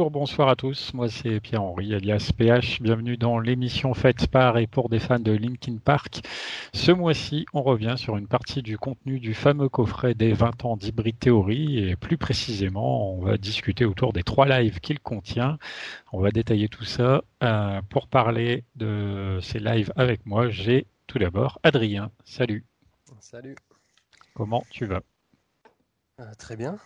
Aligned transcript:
Bonjour, 0.00 0.10
bonsoir 0.10 0.48
à 0.48 0.56
tous. 0.56 0.94
Moi, 0.94 1.10
c'est 1.10 1.40
Pierre-Henri, 1.40 1.94
alias 1.94 2.30
PH. 2.34 2.80
Bienvenue 2.80 3.18
dans 3.18 3.38
l'émission 3.38 3.92
faite 3.92 4.28
par 4.28 4.56
et 4.56 4.66
pour 4.66 4.88
des 4.88 4.98
fans 4.98 5.18
de 5.18 5.32
Linkin 5.32 5.76
Park. 5.76 6.22
Ce 6.72 6.90
mois-ci, 6.90 7.44
on 7.52 7.60
revient 7.60 7.96
sur 7.98 8.16
une 8.16 8.26
partie 8.26 8.62
du 8.62 8.78
contenu 8.78 9.20
du 9.20 9.34
fameux 9.34 9.68
coffret 9.68 10.14
des 10.14 10.32
20 10.32 10.64
ans 10.64 10.78
d'Hybrid 10.78 11.18
Theory 11.18 11.80
et 11.80 11.96
plus 11.96 12.16
précisément, 12.16 13.12
on 13.12 13.20
va 13.20 13.36
discuter 13.36 13.84
autour 13.84 14.14
des 14.14 14.22
trois 14.22 14.46
lives 14.46 14.80
qu'il 14.80 15.00
contient. 15.00 15.58
On 16.14 16.20
va 16.20 16.30
détailler 16.30 16.68
tout 16.70 16.84
ça. 16.84 17.22
Euh, 17.42 17.82
pour 17.90 18.08
parler 18.08 18.64
de 18.76 19.38
ces 19.42 19.58
lives 19.58 19.92
avec 19.96 20.24
moi, 20.24 20.48
j'ai 20.48 20.86
tout 21.08 21.18
d'abord 21.18 21.58
Adrien. 21.62 22.10
Salut. 22.24 22.64
Salut. 23.18 23.54
Comment 24.32 24.64
tu 24.70 24.86
vas? 24.86 25.02
Euh, 26.20 26.32
Très 26.38 26.56
bien. 26.56 26.78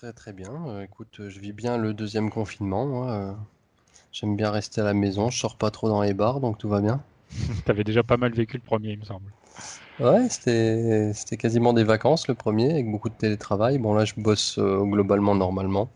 Très 0.00 0.14
très 0.14 0.32
bien. 0.32 0.50
Euh, 0.66 0.82
écoute, 0.82 1.28
je 1.28 1.40
vis 1.40 1.52
bien 1.52 1.76
le 1.76 1.92
deuxième 1.92 2.30
confinement. 2.30 2.86
Moi. 2.86 3.10
Euh, 3.10 3.32
J'aime 4.12 4.34
bien 4.34 4.50
rester 4.50 4.80
à 4.80 4.84
la 4.84 4.94
maison. 4.94 5.28
Je 5.28 5.38
sors 5.38 5.56
pas 5.56 5.70
trop 5.70 5.90
dans 5.90 6.00
les 6.00 6.14
bars, 6.14 6.40
donc 6.40 6.56
tout 6.56 6.70
va 6.70 6.80
bien. 6.80 7.02
T'avais 7.66 7.84
déjà 7.84 8.02
pas 8.02 8.16
mal 8.16 8.32
vécu 8.32 8.56
le 8.56 8.62
premier, 8.62 8.92
il 8.92 9.00
me 9.00 9.04
semble. 9.04 9.30
Ouais, 10.00 10.26
c'était 10.30 11.12
c'était 11.12 11.36
quasiment 11.36 11.74
des 11.74 11.84
vacances 11.84 12.28
le 12.28 12.34
premier, 12.34 12.70
avec 12.72 12.90
beaucoup 12.90 13.10
de 13.10 13.14
télétravail. 13.14 13.76
Bon 13.76 13.92
là, 13.92 14.06
je 14.06 14.14
bosse 14.16 14.58
euh, 14.58 14.82
globalement 14.84 15.34
normalement, 15.34 15.90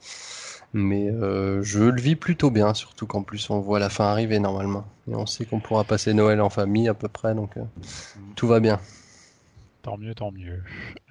mais 0.74 1.10
euh, 1.10 1.62
je 1.62 1.84
le 1.84 1.98
vis 1.98 2.14
plutôt 2.16 2.50
bien, 2.50 2.74
surtout 2.74 3.06
qu'en 3.06 3.22
plus 3.22 3.48
on 3.48 3.60
voit 3.60 3.78
la 3.78 3.88
fin 3.88 4.04
arriver 4.04 4.38
normalement. 4.38 4.84
Et 5.10 5.14
on 5.14 5.24
sait 5.24 5.46
qu'on 5.46 5.60
pourra 5.60 5.84
passer 5.84 6.12
Noël 6.12 6.42
en 6.42 6.50
famille 6.50 6.88
à 6.88 6.94
peu 6.94 7.08
près, 7.08 7.34
donc 7.34 7.56
euh, 7.56 7.62
tout 8.36 8.46
va 8.46 8.60
bien. 8.60 8.78
Tant 9.82 9.96
mieux, 9.96 10.14
tant 10.14 10.32
mieux. 10.32 10.62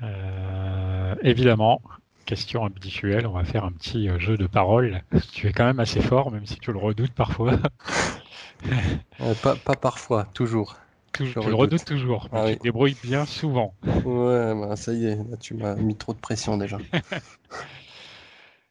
Euh, 0.03 1.15
évidemment, 1.21 1.81
question 2.25 2.65
habituelle, 2.65 3.27
on 3.27 3.33
va 3.33 3.43
faire 3.45 3.65
un 3.65 3.71
petit 3.71 4.09
euh, 4.09 4.19
jeu 4.19 4.37
de 4.37 4.47
paroles. 4.47 5.03
Tu 5.33 5.47
es 5.47 5.53
quand 5.53 5.65
même 5.65 5.79
assez 5.79 6.01
fort, 6.01 6.31
même 6.31 6.45
si 6.45 6.57
tu 6.59 6.71
le 6.71 6.79
redoutes 6.79 7.13
parfois. 7.13 7.53
Pas, 9.41 9.55
pas 9.55 9.75
parfois, 9.75 10.25
toujours. 10.33 10.77
tu 11.11 11.33
Je 11.33 11.39
le 11.49 11.55
redoute. 11.55 11.55
redoutes 11.55 11.85
toujours, 11.85 12.29
mais 12.31 12.39
Ah 12.39 12.43
tu 12.43 12.55
oui. 12.55 12.57
te 12.57 12.61
débrouilles 12.61 12.93
bien 13.01 13.25
souvent. 13.25 13.73
Ouais, 14.03 14.53
bah, 14.55 14.75
ça 14.75 14.93
y 14.93 15.05
est, 15.05 15.15
là, 15.15 15.37
tu 15.37 15.53
m'as 15.55 15.75
mis 15.75 15.95
trop 15.97 16.13
de 16.13 16.19
pression 16.19 16.57
déjà. 16.57 16.81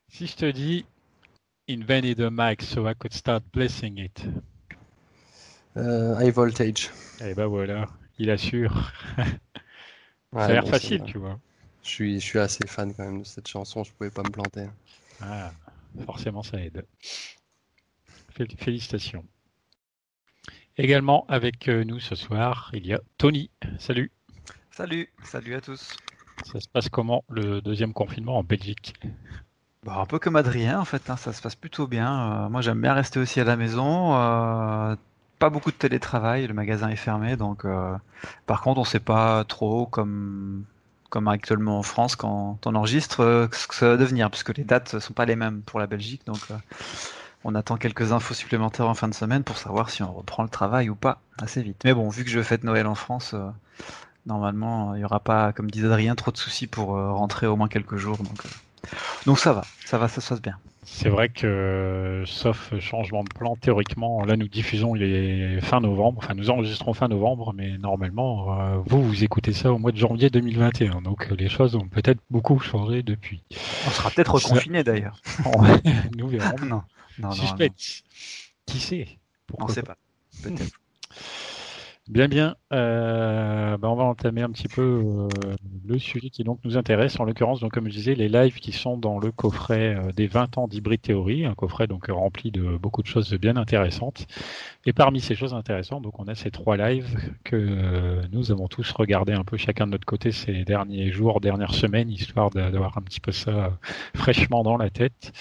Si 0.08 0.27
je 0.28 0.36
te 0.36 0.45
dis 0.53 0.86
invented 1.69 2.20
a 2.20 2.30
mic 2.30 2.62
so 2.62 2.86
I 2.89 2.95
could 2.95 3.12
start 3.14 3.45
blessing 3.53 3.98
it. 3.98 4.25
Euh, 5.77 6.14
high 6.19 6.30
voltage. 6.30 6.90
Et 7.20 7.34
ben 7.34 7.46
voilà, 7.46 7.89
il 8.19 8.30
assure. 8.30 8.92
Ça 10.36 10.51
Ouais, 10.51 10.52
a 10.52 10.55
l'air 10.57 10.67
bon, 10.67 10.69
facile, 10.69 11.02
tu 11.02 11.17
vois. 11.17 11.40
Je 11.83 11.89
suis, 11.89 12.20
je 12.20 12.25
suis 12.25 12.39
assez 12.39 12.67
fan 12.67 12.93
quand 12.95 13.05
même 13.05 13.20
de 13.20 13.27
cette 13.27 13.48
chanson, 13.48 13.85
je 13.85 13.93
pouvais 13.93 14.11
pas 14.11 14.23
me 14.25 14.31
planter. 14.31 14.67
Ah, 15.20 15.53
forcément, 16.05 16.43
ça 16.43 16.59
aide. 16.61 16.85
Fél- 18.35 18.57
Félicitations. 18.59 19.25
Également 20.77 21.25
avec 21.29 21.69
euh, 21.69 21.83
nous 21.85 21.98
ce 21.98 22.15
soir, 22.15 22.70
il 22.75 22.87
y 22.87 22.93
a 22.93 23.01
Tony. 23.17 23.51
Salut. 23.79 24.11
Salut, 24.73 25.09
salut 25.23 25.55
à 25.55 25.61
tous. 25.61 26.01
Ça 26.45 26.61
se 26.61 26.69
passe 26.69 26.89
comment 26.89 27.25
le 27.31 27.61
deuxième 27.61 27.93
confinement 27.93 28.39
en 28.39 28.45
Belgique? 28.45 28.95
Bah, 29.85 29.97
un 29.99 30.07
peu 30.07 30.19
comme 30.19 30.37
Adrien 30.37 30.79
en 30.81 30.85
fait, 30.85 31.11
hein, 31.11 31.17
ça 31.17 31.33
se 31.33 31.43
passe 31.43 31.57
plutôt 31.57 31.87
bien. 31.87 32.45
Euh, 32.47 32.49
moi 32.49 32.61
j'aime 32.61 32.81
bien 32.81 32.95
rester 32.95 33.19
aussi 33.19 33.41
à 33.41 33.45
la 33.45 33.57
maison. 33.57 34.14
euh, 34.17 34.97
pas 35.39 35.51
beaucoup 35.51 35.73
de 35.73 35.77
télétravail, 35.77 36.47
le 36.47 36.55
magasin 36.55 36.89
est 36.89 36.97
fermé, 36.97 37.37
donc 37.37 37.64
euh, 37.64 37.97
par 38.47 38.61
contre 38.63 38.81
on 38.81 38.85
sait 38.85 39.01
pas 39.01 39.45
trop 39.45 39.87
comme 39.87 40.64
comme 41.12 41.28
actuellement 41.28 41.78
en 41.78 41.83
France 41.83 42.17
quand 42.17 42.58
on 42.64 42.74
enregistre 42.74 43.20
euh, 43.20 43.46
ce 43.52 43.67
que 43.67 43.74
ça 43.74 43.86
va 43.86 43.96
devenir, 43.98 44.30
puisque 44.30 44.56
les 44.56 44.64
dates 44.64 44.98
sont 44.98 45.12
pas 45.12 45.27
les 45.27 45.36
mêmes 45.36 45.61
pour 45.61 45.78
la 45.78 45.86
Belgique, 45.86 46.23
donc 46.24 46.39
euh, 46.50 46.55
on 47.45 47.55
attend 47.55 47.77
quelques 47.77 48.12
infos 48.12 48.33
supplémentaires 48.33 48.89
en 48.89 48.95
fin 48.95 49.08
de 49.08 49.14
semaine 49.14 49.45
pour 49.45 49.58
savoir 49.58 49.90
si 49.90 50.02
on 50.02 50.11
reprend 50.11 50.42
le 50.42 50.48
travail 50.48 50.89
ou 50.89 50.95
pas 50.95 51.20
assez 51.36 51.61
vite. 51.61 51.83
Mais 51.84 51.92
bon, 51.92 52.08
vu 52.08 52.24
que 52.24 52.30
je 52.30 52.40
fête 52.40 52.64
Noël 52.64 52.86
en 52.86 52.95
France, 52.95 53.33
euh, 53.34 53.46
normalement 54.24 54.95
il 54.95 55.02
y 55.02 55.05
aura 55.05 55.20
pas, 55.20 55.52
comme 55.52 55.70
disait 55.70 55.86
Adrien, 55.86 56.14
trop 56.14 56.30
de 56.30 56.39
soucis 56.39 56.67
pour 56.67 56.86
rentrer 56.96 57.46
au 57.46 57.56
moins 57.56 57.68
quelques 57.68 57.96
jours, 57.96 58.17
donc 59.27 59.39
ça 59.39 59.53
va, 59.53 59.63
ça 59.85 59.98
va, 59.98 60.09
ça 60.09 60.20
se 60.20 60.29
passe 60.29 60.43
bien. 60.43 60.59
C'est 60.85 61.09
vrai 61.09 61.29
que, 61.29 61.47
euh, 61.47 62.27
sauf 62.27 62.77
changement 62.81 63.23
de 63.23 63.29
plan, 63.29 63.55
théoriquement, 63.55 64.25
là 64.25 64.37
nous 64.37 64.48
diffusons 64.48 64.97
il 64.97 65.03
est 65.05 65.61
fin 65.61 65.81
novembre, 65.81 66.20
enfin 66.23 66.35
nous 66.35 66.51
enregistrons 66.51 66.93
fin 66.93 67.07
novembre, 67.07 67.53
mais 67.55 67.79
normalement, 67.79 68.61
euh, 68.61 68.79
vous, 68.87 69.01
vous 69.03 69.23
écoutez 69.23 69.53
ça 69.53 69.73
au 69.73 69.79
mois 69.79 69.93
de 69.93 69.97
janvier 69.97 70.29
2021, 70.29 71.03
donc 71.03 71.29
euh, 71.31 71.37
les 71.37 71.48
choses 71.48 71.77
ont 71.77 71.87
peut-être 71.87 72.20
beaucoup 72.31 72.59
changé 72.59 73.05
depuis. 73.05 73.43
On 73.87 73.91
sera 73.91 74.11
peut-être 74.11 74.35
reconfiné 74.35 74.83
d'ailleurs. 74.83 75.20
nous 76.17 76.27
verrons. 76.27 76.57
Non, 76.63 76.67
non, 76.67 76.83
non, 77.20 77.29
non. 77.29 77.69
Qui 78.67 78.81
sait? 78.81 79.07
On 79.09 79.57
Pourquoi 79.57 79.75
sait 79.75 79.83
pas? 79.83 79.97
Peut-être. 80.43 80.79
Bien, 82.08 82.27
bien. 82.27 82.57
Euh, 82.73 83.77
bah, 83.79 83.89
on 83.89 83.95
va 83.95 84.02
entamer 84.05 84.42
un 84.42 84.51
petit 84.51 84.67
peu 84.67 84.83
euh, 84.83 85.29
le 85.86 85.98
sujet 85.98 86.30
qui 86.30 86.42
donc 86.42 86.58
nous 86.64 86.77
intéresse. 86.77 87.18
En 87.20 87.24
l'occurrence, 87.24 87.61
donc 87.61 87.73
comme 87.73 87.86
je 87.86 87.92
disais, 87.92 88.14
les 88.17 88.29
lives 88.29 88.58
qui 88.58 88.73
sont 88.73 88.96
dans 88.98 89.20
le 89.20 89.30
coffret 89.30 89.95
euh, 89.95 90.13
des 90.13 90.27
20 90.27 90.58
ans 90.58 90.67
d'Hybrid 90.67 91.01
Theory, 91.01 91.46
un 91.46 91.55
coffret 91.55 91.86
donc 91.86 92.08
rempli 92.08 92.51
de 92.51 92.77
beaucoup 92.77 93.02
de 93.02 93.07
choses 93.07 93.33
bien 93.35 93.57
intéressantes. 93.57 94.27
Et 94.85 94.92
parmi 94.92 95.20
ces 95.20 95.36
choses 95.36 95.55
intéressantes, 95.55 96.02
donc 96.02 96.18
on 96.18 96.27
a 96.27 96.35
ces 96.35 96.51
trois 96.51 96.77
lives 96.77 97.17
que 97.45 97.57
euh, 97.57 98.23
nous 98.33 98.51
avons 98.51 98.67
tous 98.67 98.90
regardé 98.92 99.33
un 99.33 99.45
peu 99.45 99.57
chacun 99.57 99.86
de 99.86 99.92
notre 99.92 100.07
côté 100.07 100.33
ces 100.33 100.64
derniers 100.64 101.13
jours, 101.13 101.40
dernières 101.40 101.74
semaines, 101.74 102.11
histoire 102.11 102.51
d'avoir 102.51 102.98
un 102.98 103.02
petit 103.02 103.20
peu 103.20 103.30
ça 103.33 103.51
euh, 103.51 103.70
fraîchement 104.17 104.64
dans 104.64 104.77
la 104.77 104.90
tête. 104.90 105.33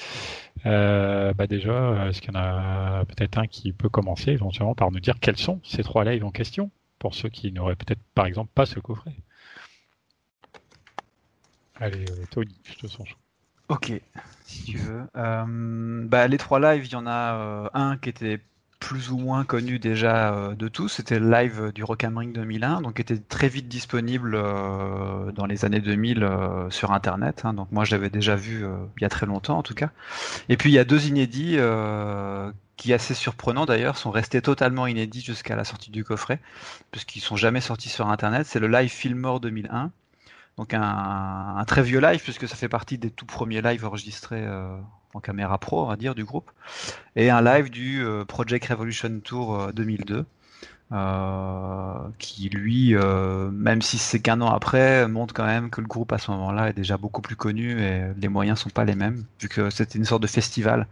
Euh, 0.66 1.34
bah 1.34 1.48
déjà, 1.48 1.72
euh, 1.72 2.10
est-ce 2.10 2.22
qu'il 2.22 2.34
y 2.34 2.38
en 2.38 2.40
a 2.40 3.06
peut-être 3.06 3.38
un 3.38 3.48
qui 3.48 3.74
peut 3.74 3.90
commencer 3.90 4.32
éventuellement 4.32 4.76
par 4.76 4.92
nous 4.92 5.00
dire 5.00 5.20
quels 5.20 5.38
sont 5.38 5.60
ces 5.64 5.84
trois 5.84 6.04
lives 6.04 6.24
en 6.24 6.32
question 6.32 6.70
pour 7.00 7.16
ceux 7.16 7.30
qui 7.30 7.52
n'auraient 7.52 7.76
peut-être 7.76 8.02
par 8.14 8.26
exemple 8.26 8.52
pas 8.54 8.66
ce 8.66 8.80
coffret? 8.80 9.16
Allez, 11.80 12.06
euh, 12.12 12.26
Tony, 12.30 12.56
je 12.64 12.76
te 12.76 12.88
sens. 12.88 13.08
Ok, 13.70 13.92
si 14.44 14.64
tu 14.66 14.78
veux. 14.78 15.08
Bah, 15.14 16.28
les 16.28 16.38
trois 16.38 16.60
lives, 16.60 16.86
il 16.86 16.92
y 16.92 16.96
en 16.96 17.08
a 17.08 17.72
un 17.74 17.98
qui 17.98 18.10
était 18.10 18.42
plus 18.82 19.12
ou 19.12 19.18
moins 19.18 19.46
connu 19.46 19.80
déjà 19.80 20.34
euh, 20.34 20.56
de 20.56 20.68
tous. 20.68 20.90
C'était 20.90 21.20
le 21.20 21.32
live 21.32 21.72
du 21.74 21.84
Rock 21.86 22.04
am 22.04 22.18
Ring 22.18 22.34
2001, 22.34 22.82
donc 22.82 23.00
était 23.00 23.18
très 23.18 23.48
vite 23.48 23.70
disponible 23.70 24.34
euh, 24.36 25.32
dans 25.32 25.46
les 25.46 25.64
années 25.64 25.80
2000 25.80 26.24
euh, 26.24 26.70
sur 26.72 26.92
Internet. 26.92 27.44
hein. 27.46 27.54
donc 27.54 27.72
moi, 27.72 27.86
je 27.86 27.92
l'avais 27.92 28.10
déjà 28.10 28.36
vu 28.36 28.66
euh, 28.66 28.76
il 28.98 29.04
y 29.04 29.06
a 29.06 29.10
très 29.10 29.28
longtemps 29.28 29.58
en 29.60 29.64
tout 29.64 29.76
cas. 29.76 29.92
Et 30.50 30.58
puis 30.58 30.72
il 30.72 30.74
y 30.74 30.80
a 30.80 30.84
deux 30.84 31.08
inédits 31.08 31.56
euh, 31.58 32.52
qui, 32.76 32.92
assez 32.92 33.14
surprenants 33.14 33.66
d'ailleurs, 33.68 33.98
sont 33.98 34.12
restés 34.12 34.42
totalement 34.42 34.88
inédits 34.88 35.22
jusqu'à 35.22 35.56
la 35.56 35.64
sortie 35.64 35.92
du 35.92 36.04
coffret, 36.04 36.40
puisqu'ils 36.90 37.22
sont 37.22 37.38
jamais 37.38 37.62
sortis 37.62 37.90
sur 37.90 38.10
Internet. 38.10 38.48
C'est 38.48 38.60
le 38.60 38.68
live 38.68 38.90
Fillmore 38.90 39.40
2001. 39.40 39.92
Donc 40.58 40.74
un, 40.74 41.64
très 41.66 41.82
vieux 41.82 42.02
live 42.02 42.22
puisque 42.22 42.48
ça 42.48 42.56
fait 42.56 42.70
partie 42.70 42.98
des 42.98 43.10
tout 43.10 43.26
premiers 43.26 43.62
lives 43.62 43.86
enregistrés 43.86 44.44
euh, 44.46 44.78
en 45.14 45.20
caméra 45.20 45.58
pro, 45.58 45.84
on 45.84 45.88
va 45.88 45.96
dire, 45.96 46.16
du 46.16 46.24
groupe, 46.26 46.52
et 47.16 47.30
un 47.30 47.42
live 47.42 47.70
du 47.70 48.04
euh, 48.04 48.26
Project 48.26 48.66
Revolution 48.68 49.20
Tour 49.24 49.56
euh, 49.56 49.72
2002, 49.72 50.26
euh, 50.94 51.94
qui 52.20 52.50
lui, 52.50 52.96
euh, 52.96 53.50
même 53.50 53.82
si 53.82 53.98
c'est 53.98 54.20
qu'un 54.20 54.42
an 54.42 54.52
après, 54.52 55.08
montre 55.08 55.34
quand 55.34 55.46
même 55.46 55.70
que 55.70 55.80
le 55.80 55.88
groupe 55.88 56.12
à 56.12 56.18
ce 56.18 56.30
moment-là 56.32 56.70
est 56.70 56.74
déjà 56.74 56.98
beaucoup 56.98 57.22
plus 57.22 57.38
connu 57.38 57.82
et 57.82 58.12
les 58.18 58.28
moyens 58.28 58.60
sont 58.60 58.70
pas 58.70 58.84
les 58.84 58.96
mêmes, 58.96 59.24
vu 59.40 59.48
que 59.48 59.70
c'était 59.70 59.98
une 59.98 60.04
sorte 60.04 60.22
de 60.22 60.28
festival 60.28 60.88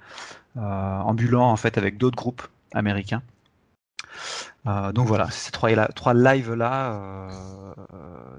euh, 0.56 0.62
ambulant 0.62 1.52
en 1.52 1.58
fait 1.58 1.78
avec 1.78 1.98
d'autres 1.98 2.16
groupes 2.16 2.48
américains. 2.74 3.22
donc 4.66 5.06
voilà, 5.08 5.30
ces 5.32 5.52
trois, 5.52 5.70
trois 5.88 6.14
lives 6.14 6.54
là, 6.54 7.28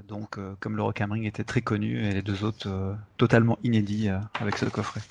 donc 0.08 0.38
comme 0.60 0.76
le 0.76 0.82
Rock 0.82 1.02
Ring 1.10 1.26
était 1.26 1.44
très 1.44 1.60
connu 1.60 2.02
et 2.06 2.12
les 2.12 2.22
deux 2.22 2.42
autres 2.44 2.68
totalement 3.18 3.58
inédits 3.64 4.08
avec 4.40 4.56
ce 4.56 4.64
coffret. 4.66 5.02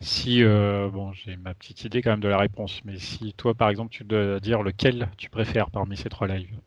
Si, 0.00 0.42
bon, 0.42 1.12
j'ai 1.12 1.36
ma 1.36 1.54
petite 1.54 1.84
idée 1.84 2.02
quand 2.02 2.10
même 2.10 2.20
de 2.20 2.28
la 2.28 2.38
réponse, 2.38 2.80
mais 2.84 2.98
si 2.98 3.32
toi 3.34 3.54
par 3.54 3.68
exemple 3.68 3.90
tu 3.90 4.04
dois 4.04 4.40
dire 4.40 4.62
lequel 4.62 5.08
tu 5.16 5.30
préfères 5.30 5.70
parmi 5.70 5.96
ces 5.96 6.08
trois 6.08 6.26
lives 6.26 6.58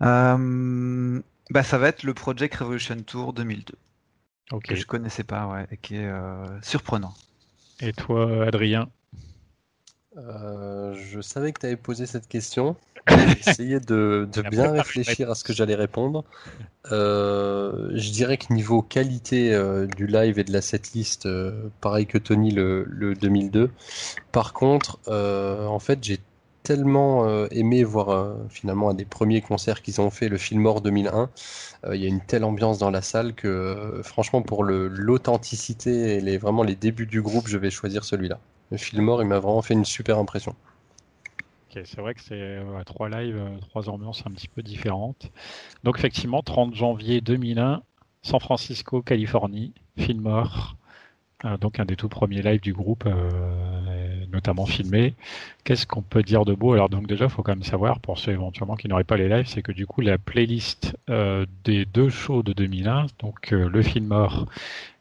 bah, 0.00 1.62
Ça 1.62 1.78
va 1.78 1.88
être 1.88 2.02
le 2.02 2.14
Project 2.14 2.56
Revolution 2.56 2.96
Tour 3.02 3.32
2002. 3.32 3.74
Que 4.64 4.74
je 4.74 4.86
connaissais 4.86 5.24
pas, 5.24 5.46
ouais, 5.46 5.66
et 5.70 5.76
qui 5.76 5.96
est 5.96 6.10
surprenant. 6.62 7.14
Et 7.80 7.92
toi, 7.92 8.46
Adrien? 8.46 8.88
Euh, 10.18 10.94
je 10.94 11.20
savais 11.20 11.52
que 11.52 11.60
tu 11.60 11.66
avais 11.66 11.76
posé 11.76 12.06
cette 12.06 12.28
question. 12.28 12.76
J'ai 13.08 13.50
essayé 13.50 13.80
de, 13.80 14.28
bien 14.50 14.70
réfléchir 14.72 15.30
à 15.30 15.34
ce 15.34 15.44
que 15.44 15.52
j'allais 15.52 15.74
répondre. 15.74 16.24
Euh, 16.92 17.90
je 17.94 18.10
dirais 18.10 18.36
que 18.36 18.52
niveau 18.52 18.82
qualité 18.82 19.54
euh, 19.54 19.86
du 19.86 20.06
live 20.06 20.38
et 20.38 20.44
de 20.44 20.52
la 20.52 20.60
setlist, 20.60 21.28
pareil 21.80 22.06
que 22.06 22.18
Tony 22.18 22.50
le, 22.50 22.84
le 22.84 23.14
2002. 23.14 23.70
Par 24.32 24.52
contre, 24.52 24.98
en 25.06 25.78
fait, 25.78 26.02
j'ai 26.02 26.18
tellement 26.64 27.46
aimé 27.46 27.82
voir 27.82 28.36
finalement 28.50 28.90
un 28.90 28.94
des 28.94 29.06
premiers 29.06 29.40
concerts 29.40 29.80
qu'ils 29.80 30.02
ont 30.02 30.10
fait, 30.10 30.28
le 30.28 30.36
Fillmore 30.36 30.82
2001. 30.82 31.30
Il 31.94 32.00
y 32.00 32.04
a 32.04 32.08
une 32.08 32.20
telle 32.20 32.44
ambiance 32.44 32.78
dans 32.78 32.90
la 32.90 33.00
salle 33.00 33.32
que 33.32 34.02
franchement, 34.04 34.42
pour 34.42 34.64
l'authenticité 34.64 36.16
et 36.16 36.20
les, 36.20 36.36
vraiment 36.36 36.62
les 36.62 36.76
débuts 36.76 37.06
du 37.06 37.22
groupe, 37.22 37.48
je 37.48 37.56
vais 37.56 37.70
choisir 37.70 38.04
celui-là. 38.04 38.38
Fillmore, 38.76 39.22
il 39.22 39.28
m'a 39.28 39.38
vraiment 39.38 39.62
fait 39.62 39.74
une 39.74 39.84
super 39.84 40.18
impression. 40.18 40.54
c'est 41.70 41.96
vrai 41.96 42.14
que 42.14 42.20
c'est 42.20 42.58
trois 42.84 43.08
lives, 43.08 43.36
euh, 43.36 43.58
trois 43.60 43.88
ambiances 43.88 44.24
un 44.26 44.30
petit 44.30 44.48
peu 44.48 44.62
différentes. 44.62 45.30
Donc 45.84 45.98
effectivement, 45.98 46.42
30 46.42 46.74
janvier 46.74 47.20
2001, 47.20 47.82
San 48.22 48.40
Francisco, 48.40 49.00
Californie, 49.00 49.72
Fillmore, 49.96 50.76
euh, 51.44 51.56
donc 51.56 51.78
un 51.78 51.84
des 51.84 51.96
tout 51.96 52.08
premiers 52.08 52.42
lives 52.42 52.60
du 52.60 52.72
groupe, 52.72 53.04
euh, 53.06 54.26
notamment 54.32 54.66
filmé. 54.66 55.14
Qu'est-ce 55.64 55.86
qu'on 55.86 56.02
peut 56.02 56.22
dire 56.22 56.44
de 56.44 56.52
beau? 56.54 56.72
Alors 56.72 56.88
donc 56.88 57.06
déjà, 57.06 57.26
il 57.26 57.30
faut 57.30 57.42
quand 57.42 57.52
même 57.52 57.62
savoir, 57.62 58.00
pour 58.00 58.18
ceux 58.18 58.32
éventuellement 58.32 58.76
qui 58.76 58.88
n'auraient 58.88 59.04
pas 59.04 59.16
les 59.16 59.28
lives, 59.28 59.46
c'est 59.46 59.62
que 59.62 59.72
du 59.72 59.86
coup 59.86 60.00
la 60.00 60.18
playlist 60.18 60.96
des 61.64 61.86
deux 61.86 62.10
shows 62.10 62.42
de 62.42 62.52
2001, 62.52 63.06
donc 63.20 63.50
le 63.50 63.82
Fillmore 63.82 64.46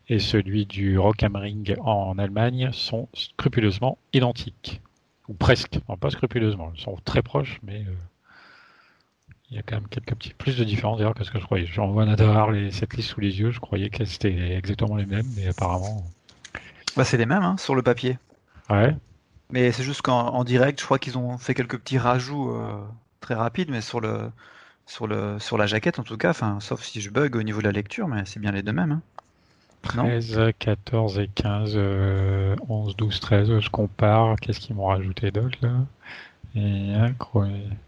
et 0.09 0.19
celui 0.19 0.65
du 0.65 0.98
Rock 0.98 1.24
am 1.24 1.36
Ring 1.36 1.75
en 1.81 2.18
Allemagne 2.18 2.69
sont 2.71 3.09
scrupuleusement 3.13 3.98
identiques. 4.13 4.81
Ou 5.27 5.33
presque, 5.33 5.80
pas 6.00 6.09
scrupuleusement, 6.09 6.71
ils 6.75 6.81
sont 6.81 6.98
très 7.04 7.21
proches, 7.21 7.59
mais 7.63 7.81
euh, 7.81 7.94
il 9.50 9.57
y 9.57 9.59
a 9.59 9.63
quand 9.63 9.75
même 9.75 9.88
quelques 9.89 10.15
petits 10.15 10.33
plus 10.33 10.57
de 10.57 10.63
différences 10.63 11.00
d'ailleurs 11.00 11.15
que 11.15 11.25
ce 11.25 11.31
que 11.31 11.39
je 11.39 11.45
croyais. 11.45 11.65
J'en 11.65 11.88
vois 11.88 12.06
d'avoir 12.06 12.50
cette 12.71 12.94
liste 12.95 13.09
sous 13.09 13.19
les 13.19 13.39
yeux, 13.39 13.51
je 13.51 13.59
croyais 13.59 13.89
que 13.89 14.06
c'était 14.06 14.56
exactement 14.56 14.95
les 14.95 15.06
mêmes, 15.06 15.27
mais 15.36 15.48
apparemment. 15.48 16.06
Bah, 16.95 17.04
c'est 17.04 17.18
les 17.18 17.25
mêmes 17.25 17.44
hein, 17.44 17.57
sur 17.57 17.75
le 17.75 17.81
papier. 17.81 18.18
Ouais. 18.69 18.95
Mais 19.50 19.71
c'est 19.71 19.83
juste 19.83 20.01
qu'en 20.01 20.44
direct, 20.44 20.80
je 20.80 20.86
crois 20.86 21.00
qu'ils 21.00 21.18
ont 21.18 21.38
fait 21.38 21.54
quelques 21.54 21.77
petits 21.77 21.98
rajouts 21.98 22.51
euh, 22.51 22.83
très 23.19 23.33
rapides, 23.33 23.69
mais 23.69 23.81
sur 23.81 24.01
le 24.01 24.31
sur 24.86 25.07
le 25.07 25.38
sur 25.39 25.57
la 25.57 25.68
jaquette 25.68 26.00
en 26.00 26.04
tout 26.04 26.18
cas, 26.18 26.30
enfin, 26.30 26.59
sauf 26.62 26.81
si 26.83 27.01
je 27.01 27.09
bug 27.09 27.36
au 27.36 27.44
niveau 27.44 27.59
de 27.59 27.65
la 27.65 27.71
lecture, 27.74 28.07
mais 28.07 28.24
c'est 28.25 28.39
bien 28.39 28.51
les 28.51 28.63
deux 28.63 28.74
mêmes. 28.74 28.94
Hein. 28.94 29.01
13, 29.87 30.53
14 30.59 31.19
et 31.19 31.29
15, 31.33 31.77
11, 32.67 32.95
12, 32.95 33.19
13, 33.19 33.59
je 33.59 33.69
compare. 33.69 34.35
Qu'est-ce 34.39 34.59
qu'ils 34.59 34.75
m'ont 34.75 34.87
rajouté 34.87 35.31
d'autre 35.31 35.57
là? 35.61 35.85
Et 36.57 36.93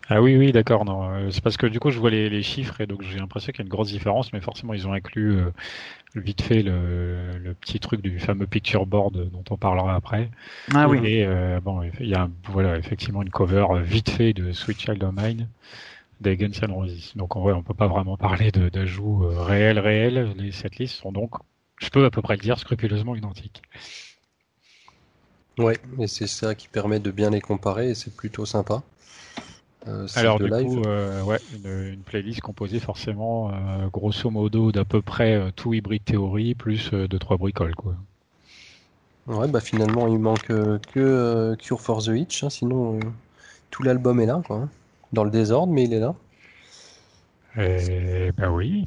Ah 0.10 0.22
oui, 0.22 0.38
oui, 0.38 0.52
d'accord. 0.52 0.86
Non, 0.86 1.10
euh, 1.10 1.32
c'est 1.32 1.42
parce 1.42 1.58
que 1.58 1.66
du 1.66 1.80
coup, 1.80 1.90
je 1.90 2.00
vois 2.00 2.12
les, 2.12 2.44
chiffres 2.44 2.82
et 2.82 2.88
donc 2.88 3.02
j'ai 3.02 3.18
l'impression 3.18 3.52
qu'il 3.52 3.60
y 3.60 3.64
a 3.64 3.66
une 3.66 3.70
grosse 3.70 3.90
différence, 3.90 4.32
mais 4.32 4.42
forcément, 4.42 4.74
ils 4.74 4.88
ont 4.88 4.94
inclus 4.94 5.38
euh, 5.38 5.52
vite 6.16 6.42
fait 6.42 6.62
le, 6.62 7.56
petit 7.60 7.80
truc 7.80 8.02
du 8.02 8.20
fameux 8.20 8.46
picture 8.46 8.86
board 8.86 9.30
dont 9.32 9.44
on 9.50 9.58
parlera 9.58 9.96
après. 9.96 10.30
Ah 10.74 10.88
oui. 10.88 11.00
Et 11.04 11.26
euh, 11.26 11.60
bon, 11.60 11.82
il 12.00 12.08
y 12.08 12.16
a 12.16 12.30
voilà 12.46 12.78
effectivement 12.78 13.22
une 13.24 13.30
cover 13.30 13.66
vite 13.82 14.10
fait 14.10 14.34
de 14.34 14.52
Sweet 14.52 14.80
Child 14.80 15.04
of 15.04 15.14
Mine 15.16 15.48
des 16.22 16.38
Guns 16.38 16.52
N' 16.62 16.72
Roses. 16.72 17.14
Donc 17.16 17.36
en 17.38 17.42
vrai, 17.42 17.54
on 17.54 17.64
peut 17.64 17.74
pas 17.74 17.88
vraiment 17.88 18.18
parler 18.18 18.52
d'ajouts 18.52 19.24
réels, 19.26 19.80
réels. 19.80 20.34
Les 20.38 20.52
setlists 20.52 20.96
sont 20.96 21.12
donc 21.12 21.32
je 21.80 21.90
peux 21.90 22.06
à 22.06 22.12
peu 22.12 22.22
près 22.22 22.36
le 22.36 22.42
dire, 22.42 22.60
scrupuleusement 22.60 23.16
identique. 23.16 23.62
Ouais, 25.58 25.78
et 26.00 26.08
c'est 26.08 26.28
ça 26.28 26.56
qui 26.56 26.68
permet 26.68 27.00
de 27.00 27.12
bien 27.12 27.32
les 27.32 27.42
comparer 27.42 27.90
et 27.90 27.96
c'est 27.96 28.16
plutôt 28.16 28.46
sympa. 28.46 28.82
Euh, 29.88 30.08
Alors 30.16 30.40
du 30.40 30.50
coup, 30.50 30.84
euh, 30.86 31.22
ouais, 31.24 31.40
une, 31.64 32.02
playlist 32.02 32.42
composée 32.42 32.80
forcément, 32.80 33.50
euh, 33.50 33.88
grosso 33.92 34.30
modo, 34.30 34.72
d'à 34.72 34.86
peu 34.86 35.02
près 35.02 35.52
tout 35.56 35.74
hybride 35.74 36.04
théorie 36.04 36.54
plus 36.54 36.92
de 36.92 37.18
trois 37.18 37.38
bricoles, 37.38 37.76
quoi. 37.76 37.96
Ouais, 39.28 39.48
bah 39.48 39.60
finalement, 39.60 40.08
il 40.08 40.18
manque 40.18 40.48
que 40.48 41.56
Cure 41.56 41.82
for 41.82 42.04
the 42.04 42.10
Itch, 42.10 42.44
hein, 42.44 42.50
sinon 42.50 43.00
tout 43.70 43.84
l'album 43.84 44.20
est 44.20 44.26
là, 44.26 44.42
quoi. 44.46 44.58
Hein. 44.58 44.70
Dans 45.14 45.24
le 45.24 45.32
désordre, 45.32 45.72
mais 45.72 45.84
il 45.84 45.94
est 45.94 46.00
là. 46.00 46.16
Eh 47.58 48.32
ben 48.38 48.50
oui, 48.52 48.86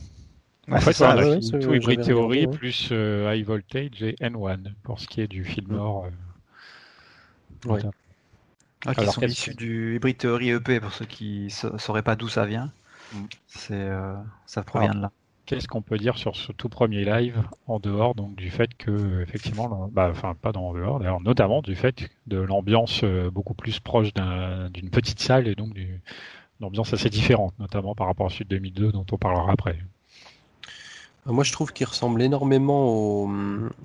en 0.71 0.81
fait, 0.81 0.93
ça, 0.93 1.17
on 1.17 1.19
a 1.19 1.61
tout 1.61 1.75
Hybrid 1.75 2.03
Theory 2.03 2.47
plus 2.47 2.91
euh, 2.93 3.33
High 3.35 3.45
Voltage 3.45 4.03
et 4.03 4.15
N1 4.21 4.73
pour 4.83 5.01
ce 5.01 5.09
qui 5.09 5.21
est 5.21 5.27
du 5.27 5.45
film 5.45 5.73
Euh, 5.73 7.69
ouais. 7.69 7.83
Ah, 8.87 8.95
qui 8.95 9.07
sont 9.07 9.23
issus 9.23 9.55
du 9.55 9.97
Hybrid 9.97 10.19
Theory 10.19 10.51
EP 10.51 10.81
pour 10.81 10.93
ceux 10.93 11.05
qui 11.05 11.53
ne 11.65 11.79
sauraient 11.79 12.03
pas 12.03 12.17
d'où 12.17 12.29
ça 12.29 12.47
vient. 12.47 12.73
Mm. 13.13 13.19
C'est, 13.47 13.75
euh, 13.75 14.15
ça 14.47 14.63
provient 14.63 14.95
de 14.95 15.03
là. 15.03 15.13
Qu'est-ce 15.45 15.67
qu'on 15.67 15.83
peut 15.83 15.99
dire 15.99 16.17
sur 16.17 16.37
ce 16.37 16.53
tout 16.53 16.69
premier 16.69 17.05
live 17.05 17.43
en 17.67 17.81
dehors 17.81 18.15
donc 18.15 18.37
du 18.37 18.51
fait 18.51 18.75
que 18.75 19.23
effectivement, 19.23 19.91
bah, 19.93 20.09
enfin 20.11 20.35
pas 20.41 20.53
dans 20.53 20.69
en 20.69 20.73
dehors 20.73 21.01
d'ailleurs, 21.01 21.21
notamment 21.21 21.63
du 21.63 21.75
fait 21.75 22.09
de 22.29 22.39
l'ambiance 22.39 23.03
euh, 23.03 23.29
beaucoup 23.29 23.55
plus 23.55 23.81
proche 23.81 24.15
d'une 24.15 24.91
petite 24.91 25.19
salle 25.19 25.49
et 25.49 25.57
donc 25.57 25.75
d'une 25.75 26.01
ambiance 26.61 26.95
assez 26.95 27.11
différente, 27.11 27.59
notamment 27.59 27.97
par 27.97 28.07
rapport 28.07 28.27
à 28.27 28.31
Sud 28.31 28.47
2002 28.49 28.93
dont 28.93 29.05
on 29.11 29.19
parlera 29.19 29.51
après. 29.51 29.79
Moi, 31.27 31.45
je 31.45 31.53
trouve 31.53 31.73
qu'il 31.73 31.87
ressemble 31.87 32.21
énormément 32.21 33.25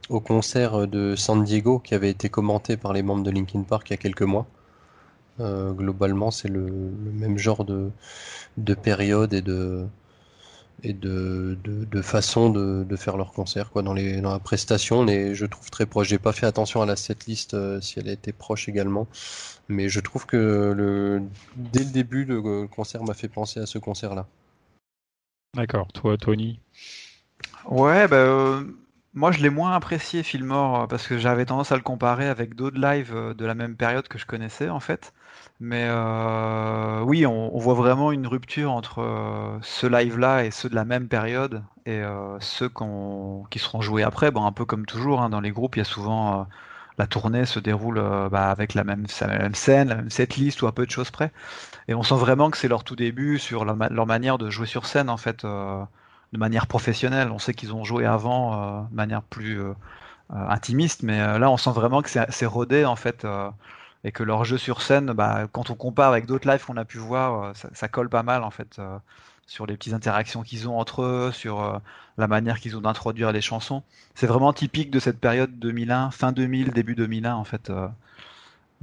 au, 0.09 0.19
concert 0.19 0.87
de 0.87 1.15
San 1.15 1.43
Diego 1.43 1.77
qui 1.77 1.93
avait 1.93 2.09
été 2.09 2.29
commenté 2.29 2.77
par 2.77 2.93
les 2.93 3.03
membres 3.03 3.23
de 3.23 3.29
Linkin 3.29 3.61
Park 3.61 3.89
il 3.89 3.93
y 3.93 3.93
a 3.93 3.97
quelques 3.97 4.23
mois. 4.23 4.47
Euh, 5.39 5.71
globalement, 5.71 6.31
c'est 6.31 6.47
le, 6.47 6.65
même 6.65 7.37
genre 7.37 7.63
de, 7.63 7.91
période 8.81 9.33
et 9.33 9.43
de, 9.43 9.85
et 10.81 10.93
de, 10.93 11.55
façon 12.01 12.49
de, 12.49 12.95
faire 12.95 13.17
leur 13.17 13.33
concert 13.33 13.69
quoi, 13.69 13.83
dans, 13.83 13.93
les, 13.93 14.19
dans 14.19 14.31
la 14.31 14.39
prestation. 14.39 15.07
Et 15.07 15.35
je 15.35 15.45
trouve 15.45 15.69
très 15.69 15.85
proche. 15.85 16.07
J'ai 16.07 16.17
pas 16.17 16.33
fait 16.33 16.47
attention 16.47 16.81
à 16.81 16.87
la 16.87 16.95
setlist 16.95 17.53
euh, 17.53 17.79
si 17.81 17.99
elle 17.99 18.07
été 18.07 18.31
proche 18.31 18.67
également. 18.67 19.07
Mais 19.67 19.89
je 19.89 19.99
trouve 19.99 20.25
que 20.25 20.73
le, 20.75 21.21
dès 21.55 21.83
le 21.83 21.91
début, 21.91 22.25
le 22.25 22.67
concert 22.67 23.03
m'a 23.03 23.13
fait 23.13 23.27
penser 23.27 23.59
à 23.59 23.67
ce 23.67 23.77
concert-là. 23.77 24.25
D'accord. 25.53 25.87
Toi, 25.93 26.17
Tony? 26.17 26.59
Ouais, 27.67 28.07
bah, 28.07 28.15
euh, 28.17 28.63
moi 29.13 29.31
je 29.31 29.41
l'ai 29.41 29.49
moins 29.49 29.73
apprécié 29.73 30.23
Fillmore 30.23 30.83
euh, 30.83 30.87
parce 30.87 31.05
que 31.07 31.17
j'avais 31.17 31.45
tendance 31.45 31.71
à 31.73 31.75
le 31.75 31.81
comparer 31.81 32.27
avec 32.27 32.55
d'autres 32.55 32.79
lives 32.79 33.13
euh, 33.13 33.33
de 33.33 33.45
la 33.45 33.55
même 33.55 33.75
période 33.75 34.07
que 34.07 34.17
je 34.17 34.25
connaissais 34.25 34.69
en 34.69 34.79
fait. 34.79 35.13
Mais 35.59 35.89
oui, 37.03 37.25
on, 37.25 37.57
voit 37.57 37.73
vraiment 37.73 38.11
une 38.11 38.27
rupture 38.27 38.71
entre 38.71 39.59
ce 39.63 39.87
live-là 39.87 40.45
et 40.45 40.51
ceux 40.51 40.69
de 40.69 40.75
la 40.75 40.85
même 40.85 41.07
période 41.07 41.63
et 41.87 42.03
ceux 42.39 42.69
qui 43.49 43.59
seront 43.59 43.81
joués 43.81 44.03
après. 44.03 44.29
Bon, 44.29 44.45
un 44.45 44.51
peu 44.51 44.65
comme 44.65 44.85
toujours, 44.85 45.21
hein, 45.21 45.29
dans 45.29 45.39
les 45.41 45.51
groupes, 45.51 45.75
il 45.75 45.79
y 45.79 45.81
a 45.81 45.85
souvent 45.85 46.47
la 46.99 47.07
tournée 47.07 47.45
se 47.45 47.59
déroule 47.59 47.99
bah, 48.31 48.51
avec 48.51 48.75
la 48.75 48.83
même, 48.83 49.07
scène, 49.07 49.89
la 49.89 49.95
même 49.95 50.09
setlist 50.11 50.61
ou 50.61 50.67
un 50.67 50.71
peu 50.71 50.85
de 50.85 50.91
choses 50.91 51.09
près. 51.09 51.31
Et 51.87 51.95
on 51.95 52.03
sent 52.03 52.17
vraiment 52.17 52.51
que 52.51 52.57
c'est 52.57 52.67
leur 52.67 52.83
tout 52.83 52.95
début 52.95 53.39
sur 53.39 53.65
leur 53.65 54.05
manière 54.05 54.37
de 54.37 54.51
jouer 54.51 54.67
sur 54.67 54.85
scène 54.85 55.09
en 55.09 55.17
fait 55.17 55.43
de 56.33 56.37
manière 56.37 56.67
professionnelle. 56.67 57.31
On 57.31 57.39
sait 57.39 57.53
qu'ils 57.53 57.73
ont 57.73 57.83
joué 57.83 58.05
avant 58.05 58.53
euh, 58.53 58.81
de 58.89 58.95
manière 58.95 59.21
plus 59.21 59.59
euh, 59.59 59.73
euh, 60.33 60.49
intimiste, 60.49 61.03
mais 61.03 61.19
là 61.39 61.49
on 61.49 61.57
sent 61.57 61.71
vraiment 61.71 62.01
que 62.01 62.09
c'est 62.09 62.45
rodé 62.45 62.85
en 62.85 62.95
fait 62.95 63.25
et 64.03 64.11
que 64.11 64.23
leur 64.23 64.43
jeu 64.43 64.57
sur 64.57 64.81
scène, 64.81 65.13
bah, 65.13 65.47
quand 65.51 65.69
on 65.69 65.75
compare 65.75 66.09
avec 66.09 66.25
d'autres 66.25 66.49
lives 66.49 66.65
qu'on 66.65 66.77
a 66.77 66.85
pu 66.85 66.97
voir, 66.97 67.53
ça, 67.55 67.87
colle 67.87 68.09
pas 68.09 68.23
mal 68.23 68.43
en 68.43 68.51
fait 68.51 68.79
sur 69.45 69.65
les 69.65 69.77
petites 69.77 69.93
interactions 69.93 70.43
qu'ils 70.43 70.67
ont 70.67 70.77
entre 70.77 71.03
eux, 71.03 71.31
sur 71.31 71.81
la 72.17 72.27
manière 72.27 72.59
qu'ils 72.59 72.75
ont 72.75 72.81
d'introduire 72.81 73.31
les 73.31 73.39
chansons. 73.39 73.83
C'est 74.15 74.27
vraiment 74.27 74.51
typique 74.51 74.91
de 74.91 74.99
cette 74.99 75.19
période 75.19 75.57
2001, 75.59 76.11
fin 76.11 76.33
2000, 76.33 76.71
début 76.71 76.95
2001 76.95 77.33
en 77.33 77.45
fait, 77.45 77.71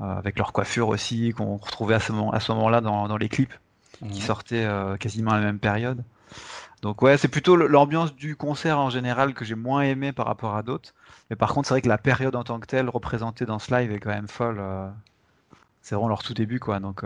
avec 0.00 0.38
leur 0.38 0.54
coiffure 0.54 0.88
aussi 0.88 1.34
qu'on 1.36 1.58
retrouvait 1.58 1.94
à 1.94 2.00
ce 2.00 2.12
moment-là 2.12 2.80
dans, 2.80 3.16
les 3.18 3.28
clips 3.28 3.54
qui 4.10 4.22
sortaient 4.22 4.66
quasiment 4.98 5.32
à 5.32 5.38
la 5.38 5.44
même 5.44 5.58
période. 5.58 6.02
Donc 6.84 7.00
ouais, 7.00 7.16
c'est 7.16 7.28
plutôt 7.28 7.56
l'ambiance 7.56 8.14
du 8.14 8.36
concert 8.36 8.78
en 8.78 8.90
général 8.90 9.32
que 9.32 9.42
j'ai 9.46 9.54
moins 9.54 9.80
aimé 9.80 10.12
par 10.12 10.26
rapport 10.26 10.54
à 10.54 10.62
d'autres. 10.62 10.92
Mais 11.30 11.36
par 11.36 11.54
contre, 11.54 11.66
c'est 11.66 11.72
vrai 11.72 11.80
que 11.80 11.88
la 11.88 11.96
période 11.96 12.36
en 12.36 12.44
tant 12.44 12.60
que 12.60 12.66
telle 12.66 12.90
représentée 12.90 13.46
dans 13.46 13.58
ce 13.58 13.74
live 13.74 13.90
est 13.90 14.00
quand 14.00 14.10
même 14.10 14.28
folle. 14.28 14.58
Euh. 14.60 14.90
c'est 15.80 15.94
vraiment 15.94 16.10
leur 16.10 16.22
tout 16.22 16.34
début, 16.34 16.60
quoi. 16.60 16.80
Donc, 16.80 17.02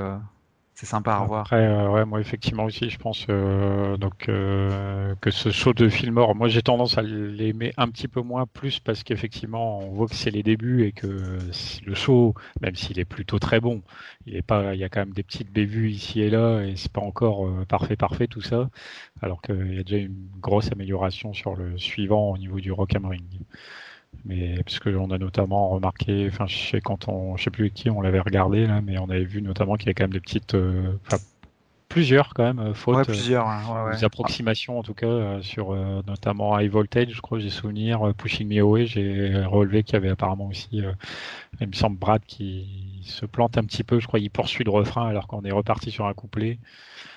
c'est 0.78 0.86
sympa 0.86 1.10
à 1.10 1.18
revoir. 1.18 1.40
Après, 1.40 1.66
euh, 1.66 1.90
ouais, 1.90 2.04
moi 2.04 2.20
effectivement 2.20 2.62
aussi, 2.64 2.88
je 2.88 2.98
pense 2.98 3.26
euh, 3.30 3.96
donc 3.96 4.28
euh, 4.28 5.12
que 5.20 5.32
ce 5.32 5.50
show 5.50 5.72
de 5.72 5.88
Fillmore, 5.88 6.36
moi 6.36 6.46
j'ai 6.46 6.62
tendance 6.62 6.98
à 6.98 7.02
l'aimer 7.02 7.72
un 7.76 7.88
petit 7.88 8.06
peu 8.06 8.20
moins, 8.20 8.46
plus 8.46 8.78
parce 8.78 9.02
qu'effectivement 9.02 9.80
on 9.80 9.90
voit 9.90 10.06
que 10.06 10.14
c'est 10.14 10.30
les 10.30 10.44
débuts 10.44 10.84
et 10.84 10.92
que 10.92 11.40
le 11.84 11.94
show, 11.96 12.32
même 12.60 12.76
s'il 12.76 13.00
est 13.00 13.04
plutôt 13.04 13.40
très 13.40 13.58
bon, 13.58 13.82
il 14.24 14.36
est 14.36 14.42
pas, 14.42 14.72
il 14.76 14.78
y 14.78 14.84
a 14.84 14.88
quand 14.88 15.00
même 15.00 15.14
des 15.14 15.24
petites 15.24 15.50
bévues 15.50 15.90
ici 15.90 16.20
et 16.20 16.30
là 16.30 16.62
et 16.62 16.76
c'est 16.76 16.92
pas 16.92 17.00
encore 17.00 17.48
parfait 17.66 17.96
parfait 17.96 18.28
tout 18.28 18.40
ça, 18.42 18.70
alors 19.20 19.42
qu'il 19.42 19.74
y 19.74 19.80
a 19.80 19.82
déjà 19.82 19.98
une 19.98 20.28
grosse 20.40 20.70
amélioration 20.70 21.32
sur 21.32 21.56
le 21.56 21.76
suivant 21.76 22.30
au 22.30 22.38
niveau 22.38 22.60
du 22.60 22.70
rock 22.70 22.94
am 22.94 23.06
ring 23.06 23.24
mais 24.24 24.62
parce 24.62 24.78
que 24.78 24.90
on 24.90 25.10
a 25.10 25.18
notamment 25.18 25.68
remarqué, 25.70 26.28
enfin 26.30 26.46
je 26.46 26.56
sais 26.56 26.80
quand 26.80 27.08
on, 27.08 27.36
je 27.36 27.44
sais 27.44 27.50
plus 27.50 27.70
qui 27.70 27.90
on 27.90 28.00
l'avait 28.00 28.20
regardé 28.20 28.66
là, 28.66 28.80
mais 28.80 28.98
on 28.98 29.08
avait 29.08 29.24
vu 29.24 29.42
notamment 29.42 29.76
qu'il 29.76 29.88
y 29.88 29.90
a 29.90 29.94
quand 29.94 30.04
même 30.04 30.12
des 30.12 30.20
petites, 30.20 30.54
euh, 30.54 30.92
plusieurs 31.88 32.34
quand 32.34 32.44
même 32.44 32.58
euh, 32.58 32.74
fautes, 32.74 32.96
ouais, 32.96 33.04
plusieurs, 33.04 33.46
ouais, 33.46 33.96
des 33.96 34.04
approximations 34.04 34.78
en 34.78 34.82
tout 34.82 34.94
cas 34.94 35.06
euh, 35.06 35.42
sur 35.42 35.74
notamment 36.06 36.58
High 36.58 36.70
Voltage, 36.70 37.10
je 37.12 37.20
crois, 37.20 37.38
j'ai 37.38 37.50
souvenir, 37.50 38.12
Pushing 38.16 38.48
Me 38.48 38.60
Away, 38.60 38.86
j'ai 38.86 39.44
relevé 39.44 39.82
qu'il 39.82 39.94
y 39.94 39.96
avait 39.96 40.10
apparemment 40.10 40.48
aussi, 40.48 40.82
il 41.60 41.66
me 41.66 41.72
semble 41.72 41.98
Brad 41.98 42.22
qui 42.26 43.00
se 43.04 43.24
plante 43.24 43.56
un 43.56 43.64
petit 43.64 43.84
peu, 43.84 44.00
je 44.00 44.06
crois, 44.06 44.20
il 44.20 44.30
poursuit 44.30 44.64
le 44.64 44.70
refrain 44.70 45.08
alors 45.08 45.26
qu'on 45.26 45.42
est 45.44 45.52
reparti 45.52 45.90
sur 45.90 46.06
un 46.06 46.14
couplet. 46.14 46.58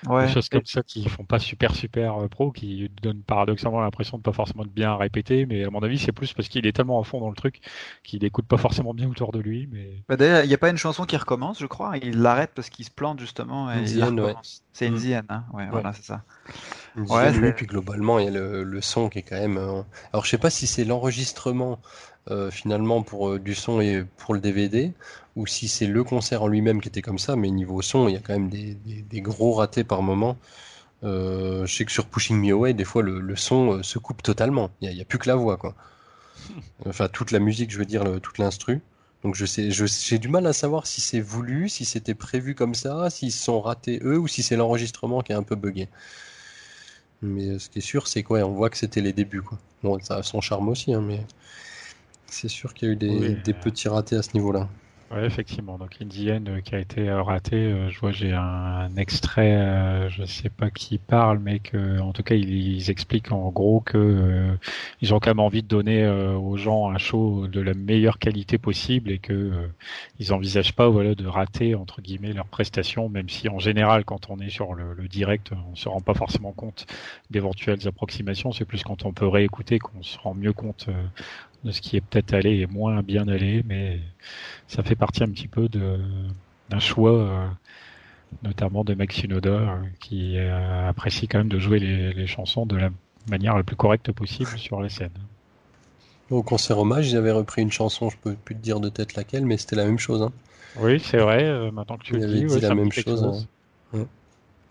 Ouais. 0.08 0.26
Des 0.26 0.32
choses 0.32 0.48
comme 0.48 0.64
ça 0.64 0.82
qui 0.82 1.08
font 1.08 1.24
pas 1.24 1.38
super 1.38 1.74
super 1.74 2.16
euh, 2.22 2.28
pro, 2.28 2.50
qui 2.50 2.90
donnent 3.02 3.22
paradoxalement 3.22 3.80
l'impression 3.80 4.18
de 4.18 4.22
pas 4.22 4.32
forcément 4.32 4.64
de 4.64 4.70
bien 4.70 4.96
répéter, 4.96 5.46
mais 5.46 5.64
à 5.64 5.70
mon 5.70 5.80
avis 5.80 5.98
c'est 5.98 6.12
plus 6.12 6.32
parce 6.32 6.48
qu'il 6.48 6.66
est 6.66 6.72
tellement 6.72 7.00
à 7.00 7.04
fond 7.04 7.20
dans 7.20 7.30
le 7.30 7.36
truc 7.36 7.60
qu'il 8.02 8.24
écoute 8.24 8.46
pas 8.46 8.56
forcément 8.56 8.94
bien 8.94 9.08
autour 9.08 9.32
de 9.32 9.38
lui. 9.38 9.68
Mais... 9.70 10.02
Bah 10.08 10.16
d'ailleurs, 10.16 10.44
il 10.44 10.48
n'y 10.48 10.54
a 10.54 10.58
pas 10.58 10.70
une 10.70 10.76
chanson 10.76 11.04
qui 11.04 11.16
recommence, 11.16 11.60
je 11.60 11.66
crois. 11.66 11.96
Il 11.98 12.20
l'arrête 12.20 12.50
parce 12.54 12.68
qu'il 12.68 12.84
se 12.84 12.90
plante 12.90 13.20
justement. 13.20 13.70
Et 13.70 13.80
ouais. 14.02 14.34
C'est 14.72 14.86
Indian, 14.86 15.22
hein 15.28 15.44
ouais, 15.52 15.68
voilà, 15.70 15.92
c'est 15.92 16.04
ça. 16.04 16.22
Ouais, 16.96 17.30
lui, 17.32 17.52
puis 17.52 17.66
globalement, 17.66 18.18
il 18.18 18.24
y 18.24 18.28
a 18.28 18.30
le, 18.30 18.64
le, 18.64 18.80
son 18.80 19.10
qui 19.10 19.18
est 19.18 19.22
quand 19.22 19.38
même. 19.38 19.58
Euh, 19.58 19.82
alors, 20.12 20.24
je 20.24 20.30
sais 20.30 20.38
pas 20.38 20.48
si 20.48 20.66
c'est 20.66 20.84
l'enregistrement 20.84 21.78
euh, 22.30 22.50
finalement 22.50 23.02
pour 23.02 23.38
du 23.38 23.54
son 23.54 23.80
et 23.80 24.04
pour 24.16 24.34
le 24.34 24.40
DVD, 24.40 24.92
ou 25.36 25.46
si 25.46 25.68
c'est 25.68 25.86
le 25.86 26.04
concert 26.04 26.42
en 26.42 26.48
lui-même 26.48 26.80
qui 26.80 26.88
était 26.88 27.02
comme 27.02 27.18
ça, 27.18 27.36
mais 27.36 27.50
niveau 27.50 27.82
son, 27.82 28.08
il 28.08 28.14
y 28.14 28.16
a 28.16 28.20
quand 28.20 28.32
même 28.32 28.48
des, 28.48 28.74
des, 28.74 29.20
gros 29.20 29.52
ratés 29.52 29.84
par 29.84 30.02
moment. 30.02 30.36
Euh, 31.04 31.66
je 31.66 31.74
sais 31.74 31.84
que 31.84 31.92
sur 31.92 32.06
Pushing 32.06 32.36
Me 32.40 32.52
Away, 32.52 32.74
des 32.74 32.84
fois, 32.84 33.02
le, 33.02 33.36
son 33.36 33.78
euh, 33.78 33.82
se 33.82 33.98
coupe 33.98 34.22
totalement. 34.22 34.70
Il 34.80 34.94
n'y 34.94 35.00
a, 35.00 35.04
plus 35.04 35.18
que 35.18 35.28
la 35.28 35.36
voix, 35.36 35.56
quoi. 35.56 35.74
Enfin, 36.86 37.08
toute 37.08 37.30
la 37.30 37.38
musique, 37.38 37.70
je 37.70 37.78
veux 37.78 37.84
dire, 37.84 38.04
toute 38.22 38.38
l'instru. 38.38 38.80
Donc, 39.22 39.36
je 39.36 39.46
sais, 39.46 39.70
j'ai 39.70 40.18
du 40.18 40.28
mal 40.28 40.46
à 40.46 40.52
savoir 40.52 40.86
si 40.86 41.00
c'est 41.00 41.20
voulu, 41.20 41.68
si 41.68 41.84
c'était 41.84 42.14
prévu 42.14 42.54
comme 42.54 42.74
ça, 42.74 43.08
s'ils 43.08 43.32
sont 43.32 43.60
ratés 43.60 44.00
eux, 44.02 44.18
ou 44.18 44.26
si 44.26 44.42
c'est 44.42 44.56
l'enregistrement 44.56 45.22
qui 45.22 45.32
est 45.32 45.36
un 45.36 45.44
peu 45.44 45.54
buggé. 45.54 45.88
Mais 47.22 47.46
euh, 47.48 47.58
ce 47.58 47.68
qui 47.68 47.78
est 47.78 47.82
sûr, 47.82 48.08
c'est 48.08 48.24
quoi 48.24 48.40
On 48.40 48.52
voit 48.52 48.68
que 48.68 48.76
c'était 48.76 49.00
les 49.00 49.12
débuts, 49.12 49.42
quoi. 49.42 49.58
Bon, 49.82 49.98
ça 50.00 50.16
a 50.16 50.22
son 50.22 50.40
charme 50.40 50.68
aussi, 50.68 50.92
hein, 50.92 51.00
mais 51.00 51.20
c'est 52.32 52.48
sûr 52.48 52.74
qu'il 52.74 52.88
y 52.88 52.90
a 52.90 52.94
eu 52.94 52.96
des, 52.96 53.34
des 53.36 53.52
petits 53.52 53.88
ratés 53.88 54.16
à 54.16 54.22
ce 54.22 54.30
niveau-là. 54.34 54.68
Oui, 55.14 55.24
effectivement. 55.24 55.76
Donc 55.76 55.98
Indienne 56.00 56.48
euh, 56.48 56.60
qui 56.62 56.74
a 56.74 56.78
été 56.78 57.10
euh, 57.10 57.22
raté, 57.22 57.56
euh, 57.56 57.90
je 57.90 58.00
vois 58.00 58.12
j'ai 58.12 58.32
un, 58.32 58.88
extrait, 58.96 60.08
je 60.08 60.24
sais 60.24 60.48
pas 60.48 60.70
qui 60.70 60.96
parle, 60.96 61.38
mais 61.38 61.58
que 61.58 62.00
en 62.00 62.12
tout 62.12 62.22
cas 62.22 62.34
ils, 62.34 62.90
expliquent 62.90 63.30
en 63.30 63.50
gros 63.50 63.80
que 63.80 64.56
ils 65.02 65.12
ont 65.12 65.20
quand 65.20 65.30
même 65.30 65.40
envie 65.40 65.62
de 65.62 65.68
donner 65.68 66.06
aux 66.08 66.56
gens 66.56 66.90
un 66.90 66.98
show 66.98 67.46
de 67.46 67.60
la 67.60 67.74
meilleure 67.74 68.18
qualité 68.18 68.58
possible 68.58 69.10
et 69.10 69.18
que 69.18 69.52
ils 70.18 70.32
envisagent 70.32 70.74
pas 70.74 70.88
voilà 70.88 71.14
de 71.14 71.26
rater 71.26 71.74
entre 71.74 72.00
guillemets 72.02 72.32
leur 72.32 72.46
prestation, 72.46 73.08
même 73.08 73.28
si 73.28 73.48
en 73.48 73.58
général 73.58 74.04
quand 74.04 74.30
on 74.30 74.38
est 74.40 74.50
sur 74.50 74.74
le, 74.74 74.94
le 74.94 75.08
direct, 75.08 75.52
on 75.70 75.74
se 75.74 75.88
rend 75.88 76.00
pas 76.00 76.14
forcément 76.14 76.52
compte 76.52 76.86
d'éventuelles 77.30 77.86
approximations. 77.86 78.52
C'est 78.52 78.64
plus 78.64 78.82
quand 78.82 79.04
on 79.04 79.12
peut 79.12 79.28
réécouter 79.28 79.78
qu'on 79.78 80.02
se 80.02 80.18
rend 80.18 80.34
mieux 80.34 80.52
compte 80.52 80.88
de 81.64 81.70
ce 81.70 81.80
qui 81.80 81.96
est 81.96 82.00
peut-être 82.00 82.34
allé 82.34 82.60
et 82.60 82.66
moins 82.66 83.02
bien 83.02 83.28
allé, 83.28 83.62
mais 83.66 84.00
ça 84.66 84.82
fait 84.82 84.96
partie 84.96 85.22
un 85.22 85.28
petit 85.28 85.48
peu 85.48 85.68
de 85.68 85.98
d'un 86.70 86.80
choix, 86.80 87.12
euh, 87.12 87.48
notamment 88.42 88.82
de 88.82 88.94
Max 88.94 89.14
Shinoda, 89.14 89.50
euh, 89.50 89.82
qui 90.00 90.38
euh, 90.38 90.88
apprécie 90.88 91.28
quand 91.28 91.38
même 91.38 91.48
de 91.48 91.58
jouer 91.58 91.78
les, 91.78 92.12
les, 92.14 92.26
chansons 92.26 92.64
de 92.64 92.76
la 92.76 92.90
manière 93.28 93.56
la 93.56 93.62
plus 93.62 93.76
correcte 93.76 94.10
possible 94.12 94.58
sur 94.58 94.80
les 94.80 94.88
scènes. 94.88 95.10
Au 96.30 96.42
concert 96.42 96.78
hommage, 96.78 97.10
ils 97.10 97.16
avaient 97.16 97.32
repris 97.32 97.60
une 97.60 97.70
chanson, 97.70 98.08
je 98.08 98.16
peux 98.16 98.34
plus 98.34 98.54
te 98.54 98.62
dire 98.62 98.80
de 98.80 98.88
tête 98.88 99.14
laquelle, 99.16 99.44
mais 99.44 99.58
c'était 99.58 99.76
la 99.76 99.84
même 99.84 99.98
chose. 99.98 100.22
Hein. 100.22 100.32
Oui, 100.80 100.98
c'est 100.98 101.18
vrai, 101.18 101.70
maintenant 101.70 101.98
que 101.98 102.04
tu 102.04 102.14
le 102.14 102.26
dis. 102.26 102.44
dit 102.46 102.60
la 102.60 102.74
même 102.74 102.90
chose. 102.90 103.46
Hein. 103.92 104.06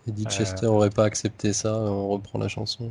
Eddie 0.08 0.24
Chester 0.24 0.66
n'aurait 0.66 0.90
pas 0.90 1.04
accepté 1.04 1.52
ça, 1.52 1.76
on 1.76 2.08
reprend 2.08 2.40
la 2.40 2.48
chanson. 2.48 2.90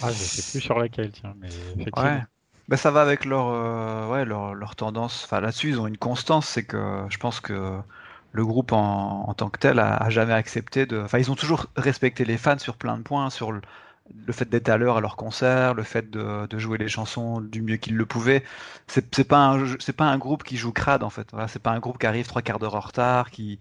Ah, 0.00 0.10
je 0.10 0.16
sais 0.16 0.52
plus 0.52 0.64
sur 0.64 0.78
laquelle, 0.78 1.10
tiens, 1.10 1.34
mais 1.38 1.48
effectivement. 1.78 2.22
Bah, 2.68 2.76
ça 2.76 2.90
va 2.90 3.02
avec 3.02 3.24
leur, 3.24 3.48
euh, 3.48 4.08
ouais, 4.08 4.24
leur, 4.24 4.54
leur 4.54 4.76
tendance. 4.76 5.24
Enfin, 5.24 5.40
là-dessus, 5.40 5.70
ils 5.70 5.80
ont 5.80 5.86
une 5.86 5.98
constance. 5.98 6.46
C'est 6.48 6.64
que 6.64 7.04
je 7.08 7.18
pense 7.18 7.40
que 7.40 7.78
le 8.32 8.46
groupe 8.46 8.72
en, 8.72 9.28
en 9.28 9.34
tant 9.34 9.50
que 9.50 9.58
tel 9.58 9.78
a, 9.78 10.08
jamais 10.10 10.32
accepté 10.32 10.86
de. 10.86 11.00
Enfin, 11.00 11.18
ils 11.18 11.30
ont 11.30 11.34
toujours 11.34 11.66
respecté 11.76 12.24
les 12.24 12.38
fans 12.38 12.58
sur 12.58 12.76
plein 12.76 12.96
de 12.96 13.02
points, 13.02 13.30
sur 13.30 13.52
le, 13.52 13.60
fait 14.32 14.48
d'être 14.48 14.68
à 14.68 14.76
l'heure 14.76 14.96
à 14.98 15.00
leur 15.00 15.16
concert, 15.16 15.74
le 15.74 15.82
fait 15.82 16.10
de, 16.10 16.46
de 16.46 16.58
jouer 16.58 16.78
les 16.78 16.88
chansons 16.88 17.40
du 17.40 17.62
mieux 17.62 17.76
qu'ils 17.76 17.96
le 17.96 18.06
pouvaient. 18.06 18.44
C'est, 18.86 19.14
c'est 19.14 19.24
pas 19.24 19.38
un, 19.38 19.76
pas 19.96 20.06
un 20.06 20.18
groupe 20.18 20.44
qui 20.44 20.56
joue 20.56 20.72
crade 20.72 21.02
en 21.02 21.10
fait. 21.10 21.28
Voilà, 21.32 21.48
c'est 21.48 21.62
pas 21.62 21.70
un 21.72 21.80
groupe 21.80 21.98
qui 21.98 22.06
arrive 22.06 22.26
trois 22.26 22.42
quarts 22.42 22.58
d'heure 22.58 22.74
en 22.74 22.80
retard, 22.80 23.30
qui, 23.30 23.58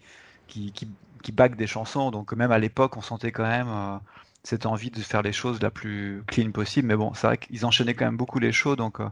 qui, 0.47 0.71
qui, 0.73 0.87
qui 1.23 1.31
bague 1.31 1.55
des 1.55 1.67
chansons. 1.67 2.11
Donc 2.11 2.33
même 2.33 2.51
à 2.51 2.59
l'époque, 2.59 2.97
on 2.97 3.01
sentait 3.01 3.31
quand 3.31 3.43
même. 3.47 3.67
Euh, 3.69 3.97
cette 4.43 4.65
envie 4.65 4.91
de 4.91 5.01
faire 5.01 5.21
les 5.21 5.33
choses 5.33 5.61
la 5.61 5.71
plus 5.71 6.23
clean 6.27 6.51
possible. 6.51 6.87
Mais 6.87 6.95
bon, 6.95 7.13
c'est 7.13 7.27
vrai 7.27 7.37
qu'ils 7.37 7.65
enchaînaient 7.65 7.95
quand 7.95 8.05
même 8.05 8.17
beaucoup 8.17 8.39
les 8.39 8.51
shows, 8.51 8.75
donc 8.75 8.99
euh, 8.99 9.09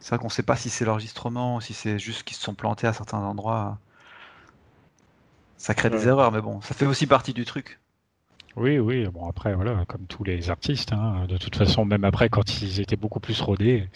c'est 0.00 0.10
vrai 0.10 0.18
qu'on 0.18 0.26
ne 0.26 0.30
sait 0.32 0.42
pas 0.44 0.56
si 0.56 0.70
c'est 0.70 0.84
l'enregistrement 0.84 1.56
ou 1.56 1.60
si 1.60 1.74
c'est 1.74 1.98
juste 1.98 2.24
qu'ils 2.24 2.36
se 2.36 2.42
sont 2.44 2.54
plantés 2.54 2.86
à 2.86 2.92
certains 2.94 3.18
endroits. 3.18 3.80
Ça 5.56 5.74
crée 5.74 5.90
des 5.90 6.08
erreurs, 6.08 6.32
mais 6.32 6.40
bon, 6.40 6.60
ça 6.60 6.74
fait 6.74 6.86
aussi 6.86 7.06
partie 7.06 7.32
du 7.34 7.44
truc. 7.44 7.80
Oui, 8.56 8.78
oui. 8.78 9.06
Bon, 9.06 9.28
après, 9.28 9.54
voilà, 9.54 9.84
comme 9.86 10.06
tous 10.06 10.24
les 10.24 10.50
artistes, 10.50 10.92
hein, 10.92 11.26
de 11.28 11.36
toute 11.38 11.54
façon, 11.56 11.84
même 11.84 12.04
après, 12.04 12.28
quand 12.28 12.60
ils 12.62 12.80
étaient 12.80 12.96
beaucoup 12.96 13.20
plus 13.20 13.40
rodés, 13.40 13.88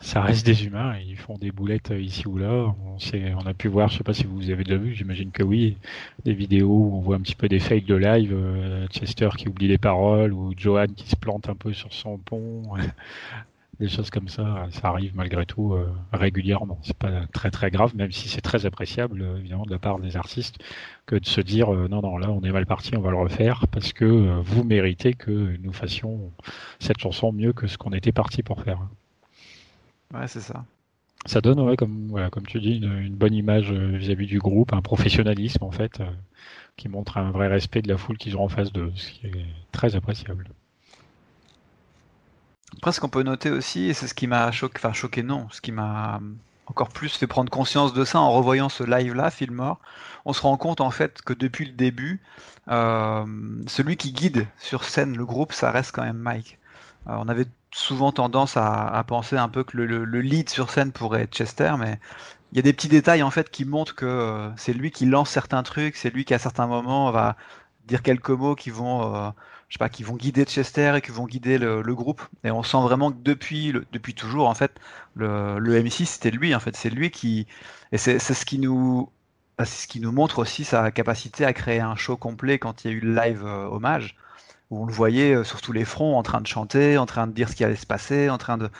ça 0.00 0.22
reste 0.22 0.46
des 0.46 0.64
humains. 0.66 0.96
Ils 0.98 1.16
font 1.16 1.34
des 1.36 1.52
boulettes 1.52 1.92
ici 1.96 2.26
ou 2.26 2.38
là. 2.38 2.74
On, 2.86 2.98
sait, 2.98 3.34
on 3.34 3.46
a 3.46 3.52
pu 3.54 3.68
voir, 3.68 3.88
je 3.90 3.98
sais 3.98 4.04
pas 4.04 4.14
si 4.14 4.24
vous 4.24 4.50
avez 4.50 4.64
déjà 4.64 4.78
vu, 4.78 4.94
j'imagine 4.94 5.30
que 5.30 5.42
oui, 5.42 5.76
des 6.24 6.32
vidéos 6.32 6.68
où 6.68 6.96
on 6.96 7.00
voit 7.00 7.16
un 7.16 7.20
petit 7.20 7.34
peu 7.34 7.48
des 7.48 7.60
fakes 7.60 7.84
de 7.84 7.96
live, 7.96 8.32
euh, 8.34 8.86
Chester 8.88 9.28
qui 9.36 9.48
oublie 9.48 9.68
les 9.68 9.78
paroles 9.78 10.32
ou 10.32 10.54
Johan 10.56 10.86
qui 10.96 11.08
se 11.08 11.16
plante 11.16 11.48
un 11.50 11.54
peu 11.54 11.72
sur 11.74 11.92
son 11.92 12.16
pont 12.18 12.62
des 13.80 13.88
choses 13.88 14.10
comme 14.10 14.28
ça, 14.28 14.66
ça 14.70 14.88
arrive 14.88 15.14
malgré 15.14 15.46
tout 15.46 15.74
euh, 15.74 15.88
régulièrement. 16.12 16.78
C'est 16.82 16.96
pas 16.96 17.26
très 17.32 17.50
très 17.50 17.70
grave, 17.70 17.94
même 17.94 18.10
si 18.10 18.28
c'est 18.28 18.40
très 18.40 18.66
appréciable 18.66 19.22
euh, 19.22 19.38
évidemment 19.38 19.64
de 19.64 19.70
la 19.70 19.78
part 19.78 20.00
des 20.00 20.16
artistes 20.16 20.58
que 21.06 21.16
de 21.16 21.26
se 21.26 21.40
dire 21.40 21.72
euh, 21.72 21.88
non 21.88 22.02
non 22.02 22.18
là 22.18 22.28
on 22.30 22.42
est 22.42 22.50
mal 22.50 22.66
parti, 22.66 22.96
on 22.96 23.00
va 23.00 23.10
le 23.10 23.16
refaire 23.16 23.66
parce 23.68 23.92
que 23.92 24.40
vous 24.40 24.64
méritez 24.64 25.14
que 25.14 25.56
nous 25.62 25.72
fassions 25.72 26.32
cette 26.80 26.98
chanson 26.98 27.32
mieux 27.32 27.52
que 27.52 27.66
ce 27.66 27.78
qu'on 27.78 27.92
était 27.92 28.12
parti 28.12 28.42
pour 28.42 28.62
faire. 28.62 28.80
Ouais 30.12 30.26
c'est 30.26 30.40
ça. 30.40 30.64
Ça 31.26 31.40
donne 31.40 31.60
ouais 31.60 31.76
comme 31.76 32.08
voilà 32.08 32.30
comme 32.30 32.46
tu 32.46 32.60
dis 32.60 32.78
une, 32.78 33.14
bonne 33.14 33.34
image 33.34 33.70
vis-à-vis 33.72 34.26
du 34.26 34.40
groupe, 34.40 34.72
un 34.72 34.82
professionnalisme 34.82 35.62
en 35.62 35.70
fait 35.70 36.02
qui 36.76 36.88
montre 36.88 37.18
un 37.18 37.30
vrai 37.30 37.48
respect 37.48 37.82
de 37.82 37.88
la 37.88 37.96
foule 37.96 38.18
qu'ils 38.18 38.36
ont 38.36 38.44
en 38.44 38.48
face 38.48 38.72
d'eux, 38.72 38.92
ce 38.96 39.10
qui 39.12 39.26
est 39.26 39.46
très 39.72 39.94
appréciable. 39.94 40.48
Après, 42.76 42.92
ce 42.92 43.00
qu'on 43.00 43.08
peut 43.08 43.22
noter 43.22 43.50
aussi, 43.50 43.86
et 43.86 43.94
c'est 43.94 44.06
ce 44.06 44.14
qui 44.14 44.26
m'a 44.26 44.50
choqué, 44.52 44.74
enfin 44.76 44.92
choqué 44.92 45.22
non, 45.22 45.48
ce 45.50 45.60
qui 45.60 45.72
m'a 45.72 46.20
encore 46.66 46.90
plus 46.90 47.16
fait 47.16 47.26
prendre 47.26 47.50
conscience 47.50 47.94
de 47.94 48.04
ça 48.04 48.20
en 48.20 48.30
revoyant 48.30 48.68
ce 48.68 48.84
live-là, 48.84 49.30
Fillmore, 49.30 49.78
on 50.26 50.32
se 50.34 50.42
rend 50.42 50.56
compte 50.58 50.80
en 50.80 50.90
fait 50.90 51.22
que 51.22 51.32
depuis 51.32 51.64
le 51.64 51.72
début, 51.72 52.20
euh, 52.68 53.24
celui 53.66 53.96
qui 53.96 54.12
guide 54.12 54.46
sur 54.58 54.84
scène 54.84 55.16
le 55.16 55.24
groupe, 55.24 55.52
ça 55.52 55.70
reste 55.70 55.92
quand 55.92 56.02
même 56.02 56.18
Mike. 56.18 56.58
Euh, 57.08 57.16
on 57.18 57.28
avait 57.28 57.46
souvent 57.70 58.12
tendance 58.12 58.56
à, 58.56 59.02
penser 59.06 59.36
un 59.36 59.48
peu 59.48 59.64
que 59.64 59.76
le, 59.76 60.04
lead 60.20 60.50
sur 60.50 60.70
scène 60.70 60.92
pourrait 60.92 61.22
être 61.22 61.34
Chester, 61.34 61.74
mais 61.78 61.98
il 62.52 62.56
y 62.56 62.58
a 62.58 62.62
des 62.62 62.72
petits 62.72 62.88
détails 62.88 63.22
en 63.22 63.30
fait 63.30 63.50
qui 63.50 63.64
montrent 63.64 63.94
que 63.94 64.06
euh, 64.06 64.50
c'est 64.56 64.74
lui 64.74 64.90
qui 64.90 65.06
lance 65.06 65.30
certains 65.30 65.62
trucs, 65.62 65.96
c'est 65.96 66.10
lui 66.10 66.24
qui 66.26 66.34
à 66.34 66.38
certains 66.38 66.66
moments 66.66 67.10
va 67.10 67.36
dire 67.86 68.02
quelques 68.02 68.30
mots 68.30 68.54
qui 68.54 68.70
vont 68.70 69.32
je 69.68 69.74
sais 69.74 69.78
pas, 69.78 69.88
qui 69.88 70.02
vont 70.02 70.16
guider 70.16 70.44
Chester 70.44 70.94
et 70.96 71.00
qui 71.00 71.10
vont 71.10 71.26
guider 71.26 71.58
le, 71.58 71.82
groupe. 71.94 72.22
Et 72.44 72.50
on 72.50 72.62
sent 72.62 72.78
vraiment 72.80 73.12
que 73.12 73.18
depuis, 73.22 73.72
depuis 73.92 74.14
toujours, 74.14 74.48
en 74.48 74.54
fait, 74.54 74.72
le, 75.14 75.58
le 75.58 75.80
M6, 75.82 76.06
c'était 76.06 76.30
lui, 76.30 76.54
en 76.54 76.60
fait, 76.60 76.76
c'est 76.76 76.90
lui 76.90 77.10
qui, 77.10 77.46
et 77.92 77.98
c'est 77.98 78.18
ce 78.18 78.44
qui 78.46 78.58
nous, 78.58 79.10
c'est 79.58 79.82
ce 79.82 79.88
qui 79.88 80.00
nous 80.00 80.12
montre 80.12 80.38
aussi 80.38 80.64
sa 80.64 80.90
capacité 80.90 81.44
à 81.44 81.52
créer 81.52 81.80
un 81.80 81.96
show 81.96 82.16
complet 82.16 82.58
quand 82.58 82.84
il 82.84 82.90
y 82.90 82.94
a 82.94 82.96
eu 82.96 83.00
le 83.00 83.14
live 83.14 83.44
euh, 83.44 83.66
hommage, 83.66 84.16
où 84.70 84.82
on 84.82 84.86
le 84.86 84.92
voyait 84.92 85.34
euh, 85.34 85.44
sur 85.44 85.60
tous 85.60 85.72
les 85.72 85.84
fronts, 85.84 86.16
en 86.16 86.22
train 86.22 86.40
de 86.40 86.46
chanter, 86.46 86.98
en 86.98 87.06
train 87.06 87.26
de 87.26 87.32
dire 87.32 87.48
ce 87.48 87.56
qui 87.56 87.64
allait 87.64 87.76
se 87.76 87.86
passer, 87.86 88.30
en 88.30 88.38
train 88.38 88.58
de, 88.58 88.70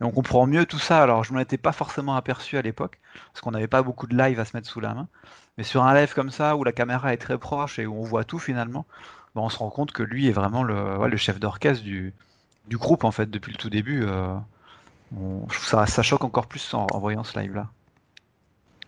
et 0.00 0.04
on 0.04 0.10
comprend 0.10 0.46
mieux 0.46 0.66
tout 0.66 0.78
ça. 0.78 1.02
Alors, 1.02 1.24
je 1.24 1.32
m'en 1.32 1.40
étais 1.40 1.58
pas 1.58 1.72
forcément 1.72 2.16
aperçu 2.16 2.58
à 2.58 2.62
l'époque, 2.62 2.98
parce 3.32 3.40
qu'on 3.40 3.52
n'avait 3.52 3.68
pas 3.68 3.82
beaucoup 3.82 4.06
de 4.06 4.16
live 4.16 4.40
à 4.40 4.44
se 4.44 4.56
mettre 4.56 4.68
sous 4.68 4.80
la 4.80 4.94
main. 4.94 5.08
Mais 5.56 5.64
sur 5.64 5.84
un 5.84 5.94
live 5.94 6.14
comme 6.14 6.30
ça, 6.30 6.56
où 6.56 6.64
la 6.64 6.72
caméra 6.72 7.12
est 7.12 7.18
très 7.18 7.38
proche 7.38 7.78
et 7.78 7.86
où 7.86 7.96
on 7.96 8.02
voit 8.02 8.24
tout 8.24 8.38
finalement, 8.40 8.86
bah, 9.34 9.42
on 9.42 9.48
se 9.48 9.58
rend 9.58 9.70
compte 9.70 9.92
que 9.92 10.02
lui 10.02 10.28
est 10.28 10.32
vraiment 10.32 10.62
le, 10.62 10.98
ouais, 10.98 11.08
le 11.08 11.16
chef 11.16 11.40
d'orchestre 11.40 11.84
du, 11.84 12.12
du 12.68 12.76
groupe 12.76 13.04
en 13.04 13.10
fait 13.10 13.30
depuis 13.30 13.52
le 13.52 13.58
tout 13.58 13.70
début. 13.70 14.04
Euh, 14.04 14.34
on- 15.16 15.48
je 15.50 15.54
trouve 15.56 15.66
ça, 15.68 15.86
ça 15.86 16.02
choque 16.02 16.24
encore 16.24 16.46
plus 16.46 16.74
en, 16.74 16.86
en 16.92 16.98
voyant 16.98 17.24
ce 17.24 17.38
live 17.38 17.54
là. 17.54 17.68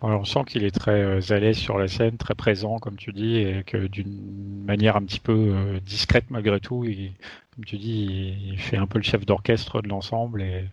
Alors, 0.02 0.20
on 0.20 0.24
sent 0.24 0.44
qu'il 0.46 0.62
est 0.64 0.78
très 0.78 1.00
euh, 1.02 1.20
à 1.30 1.38
l'aise 1.38 1.56
sur 1.56 1.78
la 1.78 1.88
scène, 1.88 2.18
très 2.18 2.34
présent, 2.34 2.78
comme 2.78 2.96
tu 2.96 3.12
dis, 3.12 3.36
et 3.36 3.64
que 3.64 3.86
d'une 3.86 4.62
manière 4.64 4.96
un 4.96 5.02
petit 5.02 5.20
peu 5.20 5.32
euh, 5.32 5.80
discrète 5.80 6.26
malgré 6.30 6.60
tout, 6.60 6.84
il, 6.84 7.12
comme 7.54 7.64
tu 7.64 7.78
dis, 7.78 8.04
il, 8.04 8.52
il 8.52 8.60
fait 8.60 8.76
un 8.76 8.86
peu 8.86 8.98
le 8.98 9.04
chef 9.04 9.24
d'orchestre 9.24 9.80
de 9.80 9.88
l'ensemble 9.88 10.42
et 10.42 10.68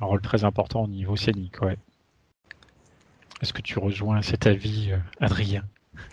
un 0.00 0.06
rôle 0.06 0.22
très 0.22 0.44
important 0.44 0.84
au 0.84 0.88
niveau 0.88 1.16
scénique. 1.16 1.60
Ouais. 1.60 1.76
Est-ce 3.42 3.52
que 3.52 3.62
tu 3.62 3.78
rejoins 3.78 4.22
cet 4.22 4.46
avis, 4.46 4.92
euh, 4.92 4.98
Adrien? 5.20 5.62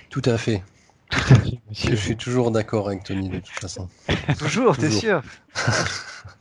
Tout 0.10 0.22
à 0.26 0.38
fait. 0.38 0.62
Je 1.72 1.96
suis 1.96 2.18
toujours 2.18 2.52
d'accord 2.52 2.88
avec 2.88 3.04
Tony 3.04 3.30
de 3.30 3.40
toute 3.40 3.60
façon. 3.60 3.90
Toujours, 4.38 4.78
t'es 4.78 4.90
sûr 4.92 5.24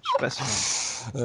Je 0.03 0.09
suis 0.09 0.17
pas 0.19 0.31
sûr. 0.31 0.53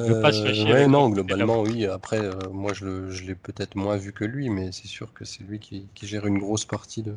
veux 0.05 0.15
pas 0.15 0.31
se 0.31 0.41
fâcher 0.41 0.71
ouais, 0.71 0.73
avec 0.73 0.89
non, 0.89 1.09
globalement, 1.09 1.61
oui. 1.61 1.85
Après, 1.85 2.19
euh, 2.19 2.49
moi, 2.51 2.73
je 2.73 3.23
l'ai 3.23 3.35
peut-être 3.35 3.75
moins 3.75 3.97
vu 3.97 4.13
que 4.13 4.25
lui, 4.25 4.49
mais 4.49 4.71
c'est 4.71 4.87
sûr 4.87 5.13
que 5.13 5.25
c'est 5.25 5.43
lui 5.43 5.59
qui, 5.59 5.87
qui 5.93 6.07
gère 6.07 6.27
une 6.27 6.37
grosse 6.39 6.65
partie 6.65 7.03
de, 7.03 7.15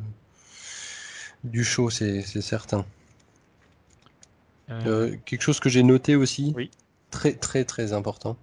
du 1.43 1.63
show, 1.63 1.89
c'est 1.89 2.21
c'est 2.21 2.41
certain. 2.41 2.85
Euh, 4.69 4.75
Euh, 4.85 5.17
quelque 5.25 5.41
chose 5.41 5.59
que 5.59 5.69
j'ai 5.69 5.83
noté 5.83 6.15
aussi, 6.15 6.53
Oui. 6.55 6.71
très 7.11 7.33
très 7.33 7.65
très 7.65 7.93
important, 7.93 8.37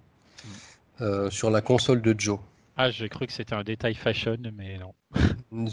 euh, 1.01 1.29
sur 1.29 1.49
la 1.49 1.61
console 1.61 2.01
de 2.01 2.15
Joe. 2.17 2.39
Ah, 2.75 2.91
j'ai 2.91 3.07
cru 3.07 3.27
que 3.27 3.31
c'était 3.33 3.53
un 3.55 3.63
détail 3.63 3.95
fashion, 3.95 4.37
mais 4.53 4.77
non. 4.77 4.93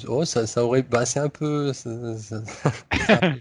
Oh, 0.09 0.25
ça, 0.25 0.47
ça 0.47 0.64
aurait. 0.64 0.83
Bah, 0.83 1.07
c'est 1.07 1.21
un 1.21 1.28
peu. 1.28 1.73
ça- 1.73 2.18
ça- 2.18 2.42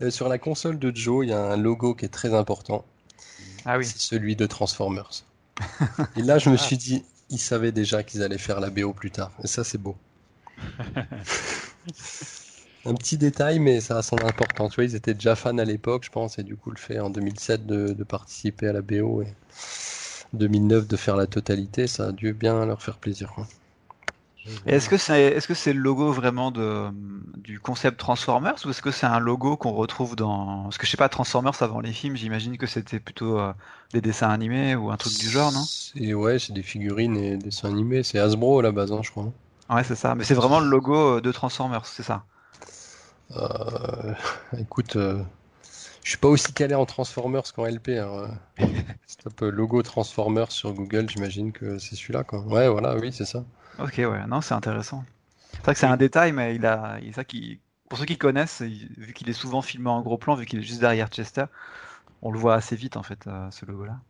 Euh, 0.00 0.10
sur 0.10 0.28
la 0.28 0.38
console 0.38 0.78
de 0.78 0.94
Joe, 0.94 1.26
il 1.26 1.30
y 1.30 1.32
a 1.32 1.40
un 1.40 1.56
logo 1.56 1.94
qui 1.94 2.04
est 2.04 2.08
très 2.08 2.32
important. 2.34 2.84
Ah 3.64 3.78
oui. 3.78 3.84
C'est 3.84 3.98
celui 3.98 4.36
de 4.36 4.46
Transformers. 4.46 5.10
Et 6.16 6.22
là, 6.22 6.38
je 6.38 6.50
me 6.50 6.56
suis 6.56 6.76
dit, 6.76 7.04
ils 7.30 7.38
savaient 7.40 7.72
déjà 7.72 8.04
qu'ils 8.04 8.22
allaient 8.22 8.38
faire 8.38 8.60
la 8.60 8.70
BO 8.70 8.92
plus 8.92 9.10
tard. 9.10 9.32
Et 9.42 9.48
ça, 9.48 9.64
c'est 9.64 9.78
beau. 9.78 9.96
Un 12.86 12.94
petit 12.94 13.18
détail, 13.18 13.58
mais 13.58 13.80
ça 13.80 13.98
a 13.98 14.02
son 14.02 14.16
importance. 14.24 14.70
Tu 14.70 14.76
vois, 14.76 14.84
ils 14.84 14.94
étaient 14.94 15.14
déjà 15.14 15.34
fans 15.36 15.58
à 15.58 15.64
l'époque, 15.64 16.04
je 16.04 16.10
pense, 16.10 16.38
et 16.38 16.42
du 16.42 16.56
coup, 16.56 16.70
le 16.70 16.76
fait 16.78 17.00
en 17.00 17.10
2007 17.10 17.66
de, 17.66 17.92
de 17.92 18.04
participer 18.04 18.68
à 18.68 18.72
la 18.72 18.82
BO 18.82 19.22
et 19.22 19.34
2009 20.32 20.86
de 20.88 20.96
faire 20.96 21.16
la 21.16 21.26
totalité, 21.26 21.86
ça 21.86 22.08
a 22.08 22.12
dû 22.12 22.32
bien 22.32 22.64
leur 22.66 22.82
faire 22.82 22.98
plaisir. 22.98 23.32
quoi. 23.34 23.46
Et 24.66 24.74
Est-ce 24.74 24.88
que 24.88 24.96
c'est 24.98 25.38
que 25.46 25.54
c'est 25.54 25.72
le 25.72 25.80
logo 25.80 26.12
vraiment 26.12 26.50
de 26.50 26.90
du 27.38 27.58
concept 27.60 27.98
Transformers 27.98 28.56
ou 28.66 28.70
est-ce 28.70 28.82
que 28.82 28.90
c'est 28.90 29.06
un 29.06 29.18
logo 29.18 29.56
qu'on 29.56 29.72
retrouve 29.72 30.16
dans 30.16 30.64
parce 30.64 30.78
que 30.78 30.86
je 30.86 30.90
sais 30.90 30.96
pas 30.96 31.08
Transformers 31.08 31.62
avant 31.62 31.80
les 31.80 31.92
films 31.92 32.16
j'imagine 32.16 32.58
que 32.58 32.66
c'était 32.66 33.00
plutôt 33.00 33.38
euh, 33.38 33.52
des 33.92 34.00
dessins 34.00 34.28
animés 34.30 34.74
ou 34.74 34.90
un 34.90 34.96
truc 34.96 35.16
du 35.18 35.28
genre 35.30 35.52
non? 35.52 35.62
C'est 35.62 36.14
ouais, 36.14 36.38
c'est 36.38 36.52
des 36.52 36.62
figurines 36.62 37.16
et 37.16 37.30
des 37.36 37.44
dessins 37.44 37.68
animés. 37.68 38.02
C'est 38.02 38.18
Hasbro 38.18 38.58
à 38.58 38.62
la 38.62 38.72
base, 38.72 38.92
hein, 38.92 39.00
je 39.02 39.10
crois. 39.10 39.32
Ouais 39.70 39.84
c'est 39.84 39.96
ça 39.96 40.14
mais 40.14 40.24
c'est 40.24 40.34
vraiment 40.34 40.60
le 40.60 40.68
logo 40.68 41.16
euh, 41.16 41.20
de 41.20 41.32
Transformers 41.32 41.86
c'est 41.86 42.02
ça? 42.02 42.24
Euh, 43.36 44.14
écoute, 44.58 44.96
euh, 44.96 45.22
je 46.02 46.10
suis 46.10 46.18
pas 46.18 46.28
aussi 46.28 46.52
calé 46.52 46.74
en 46.74 46.86
Transformers 46.86 47.52
qu'en 47.54 47.66
LP. 47.66 47.98
hein. 47.98 48.30
Euh, 49.42 49.50
logo 49.50 49.82
Transformers 49.82 50.52
sur 50.52 50.72
Google, 50.72 51.08
j'imagine 51.10 51.52
que 51.52 51.78
c'est 51.78 51.96
celui-là, 51.96 52.24
quoi. 52.24 52.40
Ouais, 52.40 52.68
voilà, 52.68 52.96
oui, 52.96 53.12
c'est 53.12 53.24
ça. 53.24 53.44
Ok 53.78 53.94
ouais 53.98 54.26
non 54.26 54.40
c'est 54.40 54.54
intéressant 54.54 55.04
c'est 55.52 55.64
vrai 55.64 55.74
que 55.74 55.80
c'est 55.80 55.86
un 55.86 55.96
détail 55.96 56.32
mais 56.32 56.54
il 56.56 56.66
a 56.66 56.98
il, 57.02 57.14
ça 57.14 57.24
qui 57.24 57.60
pour 57.88 57.98
ceux 57.98 58.04
qui 58.06 58.18
connaissent 58.18 58.60
il- 58.60 58.88
vu 58.98 59.12
qu'il 59.14 59.28
est 59.28 59.32
souvent 59.34 59.62
filmé 59.62 59.90
en 59.90 60.02
gros 60.02 60.18
plan 60.18 60.34
vu 60.34 60.46
qu'il 60.46 60.58
est 60.60 60.62
juste 60.62 60.80
derrière 60.80 61.08
Chester 61.08 61.44
on 62.22 62.32
le 62.32 62.38
voit 62.38 62.54
assez 62.56 62.76
vite 62.76 62.96
en 62.96 63.04
fait 63.04 63.26
euh, 63.28 63.50
ce 63.52 63.66
logo 63.66 63.84
là 63.86 64.00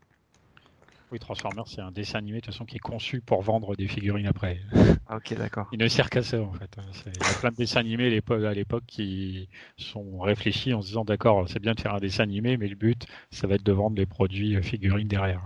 Oui, 1.11 1.19
Transformers, 1.19 1.67
c'est 1.69 1.81
un 1.81 1.91
dessin 1.91 2.19
animé 2.19 2.39
de 2.39 2.45
toute 2.45 2.53
façon 2.55 2.65
qui 2.67 2.77
est 2.77 2.81
conçu 2.81 3.21
pour 3.21 3.43
vendre 3.43 3.77
des 3.77 3.89
figurines 3.89 4.27
après. 4.27 4.61
Ah, 5.07 5.17
ok 5.17 5.35
d'accord 5.35 5.69
Il 5.73 5.79
ne 5.79 5.89
sert 5.89 6.11
qu'à 6.11 6.23
ça 6.23 6.41
en 6.43 6.53
fait. 6.53 6.77
Il 7.07 7.27
y 7.27 7.31
a 7.31 7.35
plein 7.35 7.51
de 7.51 7.57
dessins 7.57 7.81
animés 7.81 8.07
à 8.07 8.11
l'époque- 8.11 8.45
à 8.45 8.53
l'époque 8.53 8.85
qui 8.87 9.49
sont 9.79 10.19
réfléchis 10.19 10.75
en 10.75 10.83
se 10.83 10.89
disant 10.89 11.05
d'accord, 11.07 11.49
c'est 11.49 11.59
bien 11.61 11.73
de 11.75 11.81
faire 11.81 11.95
un 11.95 12.01
dessin 12.01 12.25
animé, 12.25 12.57
mais 12.59 12.69
le 12.69 12.77
but, 12.77 13.07
ça 13.31 13.47
va 13.47 13.55
être 13.55 13.63
de 13.63 13.73
vendre 13.73 13.97
les 13.97 14.07
produits 14.07 14.57
euh, 14.57 14.63
figurines 14.63 15.09
derrière. 15.09 15.43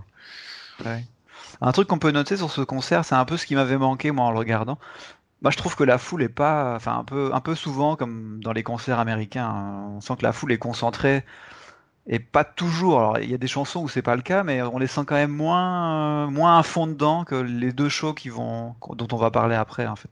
Ouais. 0.85 1.07
Un 1.63 1.73
truc 1.73 1.89
qu'on 1.89 1.99
peut 1.99 2.11
noter 2.11 2.37
sur 2.37 2.51
ce 2.51 2.61
concert, 2.61 3.05
c'est 3.05 3.15
un 3.15 3.25
peu 3.25 3.37
ce 3.39 3.47
qui 3.47 3.55
m'avait 3.55 3.79
manqué 3.79 4.11
moi 4.11 4.27
en 4.27 4.33
le 4.33 4.39
regardant. 4.39 4.79
Moi, 5.43 5.51
je 5.51 5.57
trouve 5.57 5.75
que 5.77 5.85
la 5.85 5.99
foule 5.99 6.23
est 6.23 6.29
pas, 6.29 6.75
enfin 6.77 6.99
un 6.99 7.05
peu, 7.05 7.31
un 7.33 7.41
peu 7.41 7.55
souvent 7.55 7.97
comme 7.97 8.41
dans 8.43 8.53
les 8.53 8.63
concerts 8.63 8.99
américains, 8.99 9.51
on 9.97 10.01
sent 10.01 10.17
que 10.19 10.23
la 10.23 10.33
foule 10.33 10.53
est 10.53 10.59
concentrée 10.59 11.25
et 12.07 12.19
pas 12.19 12.45
toujours. 12.45 12.99
Alors 13.01 13.19
il 13.19 13.31
y 13.31 13.35
a 13.35 13.39
des 13.39 13.49
chansons 13.49 13.81
où 13.83 13.89
c'est 13.89 14.03
pas 14.03 14.17
le 14.17 14.23
cas, 14.23 14.43
mais 14.45 14.63
on 14.63 14.79
les 14.79 14.89
sent 14.89 15.03
quand 15.07 15.15
même 15.15 15.31
moins, 15.33 16.27
euh, 16.27 16.31
moins 16.31 16.59
à 16.59 16.63
fond 16.63 16.87
dedans 16.87 17.25
que 17.25 17.37
les 17.37 17.73
deux 17.73 17.89
shows 17.89 18.15
qui 18.15 18.29
vont, 18.29 18.75
dont 18.97 19.09
on 19.13 19.17
va 19.17 19.31
parler 19.31 19.57
après 19.57 19.87
en 19.87 19.97
fait. 19.97 20.11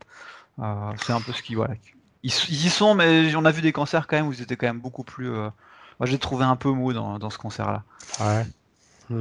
Euh, 0.60 0.92
c'est 0.98 1.12
un 1.12 1.20
peu 1.20 1.32
ce 1.32 1.42
qui, 1.42 1.54
voilà, 1.56 1.74
ils, 2.22 2.32
ils 2.48 2.66
y 2.66 2.70
sont, 2.70 2.94
mais 2.94 3.34
on 3.36 3.44
a 3.44 3.50
vu 3.50 3.62
des 3.62 3.72
concerts 3.72 4.06
quand 4.06 4.16
même 4.16 4.26
où 4.28 4.32
ils 4.32 4.42
étaient 4.42 4.56
quand 4.56 4.66
même 4.66 4.80
beaucoup 4.80 5.04
plus. 5.04 5.30
euh, 5.30 5.50
Moi, 5.98 6.06
j'ai 6.06 6.18
trouvé 6.18 6.44
un 6.44 6.56
peu 6.56 6.70
mou 6.70 6.92
dans, 6.92 7.18
dans 7.18 7.30
ce 7.30 7.38
concert-là. 7.38 7.84
Ouais. 8.20 8.46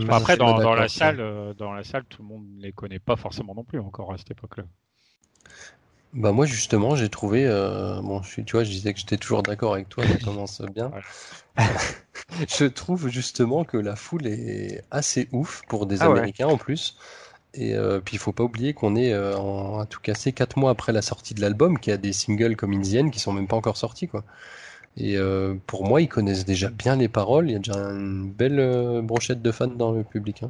Après, 0.09 0.37
dans, 0.37 0.75
la 0.75 0.87
salle, 0.87 1.19
euh, 1.19 1.53
dans 1.53 1.73
la 1.73 1.83
salle, 1.83 2.05
tout 2.05 2.21
le 2.21 2.27
monde 2.27 2.45
ne 2.57 2.61
les 2.61 2.71
connaît 2.71 2.99
pas 2.99 3.15
forcément 3.15 3.55
non 3.55 3.63
plus 3.63 3.79
encore 3.79 4.13
à 4.13 4.17
cette 4.17 4.31
époque-là. 4.31 4.63
Bah 6.13 6.31
moi 6.31 6.47
justement 6.47 6.95
j'ai 6.95 7.07
trouvé 7.07 7.45
euh, 7.45 8.01
bon 8.01 8.23
je 8.23 8.29
suis 8.29 8.43
tu 8.43 8.53
vois 8.53 8.63
je 8.63 8.71
disais 8.71 8.93
que 8.93 8.99
j'étais 8.99 9.17
toujours 9.17 9.43
d'accord 9.43 9.73
avec 9.75 9.89
toi 9.89 10.03
ça 10.07 10.17
commence 10.25 10.61
bien. 10.61 10.91
Je 12.47 12.65
trouve 12.65 13.09
justement 13.09 13.63
que 13.63 13.77
la 13.77 13.95
foule 13.95 14.27
est 14.27 14.83
assez 14.91 15.27
ouf 15.31 15.61
pour 15.67 15.85
des 15.85 16.01
Ah 16.01 16.09
ouais. 16.09 16.17
Américains 16.17 16.47
en 16.47 16.57
plus. 16.57 16.97
Et 17.53 17.75
euh, 17.75 17.99
puis 17.99 18.15
il 18.15 18.19
faut 18.19 18.31
pas 18.31 18.43
oublier 18.43 18.73
qu'on 18.73 18.95
est 18.95 19.11
euh, 19.13 19.35
en, 19.37 19.79
à 19.79 19.85
tout 19.85 19.99
casser 19.99 20.31
quatre 20.33 20.57
mois 20.57 20.71
après 20.71 20.93
la 20.93 21.01
sortie 21.01 21.33
de 21.33 21.41
l'album 21.41 21.79
qui 21.79 21.91
a 21.91 21.97
des 21.97 22.13
singles 22.13 22.55
comme 22.55 22.73
Indienne 22.73 23.11
qui 23.11 23.19
sont 23.19 23.33
même 23.33 23.47
pas 23.47 23.55
encore 23.55 23.77
sortis 23.77 24.07
quoi 24.07 24.23
et 24.99 25.17
euh, 25.17 25.55
pour 25.65 25.85
moi 25.87 26.01
ils 26.01 26.09
connaissent 26.09 26.45
déjà 26.45 26.69
bien 26.69 26.95
les 26.95 27.07
paroles 27.07 27.49
il 27.49 27.53
y 27.53 27.55
a 27.55 27.59
déjà 27.59 27.79
une 27.79 28.29
belle 28.29 28.59
euh, 28.59 29.01
brochette 29.01 29.41
de 29.41 29.51
fans 29.51 29.67
dans 29.67 29.91
le 29.91 30.03
public 30.03 30.43
hein. 30.43 30.49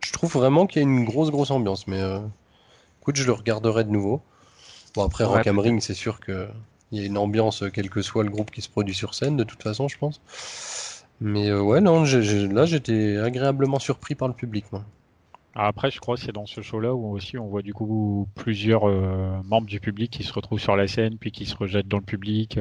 je 0.00 0.12
trouve 0.12 0.32
vraiment 0.32 0.66
qu'il 0.66 0.82
y 0.82 0.84
a 0.84 0.88
une 0.88 1.04
grosse 1.04 1.30
grosse 1.30 1.50
ambiance 1.50 1.86
mais 1.86 2.00
euh, 2.00 2.18
écoute 3.00 3.16
je 3.16 3.24
le 3.24 3.32
regarderai 3.32 3.84
de 3.84 3.90
nouveau 3.90 4.20
Bon, 4.94 5.02
après, 5.02 5.24
Ouais, 5.24 5.42
Rock 5.42 5.64
Ring, 5.64 5.80
c'est 5.80 5.94
sûr 5.94 6.20
que 6.20 6.48
il 6.92 7.00
y 7.00 7.02
a 7.02 7.06
une 7.06 7.18
ambiance, 7.18 7.64
quel 7.72 7.90
que 7.90 8.00
soit 8.00 8.22
le 8.22 8.30
groupe 8.30 8.52
qui 8.52 8.62
se 8.62 8.68
produit 8.68 8.94
sur 8.94 9.14
scène, 9.14 9.36
de 9.36 9.42
toute 9.42 9.60
façon, 9.60 9.88
je 9.88 9.98
pense. 9.98 10.20
Mais 11.20 11.52
ouais, 11.52 11.80
non, 11.80 12.04
là, 12.04 12.66
j'étais 12.66 13.16
agréablement 13.16 13.80
surpris 13.80 14.14
par 14.14 14.28
le 14.28 14.34
public, 14.34 14.66
moi. 14.70 14.84
Ah, 15.56 15.66
Après, 15.66 15.90
je 15.90 15.98
crois 15.98 16.14
que 16.14 16.22
c'est 16.22 16.32
dans 16.32 16.46
ce 16.46 16.60
show-là 16.60 16.94
où 16.94 17.10
aussi 17.10 17.38
on 17.38 17.46
voit 17.46 17.62
du 17.62 17.74
coup 17.74 18.28
plusieurs 18.36 18.86
membres 19.44 19.66
du 19.66 19.80
public 19.80 20.12
qui 20.12 20.22
se 20.22 20.32
retrouvent 20.32 20.60
sur 20.60 20.76
la 20.76 20.86
scène 20.86 21.16
puis 21.18 21.32
qui 21.32 21.46
se 21.46 21.56
rejettent 21.56 21.88
dans 21.88 21.98
le 21.98 22.04
public. 22.04 22.60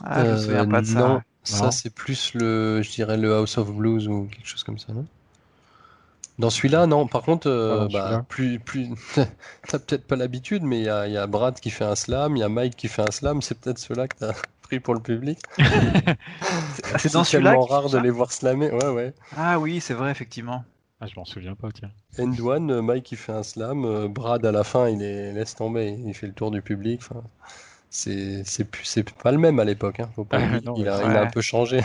Ah, 0.00 0.24
je 0.24 0.32
me 0.32 0.36
Euh, 0.36 0.38
souviens 0.38 0.64
pas 0.64 0.80
de 0.80 0.86
ça. 0.86 1.20
non, 1.48 1.70
ça, 1.70 1.70
c'est 1.70 1.90
plus 1.90 2.34
le, 2.34 2.82
je 2.82 2.90
dirais, 2.90 3.16
le 3.16 3.34
House 3.34 3.58
of 3.58 3.70
Blues 3.72 4.08
ou 4.08 4.26
quelque 4.28 4.46
chose 4.48 4.64
comme 4.64 4.78
ça, 4.78 4.92
non? 4.92 5.06
Dans 6.38 6.50
celui-là, 6.50 6.86
non. 6.86 7.06
Par 7.08 7.22
contre, 7.22 7.48
euh, 7.48 7.88
bah, 7.88 8.18
celui-là. 8.18 8.26
plus, 8.28 8.58
plus, 8.60 8.88
t'as 9.66 9.78
peut-être 9.78 10.06
pas 10.06 10.16
l'habitude, 10.16 10.62
mais 10.62 10.78
il 10.80 10.84
y 10.84 10.88
a, 10.88 11.06
il 11.06 11.12
y 11.14 11.16
a 11.16 11.26
Brad 11.26 11.58
qui 11.60 11.70
fait 11.70 11.84
un 11.84 11.94
slam, 11.94 12.36
il 12.36 12.40
y 12.40 12.42
a 12.42 12.48
Mike 12.48 12.76
qui 12.76 12.88
fait 12.88 13.02
un 13.02 13.10
slam. 13.10 13.40
C'est 13.42 13.58
peut-être 13.58 13.78
ceux-là 13.78 14.08
que 14.08 14.16
t'as 14.18 14.34
pris 14.62 14.80
pour 14.80 14.94
le 14.94 15.00
public. 15.00 15.38
Ah, 16.82 16.98
c'est 16.98 17.12
dans 17.12 17.24
celui-là 17.24 17.24
tellement 17.24 17.64
rare 17.66 17.90
de 17.90 17.98
les 17.98 18.10
voir 18.10 18.32
slammer. 18.32 18.70
Ouais, 18.70 18.88
ouais. 18.88 19.14
Ah 19.30 19.60
oui, 19.60 19.80
c'est 19.80 19.94
vrai, 19.94 20.10
effectivement. 20.10 20.64
Ah, 21.00 21.06
je 21.06 21.14
m'en 21.14 21.24
souviens 21.24 21.54
pas, 21.54 21.70
tiens. 21.70 21.92
End 22.18 22.36
one, 22.40 22.70
euh, 22.70 22.82
Mike 22.82 23.12
il 23.12 23.16
fait 23.16 23.32
un 23.32 23.42
slam, 23.42 23.84
euh, 23.86 24.06
Brad 24.06 24.44
à 24.44 24.52
la 24.52 24.64
fin 24.64 24.88
il 24.90 25.02
est 25.02 25.32
laisse 25.32 25.54
tomber, 25.54 25.98
il 26.04 26.12
fait 26.14 26.26
le 26.26 26.34
tour 26.34 26.50
du 26.50 26.60
public. 26.60 27.00
C'est 27.90 28.44
c'est 28.44 28.64
plus- 28.64 28.84
c'est 28.84 29.10
pas 29.14 29.32
le 29.32 29.38
même 29.38 29.58
à 29.58 29.64
l'époque, 29.64 30.00
hein. 30.00 30.10
Ah, 30.30 30.38
il 30.56 30.68
a, 30.68 30.72
ouais. 30.98 31.04
il 31.06 31.16
a 31.16 31.22
un 31.22 31.26
peu 31.30 31.40
changé. 31.40 31.78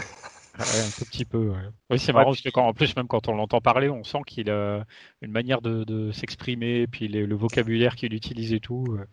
Ouais, 0.59 0.65
un 0.85 0.89
tout 0.97 1.05
petit 1.05 1.23
peu. 1.25 1.49
ouais. 1.49 1.57
Oui, 1.89 1.97
c'est 1.97 2.07
Ouais, 2.07 2.13
marrant 2.13 2.31
puis- 2.33 2.41
parce 2.43 2.43
que 2.43 2.49
quand, 2.49 2.67
en 2.67 2.73
plus, 2.73 2.93
même 2.97 3.07
quand 3.07 3.29
on 3.29 3.35
l'entend 3.35 3.61
parler, 3.61 3.89
on 3.89 4.03
sent 4.03 4.19
qu'il 4.27 4.49
a 4.49 4.85
une 5.21 5.31
manière 5.31 5.61
de, 5.61 5.85
de 5.85 6.11
s'exprimer, 6.11 6.87
puis 6.87 7.07
les- 7.07 7.25
le 7.25 7.35
vocabulaire 7.35 7.95
qu'il 7.95 8.13
utilise 8.13 8.51
et 8.51 8.59
tout, 8.59 8.85
euh, 8.99 9.05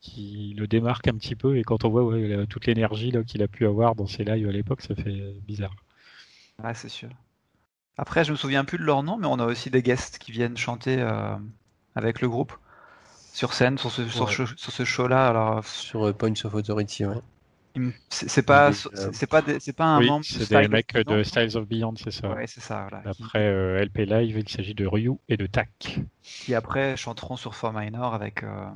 qui 0.00 0.54
le 0.56 0.66
démarque 0.66 1.06
un 1.08 1.12
petit 1.14 1.36
peu. 1.36 1.58
Et 1.58 1.62
quand 1.64 1.84
on 1.84 1.90
voit 1.90 2.04
ouais, 2.04 2.26
la- 2.26 2.46
toute 2.46 2.66
l'énergie 2.66 3.12
qu'il 3.26 3.42
a 3.42 3.48
pu 3.48 3.66
avoir 3.66 3.94
dans 3.94 4.06
ses 4.06 4.24
lives 4.24 4.48
à 4.48 4.52
l'époque, 4.52 4.80
ça 4.80 4.94
fait 4.94 5.34
bizarre. 5.46 5.74
Ouais, 6.64 6.74
c'est 6.74 6.88
sûr. 6.88 7.10
Après, 7.98 8.24
je 8.24 8.30
me 8.32 8.36
souviens 8.36 8.64
plus 8.64 8.78
de 8.78 8.84
leur 8.84 9.02
nom, 9.02 9.18
mais 9.18 9.26
on 9.26 9.38
a 9.38 9.44
aussi 9.44 9.68
des 9.70 9.82
guests 9.82 10.18
qui 10.18 10.32
viennent 10.32 10.56
chanter 10.56 10.96
euh, 10.98 11.34
avec 11.94 12.22
le 12.22 12.28
groupe 12.30 12.54
sur 13.40 13.54
scène 13.54 13.78
sur 13.78 13.90
ce, 13.90 14.06
sur 14.06 14.26
Ouais. 14.26 14.34
ce, 14.34 14.44
sur 14.54 14.70
ce 14.70 14.84
show-là. 14.84 15.28
Alors, 15.28 15.64
Sur 15.64 16.06
euh, 16.06 16.12
Points 16.12 16.34
of 16.44 16.54
Authority, 16.54 17.06
ouais. 17.06 17.16
C'est 18.10 18.42
pas, 18.42 18.70
c'est 18.72 19.26
pas, 19.26 19.42
c'est 19.58 19.72
pas 19.72 19.86
un 19.86 20.00
oui, 20.00 20.08
membre. 20.08 20.26
C'est 20.26 20.50
des 20.50 20.68
mecs 20.68 20.92
de 20.94 21.22
Styles 21.22 21.56
of 21.56 21.66
Beyond, 21.66 21.94
c'est 21.96 22.10
ça. 22.10 22.28
Ouais, 22.28 22.46
c'est 22.46 22.60
ça. 22.60 22.86
Voilà, 22.90 23.08
après 23.08 23.46
euh, 23.46 23.82
LP 23.82 24.00
Live, 24.00 24.36
il 24.38 24.48
s'agit 24.48 24.74
de 24.74 24.86
Ryu 24.86 25.12
et 25.30 25.38
de 25.38 25.46
Tak. 25.46 26.00
Qui 26.22 26.54
après 26.54 26.98
chanteront 26.98 27.36
sur 27.36 27.54
For 27.54 27.72
Minor 27.72 28.12
avec 28.12 28.42
euh, 28.42 28.66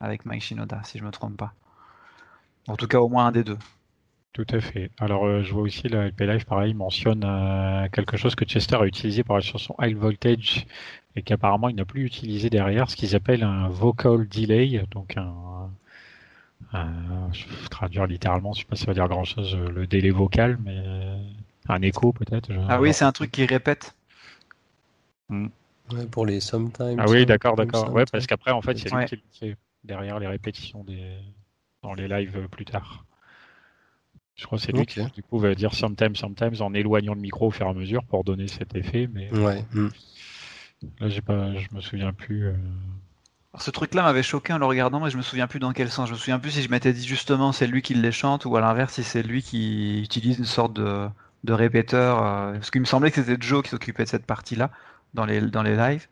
avec 0.00 0.26
Mike 0.26 0.42
Shinoda, 0.42 0.82
si 0.84 0.98
je 0.98 1.04
me 1.04 1.10
trompe 1.10 1.38
pas. 1.38 1.54
En 2.68 2.76
tout 2.76 2.88
cas, 2.88 2.98
au 3.00 3.08
moins 3.08 3.26
un 3.26 3.32
des 3.32 3.44
deux. 3.44 3.58
Tout 4.32 4.46
à 4.50 4.60
fait. 4.60 4.90
Alors, 4.98 5.26
euh, 5.26 5.42
je 5.42 5.52
vois 5.52 5.62
aussi 5.62 5.88
la 5.88 6.06
LP 6.06 6.22
Live, 6.22 6.44
pareil, 6.46 6.72
mentionne 6.74 7.20
quelque 7.92 8.16
chose 8.16 8.34
que 8.34 8.44
Chester 8.44 8.76
a 8.76 8.86
utilisé 8.86 9.24
pour 9.24 9.34
la 9.34 9.42
chanson 9.42 9.74
High 9.80 9.96
Voltage 9.96 10.66
et 11.14 11.22
qu'apparemment 11.22 11.68
il 11.68 11.76
n'a 11.76 11.84
plus 11.84 12.06
utilisé 12.06 12.48
derrière, 12.48 12.88
ce 12.88 12.96
qu'ils 12.96 13.14
appellent 13.14 13.42
un 13.42 13.68
vocal 13.68 14.26
delay, 14.26 14.82
donc 14.90 15.18
un, 15.18 15.70
euh, 16.74 16.78
je 17.32 17.46
vais 17.46 17.68
traduire 17.68 18.06
littéralement, 18.06 18.52
je 18.52 18.60
sais 18.60 18.66
pas 18.66 18.76
si 18.76 18.84
ça 18.84 18.90
veut 18.90 18.94
dire 18.94 19.08
grand 19.08 19.24
chose, 19.24 19.54
euh, 19.54 19.68
le 19.70 19.86
délai 19.86 20.10
vocal, 20.10 20.58
mais 20.64 20.82
euh, 20.86 21.18
un 21.68 21.82
écho 21.82 22.12
peut-être. 22.12 22.50
Ah 22.68 22.80
oui, 22.80 22.94
c'est 22.94 23.04
un 23.04 23.12
truc 23.12 23.30
qui 23.30 23.44
répète. 23.44 23.94
Hmm. 25.28 25.48
pour 26.10 26.26
les 26.26 26.40
sometimes. 26.40 26.98
Ah 26.98 27.06
oui, 27.08 27.26
d'accord, 27.26 27.56
d'accord. 27.56 27.92
Ouais, 27.92 28.04
parce 28.10 28.26
qu'après, 28.26 28.50
en 28.50 28.62
fait, 28.62 28.78
c'est 28.78 28.92
lui 28.94 29.04
qui 29.06 29.16
le 29.16 29.22
fait 29.32 29.56
derrière 29.84 30.18
les 30.18 30.26
répétitions 30.26 30.84
des... 30.84 31.16
dans 31.82 31.94
les 31.94 32.08
lives 32.08 32.48
plus 32.48 32.64
tard. 32.64 33.04
Je 34.34 34.46
crois 34.46 34.58
que 34.58 34.64
c'est 34.64 34.72
lui 34.72 34.86
qui, 34.86 35.04
du 35.12 35.22
coup, 35.22 35.38
va 35.38 35.54
dire 35.54 35.74
sometimes, 35.74 36.16
sometimes 36.16 36.60
en 36.60 36.72
éloignant 36.74 37.14
le 37.14 37.20
micro 37.20 37.48
au 37.48 37.50
fur 37.50 37.66
et 37.66 37.70
à 37.70 37.74
mesure 37.74 38.04
pour 38.04 38.24
donner 38.24 38.48
cet 38.48 38.74
effet. 38.74 39.08
Mais 39.12 39.30
ouais. 39.36 39.64
Hmm. 39.72 39.88
là, 41.00 41.08
j'ai 41.08 41.20
pas, 41.20 41.54
je 41.54 41.68
me 41.74 41.80
souviens 41.80 42.12
plus 42.12 42.52
ce 43.58 43.70
truc-là 43.70 44.02
m'avait 44.02 44.22
choqué 44.22 44.52
en 44.52 44.58
le 44.58 44.64
regardant, 44.64 45.00
mais 45.00 45.10
je 45.10 45.16
me 45.16 45.22
souviens 45.22 45.46
plus 45.46 45.58
dans 45.58 45.72
quel 45.72 45.90
sens. 45.90 46.08
Je 46.08 46.14
me 46.14 46.18
souviens 46.18 46.38
plus 46.38 46.52
si 46.52 46.62
je 46.62 46.70
m'étais 46.70 46.92
dit 46.92 47.06
justement 47.06 47.52
c'est 47.52 47.66
lui 47.66 47.82
qui 47.82 47.94
les 47.94 48.12
chante 48.12 48.44
ou 48.44 48.56
à 48.56 48.60
l'inverse 48.60 48.94
si 48.94 49.04
c'est 49.04 49.22
lui 49.22 49.42
qui 49.42 50.00
utilise 50.02 50.38
une 50.38 50.46
sorte 50.46 50.72
de, 50.72 51.06
de 51.44 51.52
répéteur. 51.52 52.24
Euh, 52.24 52.52
parce 52.54 52.70
qu'il 52.70 52.80
me 52.80 52.86
semblait 52.86 53.10
que 53.10 53.22
c'était 53.22 53.36
Joe 53.40 53.62
qui 53.62 53.70
s'occupait 53.70 54.04
de 54.04 54.08
cette 54.08 54.26
partie-là 54.26 54.70
dans 55.14 55.26
les, 55.26 55.40
dans 55.40 55.62
les 55.62 55.76
lives. 55.76 56.06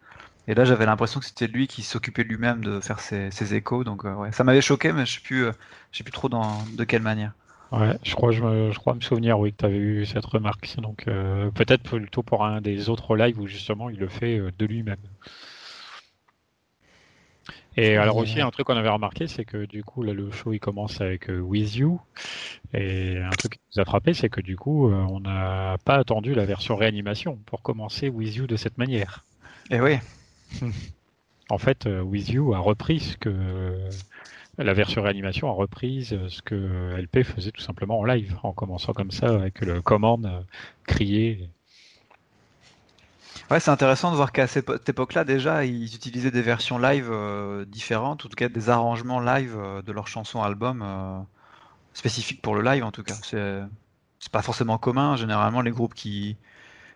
Et 0.48 0.54
là 0.54 0.64
j'avais 0.64 0.84
l'impression 0.84 1.20
que 1.20 1.26
c'était 1.26 1.46
lui 1.46 1.66
qui 1.66 1.82
s'occupait 1.82 2.24
lui-même 2.24 2.62
de 2.62 2.80
faire 2.80 3.00
ses, 3.00 3.54
échos. 3.54 3.84
Donc 3.84 4.04
euh, 4.04 4.14
ouais, 4.14 4.32
ça 4.32 4.44
m'avait 4.44 4.60
choqué, 4.60 4.92
mais 4.92 5.06
je 5.06 5.14
sais 5.14 5.20
plus, 5.20 5.46
euh, 5.46 5.52
je 5.92 5.98
sais 5.98 6.04
plus 6.04 6.12
trop 6.12 6.28
dans, 6.28 6.62
de 6.76 6.84
quelle 6.84 7.02
manière. 7.02 7.32
Ouais, 7.72 7.96
je 8.02 8.14
crois, 8.14 8.32
je, 8.32 8.42
me, 8.42 8.72
je 8.72 8.78
crois 8.78 8.94
me 8.94 9.00
souvenir, 9.00 9.38
oui, 9.38 9.52
que 9.52 9.58
tu 9.58 9.64
avais 9.64 9.76
eu 9.76 10.06
cette 10.06 10.24
remarque. 10.24 10.68
Donc 10.78 11.04
peut-être 11.04 11.82
plutôt 11.82 12.22
pour 12.22 12.44
un 12.44 12.60
des 12.60 12.88
autres 12.88 13.16
lives 13.16 13.38
où 13.38 13.46
justement 13.46 13.90
il 13.90 13.98
le 13.98 14.08
fait 14.08 14.40
de 14.58 14.66
lui-même. 14.66 14.96
Et 17.76 17.96
alors 17.96 18.16
aussi, 18.16 18.40
un 18.40 18.50
truc 18.50 18.66
qu'on 18.66 18.76
avait 18.76 18.88
remarqué, 18.88 19.26
c'est 19.26 19.44
que 19.44 19.64
du 19.64 19.84
coup, 19.84 20.02
là, 20.02 20.12
le 20.12 20.30
show 20.30 20.52
il 20.52 20.58
commence 20.58 21.00
avec 21.00 21.30
euh, 21.30 21.38
With 21.38 21.76
You. 21.76 22.00
Et 22.74 23.18
un 23.18 23.30
truc 23.30 23.52
qui 23.52 23.60
nous 23.74 23.80
a 23.80 23.84
frappé, 23.84 24.12
c'est 24.12 24.28
que 24.28 24.40
du 24.40 24.56
coup, 24.56 24.88
euh, 24.88 25.06
on 25.08 25.20
n'a 25.20 25.76
pas 25.84 25.94
attendu 25.94 26.34
la 26.34 26.44
version 26.44 26.76
réanimation 26.76 27.38
pour 27.46 27.62
commencer 27.62 28.08
With 28.08 28.34
You 28.34 28.46
de 28.46 28.56
cette 28.56 28.76
manière. 28.76 29.24
Et 29.70 29.76
eh 29.76 29.80
oui. 29.80 29.98
en 31.48 31.58
fait, 31.58 31.86
euh, 31.86 32.02
With 32.02 32.28
You 32.28 32.54
a 32.54 32.58
repris 32.58 33.00
ce 33.00 33.16
que 33.16 33.78
la 34.58 34.72
version 34.74 35.02
réanimation 35.02 35.48
a 35.48 35.52
repris 35.52 36.04
ce 36.04 36.42
que 36.42 36.94
LP 36.96 37.22
faisait 37.22 37.50
tout 37.50 37.62
simplement 37.62 37.98
en 37.98 38.04
live, 38.04 38.36
en 38.42 38.52
commençant 38.52 38.92
comme 38.92 39.10
ça 39.10 39.28
avec 39.28 39.60
le 39.60 39.80
commande 39.80 40.44
crier 40.86 41.50
Ouais, 43.50 43.58
c'est 43.58 43.72
intéressant 43.72 44.12
de 44.12 44.16
voir 44.16 44.30
qu'à 44.30 44.46
cette 44.46 44.88
époque-là, 44.88 45.24
déjà, 45.24 45.64
ils 45.64 45.92
utilisaient 45.96 46.30
des 46.30 46.42
versions 46.42 46.78
live 46.78 47.08
euh, 47.10 47.64
différentes, 47.64 48.22
ou 48.22 48.28
en 48.28 48.30
tout 48.30 48.36
cas 48.36 48.48
des 48.48 48.70
arrangements 48.70 49.18
live 49.18 49.56
euh, 49.58 49.82
de 49.82 49.90
leurs 49.90 50.06
chansons 50.06 50.40
albums 50.40 50.82
euh, 50.84 51.18
spécifiques 51.92 52.42
pour 52.42 52.54
le 52.54 52.62
live, 52.62 52.84
en 52.84 52.92
tout 52.92 53.02
cas. 53.02 53.14
C'est, 53.22 53.62
pas 54.30 54.42
forcément 54.42 54.78
commun. 54.78 55.16
Généralement, 55.16 55.62
les 55.62 55.72
groupes 55.72 55.94
qui, 55.94 56.36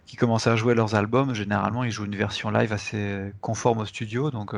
qui 0.06 0.14
commencent 0.14 0.46
à 0.46 0.54
jouer 0.54 0.74
leurs 0.76 0.94
albums, 0.94 1.34
généralement, 1.34 1.82
ils 1.82 1.90
jouent 1.90 2.04
une 2.04 2.14
version 2.14 2.50
live 2.50 2.72
assez 2.72 3.32
conforme 3.40 3.78
au 3.78 3.84
studio. 3.86 4.30
Donc, 4.30 4.54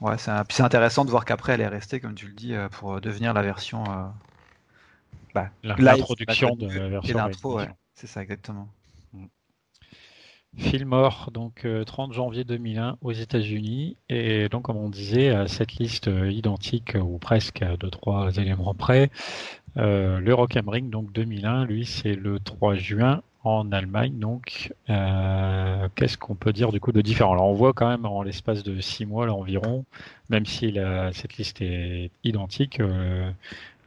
ouais, 0.00 0.18
c'est, 0.18 0.32
c'est 0.50 0.62
intéressant 0.62 1.04
de 1.04 1.10
voir 1.10 1.24
qu'après, 1.24 1.54
elle 1.54 1.60
est 1.60 1.68
restée, 1.68 2.00
comme 2.00 2.14
tu 2.14 2.26
le 2.26 2.34
dis, 2.34 2.54
pour 2.72 3.00
devenir 3.00 3.32
la 3.34 3.42
version. 3.42 3.84
Bah, 5.34 5.50
l'introduction 5.62 6.56
de 6.56 6.66
la 6.66 6.88
version. 6.88 7.16
l'intro, 7.16 7.60
c'est 7.94 8.06
ça, 8.06 8.22
exactement. 8.22 8.68
Fillmore, 10.56 11.30
donc 11.32 11.66
30 11.86 12.10
euh, 12.10 12.14
janvier 12.14 12.44
2001 12.44 12.96
aux 13.02 13.12
États-Unis. 13.12 13.96
Et 14.08 14.48
donc, 14.48 14.62
comme 14.64 14.76
on 14.76 14.88
disait, 14.88 15.28
à 15.28 15.46
cette 15.46 15.74
liste 15.74 16.08
euh, 16.08 16.30
identique 16.30 16.96
ou 17.00 17.18
presque 17.18 17.62
à 17.62 17.76
deux 17.76 17.90
trois 17.90 18.34
éléments 18.36 18.74
près, 18.74 19.10
euh, 19.76 20.18
le 20.18 20.34
Rock 20.34 20.58
Ring, 20.66 20.90
donc 20.90 21.12
2001, 21.12 21.66
lui, 21.66 21.84
c'est 21.84 22.14
le 22.14 22.40
3 22.40 22.74
juin 22.74 23.22
en 23.48 23.72
Allemagne. 23.72 24.18
Donc, 24.18 24.72
qu'est-ce 24.86 26.18
qu'on 26.18 26.34
peut 26.34 26.52
dire 26.52 26.72
du 26.72 26.80
coup 26.80 26.92
de 26.92 27.00
différent? 27.00 27.32
Alors, 27.32 27.46
on 27.46 27.54
voit 27.54 27.72
quand 27.72 27.88
même 27.88 28.04
en 28.06 28.22
l'espace 28.22 28.62
de 28.62 28.80
six 28.80 29.06
mois 29.06 29.26
là, 29.26 29.34
environ, 29.34 29.84
même 30.28 30.46
si 30.46 30.76
cette 31.12 31.36
liste 31.36 31.60
est 31.60 32.10
identique, 32.24 32.80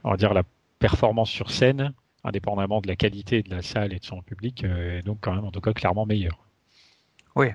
on 0.04 0.10
va 0.10 0.16
dire 0.16 0.34
la 0.34 0.42
performance 0.78 1.30
sur 1.30 1.50
scène, 1.50 1.92
indépendamment 2.24 2.80
de 2.80 2.88
la 2.88 2.96
qualité 2.96 3.42
de 3.42 3.50
la 3.50 3.62
salle 3.62 3.92
et 3.92 3.98
de 3.98 4.04
son 4.04 4.22
public, 4.22 4.64
est 4.64 5.02
donc 5.02 5.18
quand 5.20 5.34
même 5.34 5.44
en 5.44 5.50
tout 5.50 5.60
cas 5.60 5.72
clairement 5.72 6.06
meilleure. 6.06 6.38
Oui. 7.36 7.48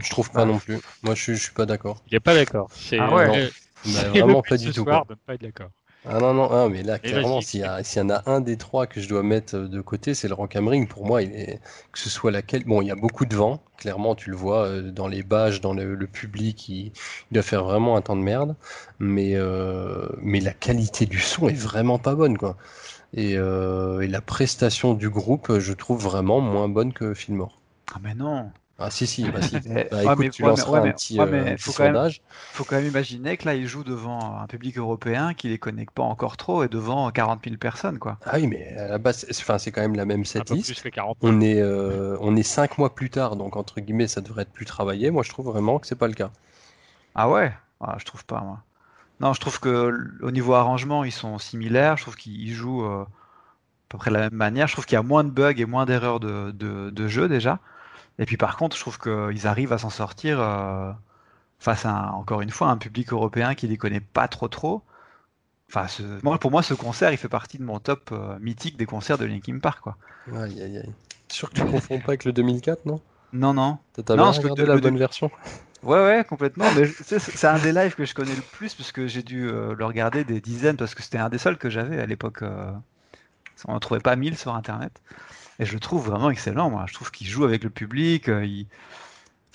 Je 0.00 0.08
trouve 0.08 0.30
pas 0.30 0.46
non 0.46 0.58
plus. 0.58 0.78
Moi, 1.02 1.14
je, 1.14 1.34
je 1.34 1.42
suis 1.42 1.52
pas 1.52 1.66
d'accord. 1.66 2.02
Il 2.10 2.14
est 2.14 2.20
pas 2.20 2.34
d'accord. 2.34 2.70
Ah 2.98 3.14
ouais. 3.14 3.50
vraiment 3.84 4.42
pas 4.42 4.56
du 4.56 4.72
tout. 4.72 4.84
Soir 4.84 5.06
pas 5.26 5.34
être 5.34 5.42
d'accord. 5.42 5.70
Ah 6.04 6.18
non, 6.18 6.34
non, 6.34 6.50
ah, 6.50 6.68
mais 6.68 6.82
là, 6.82 6.98
clairement, 6.98 7.40
s'il 7.40 7.60
y, 7.60 7.62
y, 7.62 8.00
en 8.00 8.10
a 8.10 8.22
un 8.26 8.40
des 8.40 8.56
trois 8.56 8.88
que 8.88 9.00
je 9.00 9.08
dois 9.08 9.22
mettre 9.22 9.56
de 9.56 9.80
côté, 9.80 10.14
c'est 10.14 10.26
le 10.26 10.34
Rock 10.34 10.56
Pour 10.88 11.06
moi, 11.06 11.22
il 11.22 11.30
est... 11.32 11.60
que 11.92 11.98
ce 11.98 12.10
soit 12.10 12.32
laquelle. 12.32 12.64
Bon, 12.64 12.82
il 12.82 12.88
y 12.88 12.90
a 12.90 12.96
beaucoup 12.96 13.24
de 13.24 13.36
vent, 13.36 13.62
clairement, 13.76 14.16
tu 14.16 14.30
le 14.30 14.36
vois 14.36 14.66
euh, 14.66 14.90
dans 14.90 15.06
les 15.06 15.22
bâches, 15.22 15.60
dans 15.60 15.74
le, 15.74 16.06
public, 16.08 16.68
il... 16.68 16.92
doit 17.30 17.44
faire 17.44 17.64
vraiment 17.64 17.96
un 17.96 18.02
temps 18.02 18.16
de 18.16 18.22
merde. 18.22 18.56
Mais, 18.98 19.36
euh... 19.36 20.08
mais 20.20 20.40
la 20.40 20.52
qualité 20.52 21.06
du 21.06 21.20
son 21.20 21.48
est 21.48 21.52
vraiment 21.52 22.00
pas 22.00 22.16
bonne, 22.16 22.36
quoi. 22.36 22.56
Et, 23.14 23.36
euh... 23.36 24.00
Et 24.00 24.08
la 24.08 24.20
prestation 24.20 24.94
du 24.94 25.08
groupe, 25.08 25.58
je 25.60 25.72
trouve 25.72 26.02
vraiment 26.02 26.40
moins 26.40 26.68
bonne 26.68 26.92
que 26.92 27.14
Fillmore. 27.14 27.60
Ah 27.94 27.98
mais 28.02 28.14
non. 28.14 28.50
Ah 28.84 28.90
si 28.90 29.06
si, 29.06 29.30
bah, 29.30 29.40
si. 29.42 29.56
Bah, 29.90 30.04
écoute, 30.04 30.30
tu 30.30 30.42
lanceras 30.42 30.80
un 30.80 30.90
petit, 30.90 31.20
euh, 31.20 31.56
faut 31.56 31.70
sondage. 31.70 32.18
Quand 32.18 32.24
même, 32.24 32.38
faut 32.52 32.64
quand 32.64 32.76
même 32.76 32.86
imaginer 32.86 33.36
que 33.36 33.44
là, 33.46 33.54
ils 33.54 33.66
jouent 33.68 33.84
devant 33.84 34.40
un 34.40 34.46
public 34.48 34.76
européen 34.76 35.34
qui 35.34 35.48
les 35.48 35.58
connaît 35.58 35.86
pas 35.86 36.02
encore 36.02 36.36
trop 36.36 36.64
et 36.64 36.68
devant 36.68 37.10
40 37.10 37.42
000 37.44 37.58
personnes, 37.58 37.98
quoi. 37.98 38.18
Ah 38.24 38.38
oui, 38.38 38.46
mais 38.48 38.76
à 38.76 38.88
la 38.88 38.98
base, 38.98 39.24
enfin, 39.30 39.58
c'est 39.58 39.70
quand 39.70 39.82
même 39.82 39.94
la 39.94 40.04
même 40.04 40.24
setlist. 40.24 40.82
On 41.20 41.40
est, 41.40 41.60
euh, 41.60 42.16
on 42.20 42.34
est 42.36 42.42
cinq 42.42 42.78
mois 42.78 42.94
plus 42.94 43.10
tard, 43.10 43.36
donc 43.36 43.56
entre 43.56 43.80
guillemets, 43.80 44.08
ça 44.08 44.20
devrait 44.20 44.42
être 44.42 44.52
plus 44.52 44.66
travaillé. 44.66 45.10
Moi, 45.10 45.22
je 45.22 45.30
trouve 45.30 45.46
vraiment 45.46 45.78
que 45.78 45.86
c'est 45.86 45.94
pas 45.94 46.08
le 46.08 46.14
cas. 46.14 46.30
Ah 47.14 47.28
ouais? 47.30 47.52
Ah, 47.80 47.96
Je 47.98 48.04
trouve 48.04 48.24
pas, 48.24 48.40
moi. 48.40 48.64
Non, 49.20 49.32
je 49.34 49.40
trouve 49.40 49.60
que 49.60 49.96
au 50.22 50.30
niveau 50.32 50.54
arrangement, 50.54 51.04
ils 51.04 51.12
sont 51.12 51.38
similaires. 51.38 51.96
Je 51.96 52.02
trouve 52.02 52.16
qu'ils 52.16 52.52
jouent 52.52 52.84
euh, 52.84 53.02
à 53.04 53.08
peu 53.90 53.98
près 53.98 54.10
de 54.10 54.16
la 54.16 54.22
même 54.30 54.34
manière. 54.34 54.68
Je 54.68 54.74
trouve 54.74 54.86
qu'il 54.86 54.96
y 54.96 54.98
a 54.98 55.02
moins 55.02 55.24
de 55.24 55.30
bugs 55.30 55.54
et 55.58 55.66
moins 55.66 55.86
d'erreurs 55.86 56.20
de, 56.20 56.52
de, 56.52 56.90
de 56.90 57.08
jeu 57.08 57.28
déjà. 57.28 57.60
Et 58.18 58.26
puis 58.26 58.36
par 58.36 58.56
contre, 58.56 58.76
je 58.76 58.80
trouve 58.80 58.98
qu'ils 58.98 59.46
arrivent 59.46 59.72
à 59.72 59.78
s'en 59.78 59.90
sortir 59.90 60.40
euh, 60.40 60.92
face 61.58 61.86
à, 61.86 62.12
encore 62.12 62.40
une 62.40 62.50
fois, 62.50 62.68
un 62.68 62.76
public 62.76 63.12
européen 63.12 63.54
qui 63.54 63.66
les 63.66 63.76
connaît 63.76 64.00
pas 64.00 64.28
trop 64.28 64.48
trop. 64.48 64.82
Enfin, 65.74 65.86
pour 66.38 66.50
moi, 66.50 66.62
ce 66.62 66.74
concert, 66.74 67.12
il 67.12 67.16
fait 67.16 67.30
partie 67.30 67.56
de 67.56 67.64
mon 67.64 67.78
top 67.78 68.10
euh, 68.12 68.38
mythique 68.40 68.76
des 68.76 68.84
concerts 68.84 69.16
de 69.16 69.24
Linkin 69.24 69.58
Park. 69.58 69.80
Quoi. 69.80 69.96
Aïe, 70.34 70.60
aïe, 70.60 70.78
aïe. 70.78 70.92
Sûr 71.28 71.48
que 71.48 71.54
tu 71.54 71.64
confonds 71.64 71.98
pas 71.98 72.08
avec 72.08 72.24
le 72.26 72.32
2004, 72.32 72.84
non? 72.84 73.00
Non, 73.32 73.54
non. 73.54 73.78
T'as 73.94 74.14
bien 74.14 74.30
regardé 74.30 74.66
la 74.66 74.76
bonne 74.76 74.98
version 74.98 75.30
Ouais, 75.82 75.98
ouais, 75.98 76.24
complètement. 76.28 76.66
Mais 76.76 76.86
c'est 76.86 77.46
un 77.46 77.58
des 77.58 77.72
lives 77.72 77.94
que 77.94 78.04
je 78.04 78.14
connais 78.14 78.34
le 78.34 78.42
plus 78.42 78.74
parce 78.74 78.92
que 78.92 79.06
j'ai 79.06 79.22
dû 79.22 79.48
euh, 79.48 79.74
le 79.74 79.84
regarder 79.86 80.24
des 80.24 80.40
dizaines 80.42 80.76
parce 80.76 80.94
que 80.94 81.02
c'était 81.02 81.18
un 81.18 81.30
des 81.30 81.38
seuls 81.38 81.56
que 81.56 81.70
j'avais 81.70 81.98
à 81.98 82.06
l'époque. 82.06 82.42
on 83.66 83.72
n'en 83.72 83.80
trouvait 83.80 84.00
pas 84.00 84.14
mille 84.14 84.36
sur 84.36 84.54
Internet. 84.54 85.00
Et 85.58 85.64
je 85.66 85.72
le 85.74 85.80
trouve 85.80 86.06
vraiment 86.06 86.30
excellent, 86.30 86.70
moi. 86.70 86.84
Je 86.88 86.94
trouve 86.94 87.10
qu'il 87.10 87.26
joue 87.26 87.44
avec 87.44 87.64
le 87.64 87.70
public. 87.70 88.28
Euh. 88.28 88.46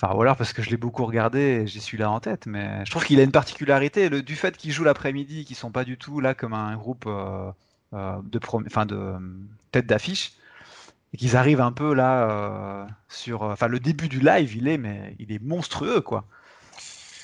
Enfin, 0.00 0.14
voilà, 0.14 0.34
parce 0.34 0.52
que 0.52 0.62
je 0.62 0.70
l'ai 0.70 0.76
beaucoup 0.76 1.04
regardé 1.04 1.40
et 1.40 1.66
j'ai 1.66 1.80
celui-là 1.80 2.10
en 2.10 2.20
tête. 2.20 2.46
Mais 2.46 2.84
je 2.84 2.90
trouve 2.90 3.04
qu'il 3.04 3.18
a 3.20 3.22
une 3.22 3.32
particularité. 3.32 4.08
Du 4.22 4.36
fait 4.36 4.56
qu'il 4.56 4.72
joue 4.72 4.84
l'après-midi, 4.84 5.44
qu'ils 5.44 5.56
sont 5.56 5.70
pas 5.70 5.84
du 5.84 5.96
tout 5.96 6.20
là 6.20 6.34
comme 6.34 6.54
un 6.54 6.76
groupe 6.76 7.04
euh, 7.06 7.50
euh, 7.94 8.16
de, 8.22 8.38
de 8.84 9.18
tête 9.72 9.86
d'affiche. 9.86 10.32
Et 11.14 11.16
qu'ils 11.16 11.36
arrivent 11.36 11.62
un 11.62 11.72
peu 11.72 11.94
là 11.94 12.86
sur. 13.08 13.42
Enfin, 13.42 13.66
le 13.66 13.80
début 13.80 14.08
du 14.08 14.20
live, 14.20 14.54
il 14.56 14.68
est, 14.68 14.78
mais 14.78 15.16
il 15.18 15.32
est 15.32 15.42
monstrueux, 15.42 16.02
quoi. 16.02 16.26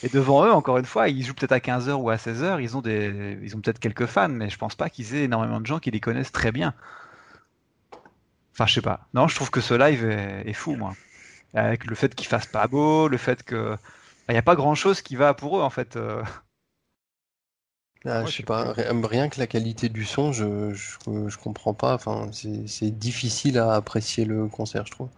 Et 0.05 0.09
devant 0.11 0.45
eux, 0.45 0.53
encore 0.53 0.77
une 0.77 0.85
fois, 0.85 1.09
ils 1.09 1.25
jouent 1.25 1.35
peut-être 1.35 1.53
à 1.53 1.61
15h 1.61 1.93
ou 1.93 2.11
à 2.11 2.17
16h, 2.17 2.63
ils 2.63 2.77
ont, 2.77 2.83
des, 2.83 3.39
ils 3.43 3.57
ont 3.57 3.61
peut-être 3.61 3.79
quelques 3.79 4.05
fans, 4.05 4.29
mais 4.29 4.51
je 4.51 4.59
pense 4.59 4.75
pas 4.75 4.91
qu'ils 4.91 5.15
aient 5.15 5.25
énormément 5.25 5.61
de 5.61 5.67
gens 5.67 5.79
qui 5.79 5.91
les 5.91 6.01
connaissent 6.01 6.31
très 6.31 6.53
bien. 6.53 6.75
Enfin, 8.55 8.67
je 8.67 8.75
sais 8.75 8.83
pas. 8.83 9.09
Non, 9.14 9.29
je 9.29 9.35
trouve 9.35 9.51
que 9.51 9.61
ce 9.61 9.75
live 9.75 10.05
est, 10.05 10.53
fou, 10.53 10.77
moi. 10.77 10.97
Avec 11.55 11.87
le 11.87 11.95
fait 11.97 12.14
qu'il 12.14 12.29
fasse 12.29 12.47
pas 12.47 12.69
beau, 12.69 13.09
le 13.09 13.19
fait 13.19 13.43
que. 13.45 13.77
Il 14.29 14.33
n'y 14.33 14.38
a 14.38 14.43
pas 14.43 14.57
grand 14.57 14.75
chose 14.77 15.03
qui 15.03 15.17
va 15.17 15.35
pour 15.35 15.59
eux, 15.59 15.62
en 15.62 15.71
fait. 15.71 15.97
Euh. 15.97 16.23
Ah, 18.07 18.25
Ouais, 18.25 18.27
je 18.27 18.37
sais 18.37 18.43
pas, 18.43 18.73
ri- 18.73 18.83
rien 19.07 19.29
que 19.29 19.38
la 19.38 19.47
qualité 19.47 19.90
du 19.90 20.07
son, 20.07 20.33
je, 20.33 20.73
je, 20.73 20.97
je 21.29 21.37
comprends 21.38 21.75
pas. 21.75 21.95
Enfin, 21.95 22.31
c'est 22.33 22.67
c'est 22.67 22.90
difficile 22.90 23.59
à 23.59 23.75
apprécier 23.75 24.25
le 24.25 24.49
concert, 24.49 24.87
je 24.87 24.90
trouve. 24.93 25.11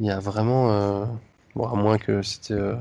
Il 0.00 0.06
y 0.06 0.10
a 0.10 0.18
vraiment, 0.18 0.72
euh, 0.72 1.06
bon, 1.54 1.66
à 1.66 1.74
moins 1.74 1.98
que 1.98 2.22
c'était, 2.22 2.54
euh, 2.54 2.74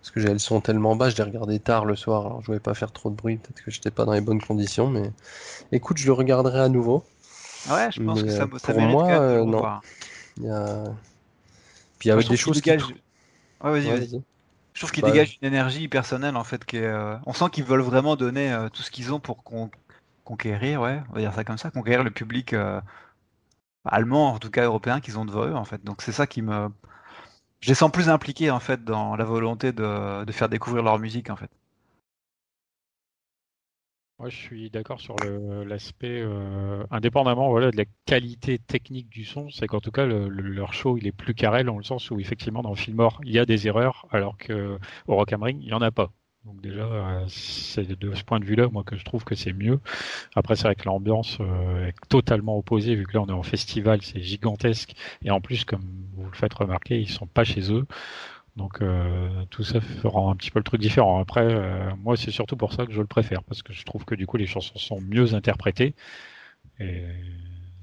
parce 0.00 0.10
que 0.12 0.20
j'avais 0.20 0.34
le 0.34 0.38
son 0.38 0.60
tellement 0.60 0.96
bas, 0.96 1.10
je 1.10 1.16
l'ai 1.16 1.22
regardé 1.22 1.58
tard 1.58 1.84
le 1.84 1.96
soir, 1.96 2.26
alors 2.26 2.40
je 2.42 2.46
voulais 2.46 2.60
pas 2.60 2.74
faire 2.74 2.92
trop 2.92 3.10
de 3.10 3.16
bruit, 3.16 3.36
peut-être 3.38 3.62
que 3.62 3.70
j'étais 3.70 3.90
pas 3.90 4.04
dans 4.04 4.12
les 4.12 4.20
bonnes 4.20 4.40
conditions, 4.40 4.88
mais 4.88 5.10
écoute, 5.72 5.98
je 5.98 6.06
le 6.06 6.12
regarderai 6.14 6.60
à 6.60 6.68
nouveau. 6.70 7.04
Ouais, 7.64 7.90
je 7.90 8.00
pense 8.00 8.22
Mais 8.22 8.24
que 8.24 8.30
ça, 8.32 8.46
euh, 8.46 8.48
ça 8.58 8.74
pour 8.74 8.74
mérite 8.74 9.02
moi, 9.02 9.06
quand 9.06 9.20
même 9.20 9.42
euh, 9.42 9.44
non. 9.46 9.70
Il 10.38 10.44
y 10.44 10.50
a, 10.50 10.94
puis 11.98 12.08
il 12.08 12.10
y 12.10 12.12
a 12.12 12.16
Moi, 12.16 12.22
je 12.22 12.28
des 12.28 12.36
choses 12.36 12.60
qui. 12.60 12.72
dégage. 12.72 12.82
Ouais, 13.62 13.72
vas-y, 13.72 13.88
Ouais, 13.88 13.96
vas-y. 13.98 14.06
vas-y. 14.06 14.22
Je 14.74 14.80
trouve 14.80 14.92
qu'ils 14.92 15.02
Bah, 15.02 15.04
dégagent 15.04 15.38
une 15.42 15.48
énergie 15.48 15.88
personnelle 15.88 16.36
en 16.36 16.44
fait 16.44 16.64
qui 16.64 16.78
est, 16.78 16.84
euh, 16.86 17.18
on 17.26 17.32
sent 17.34 17.46
qu'ils 17.52 17.64
veulent 17.64 17.80
vraiment 17.82 18.16
donner 18.16 18.52
euh, 18.52 18.68
tout 18.70 18.82
ce 18.82 18.90
qu'ils 18.90 19.12
ont 19.14 19.20
pour 19.20 19.44
con- 19.44 19.70
conquérir, 20.24 20.82
ouais, 20.82 21.02
on 21.10 21.14
va 21.14 21.20
dire 21.20 21.34
ça 21.34 21.44
comme 21.44 21.58
ça, 21.58 21.70
conquérir 21.72 22.04
le 22.04 22.10
public 22.12 22.54
euh, 22.54 22.80
allemand, 23.84 24.32
en 24.32 24.38
tout 24.38 24.50
cas 24.50 24.64
européen 24.64 25.00
qu'ils 25.00 25.18
ont 25.18 25.24
devant 25.26 25.46
eux 25.46 25.54
en 25.54 25.64
fait. 25.66 25.82
Donc 25.84 26.00
c'est 26.02 26.12
ça 26.12 26.26
qui 26.26 26.40
me, 26.42 26.68
je 27.60 27.68
les 27.70 27.74
sens 27.76 27.90
plus 27.92 28.08
impliqués 28.10 28.50
en 28.52 28.60
fait 28.60 28.84
dans 28.84 29.16
la 29.16 29.24
volonté 29.24 29.72
de, 29.72 30.24
de 30.24 30.32
faire 30.32 30.48
découvrir 30.50 30.82
leur 30.84 30.98
musique 31.00 31.30
en 31.30 31.36
fait. 31.36 31.50
Moi, 34.20 34.28
je 34.28 34.36
suis 34.36 34.68
d'accord 34.70 35.00
sur 35.00 35.18
l'aspect, 35.18 36.20
euh, 36.22 36.84
indépendamment 36.90 37.48
voilà, 37.48 37.70
de 37.70 37.76
la 37.78 37.86
qualité 38.04 38.58
technique 38.58 39.08
du 39.08 39.24
son, 39.24 39.48
c'est 39.48 39.66
qu'en 39.66 39.80
tout 39.80 39.90
cas, 39.90 40.04
le- 40.04 40.28
le- 40.28 40.42
leur 40.50 40.74
show, 40.74 40.98
il 40.98 41.06
est 41.06 41.12
plus 41.12 41.34
carré 41.34 41.64
dans 41.64 41.78
le 41.78 41.82
sens 41.84 42.10
où, 42.10 42.20
effectivement, 42.20 42.60
dans 42.60 42.74
Fillmore, 42.74 43.18
il 43.24 43.32
y 43.32 43.38
a 43.38 43.46
des 43.46 43.66
erreurs, 43.66 44.06
alors 44.10 44.36
que 44.36 44.78
au 45.06 45.16
Rock 45.16 45.30
Ring, 45.40 45.56
il 45.62 45.66
n'y 45.68 45.72
en 45.72 45.80
a 45.80 45.90
pas. 45.90 46.12
Donc 46.44 46.60
déjà, 46.60 46.82
euh, 46.84 47.24
c'est 47.28 47.98
de 47.98 48.14
ce 48.14 48.22
point 48.24 48.40
de 48.40 48.44
vue-là, 48.44 48.68
moi, 48.70 48.84
que 48.84 48.96
je 48.96 49.04
trouve 49.04 49.24
que 49.24 49.34
c'est 49.34 49.52
mieux. 49.54 49.80
Après, 50.34 50.56
c'est 50.56 50.64
vrai 50.64 50.74
que 50.76 50.86
l'ambiance 50.86 51.38
euh, 51.40 51.88
est 51.88 51.94
totalement 52.08 52.58
opposée, 52.58 52.96
vu 52.96 53.06
que 53.06 53.14
là, 53.14 53.22
on 53.22 53.28
est 53.28 53.32
en 53.32 53.42
festival, 53.44 54.02
c'est 54.02 54.22
gigantesque. 54.22 54.94
Et 55.22 55.30
en 55.30 55.40
plus, 55.40 55.64
comme 55.64 55.82
vous 56.14 56.26
le 56.30 56.36
faites 56.36 56.54
remarquer, 56.54 57.00
ils 57.00 57.10
sont 57.10 57.26
pas 57.26 57.44
chez 57.44 57.72
eux. 57.72 57.86
Donc 58.56 58.82
euh, 58.82 59.44
tout 59.50 59.62
ça 59.62 59.78
rend 60.04 60.32
un 60.32 60.36
petit 60.36 60.50
peu 60.50 60.58
le 60.58 60.64
truc 60.64 60.80
différent. 60.80 61.20
Après, 61.20 61.44
euh, 61.44 61.90
moi 62.02 62.16
c'est 62.16 62.30
surtout 62.30 62.56
pour 62.56 62.72
ça 62.72 62.84
que 62.86 62.92
je 62.92 63.00
le 63.00 63.06
préfère, 63.06 63.42
parce 63.44 63.62
que 63.62 63.72
je 63.72 63.84
trouve 63.84 64.04
que 64.04 64.14
du 64.14 64.26
coup 64.26 64.36
les 64.36 64.46
chansons 64.46 64.78
sont 64.78 65.00
mieux 65.00 65.34
interprétées, 65.34 65.94
et 66.78 67.04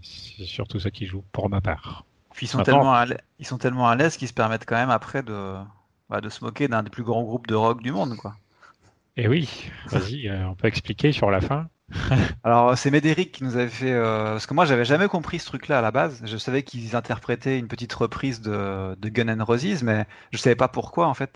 c'est 0.02 0.46
surtout 0.46 0.80
ça 0.80 0.92
qui 0.92 1.06
joue 1.06 1.24
pour 1.32 1.50
ma 1.50 1.62
part. 1.62 2.06
Puis 2.34 2.46
ils 2.46 2.50
sont 2.50 2.60
Maintenant- 2.60 2.94
tellement 2.94 3.16
ils 3.40 3.46
sont 3.48 3.58
tellement 3.58 3.88
à 3.88 3.96
l'aise 3.96 4.18
qu'ils 4.18 4.28
se 4.28 4.34
permettent 4.34 4.66
quand 4.66 4.76
même 4.76 4.90
après 4.92 5.24
de, 5.24 5.56
bah, 6.10 6.22
de 6.22 6.30
se 6.30 6.44
moquer 6.44 6.68
d'un 6.68 6.84
des 6.84 6.90
plus 6.90 7.04
grands 7.04 7.24
groupes 7.24 7.48
de 7.48 7.56
rock 7.56 7.82
du 7.82 7.92
monde 7.92 8.16
quoi. 8.16 8.36
Et 9.18 9.28
oui, 9.28 9.70
vas-y, 9.86 10.30
euh, 10.30 10.48
on 10.48 10.56
peut 10.56 10.68
expliquer 10.70 11.12
sur 11.12 11.30
la 11.30 11.42
fin. 11.42 11.70
Alors, 12.44 12.78
c'est 12.78 12.92
Médéric 12.92 13.32
qui 13.32 13.44
nous 13.44 13.56
avait 13.56 13.70
fait. 13.70 13.92
euh, 13.94 14.32
Parce 14.34 14.46
que 14.46 14.54
moi, 14.54 14.66
j'avais 14.66 14.84
jamais 14.86 15.08
compris 15.08 15.40
ce 15.40 15.46
truc-là 15.46 15.80
à 15.80 15.82
la 15.82 15.92
base. 15.92 16.22
Je 16.26 16.38
savais 16.38 16.64
qu'ils 16.64 16.96
interprétaient 16.98 17.58
une 17.60 17.68
petite 17.70 17.94
reprise 17.94 18.42
de, 18.42 18.96
de 18.98 19.10
Gun 19.10 19.28
N' 19.30 19.42
Roses, 19.42 19.84
mais 19.84 20.06
je 20.32 20.38
savais 20.38 20.56
pas 20.58 20.68
pourquoi 20.68 21.08
en 21.08 21.14
fait. 21.14 21.32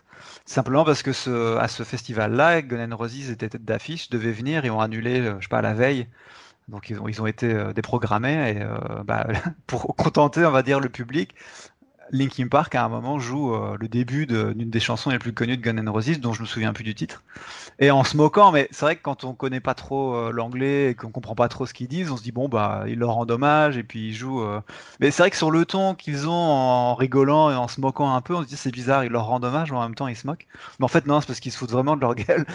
Simplement 0.45 0.83
parce 0.83 1.03
que 1.03 1.13
ce, 1.13 1.57
à 1.57 1.67
ce 1.69 1.83
festival-là, 1.83 2.61
Gun 2.61 2.79
N' 2.79 2.93
Roses 2.93 3.29
était 3.29 3.47
tête 3.49 3.63
d'affiche, 3.65 4.09
devaient 4.09 4.31
venir 4.33 4.65
et 4.65 4.69
ont 4.69 4.81
annulé, 4.81 5.21
euh, 5.21 5.35
je 5.39 5.45
sais 5.45 5.49
pas, 5.49 5.61
la 5.61 5.73
veille. 5.73 6.07
Donc, 6.69 6.89
ils 6.89 6.99
ont, 7.01 7.07
ils 7.09 7.21
ont 7.21 7.27
été 7.27 7.53
euh, 7.53 7.73
déprogrammés 7.73 8.51
et 8.57 8.61
euh, 8.63 9.03
bah, 9.05 9.27
pour 9.67 9.95
contenter, 9.95 10.45
on 10.45 10.51
va 10.51 10.63
dire, 10.63 10.79
le 10.81 10.89
public. 10.89 11.35
Linkin 12.11 12.47
Park 12.49 12.75
à 12.75 12.83
un 12.85 12.89
moment 12.89 13.19
joue 13.19 13.55
le 13.79 13.87
début 13.87 14.27
d'une 14.27 14.69
des 14.69 14.79
chansons 14.81 15.11
les 15.11 15.19
plus 15.19 15.33
connues 15.33 15.57
de 15.57 15.61
Gun 15.61 15.77
N' 15.77 15.89
Roses, 15.89 16.19
dont 16.19 16.33
je 16.33 16.41
me 16.41 16.47
souviens 16.47 16.73
plus 16.73 16.83
du 16.83 16.95
titre. 16.95 17.23
Et 17.83 17.89
en 17.89 18.03
se 18.03 18.15
moquant, 18.15 18.51
mais 18.51 18.67
c'est 18.71 18.85
vrai 18.85 18.95
que 18.95 19.01
quand 19.01 19.23
on 19.23 19.33
connaît 19.33 19.59
pas 19.59 19.73
trop 19.73 20.13
euh, 20.15 20.31
l'anglais 20.31 20.91
et 20.91 20.95
qu'on 20.95 21.09
comprend 21.11 21.33
pas 21.33 21.49
trop 21.49 21.65
ce 21.65 21.73
qu'ils 21.73 21.87
disent, 21.87 22.11
on 22.11 22.17
se 22.17 22.21
dit 22.21 22.31
bon 22.31 22.47
bah 22.47 22.83
ils 22.87 22.99
leur 22.99 23.13
rendent 23.15 23.31
hommage 23.31 23.75
et 23.75 23.83
puis 23.83 24.09
ils 24.09 24.13
jouent. 24.13 24.43
euh. 24.43 24.61
Mais 24.99 25.09
c'est 25.09 25.23
vrai 25.23 25.31
que 25.31 25.35
sur 25.35 25.49
le 25.49 25.65
ton 25.65 25.95
qu'ils 25.95 26.29
ont 26.29 26.31
en 26.31 26.93
rigolant 26.93 27.49
et 27.49 27.55
en 27.55 27.67
se 27.67 27.81
moquant 27.81 28.13
un 28.13 28.21
peu, 28.21 28.35
on 28.35 28.43
se 28.43 28.47
dit 28.47 28.55
c'est 28.55 28.69
bizarre, 28.71 29.03
ils 29.03 29.11
leur 29.11 29.25
rendent 29.25 29.45
hommage 29.45 29.71
mais 29.71 29.77
en 29.79 29.81
même 29.81 29.95
temps 29.95 30.07
ils 30.07 30.15
se 30.15 30.27
moquent. 30.27 30.47
Mais 30.79 30.85
en 30.85 30.87
fait 30.89 31.07
non, 31.07 31.21
c'est 31.21 31.27
parce 31.27 31.39
qu'ils 31.39 31.51
se 31.51 31.57
foutent 31.57 31.71
vraiment 31.71 31.95
de 31.95 32.01
leur 32.01 32.13
gueule 32.15 32.45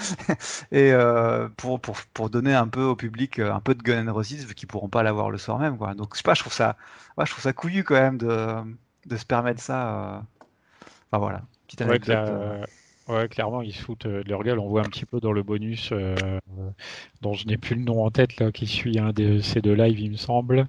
et 0.72 0.92
euh, 0.92 1.48
pour, 1.56 1.80
pour 1.80 1.96
pour 2.14 2.30
donner 2.30 2.54
un 2.54 2.68
peu 2.68 2.84
au 2.84 2.96
public 2.96 3.38
euh, 3.40 3.52
un 3.52 3.60
peu 3.60 3.74
de 3.74 3.82
Gun 3.82 4.02
N' 4.04 4.10
Roses 4.10 4.32
vu 4.46 4.54
qu'ils 4.54 4.68
pourront 4.68 4.88
pas 4.88 5.02
l'avoir 5.02 5.30
le 5.30 5.38
soir 5.38 5.58
même 5.58 5.76
quoi. 5.78 5.94
Donc 5.94 6.10
je 6.14 6.18
sais 6.18 6.22
pas, 6.22 6.34
je 6.34 6.40
trouve 6.40 6.52
ça, 6.52 6.76
ouais, 7.18 7.26
je 7.26 7.30
trouve 7.32 7.42
ça 7.42 7.52
couillu 7.52 7.84
quand 7.84 7.94
même 7.94 8.18
de 8.18 8.56
de 9.06 9.16
se 9.16 9.24
permettre 9.26 9.60
ça. 9.60 10.16
euh. 10.16 10.20
Enfin 11.10 11.18
voilà, 11.20 11.42
petite 11.66 11.82
Ouais, 11.84 11.98
anecdote. 11.98 12.30
euh. 12.30 12.64
Ouais, 13.08 13.28
clairement, 13.28 13.62
ils 13.62 13.72
se 13.72 13.82
foutent 13.82 14.06
euh, 14.06 14.22
de 14.22 14.28
leur 14.28 14.42
gueule. 14.42 14.58
On 14.58 14.68
voit 14.68 14.80
un 14.80 14.88
petit 14.88 15.04
peu 15.04 15.20
dans 15.20 15.32
le 15.32 15.42
bonus, 15.42 15.90
euh, 15.92 16.14
dont 17.22 17.34
je 17.34 17.46
n'ai 17.46 17.56
plus 17.56 17.74
le 17.76 17.82
nom 17.82 18.04
en 18.04 18.10
tête, 18.10 18.38
là, 18.38 18.52
qui 18.52 18.66
suit 18.66 18.98
un 18.98 19.12
de 19.12 19.40
ces 19.40 19.60
deux 19.60 19.74
lives, 19.74 19.98
il 20.00 20.12
me 20.12 20.16
semble. 20.16 20.68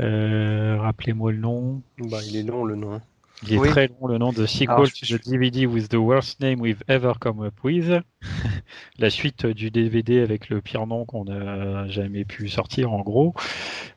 Euh, 0.00 0.76
Rappelez-moi 0.80 1.32
le 1.32 1.38
nom. 1.38 1.82
bah, 1.98 2.18
il 2.26 2.36
est 2.36 2.42
long 2.42 2.64
le 2.64 2.76
nom. 2.76 3.00
Il 3.42 3.52
est 3.52 3.58
Oui. 3.58 3.68
très 3.68 3.88
long 3.88 4.06
le 4.06 4.16
nom 4.18 4.32
de 4.32 4.46
Sequel 4.46 4.70
Alors, 4.70 4.86
je- 4.86 5.14
to 5.14 5.18
the 5.18 5.28
DVD 5.28 5.66
with 5.66 5.88
the 5.90 5.96
worst 5.96 6.40
name 6.40 6.58
we've 6.60 6.82
ever 6.88 7.12
come 7.20 7.42
up 7.44 7.54
with. 7.62 7.92
La 8.98 9.10
suite 9.10 9.44
du 9.46 9.70
DVD 9.70 10.20
avec 10.20 10.48
le 10.48 10.62
pire 10.62 10.86
nom 10.86 11.04
qu'on 11.04 11.26
a 11.28 11.86
jamais 11.88 12.24
pu 12.24 12.48
sortir, 12.48 12.92
en 12.92 13.02
gros. 13.02 13.34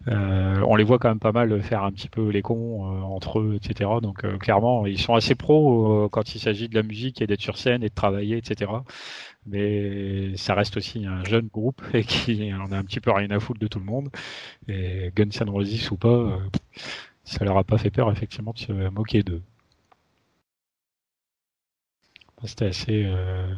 Euh, 0.10 0.62
on 0.68 0.76
les 0.76 0.84
voit 0.84 1.00
quand 1.00 1.08
même 1.10 1.20
pas 1.20 1.32
mal 1.32 1.62
faire 1.64 1.84
un 1.84 1.92
petit 1.92 2.10
peu 2.10 2.30
les 2.30 2.42
cons 2.42 2.86
euh, 2.86 3.02
entre 3.02 3.40
eux, 3.40 3.56
etc. 3.56 3.90
Donc 4.02 4.26
euh, 4.26 4.38
clairement, 4.38 4.86
ils 4.86 5.00
sont 5.00 5.16
assez 5.16 5.36
pros 5.36 6.04
euh, 6.06 6.10
quand 6.10 6.36
il 6.36 6.40
s'agit 6.40 6.68
de 6.68 6.76
la 6.76 6.84
musique 6.84 7.22
et 7.22 7.28
d'être 7.28 7.42
sur 7.42 7.58
scène 7.58 7.82
et 7.84 7.90
de 7.90 7.94
travailler, 7.94 8.38
etc. 8.38 8.70
Mais 9.46 10.36
ça 10.36 10.54
reste 10.54 10.78
aussi 10.78 11.06
un 11.06 11.24
jeune 11.24 11.48
groupe 11.48 11.82
et 11.94 12.04
qui 12.04 12.54
en 12.54 12.72
a 12.72 12.78
un 12.78 12.84
petit 12.84 13.00
peu 13.00 13.12
rien 13.12 13.30
à 13.32 13.40
foutre 13.40 13.60
de 13.60 13.68
tout 13.68 13.80
le 13.80 13.86
monde. 13.86 14.10
Et 14.68 15.12
Guns 15.16 15.30
N' 15.42 15.50
Roses 15.50 15.92
ou 15.92 15.98
pas, 15.98 16.10
euh, 16.10 16.38
ça 17.24 17.46
leur 17.46 17.58
a 17.58 17.64
pas 17.64 17.78
fait 17.78 17.92
peur 17.92 18.12
effectivement 18.12 18.52
de 18.54 18.60
se 18.60 18.72
moquer 18.90 19.24
d'eux. 19.24 19.42
C'était 22.44 22.66
assez, 22.66 23.04
euh, 23.06 23.54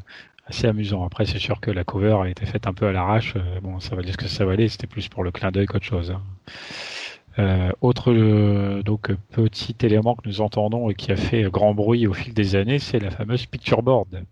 assez 0.47 0.67
amusant. 0.67 1.05
Après, 1.05 1.25
c'est 1.25 1.39
sûr 1.39 1.59
que 1.61 1.71
la 1.71 1.83
cover 1.83 2.17
a 2.23 2.29
été 2.29 2.45
faite 2.45 2.67
un 2.67 2.73
peu 2.73 2.87
à 2.87 2.91
l'arrache. 2.91 3.33
Euh, 3.35 3.59
bon, 3.61 3.79
ça 3.79 3.95
valait 3.95 4.11
ce 4.11 4.17
que 4.17 4.27
ça 4.27 4.45
valait. 4.45 4.67
C'était 4.69 4.87
plus 4.87 5.07
pour 5.07 5.23
le 5.23 5.31
clin 5.31 5.51
d'œil 5.51 5.67
qu'autre 5.67 5.85
chose. 5.85 6.11
hein. 6.11 6.21
Euh, 7.39 7.71
autre 7.81 8.13
donc 8.83 9.11
petit 9.31 9.75
élément 9.83 10.15
que 10.15 10.27
nous 10.27 10.41
entendons 10.41 10.89
et 10.89 10.95
qui 10.95 11.11
a 11.11 11.15
fait 11.15 11.43
grand 11.43 11.73
bruit 11.73 12.05
au 12.07 12.13
fil 12.13 12.33
des 12.33 12.55
années, 12.55 12.79
c'est 12.79 12.99
la 12.99 13.09
fameuse 13.11 13.45
picture 13.45 13.83
board. 13.83 14.25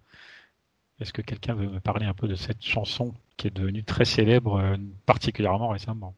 Est-ce 1.00 1.12
que 1.14 1.22
quelqu'un 1.24 1.56
veut 1.56 1.68
me 1.68 1.80
parler 1.80 2.06
un 2.06 2.14
peu 2.14 2.28
de 2.28 2.36
cette 2.36 2.64
chanson 2.64 3.16
qui 3.38 3.48
est 3.48 3.52
devenue 3.52 3.84
très 3.84 4.06
célèbre, 4.06 4.78
particulièrement 5.08 5.70
récemment? 5.70 6.16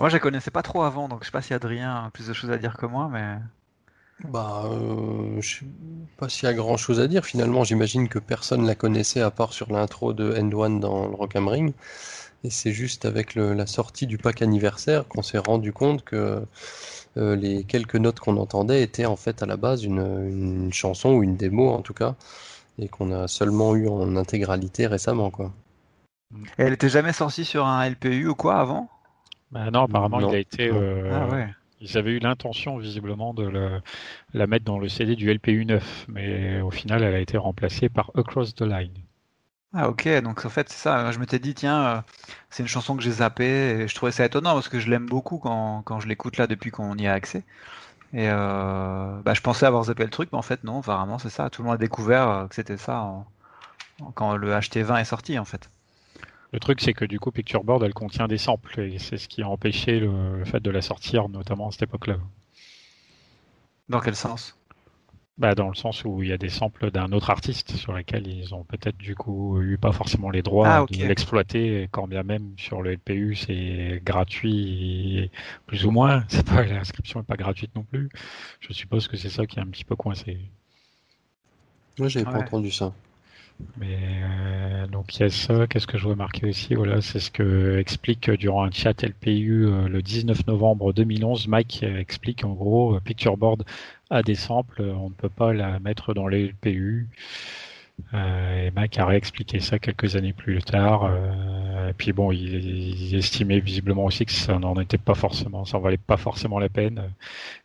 Moi, 0.00 0.08
je 0.08 0.14
la 0.16 0.18
connaissais 0.20 0.50
pas 0.50 0.62
trop 0.62 0.82
avant, 0.82 1.08
donc 1.08 1.20
je 1.20 1.26
sais 1.26 1.30
pas 1.30 1.42
si 1.42 1.54
Adrien 1.54 2.06
a 2.06 2.10
plus 2.10 2.26
de 2.26 2.32
choses 2.32 2.50
à 2.50 2.58
dire 2.58 2.76
que 2.76 2.86
moi, 2.86 3.08
mais 3.08 3.38
Bah, 4.24 4.64
euh, 4.66 5.40
je 5.40 5.60
sais 5.60 5.66
pas 6.18 6.28
s'il 6.28 6.44
y 6.46 6.48
a 6.50 6.54
grand 6.54 6.76
chose 6.76 7.00
à 7.00 7.06
dire. 7.08 7.24
Finalement, 7.24 7.64
j'imagine 7.64 8.08
que 8.08 8.18
personne 8.18 8.66
la 8.66 8.74
connaissait 8.74 9.20
à 9.22 9.30
part 9.30 9.52
sur 9.54 9.72
l'intro 9.72 10.12
de 10.12 10.34
End 10.38 10.52
One 10.52 10.78
dans 10.80 11.08
le 11.08 11.14
Rock 11.14 11.36
am 11.36 11.48
Ring. 11.48 11.72
Et 12.44 12.50
c'est 12.50 12.72
juste 12.72 13.04
avec 13.06 13.34
le- 13.36 13.54
la 13.54 13.66
sortie 13.66 14.06
du 14.06 14.18
pack 14.18 14.42
anniversaire 14.42 15.08
qu'on 15.08 15.22
s'est 15.22 15.38
rendu 15.38 15.72
compte 15.72 16.04
que 16.04 16.42
euh, 17.18 17.36
les 17.36 17.64
quelques 17.64 17.96
notes 17.96 18.20
qu'on 18.20 18.36
entendait 18.38 18.82
étaient 18.82 19.06
en 19.06 19.16
fait 19.16 19.42
à 19.42 19.46
la 19.46 19.56
base 19.58 19.84
une, 19.84 20.00
une 20.28 20.72
chanson 20.72 21.10
ou 21.14 21.22
une 21.24 21.36
démo 21.36 21.70
en 21.70 21.82
tout 21.82 21.94
cas, 21.94 22.16
et 22.80 22.88
qu'on 22.88 23.12
a 23.12 23.28
seulement 23.28 23.76
eu 23.76 23.88
en 23.88 24.16
intégralité 24.16 24.86
récemment, 24.88 25.30
quoi. 25.30 25.52
Et 26.58 26.62
elle 26.62 26.72
était 26.74 26.88
jamais 26.88 27.12
sortie 27.12 27.44
sur 27.44 27.66
un 27.66 27.82
LPU 27.82 28.28
ou 28.28 28.34
quoi 28.36 28.60
avant? 28.60 28.88
Bah 29.50 29.70
Non, 29.70 29.84
apparemment, 29.84 30.20
Non. 30.20 30.30
il 30.30 30.34
a 30.34 30.38
été. 30.38 30.68
Euh, 30.68 31.10
Ah 31.12 31.28
ouais. 31.28 31.48
Ils 31.80 31.96
avaient 31.96 32.12
eu 32.12 32.18
l'intention 32.18 32.76
visiblement 32.76 33.32
de 33.32 33.44
le- 33.44 33.80
la 34.34 34.46
mettre 34.46 34.66
dans 34.66 34.78
le 34.78 34.88
CD 34.88 35.16
du 35.16 35.30
LPU 35.30 35.64
9, 35.64 36.04
mais 36.08 36.60
au 36.60 36.70
final, 36.70 37.02
elle 37.02 37.14
a 37.14 37.20
été 37.20 37.38
remplacée 37.38 37.88
par 37.88 38.10
Across 38.14 38.54
the 38.54 38.62
Line. 38.62 38.92
Ah 39.72 39.88
ok, 39.88 40.08
donc 40.22 40.44
en 40.44 40.48
fait 40.48 40.68
c'est 40.68 40.76
ça, 40.78 41.12
je 41.12 41.18
m'étais 41.20 41.38
dit 41.38 41.54
tiens, 41.54 41.86
euh, 41.86 42.00
c'est 42.50 42.64
une 42.64 42.68
chanson 42.68 42.96
que 42.96 43.02
j'ai 43.04 43.12
zappée 43.12 43.44
et 43.82 43.88
je 43.88 43.94
trouvais 43.94 44.10
ça 44.10 44.24
étonnant 44.24 44.54
parce 44.54 44.68
que 44.68 44.80
je 44.80 44.90
l'aime 44.90 45.06
beaucoup 45.06 45.38
quand, 45.38 45.82
quand 45.84 46.00
je 46.00 46.08
l'écoute 46.08 46.38
là 46.38 46.48
depuis 46.48 46.72
qu'on 46.72 46.96
y 46.96 47.06
a 47.06 47.12
accès. 47.12 47.44
Et 48.14 48.28
euh, 48.30 49.20
bah, 49.24 49.34
je 49.34 49.40
pensais 49.42 49.66
avoir 49.66 49.84
zappé 49.84 50.04
le 50.04 50.10
truc, 50.10 50.30
mais 50.32 50.38
en 50.38 50.42
fait 50.42 50.64
non, 50.64 50.80
apparemment 50.80 51.18
c'est 51.20 51.30
ça, 51.30 51.50
tout 51.50 51.62
le 51.62 51.66
monde 51.68 51.76
a 51.76 51.78
découvert 51.78 52.46
que 52.50 52.56
c'était 52.56 52.76
ça 52.78 53.02
en- 53.02 53.26
en- 54.02 54.12
quand 54.12 54.36
le 54.36 54.52
HT20 54.52 54.98
est 54.98 55.04
sorti 55.04 55.38
en 55.38 55.44
fait. 55.46 55.70
Le 56.52 56.60
truc, 56.60 56.80
c'est 56.80 56.92
que 56.92 57.04
du 57.04 57.18
coup, 57.18 57.32
Picture 57.32 57.64
Board, 57.64 57.82
elle 57.82 57.92
contient 57.92 58.28
des 58.28 58.38
samples, 58.38 58.78
et 58.80 58.98
c'est 59.00 59.16
ce 59.16 59.26
qui 59.26 59.42
a 59.42 59.48
empêché 59.48 59.98
le, 59.98 60.38
le 60.38 60.44
fait 60.44 60.60
de 60.60 60.70
la 60.70 60.80
sortir, 60.80 61.28
notamment 61.28 61.66
à 61.68 61.70
cette 61.72 61.82
époque-là. 61.82 62.18
Dans 63.90 64.00
quel 64.00 64.16
sens? 64.16 64.56
Bah, 65.38 65.54
dans 65.54 65.68
le 65.70 65.74
sens 65.74 66.04
où 66.04 66.22
il 66.22 66.28
y 66.28 66.32
a 66.32 66.38
des 66.38 66.50
samples 66.50 66.90
d'un 66.90 67.12
autre 67.12 67.30
artiste 67.30 67.74
sur 67.76 67.94
lesquels 67.94 68.26
ils 68.26 68.54
ont 68.54 68.62
peut-être 68.64 68.98
du 68.98 69.14
coup 69.14 69.58
eu 69.62 69.78
pas 69.78 69.90
forcément 69.92 70.28
les 70.28 70.42
droits 70.42 70.68
Ah, 70.68 70.86
de 70.90 71.04
l'exploiter, 71.06 71.88
quand 71.90 72.06
bien 72.06 72.22
même 72.22 72.52
sur 72.58 72.82
le 72.82 72.92
LPU 72.92 73.34
c'est 73.34 74.02
gratuit, 74.04 75.30
plus 75.66 75.86
ou 75.86 75.90
moins. 75.92 76.24
C'est 76.28 76.46
pas 76.46 76.62
l'inscription 76.64 77.20
est 77.20 77.24
pas 77.24 77.36
gratuite 77.36 77.74
non 77.74 77.84
plus. 77.84 78.10
Je 78.60 78.72
suppose 78.74 79.08
que 79.08 79.16
c'est 79.16 79.30
ça 79.30 79.46
qui 79.46 79.58
est 79.58 79.62
un 79.62 79.66
petit 79.66 79.84
peu 79.84 79.96
coincé. 79.96 80.38
Moi, 81.98 82.08
j'avais 82.08 82.26
pas 82.26 82.38
entendu 82.38 82.72
ça. 82.72 82.96
Mais 83.76 83.98
euh, 84.22 84.86
donc 84.86 85.16
il 85.16 85.20
y 85.20 85.24
a 85.24 85.30
ça. 85.30 85.66
Qu'est-ce 85.66 85.86
que 85.86 85.98
je 85.98 86.04
vois 86.04 86.16
marquer 86.16 86.48
aussi? 86.48 86.74
Voilà, 86.74 87.00
c'est 87.00 87.20
ce 87.20 87.30
que 87.30 87.78
explique 87.78 88.30
durant 88.30 88.64
un 88.64 88.70
chat 88.70 89.02
LPU 89.02 89.66
euh, 89.66 89.88
le 89.88 90.02
19 90.02 90.46
novembre 90.46 90.92
2011. 90.92 91.48
Mike 91.48 91.82
explique 91.82 92.44
en 92.44 92.52
gros 92.52 92.98
Pictureboard 93.00 93.64
a 94.10 94.22
des 94.22 94.34
samples, 94.34 94.82
on 94.82 95.08
ne 95.08 95.14
peut 95.14 95.28
pas 95.28 95.52
la 95.52 95.78
mettre 95.78 96.14
dans 96.14 96.26
les 96.26 96.48
LPU. 96.48 97.08
Euh, 98.14 98.66
et 98.66 98.70
Mac 98.70 98.98
a 98.98 99.06
réexpliqué 99.06 99.60
ça 99.60 99.78
quelques 99.78 100.16
années 100.16 100.32
plus 100.32 100.62
tard. 100.62 101.04
Euh, 101.04 101.88
et 101.90 101.92
puis 101.92 102.12
bon, 102.12 102.32
il, 102.32 103.14
estimait 103.14 103.60
visiblement 103.60 104.04
aussi 104.04 104.24
que 104.24 104.32
ça 104.32 104.58
n'en 104.58 104.74
était 104.80 104.98
pas 104.98 105.14
forcément, 105.14 105.64
ça 105.64 105.78
en 105.78 105.80
valait 105.80 105.96
pas 105.96 106.16
forcément 106.16 106.58
la 106.58 106.68
peine, 106.68 107.02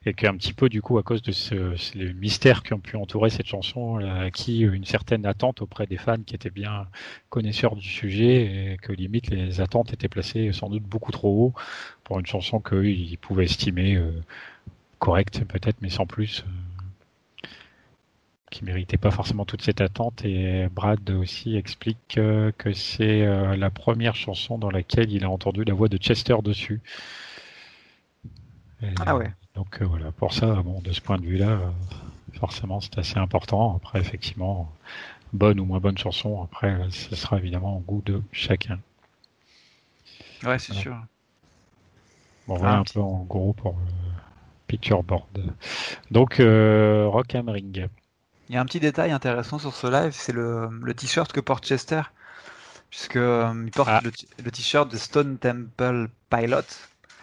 et 0.06 0.14
qu'un 0.14 0.36
petit 0.36 0.54
peu 0.54 0.70
du 0.70 0.82
coup 0.82 0.98
à 0.98 1.04
cause 1.04 1.22
de 1.22 1.32
ce, 1.32 1.76
les 1.96 2.14
mystères 2.14 2.64
qui 2.64 2.74
ont 2.74 2.80
pu 2.80 2.96
entourer 2.98 3.30
cette 3.30 3.46
chanson, 3.46 3.98
a 3.98 4.24
acquis 4.24 4.62
une 4.62 4.86
certaine 4.86 5.26
attente 5.26 5.62
auprès 5.62 5.86
des 5.86 5.98
fans 5.98 6.22
qui 6.26 6.36
étaient 6.36 6.50
bien 6.50 6.88
connaisseurs 7.30 7.76
du 7.76 7.88
sujet, 7.88 8.74
et 8.74 8.78
que 8.82 8.92
limite 8.94 9.30
les 9.30 9.62
attentes 9.62 9.94
étaient 9.94 10.10
placées 10.10 10.52
sans 10.54 10.70
doute 10.70 10.84
beaucoup 10.84 11.12
trop 11.12 11.46
haut 11.46 11.54
pour 12.04 12.20
une 12.20 12.26
chanson 12.26 12.60
qu'ils 12.60 13.18
pouvaient 13.20 13.46
estimer 13.46 13.96
euh, 13.96 14.12
correcte 15.00 15.44
peut-être, 15.46 15.78
mais 15.82 15.90
sans 15.90 16.06
plus 16.08 16.44
qui 18.52 18.64
méritait 18.64 18.98
pas 18.98 19.12
forcément 19.12 19.46
toute 19.46 19.62
cette 19.62 19.82
attente. 19.82 20.24
Et 20.24 20.68
Brad 20.70 21.10
aussi 21.10 21.56
explique 21.56 22.18
euh, 22.18 22.52
que 22.58 22.74
c'est 22.74 23.24
euh, 23.24 23.56
la 23.56 23.70
première 23.70 24.16
chanson 24.16 24.58
dans 24.58 24.70
laquelle 24.70 25.12
il 25.12 25.24
a 25.24 25.30
entendu 25.30 25.64
la 25.64 25.74
voix 25.74 25.88
de 25.88 25.98
Chester 25.98 26.36
dessus. 26.44 26.82
ah 29.06 29.16
ouais. 29.16 29.32
Donc 29.56 29.82
euh, 29.82 29.86
voilà, 29.86 30.12
pour 30.12 30.34
ça, 30.34 30.54
bon, 30.62 30.82
de 30.82 30.92
ce 30.92 31.02
point 31.02 31.18
de 31.18 31.26
vue-là, 31.26 31.60
forcément, 32.40 32.82
c'est 32.82 32.98
assez 32.98 33.18
important. 33.18 33.76
Après, 33.76 34.00
effectivement, 34.00 34.72
bonne 35.34 35.60
ou 35.60 35.66
moins 35.66 35.80
bonne 35.80 35.98
chanson, 35.98 36.44
après, 36.44 36.78
ce 36.92 37.16
sera 37.16 37.38
évidemment 37.38 37.78
au 37.78 37.80
goût 37.80 38.04
de 38.06 38.22
chacun. 38.32 38.80
Ouais, 40.44 40.60
c'est 40.60 40.74
sûr. 40.74 40.96
Bon, 42.48 42.58
voilà 42.58 42.76
ah, 42.76 42.80
un, 42.80 42.84
peu 42.84 43.00
en 43.00 43.24
gros 43.24 43.54
pour 43.54 43.76
Picture 44.68 45.02
Board. 45.02 45.54
Donc, 46.12 46.36
Rock 46.40 47.34
Am 47.34 47.50
Ring. 47.50 47.88
Il 48.50 48.56
y 48.56 48.58
a 48.58 48.62
un 48.62 48.66
petit 48.66 48.80
détail 48.80 49.12
intéressant 49.12 49.58
sur 49.58 49.74
ce 49.74 49.88
live, 49.88 50.12
c'est 50.14 50.34
le, 50.34 50.94
t-shirt 50.96 51.32
que 51.32 51.40
porte 51.40 51.66
Chester, 51.66 52.02
puisque 52.92 53.16
euh, 53.16 53.52
il 53.66 53.72
porte 53.72 53.90
ah. 53.92 54.02
le, 54.04 54.52
t-shirt 54.52 54.92
de 54.92 54.98
Stone 54.98 55.38
Temple 55.40 56.10
Pilot. 56.30 56.62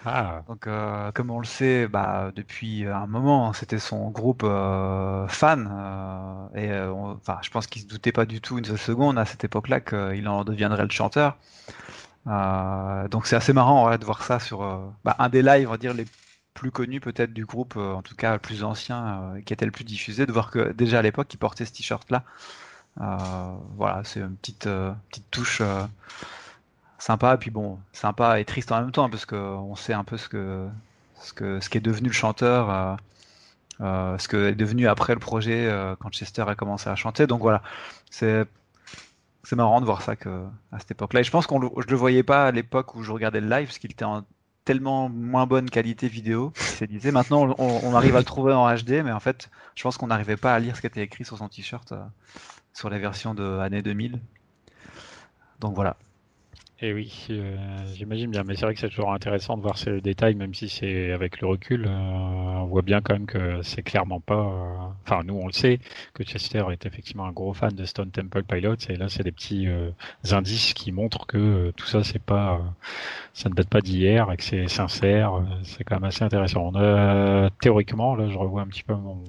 Ah. 0.05 0.43
Donc, 0.49 0.67
euh, 0.67 1.13
comme 1.13 1.31
on 1.31 1.39
le 1.39 1.47
sait, 1.47 1.87
bah, 1.87 2.33
depuis 2.35 2.87
un 2.87 3.07
moment, 3.07 3.53
c'était 3.53 3.79
son 3.79 4.11
groupe 4.11 4.43
euh, 4.45 5.29
fan, 5.29 5.71
et 6.57 6.73
enfin, 6.75 7.39
je 7.43 7.51
pense 7.51 7.69
qu'il 7.69 7.83
se 7.83 7.87
doutait 7.87 8.11
pas 8.11 8.25
du 8.25 8.41
tout 8.41 8.59
une 8.59 8.65
seule 8.65 8.79
seconde 8.79 9.17
à 9.17 9.25
cette 9.25 9.45
époque-là 9.45 9.81
qu'il 9.81 10.27
en 10.27 10.43
deviendrait 10.43 10.83
le 10.83 10.91
chanteur. 10.91 11.37
donc, 12.27 13.29
c'est 13.29 13.37
assez 13.37 13.53
marrant 13.53 13.97
de 13.97 14.05
voir 14.05 14.25
ça 14.25 14.41
sur 14.41 14.93
bah, 15.05 15.15
un 15.21 15.29
des 15.29 15.43
lives, 15.43 15.69
on 15.69 15.73
va 15.73 15.79
dire 15.79 15.95
les 15.95 16.07
plus 16.55 16.71
connu 16.71 17.01
peut-être 17.01 17.33
du 17.33 17.45
groupe, 17.45 17.75
euh, 17.77 17.95
en 17.95 18.03
tout 18.03 18.15
cas 18.15 18.39
plus 18.39 18.65
ancien, 18.65 19.23
euh, 19.37 19.41
qui 19.41 19.53
était 19.53 19.65
le 19.65 19.71
plus 19.73 19.85
diffusé, 19.85 20.27
de 20.27 20.33
voir 20.33 20.51
que 20.51 20.73
déjà 20.73 20.99
à 21.01 21.03
l'époque 21.03 21.33
il 21.33 21.39
portait 21.39 21.65
ce 21.65 21.73
t-shirt-là. 21.73 22.25
Euh, 23.01 23.55
voilà, 23.77 24.03
c'est 24.05 24.21
une 24.21 24.37
petite, 24.37 24.69
petite 25.09 25.31
touche 25.31 25.63
sympa, 26.99 27.35
et 27.35 27.39
puis 27.39 27.51
bon, 27.51 27.79
sympa 27.93 28.39
et 28.41 28.45
triste 28.45 28.71
en 28.73 28.81
même 28.81 28.93
temps, 28.93 29.09
parce 29.11 29.27
qu'on 29.27 29.75
sait 29.77 29.95
un 29.95 30.05
peu 30.05 30.17
ce 30.19 30.29
que, 30.29 30.69
ce 31.21 31.33
ce 31.61 31.69
qui 31.71 31.79
est 31.79 31.81
devenu 31.81 32.09
le 32.09 32.15
chanteur, 32.15 32.99
ce 33.81 34.29
que 34.29 34.49
est 34.49 34.55
devenu 34.55 34.89
après 34.89 35.15
le 35.15 35.21
projet 35.21 35.71
quand 36.01 36.11
Chester 36.11 36.45
a 36.47 36.55
commencé 36.55 36.91
à 36.91 36.97
chanter. 36.97 37.27
Donc 37.27 37.41
voilà, 37.41 37.63
c'est 38.11 38.47
marrant 39.53 39.81
de 39.81 39.87
voir 39.87 40.03
ça 40.03 40.15
que 40.17 40.45
à 40.71 40.79
cette 40.79 40.93
époque-là. 40.93 41.21
Et 41.21 41.25
je 41.25 41.31
pense 41.31 41.47
qu'on 41.47 41.61
je 41.81 41.89
le 41.89 41.97
voyais 41.97 42.23
pas 42.23 42.47
à 42.47 42.51
l'époque 42.53 42.95
où 42.95 43.03
je 43.03 43.11
regardais 43.13 43.41
le 43.41 43.49
live, 43.49 43.67
parce 43.67 43.79
qu'il 43.79 43.91
était 43.91 44.05
en 44.05 44.25
tellement 44.65 45.09
moins 45.09 45.47
bonne 45.47 45.71
qualité 45.71 46.09
vidéo. 46.09 46.53
disait. 46.87 47.13
Maintenant, 47.13 47.55
on, 47.59 47.95
arrive 47.95 48.17
à 48.17 48.19
le 48.19 48.25
trouver 48.25 48.53
en 48.53 48.73
HD, 48.75 49.03
mais 49.05 49.13
en 49.13 49.21
fait, 49.21 49.51
je 49.75 49.83
pense 49.83 49.97
qu'on 49.97 50.09
n'arrivait 50.09 50.37
pas 50.37 50.55
à 50.55 50.59
lire 50.59 50.77
ce 50.77 50.81
qui 50.81 50.87
était 50.87 51.03
écrit 51.03 51.25
sur 51.25 51.39
son 51.39 51.49
t-shirt 51.49 51.93
euh, 51.93 52.03
sur 52.73 52.91
la 52.91 52.99
version 52.99 53.35
de 53.35 53.59
année 53.59 53.83
2000. 53.83 54.21
Donc 55.61 55.75
voilà. 55.75 55.97
Et 56.85 56.89
eh 56.89 56.95
oui, 56.95 57.29
euh, 57.31 57.57
j'imagine 57.95 58.29
bien, 58.33 58.43
mais 58.43 58.57
c'est 58.57 58.65
vrai 58.65 58.75
que 58.75 58.81
c'est 58.81 58.89
toujours 58.89 59.13
intéressant 59.13 59.57
de 59.57 59.63
voir 59.63 59.79
ces 59.79 60.01
détails, 60.01 60.35
même 60.35 60.53
si 60.53 60.69
c'est 60.69 61.13
avec 61.13 61.41
le 61.41 61.47
recul, 61.47 61.87
euh, 61.87 61.91
on 61.93 62.65
voit 62.65 62.83
bien 62.83 63.01
quand 63.01 63.13
même 63.13 63.27
que 63.27 63.63
c'est 63.63 63.85
clairement 63.85 64.19
pas. 64.19 64.35
Euh, 64.35 64.89
enfin, 65.07 65.23
nous 65.25 65.35
on 65.35 65.47
le 65.47 65.53
sait 65.53 65.79
que 66.13 66.25
Chester 66.25 66.65
est 66.73 66.85
effectivement 66.85 67.25
un 67.27 67.31
gros 67.31 67.55
fan 67.55 67.71
de 67.73 67.85
Stone 67.85 68.11
Temple 68.11 68.43
Pilots, 68.43 68.75
et 68.89 68.97
là 68.97 69.09
c'est 69.09 69.23
des 69.23 69.31
petits 69.31 69.69
indices 70.33 70.75
qui 70.75 70.91
montrent 70.91 71.25
que 71.29 71.71
tout 71.77 71.87
ça 71.87 72.03
c'est 72.03 72.19
pas, 72.23 72.61
ça 73.33 73.49
ne 73.49 73.55
date 73.55 73.69
pas 73.69 73.81
d'hier 73.81 74.33
et 74.33 74.37
que 74.37 74.43
c'est 74.43 74.67
sincère. 74.67 75.41
c'est 75.63 75.85
quand 75.85 75.95
même 75.97 76.05
assez 76.05 76.25
intéressant. 76.25 76.73
théoriquement, 77.61 78.17
là 78.17 78.29
je 78.29 78.37
revois 78.37 78.63
un 78.63 78.67
petit 78.67 78.83
peu 78.83 78.95
mon 78.95 79.23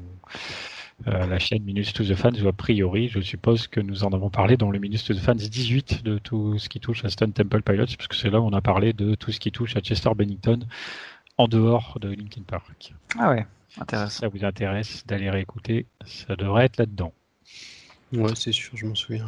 euh, 1.08 1.26
la 1.26 1.40
chaîne 1.40 1.64
Minus 1.64 1.92
to 1.94 2.04
the 2.04 2.16
Fans, 2.16 2.32
ou 2.42 2.48
a 2.48 2.54
priori, 2.54 3.10
je 3.10 3.20
suppose 3.20 3.68
que 3.68 3.80
nous 3.80 4.04
en 4.04 4.14
avons 4.14 4.30
parlé 4.30 4.56
dans 4.56 4.72
le 4.72 4.80
Minus 4.80 5.04
to 5.04 5.14
the 5.14 5.20
Fans 5.20 5.36
18 5.36 6.04
de 6.04 6.18
tout 6.18 6.58
ce 6.60 6.70
qui 6.70 6.80
touche 6.80 7.04
à 7.04 7.10
Stone 7.10 7.34
Temple 7.34 7.62
Pilots, 7.62 7.86
parce 7.98 8.08
que 8.08 8.16
c'est 8.16 8.30
là 8.30 8.40
où 8.40 8.46
on 8.46 8.54
a 8.54 8.62
parlé 8.62 8.94
de 8.94 9.16
tout 9.16 9.32
ce 9.32 9.40
qui 9.40 9.52
touche 9.52 9.76
à 9.76 9.82
Chester 9.82 10.10
Bennington 10.16 10.60
en 11.38 11.48
dehors 11.48 11.98
de 12.00 12.10
Linkin 12.10 12.44
Park. 12.48 12.94
Ah 13.20 13.32
ouais, 13.32 13.46
intéressant. 13.80 14.10
Si 14.10 14.20
ça 14.20 14.28
vous 14.30 14.46
intéresse 14.46 15.06
d'aller 15.06 15.30
réécouter, 15.30 15.88
ça 16.06 16.36
devrait 16.36 16.66
être 16.66 16.78
là-dedans. 16.78 17.14
Ouais, 18.14 18.34
c'est 18.36 18.52
sûr, 18.52 18.76
je 18.76 18.86
m'en 18.86 18.96
souviens. 18.96 19.28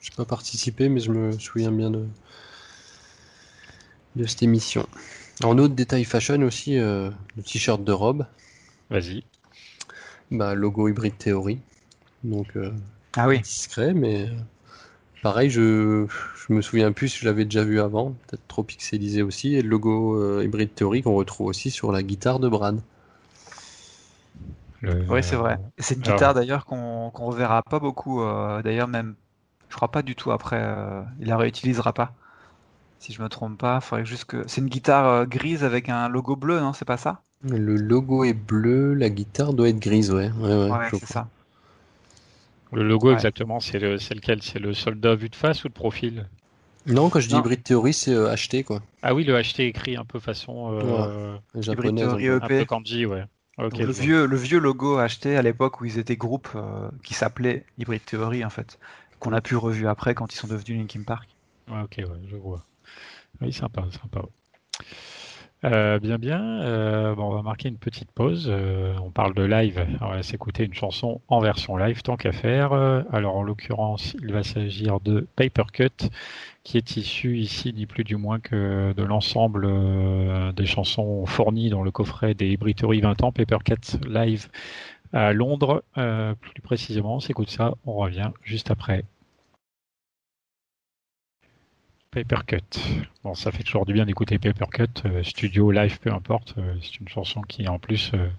Je 0.00 0.10
n'ai 0.10 0.16
pas 0.16 0.24
participé, 0.24 0.88
mais 0.88 1.00
je 1.00 1.10
me 1.10 1.32
souviens 1.32 1.70
bien 1.70 1.90
de, 1.90 2.06
de 4.16 4.26
cette 4.26 4.42
émission. 4.42 4.88
En 5.44 5.58
autre 5.58 5.74
détail 5.74 6.04
fashion 6.04 6.40
aussi, 6.42 6.78
euh, 6.78 7.10
le 7.36 7.42
t-shirt 7.42 7.84
de 7.84 7.92
robe. 7.92 8.26
Vas-y. 8.88 9.24
Bah, 10.30 10.54
logo 10.54 10.88
hybride 10.88 11.18
théorie. 11.18 11.60
Donc, 12.24 12.56
euh, 12.56 12.72
ah 13.16 13.26
oui. 13.28 13.42
discret, 13.42 13.94
mais 13.94 14.28
euh, 14.28 14.34
pareil, 15.22 15.50
je, 15.50 16.06
je 16.48 16.54
me 16.54 16.62
souviens 16.62 16.92
plus 16.92 17.08
si 17.10 17.20
je 17.20 17.26
l'avais 17.26 17.44
déjà 17.46 17.64
vu 17.64 17.80
avant, 17.80 18.12
peut-être 18.28 18.46
trop 18.48 18.64
pixelisé 18.64 19.22
aussi. 19.22 19.54
Et 19.56 19.62
le 19.62 19.68
logo 19.70 20.16
euh, 20.20 20.44
hybride 20.44 20.74
théorie 20.74 21.02
qu'on 21.02 21.14
retrouve 21.16 21.48
aussi 21.48 21.70
sur 21.70 21.92
la 21.92 22.02
guitare 22.02 22.40
de 22.40 22.48
Brad. 22.48 22.80
Oui, 25.08 25.22
c'est 25.22 25.36
vrai. 25.36 25.58
C'est 25.78 25.94
une 25.94 26.02
guitare 26.02 26.34
d'ailleurs 26.34 26.64
qu'on 26.64 27.10
qu'on 27.12 27.26
reverra 27.26 27.62
pas 27.62 27.78
beaucoup. 27.80 28.20
d'ailleurs, 28.64 28.88
même, 28.88 29.16
je 29.68 29.76
crois 29.76 29.90
pas 29.90 30.02
du 30.02 30.16
tout 30.16 30.32
après. 30.32 30.58
il 31.20 31.26
la 31.28 31.36
réutilisera 31.36 31.92
pas. 31.92 32.14
Si 33.00 33.14
je 33.14 33.22
me 33.22 33.30
trompe 33.30 33.58
pas, 33.60 33.80
faudrait 33.82 34.06
juste 34.06 34.26
que. 34.26 34.48
C'est 34.48 34.62
une 34.62 34.68
guitare 34.70 35.26
grise 35.28 35.64
avec 35.64 35.90
un 35.90 36.08
logo 36.10 36.36
bleu, 36.36 36.60
non 36.60 36.74
C'est 36.74 36.86
pas 36.86 36.98
ça? 36.98 37.25
Le 37.42 37.76
logo 37.76 38.24
est 38.24 38.32
bleu, 38.32 38.94
la 38.94 39.10
guitare 39.10 39.52
doit 39.52 39.68
être 39.68 39.78
grise, 39.78 40.12
ouais. 40.12 40.30
Ouais, 40.30 40.88
c'est 40.90 41.06
ça. 41.06 41.28
Le 42.72 42.82
logo, 42.82 43.12
exactement, 43.12 43.60
c'est 43.60 43.78
le, 43.78 43.94
lequel? 43.94 44.42
C'est 44.42 44.58
le 44.58 44.74
soldat 44.74 45.14
vu 45.14 45.28
de 45.28 45.36
face 45.36 45.64
ou 45.64 45.68
de 45.68 45.72
profil? 45.72 46.26
Non, 46.86 47.10
quand 47.10 47.20
je 47.20 47.28
dis 47.28 47.36
hybride 47.36 47.62
théorie, 47.62 47.92
c'est 47.92 48.14
acheté, 48.14 48.62
quoi. 48.62 48.80
Ah 49.02 49.14
oui, 49.14 49.24
le 49.24 49.36
acheté 49.36 49.66
écrit 49.66 49.96
un 49.96 50.04
peu 50.04 50.20
façon 50.20 50.72
euh, 50.72 51.36
japonais, 51.60 52.02
un 52.02 52.40
peu 52.40 52.64
kanji, 52.64 53.06
ouais. 53.06 53.24
le, 53.58 53.90
vieux, 53.90 54.26
le 54.26 54.36
vieux 54.36 54.58
logo 54.58 54.98
acheté 54.98 55.36
à 55.36 55.42
l'époque 55.42 55.80
où 55.80 55.84
ils 55.84 55.98
étaient 55.98 56.16
groupe 56.16 56.48
euh, 56.54 56.88
qui 57.02 57.14
s'appelait 57.14 57.64
Hybrid 57.78 58.04
Theory, 58.04 58.44
en 58.44 58.50
fait, 58.50 58.78
qu'on 59.20 59.32
a 59.32 59.40
pu 59.40 59.56
revu 59.56 59.88
après 59.88 60.14
quand 60.14 60.32
ils 60.32 60.36
sont 60.36 60.48
devenus 60.48 60.78
Linkin 60.78 61.02
Park. 61.02 61.28
ok, 61.68 61.94
ouais, 61.98 62.20
je 62.28 62.36
vois. 62.36 62.64
Oui, 63.40 63.52
sympa, 63.52 63.84
sympa. 64.00 64.22
Euh, 65.66 65.98
bien, 65.98 66.18
bien. 66.18 66.60
Euh, 66.62 67.14
bon, 67.16 67.24
on 67.24 67.34
va 67.34 67.42
marquer 67.42 67.68
une 67.68 67.78
petite 67.78 68.10
pause. 68.12 68.46
Euh, 68.48 68.94
on 69.02 69.10
parle 69.10 69.34
de 69.34 69.42
live. 69.42 69.84
On 70.00 70.08
va 70.08 70.22
s'écouter 70.22 70.64
une 70.64 70.74
chanson 70.74 71.20
en 71.28 71.40
version 71.40 71.76
live, 71.76 72.02
tant 72.02 72.16
qu'à 72.16 72.32
faire. 72.32 72.72
Alors, 73.12 73.36
en 73.36 73.42
l'occurrence, 73.42 74.14
il 74.22 74.32
va 74.32 74.44
s'agir 74.44 75.00
de 75.00 75.26
Paper 75.34 75.64
Cut, 75.72 76.08
qui 76.62 76.76
est 76.76 76.96
issu 76.96 77.38
ici 77.38 77.72
ni 77.74 77.86
plus 77.86 78.04
du 78.04 78.16
moins 78.16 78.38
que 78.38 78.92
de 78.96 79.02
l'ensemble 79.02 79.68
des 80.54 80.66
chansons 80.66 81.26
fournies 81.26 81.70
dans 81.70 81.82
le 81.82 81.90
coffret 81.90 82.34
des 82.34 82.56
Britory 82.56 83.00
20 83.00 83.24
ans, 83.24 83.32
Paper 83.32 83.58
Cut 83.64 83.98
Live 84.08 84.48
à 85.12 85.32
Londres. 85.32 85.82
plus 85.94 86.62
précisément, 86.62 87.16
on 87.16 87.20
s'écoute 87.20 87.50
ça. 87.50 87.74
On 87.86 87.94
revient 87.94 88.30
juste 88.44 88.70
après. 88.70 89.04
Papercut. 92.24 92.78
Bon, 93.24 93.34
ça 93.34 93.52
fait 93.52 93.62
toujours 93.62 93.84
du 93.84 93.92
bien 93.92 94.06
d'écouter 94.06 94.38
Papercut, 94.38 95.02
euh, 95.04 95.22
studio, 95.22 95.70
live, 95.70 96.00
peu 96.00 96.10
importe. 96.10 96.54
Euh, 96.56 96.74
c'est 96.80 96.98
une 96.98 97.08
chanson 97.08 97.42
qui, 97.42 97.68
en 97.68 97.78
plus, 97.78 98.10
euh, 98.14 98.30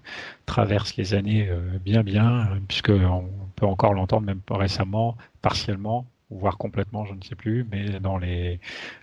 traverse 0.46 0.96
les 0.96 1.14
années 1.14 1.48
bien, 1.84 2.02
bien, 2.02 2.58
puisqu'on 2.66 3.30
peut 3.54 3.66
encore 3.66 3.94
l'entendre 3.94 4.26
même 4.26 4.40
récemment, 4.50 5.16
partiellement, 5.42 6.06
voire 6.28 6.58
complètement, 6.58 7.04
je 7.04 7.14
ne 7.14 7.22
sais 7.22 7.36
plus, 7.36 7.64
mais 7.70 8.00
dans 8.00 8.18
les 8.18 8.58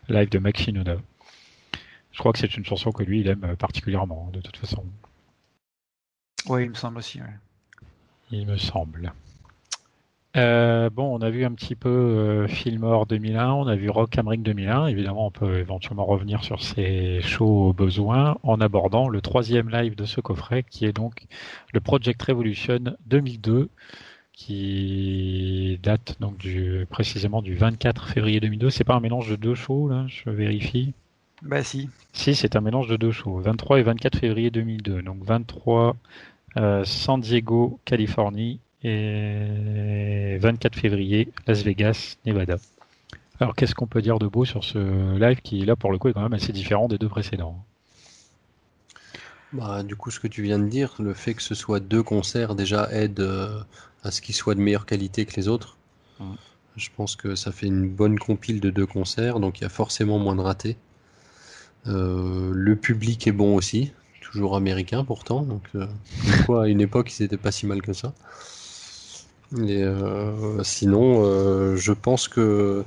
lives 0.09 0.29
de 0.29 0.39
Max 0.39 0.65
Je 0.65 2.19
crois 2.19 2.33
que 2.33 2.39
c'est 2.39 2.57
une 2.57 2.65
chanson 2.65 2.91
que 2.91 3.03
lui, 3.03 3.21
il 3.21 3.29
aime 3.29 3.55
particulièrement, 3.55 4.29
de 4.33 4.41
toute 4.41 4.57
façon. 4.57 4.83
Oui, 6.49 6.63
il 6.63 6.69
me 6.71 6.75
semble 6.75 6.97
aussi. 6.97 7.21
Il 8.29 8.45
me 8.45 8.57
semble. 8.57 9.13
Euh, 10.35 10.89
bon, 10.89 11.15
on 11.17 11.21
a 11.21 11.29
vu 11.29 11.45
un 11.45 11.51
petit 11.51 11.75
peu 11.75 11.89
euh, 11.89 12.47
Fillmore 12.47 13.05
2001, 13.05 13.53
on 13.53 13.67
a 13.67 13.75
vu 13.75 13.89
Rock 13.89 14.17
am 14.17 14.27
Ring 14.27 14.43
2001. 14.43 14.87
Évidemment, 14.87 15.27
on 15.27 15.31
peut 15.31 15.59
éventuellement 15.59 16.05
revenir 16.05 16.43
sur 16.43 16.61
ces 16.61 17.21
shows 17.21 17.69
au 17.69 17.73
besoin 17.73 18.37
en 18.43 18.59
abordant 18.59 19.07
le 19.07 19.21
troisième 19.21 19.69
live 19.69 19.95
de 19.95 20.03
ce 20.03 20.19
coffret, 20.19 20.63
qui 20.63 20.85
est 20.85 20.91
donc 20.91 21.25
le 21.73 21.79
Project 21.79 22.21
Revolution 22.21 22.79
2002, 23.05 23.69
qui 24.33 25.79
date 25.81 26.17
donc 26.19 26.37
du, 26.37 26.85
précisément 26.89 27.41
du 27.41 27.55
24 27.55 28.09
février 28.09 28.41
2002. 28.41 28.69
C'est 28.69 28.83
pas 28.83 28.95
un 28.95 28.99
mélange 28.99 29.29
de 29.29 29.37
deux 29.37 29.55
shows, 29.55 29.87
là, 29.87 30.05
je 30.07 30.29
vérifie? 30.29 30.93
Bah 31.43 31.63
si. 31.63 31.89
Si, 32.11 32.35
c'est 32.35 32.57
un 32.57 32.61
mélange 32.61 32.89
de 32.89 32.97
deux 32.97 33.11
shows, 33.11 33.39
23 33.39 33.79
et 33.79 33.83
24 33.83 34.17
février 34.17 34.51
2002. 34.51 35.01
Donc 35.01 35.23
23 35.23 35.95
euh, 36.57 36.83
San 36.83 37.21
Diego, 37.21 37.79
Californie, 37.85 38.59
et 38.85 40.37
24 40.39 40.75
février, 40.77 41.31
Las 41.47 41.63
Vegas, 41.63 42.17
Nevada. 42.25 42.57
Alors 43.39 43.55
qu'est-ce 43.55 43.73
qu'on 43.75 43.87
peut 43.87 44.01
dire 44.01 44.19
de 44.19 44.27
beau 44.27 44.45
sur 44.45 44.63
ce 44.63 45.17
live 45.17 45.41
qui 45.41 45.65
là 45.65 45.75
pour 45.75 45.91
le 45.91 45.97
coup 45.97 46.07
est 46.07 46.13
quand 46.13 46.21
même 46.21 46.33
assez 46.33 46.53
différent 46.53 46.87
des 46.87 46.97
deux 46.97 47.09
précédents? 47.09 47.65
Bah, 49.51 49.83
Du 49.83 49.95
coup 49.95 50.11
ce 50.11 50.19
que 50.19 50.27
tu 50.27 50.43
viens 50.43 50.59
de 50.59 50.67
dire, 50.67 50.93
le 50.99 51.13
fait 51.13 51.33
que 51.33 51.41
ce 51.41 51.55
soit 51.55 51.79
deux 51.79 52.03
concerts 52.03 52.55
déjà 52.55 52.87
aide 52.91 53.19
euh, 53.19 53.59
à 54.03 54.11
ce 54.11 54.21
qu'ils 54.21 54.35
soient 54.35 54.55
de 54.55 54.61
meilleure 54.61 54.85
qualité 54.85 55.25
que 55.25 55.35
les 55.35 55.47
autres. 55.47 55.77
Je 56.77 56.89
pense 56.95 57.15
que 57.15 57.35
ça 57.35 57.51
fait 57.51 57.67
une 57.67 57.89
bonne 57.89 58.19
compile 58.19 58.59
de 58.59 58.69
deux 58.69 58.85
concerts, 58.85 59.39
donc 59.39 59.59
il 59.59 59.63
y 59.63 59.65
a 59.65 59.69
forcément 59.69 60.19
moins 60.19 60.35
de 60.35 60.41
ratés. 60.41 60.77
Euh, 61.87 62.51
le 62.53 62.75
public 62.75 63.25
est 63.27 63.31
bon 63.31 63.55
aussi, 63.55 63.93
toujours 64.21 64.55
américain 64.55 65.03
pourtant, 65.03 65.41
donc 65.41 65.63
euh, 65.75 65.87
quoi, 66.45 66.65
à 66.65 66.67
une 66.67 66.81
époque 66.81 67.17
ils 67.17 67.23
n'étaient 67.23 67.37
pas 67.37 67.51
si 67.51 67.65
mal 67.65 67.81
que 67.81 67.93
ça. 67.93 68.13
Euh, 69.59 70.63
sinon, 70.63 71.23
euh, 71.23 71.75
je 71.75 71.93
pense 71.93 72.27
que 72.27 72.83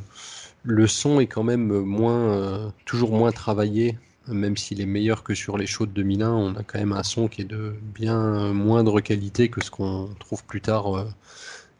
le 0.64 0.86
son 0.86 1.20
est 1.20 1.26
quand 1.26 1.44
même 1.44 1.80
moins, 1.80 2.32
euh, 2.32 2.70
toujours 2.84 3.12
moins 3.12 3.32
travaillé, 3.32 3.98
même 4.26 4.56
s'il 4.56 4.80
est 4.80 4.86
meilleur 4.86 5.22
que 5.22 5.34
sur 5.34 5.56
les 5.56 5.66
shows 5.66 5.86
de 5.86 5.92
2001. 5.92 6.30
On 6.30 6.56
a 6.56 6.62
quand 6.62 6.78
même 6.78 6.92
un 6.92 7.02
son 7.02 7.28
qui 7.28 7.42
est 7.42 7.44
de 7.44 7.74
bien 7.94 8.52
moindre 8.52 9.00
qualité 9.00 9.48
que 9.48 9.62
ce 9.62 9.70
qu'on 9.70 10.10
trouve 10.18 10.44
plus 10.44 10.60
tard 10.60 11.06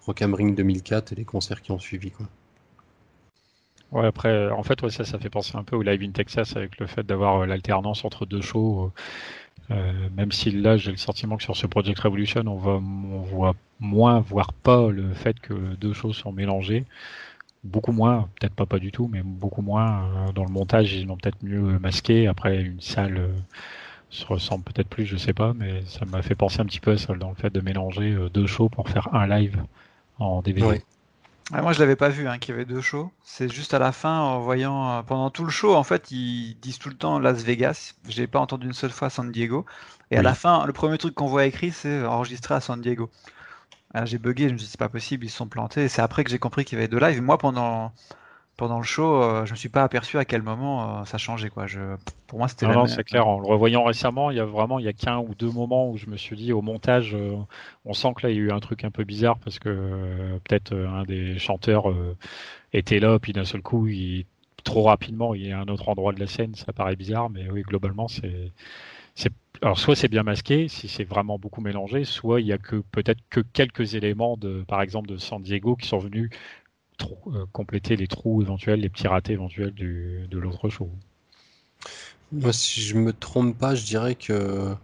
Rock 0.07 0.22
am 0.22 0.34
Ring 0.34 0.55
2004 0.57 1.12
et 1.12 1.16
les 1.16 1.24
concerts 1.24 1.61
qui 1.62 1.72
ont 1.72 1.78
suivi. 1.78 2.11
Quoi. 2.11 2.26
Ouais, 3.91 4.07
après, 4.07 4.51
en 4.51 4.62
fait, 4.62 4.89
ça, 4.91 5.05
ça 5.05 5.18
fait 5.18 5.30
penser 5.30 5.57
un 5.57 5.64
peu 5.64 5.76
au 5.76 5.82
Live 5.82 6.03
in 6.03 6.12
Texas 6.12 6.57
avec 6.57 6.78
le 6.78 6.86
fait 6.86 7.05
d'avoir 7.05 7.47
l'alternance 7.47 8.05
entre 8.05 8.26
deux 8.26 8.43
shows. 8.43 8.93
Même 9.70 10.32
si 10.32 10.51
là, 10.51 10.78
j'ai 10.78 10.91
le 10.91 10.97
sentiment 10.97 11.36
que 11.36 11.43
sur 11.43 11.57
ce 11.57 11.66
Project 11.66 11.99
Revolution, 12.01 12.43
on, 12.47 12.57
va, 12.57 12.70
on 12.72 13.20
voit 13.20 13.55
moins, 13.81 14.20
voire 14.20 14.53
pas, 14.53 14.91
le 14.91 15.12
fait 15.14 15.39
que 15.41 15.55
deux 15.76 15.93
choses 15.93 16.16
sont 16.16 16.33
mélangées. 16.33 16.85
Beaucoup 17.64 17.93
moins, 17.93 18.29
peut-être 18.39 18.55
pas 18.55 18.66
pas 18.66 18.79
du 18.79 18.93
tout, 18.93 19.09
mais 19.12 19.22
beaucoup 19.22 19.62
moins. 19.62 20.05
Euh, 20.05 20.33
dans 20.33 20.45
le 20.45 20.51
montage, 20.51 20.93
ils 20.93 21.07
l'ont 21.07 21.16
peut-être 21.16 21.43
mieux 21.43 21.79
masqué. 21.79 22.26
Après, 22.26 22.62
une 22.62 22.81
salle 22.81 23.18
euh, 23.18 23.29
se 24.11 24.24
ressemble 24.26 24.64
peut-être 24.64 24.89
plus, 24.89 25.07
je 25.07 25.16
sais 25.16 25.35
pas, 25.35 25.53
mais 25.55 25.83
ça 25.87 26.05
m'a 26.07 26.22
fait 26.22 26.35
penser 26.35 26.61
un 26.61 26.66
petit 26.66 26.81
peu 26.81 26.93
à 26.93 26.99
ça, 26.99 27.14
dans 27.14 27.31
le 27.31 27.35
fait 27.35 27.51
de 27.51 27.61
mélanger 27.61 28.16
deux 28.33 28.47
shows 28.47 28.68
pour 28.68 28.89
faire 28.89 29.14
un 29.14 29.26
live 29.26 29.62
en 30.18 30.41
DVD. 30.41 30.83
Ah, 31.51 31.62
moi, 31.62 31.72
je 31.72 31.81
l'avais 31.81 31.97
pas 31.97 32.11
vu, 32.11 32.29
hein, 32.29 32.39
qu'il 32.39 32.51
y 32.51 32.55
avait 32.55 32.66
deux 32.66 32.83
shows. 32.83 33.11
C'est 33.24 33.51
juste 33.51 33.72
à 33.72 33.79
la 33.79 33.91
fin, 33.93 34.18
en 34.20 34.41
voyant, 34.41 34.91
euh, 34.91 35.03
pendant 35.03 35.31
tout 35.31 35.45
le 35.45 35.51
show, 35.51 35.74
en 35.74 35.83
fait, 35.83 36.11
ils 36.11 36.57
disent 36.61 36.79
tout 36.79 36.91
le 36.91 36.95
temps 36.95 37.18
Las 37.18 37.43
Vegas. 37.43 37.95
J'ai 38.07 38.26
pas 38.26 38.39
entendu 38.39 38.66
une 38.66 38.74
seule 38.74 38.91
fois 38.91 39.09
San 39.09 39.33
Diego. 39.33 39.64
Et 40.11 40.18
à 40.18 40.22
la 40.22 40.35
fin, 40.35 40.66
le 40.66 40.72
premier 40.74 40.99
truc 40.99 41.14
qu'on 41.14 41.26
voit 41.26 41.47
écrit, 41.47 41.70
c'est 41.70 42.05
enregistré 42.05 42.55
à 42.55 42.61
San 42.61 42.81
Diego. 42.81 43.11
J'ai 44.05 44.18
bugué, 44.18 44.49
je 44.49 44.53
me 44.53 44.59
suis 44.59 44.66
dit, 44.66 44.70
c'est 44.72 44.78
pas 44.78 44.89
possible, 44.89 45.24
ils 45.24 45.30
se 45.30 45.36
sont 45.36 45.49
plantés. 45.49 45.89
C'est 45.89 46.03
après 46.03 46.24
que 46.24 46.30
j'ai 46.30 46.39
compris 46.39 46.64
qu'il 46.64 46.78
y 46.78 46.80
avait 46.80 46.89
deux 46.89 47.01
lives. 47.01 47.22
Moi, 47.22 47.39
pendant, 47.39 47.93
pendant 48.59 48.78
le 48.78 48.84
show, 48.84 49.22
euh, 49.22 49.47
je 49.47 49.53
me 49.53 49.57
suis 49.57 49.68
pas 49.68 49.84
aperçu 49.84 50.18
à 50.18 50.24
quel 50.24 50.43
moment 50.43 51.01
euh, 51.01 51.05
ça 51.05 51.16
changeait. 51.16 51.49
Quoi. 51.49 51.66
Je, 51.66 51.97
pour 52.26 52.39
moi, 52.39 52.49
c'était. 52.49 52.66
Non, 52.66 52.74
non 52.74 52.86
c'est 52.86 53.05
clair. 53.05 53.26
En 53.26 53.39
le 53.39 53.47
revoyant 53.47 53.84
récemment, 53.84 54.30
il 54.30 54.36
y 54.36 54.41
a 54.41 54.45
vraiment 54.45 54.78
il 54.78 54.84
y 54.84 54.89
a 54.89 54.93
qu'un 54.93 55.18
ou 55.18 55.34
deux 55.34 55.51
moments 55.51 55.91
où 55.91 55.97
je 55.97 56.07
me 56.07 56.16
suis 56.16 56.36
dit 56.36 56.53
au 56.53 56.61
montage, 56.61 57.14
euh, 57.14 57.36
on 57.84 57.95
sent 57.95 58.12
que 58.16 58.26
là 58.26 58.32
il 58.32 58.36
y 58.36 58.41
a 58.41 58.43
eu 58.43 58.51
un 58.51 58.59
truc 58.59 58.84
un 58.84 58.91
peu 58.91 59.05
bizarre 59.05 59.39
parce 59.39 59.61
que 59.61 60.39
peut-être 60.45 60.74
un 60.74 61.05
des 61.05 61.39
chanteurs 61.39 61.84
était 62.72 62.99
là, 62.99 63.18
puis 63.18 63.32
d'un 63.32 63.45
seul 63.45 63.62
coup, 63.62 63.86
il, 63.86 64.26
trop 64.64 64.82
rapidement, 64.82 65.34
il 65.34 65.47
y 65.47 65.53
a 65.53 65.61
un 65.61 65.68
autre 65.68 65.89
endroit 65.89 66.12
de 66.12 66.20
la 66.20 66.26
scène. 66.26 66.57
Ça 66.57 66.72
paraît 66.72 66.97
bizarre, 66.97 67.30
mais 67.30 67.49
oui, 67.51 67.62
globalement, 67.62 68.09
c'est. 68.09 68.53
Alors 69.63 69.79
soit 69.79 69.97
c'est 69.97 70.09
bien 70.09 70.23
masqué, 70.23 70.69
si 70.69 70.89
c'est 70.89 71.05
vraiment 71.05 71.39
beaucoup 71.39 71.61
mélangé, 71.61 72.05
soit 72.05 72.41
il 72.41 72.47
y 72.47 72.53
a 72.53 72.59
que 72.59 72.77
peut-être 72.77 73.21
que 73.29 73.41
quelques 73.41 73.95
éléments 73.95 74.37
de, 74.37 74.65
par 74.69 74.83
exemple, 74.83 75.09
de 75.09 75.17
San 75.17 75.43
Diego 75.43 75.75
qui 75.75 75.89
sont 75.89 75.99
venus 75.99 76.31
euh, 77.03 77.45
compléter 77.53 77.97
les 77.97 78.07
trous 78.07 78.43
éventuels, 78.43 78.81
les 78.81 78.89
petits 78.89 79.09
ratés 79.09 79.33
éventuels 79.33 79.75
de 79.75 80.39
l'autre 80.39 80.69
show. 80.69 80.91
Moi, 82.31 82.53
si 82.53 82.83
je 82.83 82.97
me 82.97 83.13
trompe 83.13 83.57
pas, 83.57 83.75
je 83.75 83.85
dirais 83.85 84.15
que 84.15 84.75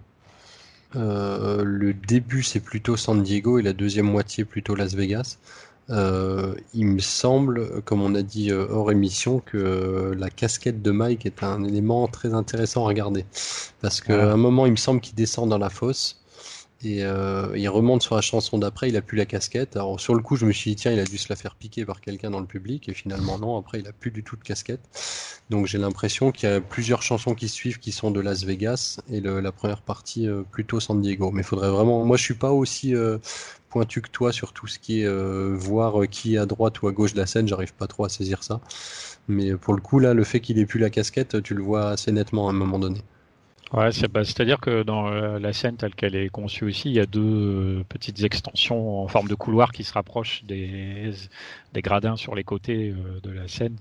euh, 0.96 1.62
le 1.64 1.92
début 1.92 2.42
c'est 2.42 2.60
plutôt 2.60 2.96
San 2.96 3.22
Diego 3.22 3.58
et 3.58 3.62
la 3.62 3.72
deuxième 3.72 4.06
moitié 4.06 4.44
plutôt 4.44 4.74
Las 4.74 4.94
Vegas. 4.94 5.38
Euh, 5.90 6.54
il 6.72 6.86
me 6.86 7.00
semble, 7.00 7.82
comme 7.82 8.02
on 8.02 8.14
a 8.14 8.22
dit 8.22 8.52
hors 8.52 8.90
émission, 8.90 9.40
que 9.40 10.14
la 10.16 10.30
casquette 10.30 10.82
de 10.82 10.90
Mike 10.90 11.26
est 11.26 11.42
un 11.42 11.62
élément 11.64 12.06
très 12.08 12.34
intéressant 12.34 12.84
à 12.84 12.88
regarder. 12.88 13.24
Parce 13.80 14.00
qu'à 14.00 14.32
un 14.32 14.36
moment, 14.36 14.66
il 14.66 14.72
me 14.72 14.76
semble 14.76 15.00
qu'il 15.00 15.14
descend 15.14 15.48
dans 15.48 15.58
la 15.58 15.70
fosse 15.70 16.24
et 16.84 17.02
euh, 17.02 17.56
il 17.56 17.68
remonte 17.68 18.02
sur 18.02 18.14
la 18.14 18.20
chanson 18.20 18.58
d'après, 18.58 18.88
il 18.88 18.96
a 18.96 19.02
plus 19.02 19.16
la 19.16 19.24
casquette. 19.24 19.76
Alors 19.76 19.98
sur 19.98 20.14
le 20.14 20.22
coup, 20.22 20.36
je 20.36 20.44
me 20.44 20.52
suis 20.52 20.70
dit 20.70 20.76
tiens, 20.76 20.92
il 20.92 20.98
a 20.98 21.04
dû 21.04 21.18
se 21.18 21.28
la 21.28 21.36
faire 21.36 21.54
piquer 21.54 21.84
par 21.84 22.00
quelqu'un 22.00 22.30
dans 22.30 22.40
le 22.40 22.46
public, 22.46 22.88
et 22.88 22.94
finalement 22.94 23.38
non. 23.38 23.58
Après, 23.58 23.80
il 23.80 23.88
a 23.88 23.92
plus 23.92 24.10
du 24.10 24.22
tout 24.22 24.36
de 24.36 24.42
casquette. 24.42 24.80
Donc 25.50 25.66
j'ai 25.66 25.78
l'impression 25.78 26.30
qu'il 26.30 26.48
y 26.48 26.52
a 26.52 26.60
plusieurs 26.60 27.02
chansons 27.02 27.34
qui 27.34 27.48
suivent 27.48 27.78
qui 27.78 27.92
sont 27.92 28.10
de 28.10 28.20
Las 28.20 28.44
Vegas 28.44 29.00
et 29.10 29.20
la 29.20 29.52
première 29.52 29.82
partie 29.82 30.28
euh, 30.28 30.42
plutôt 30.50 30.80
San 30.80 31.00
Diego. 31.00 31.30
Mais 31.30 31.40
il 31.42 31.44
faudrait 31.44 31.70
vraiment. 31.70 32.04
Moi, 32.04 32.16
je 32.16 32.22
suis 32.22 32.34
pas 32.34 32.52
aussi 32.52 32.94
euh, 32.94 33.18
pointu 33.74 34.00
que 34.00 34.08
toi 34.08 34.32
sur 34.32 34.52
tout 34.52 34.68
ce 34.68 34.78
qui 34.78 35.02
est 35.02 35.08
voir 35.68 36.08
qui 36.08 36.36
est 36.36 36.38
à 36.38 36.46
droite 36.46 36.80
ou 36.80 36.86
à 36.86 36.92
gauche 36.92 37.14
de 37.14 37.18
la 37.18 37.26
scène. 37.26 37.48
J'arrive 37.48 37.74
pas 37.74 37.88
trop 37.88 38.04
à 38.04 38.08
saisir 38.08 38.44
ça. 38.44 38.60
Mais 39.26 39.56
pour 39.56 39.74
le 39.74 39.80
coup, 39.80 39.98
là, 39.98 40.14
le 40.14 40.22
fait 40.22 40.40
qu'il 40.40 40.58
ait 40.60 40.66
plus 40.66 40.78
la 40.78 40.90
casquette, 40.90 41.42
tu 41.42 41.54
le 41.54 41.62
vois 41.62 41.88
assez 41.88 42.12
nettement 42.12 42.46
à 42.48 42.50
un 42.50 42.54
moment 42.54 42.78
donné. 42.78 43.00
Ouais, 43.72 43.90
c'est-à-dire 43.90 44.60
que 44.60 44.84
dans 44.84 45.08
euh, 45.08 45.40
la 45.40 45.52
scène 45.52 45.76
telle 45.76 45.96
qu'elle 45.96 46.14
est 46.14 46.28
conçue 46.28 46.64
aussi, 46.64 46.90
il 46.90 46.94
y 46.94 47.00
a 47.00 47.06
deux 47.06 47.80
euh, 47.80 47.84
petites 47.88 48.22
extensions 48.22 49.02
en 49.02 49.08
forme 49.08 49.26
de 49.26 49.34
couloir 49.34 49.72
qui 49.72 49.82
se 49.82 49.92
rapprochent 49.92 50.44
des, 50.44 51.10
des 51.72 51.82
gradins 51.82 52.14
sur 52.14 52.36
les 52.36 52.44
côtés 52.44 52.90
euh, 52.90 53.18
de 53.20 53.30
la 53.32 53.48
scène. 53.48 53.76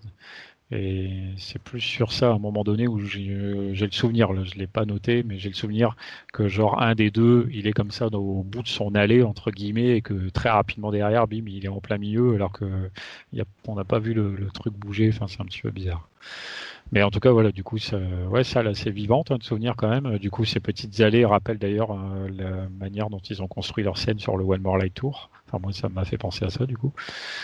Et 0.75 1.09
c'est 1.37 1.61
plus 1.61 1.81
sur 1.81 2.11
ça 2.11 2.29
à 2.29 2.33
un 2.33 2.39
moment 2.39 2.63
donné 2.63 2.87
où 2.87 2.99
j'ai 2.99 3.21
le 3.21 3.91
souvenir, 3.91 4.33
je 4.43 4.55
l'ai 4.57 4.65
pas 4.65 4.85
noté, 4.85 5.21
mais 5.23 5.37
j'ai 5.37 5.49
le 5.49 5.55
souvenir 5.55 5.95
que 6.31 6.47
genre 6.47 6.81
un 6.81 6.95
des 6.95 7.11
deux, 7.11 7.47
il 7.53 7.67
est 7.67 7.73
comme 7.73 7.91
ça 7.91 8.07
au 8.07 8.43
bout 8.43 8.63
de 8.63 8.67
son 8.67 8.95
allée 8.95 9.21
entre 9.21 9.51
guillemets 9.51 9.97
et 9.97 10.01
que 10.01 10.29
très 10.29 10.49
rapidement 10.49 10.91
derrière, 10.91 11.27
bim, 11.27 11.43
il 11.47 11.65
est 11.65 11.69
en 11.69 11.79
plein 11.79 11.97
milieu 11.97 12.33
alors 12.33 12.51
que 12.51 12.65
n'a 13.33 13.83
pas 13.83 13.99
vu 13.99 14.13
le, 14.13 14.35
le 14.35 14.47
truc 14.47 14.73
bouger. 14.73 15.09
Enfin, 15.13 15.27
c'est 15.27 15.41
un 15.41 15.45
petit 15.45 15.61
peu 15.61 15.69
bizarre. 15.69 16.09
Mais 16.91 17.01
en 17.01 17.09
tout 17.09 17.19
cas, 17.19 17.31
voilà, 17.31 17.51
du 17.51 17.63
coup, 17.63 17.77
ça, 17.77 17.97
ouais, 18.29 18.43
ça, 18.43 18.61
là, 18.61 18.73
c'est 18.73 18.91
vivante 18.91 19.31
hein, 19.31 19.37
de 19.37 19.43
souvenir 19.43 19.75
quand 19.75 19.89
même. 19.89 20.17
Du 20.19 20.29
coup, 20.29 20.45
ces 20.45 20.59
petites 20.59 20.99
allées 21.01 21.25
rappellent 21.25 21.57
d'ailleurs 21.57 21.91
euh, 21.91 22.29
la 22.29 22.69
manière 22.69 23.09
dont 23.09 23.19
ils 23.19 23.41
ont 23.41 23.47
construit 23.47 23.83
leur 23.83 23.97
scène 23.97 24.19
sur 24.19 24.37
le 24.37 24.43
One 24.43 24.61
More 24.61 24.77
Light 24.77 24.93
Tour. 24.93 25.29
Enfin, 25.53 25.61
moi, 25.61 25.71
ça 25.71 25.89
m'a 25.89 26.05
fait 26.05 26.17
penser 26.17 26.45
à 26.45 26.49
ça, 26.49 26.65
du 26.65 26.77
coup. 26.77 26.93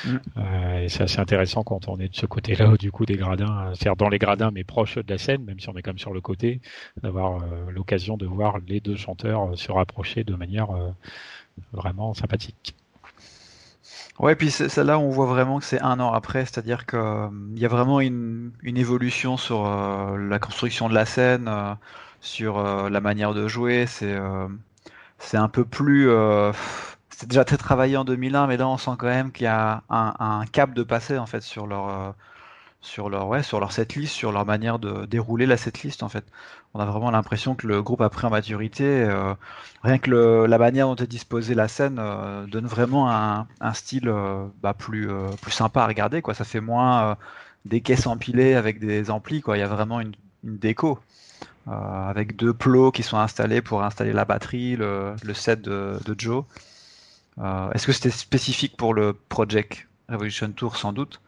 Mm. 0.05 0.15
Euh, 0.37 0.79
et 0.81 0.89
c'est 0.89 1.03
assez 1.03 1.19
intéressant 1.19 1.63
quand 1.63 1.87
on 1.87 1.99
est 1.99 2.09
de 2.09 2.15
ce 2.15 2.25
côté-là, 2.25 2.75
du 2.77 2.91
coup, 2.91 3.05
des 3.05 3.15
gradins, 3.15 3.71
c'est-à-dire 3.75 3.95
dans 3.95 4.09
les 4.09 4.19
gradins, 4.19 4.51
mais 4.51 4.63
proches 4.63 4.95
de 4.95 5.09
la 5.09 5.17
scène, 5.17 5.43
même 5.43 5.59
si 5.59 5.69
on 5.69 5.77
est 5.77 5.81
quand 5.81 5.91
même 5.91 5.99
sur 5.99 6.13
le 6.13 6.21
côté, 6.21 6.61
d'avoir 7.01 7.43
euh, 7.43 7.71
l'occasion 7.71 8.17
de 8.17 8.25
voir 8.25 8.57
les 8.67 8.79
deux 8.79 8.95
chanteurs 8.95 9.57
se 9.57 9.71
rapprocher 9.71 10.23
de 10.23 10.35
manière 10.35 10.67
vraiment 11.73 12.13
sympathique. 12.13 12.75
Ouais, 14.19 14.35
puis 14.35 14.51
celle-là, 14.51 14.99
on 14.99 15.09
voit 15.09 15.27
vraiment 15.27 15.59
que 15.59 15.65
c'est 15.65 15.81
un 15.81 15.99
an 16.01 16.11
après, 16.11 16.41
c'est-à-dire 16.41 16.85
qu'il 16.85 16.99
euh, 16.99 17.29
y 17.55 17.65
a 17.65 17.69
vraiment 17.69 18.01
une, 18.01 18.51
évolution 18.65 19.37
sur 19.37 19.65
euh, 19.65 20.17
la 20.17 20.39
construction 20.39 20.89
de 20.89 20.93
la 20.93 21.05
scène, 21.05 21.47
euh, 21.47 21.73
sur 22.19 22.61
la 22.89 22.99
manière 22.99 23.33
de 23.33 23.47
jouer. 23.47 23.85
C'est 23.87 24.17
c'est 25.19 25.37
un 25.37 25.47
peu 25.47 25.63
plus. 25.63 26.09
C'est 27.19 27.27
déjà 27.27 27.43
très 27.43 27.57
travaillé 27.57 27.97
en 27.97 28.05
2001, 28.05 28.47
mais 28.47 28.55
là, 28.55 28.65
on 28.69 28.77
sent 28.77 28.91
quand 28.97 29.07
même 29.07 29.33
qu'il 29.33 29.43
y 29.43 29.47
a 29.47 29.83
un, 29.89 30.45
cap 30.53 30.73
de 30.73 30.83
passer 30.83 31.17
en 31.17 31.25
fait 31.25 31.41
sur 31.41 31.67
leur 31.67 32.15
sur 32.81 33.09
leur 33.09 33.27
ouais 33.27 33.43
sur 33.43 33.59
leur 33.59 33.73
setlist, 33.73 34.13
sur 34.13 34.31
leur 34.31 34.45
manière 34.45 34.79
de 34.79 35.05
dérouler 35.05 35.45
la 35.45 35.57
setlist 35.57 36.01
en 36.01 36.07
fait. 36.07 36.23
On 36.73 36.79
a 36.79 36.85
vraiment 36.85 37.11
l'impression 37.11 37.55
que 37.55 37.67
le 37.67 37.81
groupe 37.81 37.99
a 37.99 38.09
pris 38.09 38.25
en 38.25 38.29
maturité. 38.29 38.85
Euh, 38.85 39.33
rien 39.83 39.97
que 39.97 40.45
la 40.45 40.57
manière 40.57 40.87
dont 40.87 40.95
est 40.95 41.07
disposée 41.07 41.55
la 41.55 41.67
scène 41.67 41.97
euh, 41.99 42.45
donne 42.45 42.67
vraiment 42.67 43.11
un, 43.11 43.73
style 43.73 44.07
euh, 44.07 44.45
bah, 44.61 44.73
plus 44.73 45.09
plus 45.41 45.51
sympa 45.51 45.83
à 45.83 45.87
regarder 45.87 46.21
quoi. 46.21 46.33
Ça 46.33 46.45
fait 46.45 46.61
moins 46.61 47.17
des 47.65 47.81
caisses 47.81 48.07
empilées 48.07 48.55
avec 48.55 48.79
des 48.79 49.11
amplis 49.11 49.41
quoi. 49.41 49.57
Il 49.57 49.59
y 49.59 49.63
a 49.63 49.67
vraiment 49.67 49.99
une, 49.99 50.13
déco. 50.43 50.99
avec 51.67 52.37
deux 52.37 52.53
plots 52.53 52.91
qui 52.91 53.03
sont 53.03 53.17
installés 53.17 53.61
pour 53.61 53.83
installer 53.83 54.13
la 54.13 54.25
batterie, 54.25 54.77
le, 54.77 55.15
set 55.33 55.61
de 55.61 56.15
Joe. 56.17 56.45
Est-ce 57.73 57.85
que 57.85 57.93
c'était 57.93 58.09
spécifique 58.09 58.75
pour 58.75 58.93
le 58.93 59.13
Project 59.13 59.87
Revolution 60.09 60.51
Tour 60.51 60.77
sans 60.77 60.93
doute 60.93 61.21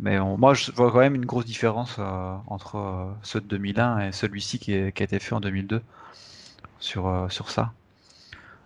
mais 0.00 0.16
moi, 0.20 0.54
je 0.54 0.70
vois 0.70 0.92
quand 0.92 1.00
même 1.00 1.16
une 1.16 1.26
grosse 1.26 1.44
différence 1.44 1.98
entre 2.46 3.08
ceux 3.24 3.40
de 3.40 3.46
2001 3.46 3.98
et 3.98 4.12
celui-ci 4.12 4.60
qui, 4.60 4.92
qui, 4.92 5.02
a 5.02 5.04
été 5.04 5.18
fait 5.18 5.34
en 5.34 5.40
2002 5.40 5.82
sur, 6.78 7.26
sur 7.30 7.50
ça. 7.50 7.72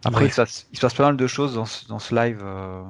Après, 0.05 0.26
il, 0.26 0.30
se 0.30 0.36
passe, 0.36 0.66
il, 0.72 0.76
se 0.76 0.80
passe, 0.80 0.95
pas 0.95 1.05
mal 1.05 1.16
de 1.16 1.26
choses 1.26 1.55
dans 1.55 1.64
ce, 1.64 1.86
dans 1.86 1.99
ce 1.99 2.14
live. 2.14 2.40
Euh... 2.43 2.82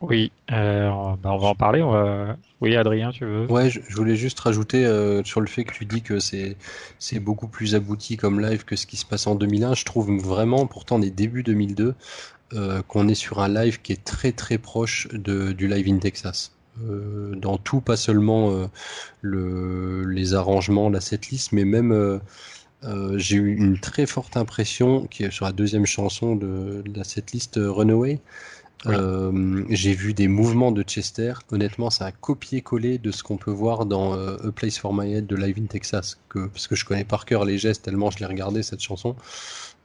Oui, 0.00 0.32
euh, 0.50 0.90
bah 1.22 1.30
on 1.32 1.38
va 1.38 1.48
en 1.48 1.54
parler. 1.54 1.82
On 1.82 1.92
va... 1.92 2.36
Oui, 2.60 2.76
Adrien, 2.76 3.10
tu 3.10 3.24
veux? 3.24 3.50
Ouais, 3.50 3.70
je, 3.70 3.80
je 3.88 3.96
voulais 3.96 4.16
juste 4.16 4.38
rajouter 4.40 4.84
euh, 4.84 5.22
sur 5.24 5.40
le 5.40 5.46
fait 5.46 5.64
que 5.64 5.72
tu 5.72 5.86
dis 5.86 6.02
que 6.02 6.18
c'est 6.18 6.56
c'est 6.98 7.20
beaucoup 7.20 7.46
plus 7.46 7.74
abouti 7.74 8.16
comme 8.16 8.40
live 8.40 8.64
que 8.64 8.76
ce 8.76 8.86
qui 8.86 8.96
se 8.96 9.06
passe 9.06 9.26
en 9.26 9.34
2001. 9.34 9.74
Je 9.74 9.84
trouve 9.84 10.10
vraiment, 10.18 10.66
pourtant, 10.66 10.98
des 10.98 11.10
débuts 11.10 11.44
2002, 11.44 11.94
euh, 12.54 12.82
qu'on 12.82 13.08
est 13.08 13.14
sur 13.14 13.40
un 13.40 13.48
live 13.48 13.80
qui 13.80 13.92
est 13.92 14.04
très 14.04 14.32
très 14.32 14.58
proche 14.58 15.08
de, 15.12 15.52
du 15.52 15.68
live 15.68 15.88
in 15.88 15.98
Texas. 15.98 16.52
Euh, 16.82 17.34
dans 17.34 17.56
tout, 17.56 17.80
pas 17.80 17.96
seulement 17.96 18.50
euh, 18.50 18.66
le, 19.22 20.04
les 20.04 20.34
arrangements, 20.34 20.90
la 20.90 21.00
setlist, 21.00 21.52
mais 21.52 21.64
même 21.64 22.20
j'ai 23.14 23.36
eu 23.36 23.56
une 23.56 23.78
très 23.78 24.06
forte 24.06 24.36
impression 24.36 25.06
qui 25.06 25.22
est 25.22 25.30
sur 25.30 25.44
la 25.44 25.52
deuxième 25.52 25.86
chanson 25.86 26.34
de, 26.34 26.82
de 26.84 26.98
la 26.98 27.04
setlist 27.04 27.58
Runaway. 27.62 28.20
J'ai 28.84 29.94
vu 29.94 30.14
des 30.14 30.26
mouvements 30.26 30.72
de 30.72 30.82
Chester. 30.82 31.34
Honnêtement, 31.52 31.90
c'est 31.90 32.02
un 32.02 32.10
copier-coller 32.10 32.98
de 32.98 33.12
ce 33.12 33.22
qu'on 33.22 33.36
peut 33.36 33.52
voir 33.52 33.86
dans 33.86 34.14
A 34.14 34.50
Place 34.52 34.78
for 34.78 34.92
My 34.92 35.12
Head 35.12 35.26
de 35.26 35.36
Live 35.36 35.58
in 35.60 35.66
Texas, 35.66 36.18
que, 36.28 36.46
parce 36.48 36.66
que 36.66 36.74
je 36.74 36.84
connais 36.84 37.04
par 37.04 37.24
cœur 37.24 37.44
les 37.44 37.56
gestes 37.56 37.84
tellement 37.84 38.10
je 38.10 38.18
l'ai 38.18 38.26
regardé 38.26 38.64
cette 38.64 38.80
chanson, 38.80 39.14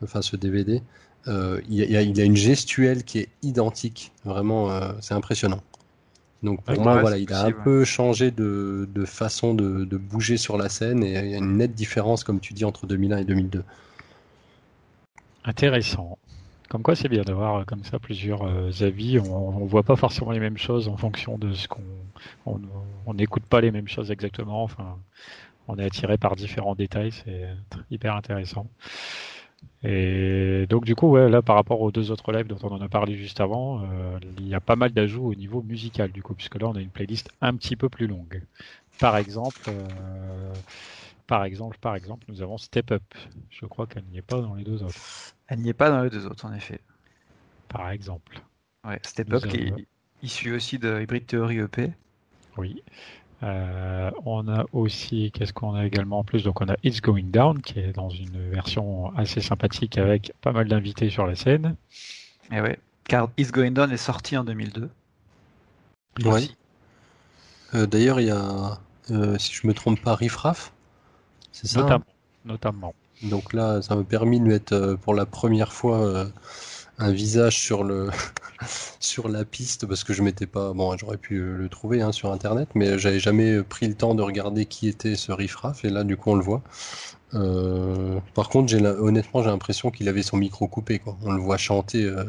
enfin 0.03 0.23
ce 0.23 0.35
DVD. 0.35 0.81
Euh, 1.27 1.59
il, 1.67 1.75
y 1.75 1.97
a, 1.97 2.01
il 2.01 2.17
y 2.17 2.21
a 2.21 2.23
une 2.23 2.37
gestuelle 2.37 3.03
qui 3.03 3.19
est 3.19 3.29
identique. 3.43 4.11
Vraiment, 4.23 4.69
c'est 5.01 5.13
impressionnant. 5.13 5.61
Donc 6.43 6.63
pour 6.63 6.81
moi, 6.81 7.01
voilà, 7.01 7.17
il 7.17 7.31
a 7.33 7.45
un 7.45 7.51
peu 7.51 7.83
changé 7.83 8.29
de, 8.31 8.87
de 8.93 9.05
façon 9.05 9.55
de, 9.55 9.85
de, 9.85 9.97
bouger 9.97 10.37
sur 10.37 10.57
la 10.57 10.69
scène 10.69 11.03
et 11.03 11.17
il 11.17 11.31
y 11.31 11.33
a 11.33 11.37
une 11.37 11.57
nette 11.57 11.73
différence, 11.73 12.23
comme 12.23 12.39
tu 12.39 12.53
dis, 12.53 12.63
entre 12.63 12.85
2001 12.85 13.17
et 13.17 13.25
2002. 13.25 13.63
Intéressant. 15.45 16.17
Comme 16.69 16.83
quoi, 16.83 16.95
c'est 16.95 17.07
bien 17.07 17.23
d'avoir 17.23 17.65
comme 17.65 17.83
ça 17.83 17.97
plusieurs 17.97 18.43
euh, 18.43 18.69
avis. 18.81 19.19
On, 19.19 19.61
ne 19.61 19.67
voit 19.67 19.83
pas 19.83 19.95
forcément 19.95 20.31
les 20.31 20.39
mêmes 20.39 20.57
choses 20.57 20.89
en 20.89 20.97
fonction 20.97 21.37
de 21.37 21.53
ce 21.53 21.67
qu'on. 21.67 21.81
On 22.45 23.13
n'écoute 23.13 23.43
pas 23.43 23.61
les 23.61 23.71
mêmes 23.71 23.87
choses 23.87 24.11
exactement. 24.11 24.63
Enfin, 24.63 24.97
on 25.67 25.77
est 25.79 25.85
attiré 25.85 26.17
par 26.17 26.35
différents 26.35 26.75
détails. 26.75 27.11
C'est 27.11 27.47
hyper 27.89 28.15
intéressant. 28.15 28.67
Et 29.83 30.65
donc 30.69 30.85
du 30.85 30.95
coup, 30.95 31.09
ouais, 31.09 31.29
là 31.29 31.41
par 31.41 31.55
rapport 31.55 31.81
aux 31.81 31.91
deux 31.91 32.11
autres 32.11 32.31
lives 32.31 32.47
dont 32.47 32.57
on 32.63 32.71
en 32.71 32.81
a 32.81 32.89
parlé 32.89 33.15
juste 33.15 33.39
avant, 33.39 33.83
euh, 33.83 34.19
il 34.39 34.47
y 34.47 34.55
a 34.55 34.59
pas 34.59 34.75
mal 34.75 34.91
d'ajouts 34.91 35.27
au 35.27 35.35
niveau 35.35 35.61
musical 35.61 36.11
du 36.11 36.23
coup, 36.23 36.33
puisque 36.33 36.55
là 36.55 36.67
on 36.67 36.75
a 36.75 36.81
une 36.81 36.89
playlist 36.89 37.29
un 37.41 37.55
petit 37.55 37.75
peu 37.75 37.87
plus 37.87 38.07
longue. 38.07 38.41
Par 38.99 39.17
exemple, 39.17 39.61
euh, 39.67 40.53
par 41.27 41.43
exemple, 41.43 41.77
par 41.79 41.95
exemple, 41.95 42.25
nous 42.29 42.41
avons 42.41 42.57
Step 42.57 42.91
Up. 42.91 43.03
Je 43.49 43.65
crois 43.65 43.85
qu'elle 43.85 44.05
n'y 44.05 44.17
est 44.17 44.23
pas 44.23 44.41
dans 44.41 44.55
les 44.55 44.63
deux 44.63 44.81
autres. 44.81 45.35
Elle 45.47 45.59
n'y 45.59 45.69
est 45.69 45.73
pas 45.73 45.89
dans 45.89 46.01
les 46.01 46.09
deux 46.09 46.25
autres, 46.25 46.45
en 46.45 46.53
effet. 46.53 46.79
Par 47.67 47.89
exemple. 47.91 48.41
Ouais, 48.85 48.99
Step 49.03 49.31
Up 49.33 49.45
qui 49.45 49.57
est 49.57 49.87
issu 50.23 50.55
aussi 50.55 50.79
de 50.79 51.01
Hybrid 51.01 51.27
Theory 51.27 51.59
EP. 51.59 51.91
Oui. 52.57 52.81
Euh, 53.43 54.09
on 54.25 54.47
a 54.47 54.65
aussi, 54.73 55.31
qu'est-ce 55.31 55.53
qu'on 55.53 55.75
a 55.75 55.85
également 55.85 56.19
en 56.19 56.23
plus? 56.23 56.43
Donc 56.43 56.61
on 56.61 56.67
a 56.69 56.75
It's 56.83 57.01
Going 57.01 57.25
Down 57.25 57.61
qui 57.61 57.79
est 57.79 57.93
dans 57.93 58.09
une 58.09 58.49
version 58.49 59.15
assez 59.15 59.41
sympathique 59.41 59.97
avec 59.97 60.33
pas 60.41 60.51
mal 60.51 60.67
d'invités 60.67 61.09
sur 61.09 61.27
la 61.27 61.35
scène. 61.35 61.75
Et 62.51 62.55
eh 62.55 62.61
ouais, 62.61 62.79
car 63.07 63.29
It's 63.37 63.51
Going 63.51 63.71
Down 63.71 63.91
est 63.91 63.97
sorti 63.97 64.37
en 64.37 64.43
2002. 64.43 64.89
Oui. 66.25 66.55
Euh, 67.75 67.85
D'ailleurs, 67.85 68.19
il 68.19 68.27
y 68.27 68.31
a, 68.31 68.79
euh, 69.11 69.37
si 69.37 69.53
je 69.53 69.67
me 69.67 69.73
trompe 69.73 70.01
pas, 70.01 70.15
Riff 70.15 70.35
Raff. 70.35 70.71
C'est 71.51 71.67
ça? 71.67 71.81
Notamment. 71.81 72.05
notamment. 72.45 72.95
Donc 73.23 73.53
là, 73.53 73.81
ça 73.81 73.95
m'a 73.95 74.03
permis 74.03 74.39
de 74.39 74.45
mettre 74.45 74.73
euh, 74.73 74.95
pour 74.95 75.13
la 75.13 75.25
première 75.25 75.73
fois 75.73 75.99
euh, 75.99 76.25
un 76.97 77.11
visage 77.11 77.59
sur 77.59 77.83
le 77.83 78.09
sur 78.99 79.29
la 79.29 79.45
piste 79.45 79.85
parce 79.85 80.03
que 80.03 80.13
je 80.13 80.23
m'étais 80.23 80.47
pas 80.47 80.73
bon 80.73 80.95
j'aurais 80.97 81.17
pu 81.17 81.39
le 81.39 81.69
trouver 81.69 82.01
hein, 82.01 82.11
sur 82.11 82.31
internet 82.31 82.69
mais 82.75 82.97
j'avais 82.97 83.19
jamais 83.19 83.61
pris 83.63 83.87
le 83.87 83.95
temps 83.95 84.15
de 84.15 84.23
regarder 84.23 84.65
qui 84.65 84.87
était 84.87 85.15
ce 85.15 85.31
riffraff 85.31 85.85
et 85.85 85.89
là 85.89 86.03
du 86.03 86.17
coup 86.17 86.31
on 86.31 86.35
le 86.35 86.43
voit. 86.43 86.63
Euh, 87.33 88.19
par 88.33 88.49
contre 88.49 88.69
j'ai 88.69 88.77
honnêtement 88.85 89.43
j'ai 89.43 89.49
l'impression 89.49 89.91
qu'il 89.91 90.07
avait 90.09 90.23
son 90.23 90.37
micro 90.37 90.67
coupé 90.67 90.99
quoi. 90.99 91.17
On 91.23 91.31
le 91.31 91.41
voit 91.41 91.57
chanter 91.57 92.03
euh, 92.03 92.23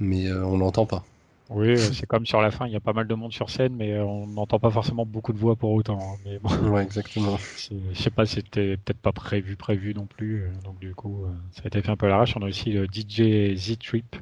mais 0.00 0.26
euh, 0.28 0.44
on 0.44 0.58
l'entend 0.58 0.86
pas 0.86 1.04
oui, 1.48 1.68
euh, 1.70 1.76
c'est 1.76 2.06
comme 2.06 2.26
sur 2.26 2.40
la 2.40 2.50
fin, 2.50 2.66
il 2.66 2.72
y 2.72 2.76
a 2.76 2.80
pas 2.80 2.92
mal 2.92 3.06
de 3.06 3.14
monde 3.14 3.32
sur 3.32 3.50
scène, 3.50 3.74
mais 3.76 3.92
euh, 3.92 4.04
on 4.04 4.26
n'entend 4.26 4.58
pas 4.58 4.70
forcément 4.70 5.06
beaucoup 5.06 5.32
de 5.32 5.38
voix 5.38 5.54
pour 5.54 5.70
autant. 5.70 5.98
Hein. 6.00 6.18
Mais 6.24 6.38
bon, 6.38 6.50
ouais, 6.70 6.82
exactement. 6.82 7.36
Je 7.92 7.94
sais 7.94 8.10
pas, 8.10 8.26
c'était 8.26 8.76
peut-être 8.76 8.98
pas 8.98 9.12
prévu, 9.12 9.54
prévu 9.54 9.94
non 9.94 10.06
plus. 10.06 10.42
Euh, 10.42 10.48
donc 10.64 10.80
du 10.80 10.92
coup, 10.94 11.24
ça 11.52 11.62
a 11.64 11.66
été 11.68 11.82
fait 11.82 11.90
un 11.90 11.96
peu 11.96 12.06
à 12.06 12.08
l'arrache. 12.08 12.36
On 12.36 12.42
a 12.42 12.46
aussi 12.46 12.72
le 12.72 12.86
DJ 12.86 13.56
Z 13.56 13.78
Trip 13.78 14.16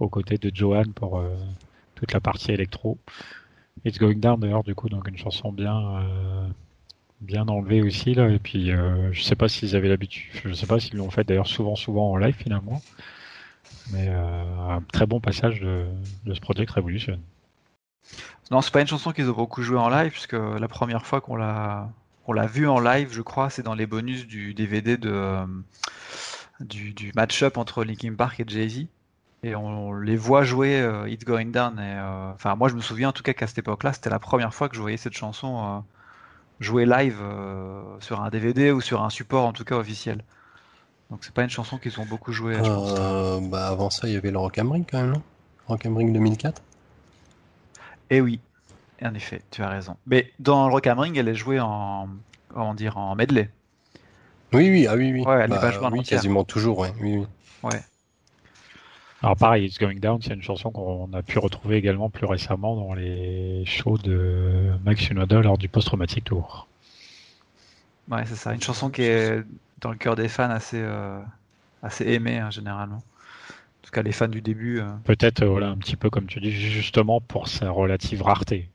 aux 0.00 0.08
côtés 0.08 0.36
de 0.36 0.54
Johan 0.54 0.84
pour 0.94 1.18
euh, 1.18 1.34
toute 1.94 2.12
la 2.12 2.20
partie 2.20 2.52
électro. 2.52 2.98
It's 3.86 3.98
Going 3.98 4.16
Down 4.16 4.38
d'ailleurs, 4.38 4.64
du 4.64 4.74
coup, 4.74 4.90
donc 4.90 5.08
une 5.08 5.16
chanson 5.16 5.52
bien, 5.52 5.80
euh, 6.00 6.46
bien 7.22 7.48
enlevée 7.48 7.80
aussi 7.80 8.12
là. 8.12 8.28
Et 8.28 8.38
puis, 8.38 8.70
je 9.12 9.22
sais 9.22 9.36
pas 9.36 9.48
s'ils 9.48 9.76
avaient 9.76 9.88
l'habitude, 9.88 10.30
je 10.44 10.52
sais 10.52 10.66
pas 10.66 10.78
s'ils 10.78 10.96
l'ont 10.96 11.10
fait 11.10 11.24
d'ailleurs 11.24 11.46
souvent, 11.46 11.74
souvent 11.74 12.10
en 12.10 12.16
live 12.18 12.34
finalement. 12.34 12.82
Mais 13.92 14.08
euh, 14.08 14.70
un 14.70 14.80
très 14.92 15.06
bon 15.06 15.20
passage 15.20 15.60
de, 15.60 15.86
de 16.24 16.34
ce 16.34 16.40
Project 16.40 16.70
Revolution. 16.72 17.20
Non, 18.50 18.60
c'est 18.60 18.72
pas 18.72 18.80
une 18.80 18.86
chanson 18.86 19.12
qu'ils 19.12 19.28
ont 19.30 19.34
beaucoup 19.34 19.62
joué 19.62 19.78
en 19.78 19.88
live, 19.88 20.10
puisque 20.10 20.34
la 20.34 20.68
première 20.68 21.04
fois 21.04 21.20
qu'on 21.20 21.36
l'a 21.36 21.88
on 22.28 22.32
l'a 22.32 22.46
vu 22.46 22.68
en 22.68 22.80
live, 22.80 23.12
je 23.12 23.22
crois, 23.22 23.50
c'est 23.50 23.62
dans 23.62 23.74
les 23.74 23.86
bonus 23.86 24.26
du 24.26 24.54
DVD 24.54 24.96
de 24.96 25.10
euh, 25.10 25.46
du, 26.60 27.12
match-up 27.14 27.56
entre 27.56 27.84
Linkin 27.84 28.14
Park 28.14 28.40
et 28.40 28.44
Jay-Z. 28.46 28.86
Et 29.42 29.54
on, 29.54 29.92
les 29.92 30.16
voit 30.16 30.42
jouer 30.42 30.80
euh, 30.80 31.08
It's 31.08 31.24
Going 31.24 31.46
Down. 31.46 31.78
Et, 31.78 32.00
enfin, 32.34 32.56
moi, 32.56 32.68
je 32.68 32.74
me 32.74 32.80
souviens 32.80 33.10
en 33.10 33.12
tout 33.12 33.22
cas 33.22 33.32
qu'à 33.32 33.46
cette 33.46 33.58
époque-là, 33.58 33.92
c'était 33.92 34.10
la 34.10 34.18
première 34.18 34.52
fois 34.52 34.68
que 34.68 34.74
je 34.74 34.80
voyais 34.80 34.96
cette 34.96 35.12
chanson 35.12 35.84
jouer 36.58 36.86
live 36.86 37.18
sur 38.00 38.22
un 38.22 38.30
DVD 38.30 38.72
ou 38.72 38.80
sur 38.80 39.02
un 39.02 39.10
support 39.10 39.44
en 39.44 39.52
tout 39.52 39.64
cas 39.64 39.76
officiel. 39.76 40.24
Donc 41.10 41.20
c'est 41.24 41.32
pas 41.32 41.42
une 41.44 41.50
chanson 41.50 41.78
qu'ils 41.78 42.00
ont 42.00 42.04
beaucoup 42.06 42.32
joué. 42.32 42.54
Je 42.54 42.60
pense. 42.60 42.94
Euh, 42.98 43.40
bah, 43.40 43.68
avant 43.68 43.90
ça 43.90 44.08
il 44.08 44.14
y 44.14 44.16
avait 44.16 44.30
le 44.30 44.38
Rock 44.38 44.56
Ring 44.56 44.84
quand 44.90 45.00
même 45.00 45.12
non? 45.12 45.22
Rock 45.68 45.86
am 45.86 45.96
Ring 45.96 46.12
2004 46.12 46.60
Et 48.10 48.20
oui, 48.20 48.40
en 49.02 49.14
effet, 49.14 49.42
tu 49.50 49.62
as 49.62 49.68
raison. 49.68 49.96
Mais 50.06 50.32
dans 50.38 50.66
le 50.66 50.72
Rock 50.72 50.88
Ring, 50.90 51.16
elle 51.16 51.28
est 51.28 51.34
jouée 51.34 51.60
en 51.60 52.08
comment 52.48 52.74
dire 52.74 52.96
en 52.96 53.14
medley. 53.14 53.50
Oui 54.52 54.68
oui 54.70 54.86
ah 54.88 54.94
oui 54.96 55.12
oui. 55.12 55.22
Ouais, 55.24 55.40
elle 55.42 55.50
Bah, 55.50 55.56
est 55.56 55.60
pas 55.60 55.72
jouée 55.72 55.86
en 55.86 55.92
oui 55.92 56.00
entière. 56.00 56.18
quasiment 56.18 56.44
toujours 56.44 56.78
ouais 56.78 56.92
oui 57.00 57.18
oui. 57.18 57.26
Ouais. 57.62 57.80
Alors 59.22 59.36
pareil, 59.36 59.66
It's 59.66 59.78
Going 59.78 59.96
Down, 59.98 60.20
c'est 60.22 60.34
une 60.34 60.42
chanson 60.42 60.70
qu'on 60.70 61.12
a 61.12 61.22
pu 61.22 61.38
retrouver 61.38 61.76
également 61.76 62.10
plus 62.10 62.26
récemment 62.26 62.76
dans 62.76 62.94
les 62.94 63.64
shows 63.64 63.98
de 63.98 64.72
Max 64.84 65.00
Shinoda 65.00 65.40
lors 65.40 65.56
du 65.58 65.68
Post-Traumatic 65.68 66.24
Tour. 66.24 66.68
Ouais, 68.10 68.24
c'est 68.26 68.36
ça. 68.36 68.52
Une 68.54 68.62
chanson 68.62 68.88
qui 68.90 69.02
est 69.02 69.42
dans 69.80 69.90
le 69.90 69.96
cœur 69.96 70.16
des 70.16 70.28
fans 70.28 70.50
assez 70.50 70.80
euh, 70.82 71.20
assez 71.82 72.06
aimée 72.06 72.38
hein, 72.38 72.50
généralement. 72.50 72.98
En 72.98 73.22
tout 73.82 73.92
cas, 73.92 74.02
les 74.02 74.12
fans 74.12 74.28
du 74.28 74.42
début. 74.42 74.80
euh, 74.80 74.92
Peut-être 75.04 75.42
euh, 75.42 75.48
voilà 75.48 75.68
un 75.68 75.78
petit 75.78 75.96
peu 75.96 76.10
comme 76.10 76.26
tu 76.26 76.38
dis 76.40 76.50
justement 76.52 77.20
pour 77.22 77.48
sa 77.48 77.70
relative 77.70 78.22
rareté. 78.22 78.70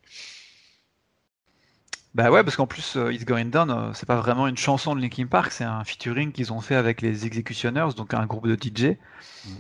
Bah 2.14 2.30
ouais, 2.30 2.44
parce 2.44 2.58
qu'en 2.58 2.68
plus, 2.68 2.98
euh, 2.98 3.14
It's 3.14 3.24
Going 3.24 3.46
Down, 3.46 3.70
euh, 3.72 3.94
c'est 3.94 4.06
pas 4.06 4.18
vraiment 4.18 4.48
une 4.48 4.58
chanson 4.58 4.96
de 4.96 5.02
Linkin 5.02 5.28
Park, 5.28 5.54
c'est 5.54 5.64
un 5.64 5.84
featuring 5.86 6.34
qu'ils 6.34 6.52
ont 6.52 6.60
fait 6.60 6.76
avec 6.76 7.02
les 7.02 7.26
Executioners, 7.26 7.88
donc 7.96 8.14
un 8.14 8.26
groupe 8.26 8.48
de 8.48 8.56
DJ. 8.56 8.98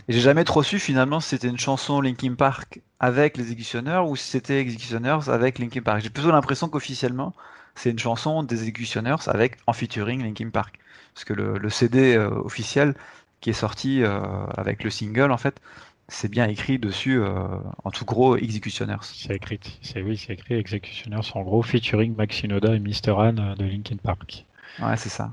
Et 0.09 0.13
j'ai 0.13 0.19
jamais 0.19 0.43
trop 0.43 0.61
su 0.63 0.77
finalement 0.79 1.21
si 1.21 1.29
c'était 1.29 1.47
une 1.47 1.57
chanson 1.59 2.01
Linkin 2.01 2.35
Park 2.35 2.81
avec 2.99 3.37
les 3.37 3.43
Executioners 3.53 4.01
ou 4.05 4.17
si 4.17 4.29
c'était 4.29 4.59
Executioners 4.59 5.29
avec 5.29 5.59
Linkin 5.59 5.81
Park. 5.81 6.01
J'ai 6.03 6.09
plutôt 6.09 6.31
l'impression 6.31 6.67
qu'officiellement, 6.69 7.33
c'est 7.75 7.91
une 7.91 7.99
chanson 7.99 8.43
des 8.43 8.63
Executioners 8.67 9.15
avec 9.27 9.57
en 9.67 9.73
featuring 9.73 10.21
Linkin 10.23 10.49
Park. 10.51 10.77
Parce 11.13 11.25
que 11.25 11.33
le, 11.33 11.57
le 11.57 11.69
CD 11.69 12.15
euh, 12.15 12.29
officiel 12.29 12.93
qui 13.41 13.49
est 13.49 13.53
sorti 13.53 14.03
euh, 14.03 14.19
avec 14.55 14.83
le 14.83 14.89
single, 14.89 15.31
en 15.31 15.37
fait, 15.37 15.59
c'est 16.07 16.29
bien 16.29 16.47
écrit 16.47 16.77
dessus 16.77 17.19
euh, 17.19 17.31
en 17.83 17.91
tout 17.91 18.05
gros 18.05 18.35
Executioners. 18.35 18.97
C'est 19.01 19.35
écrit, 19.35 19.59
c'est 19.81 20.01
oui, 20.01 20.17
c'est 20.17 20.33
écrit 20.33 20.55
Executioners 20.55 21.21
en 21.33 21.41
gros 21.41 21.61
featuring 21.61 22.15
Max 22.15 22.35
Shinoda 22.35 22.75
et 22.75 22.79
Mr. 22.79 23.11
Han 23.11 23.33
de 23.33 23.63
Linkin 23.63 23.97
Park. 24.01 24.45
Ouais, 24.81 24.97
c'est 24.97 25.09
ça. 25.09 25.31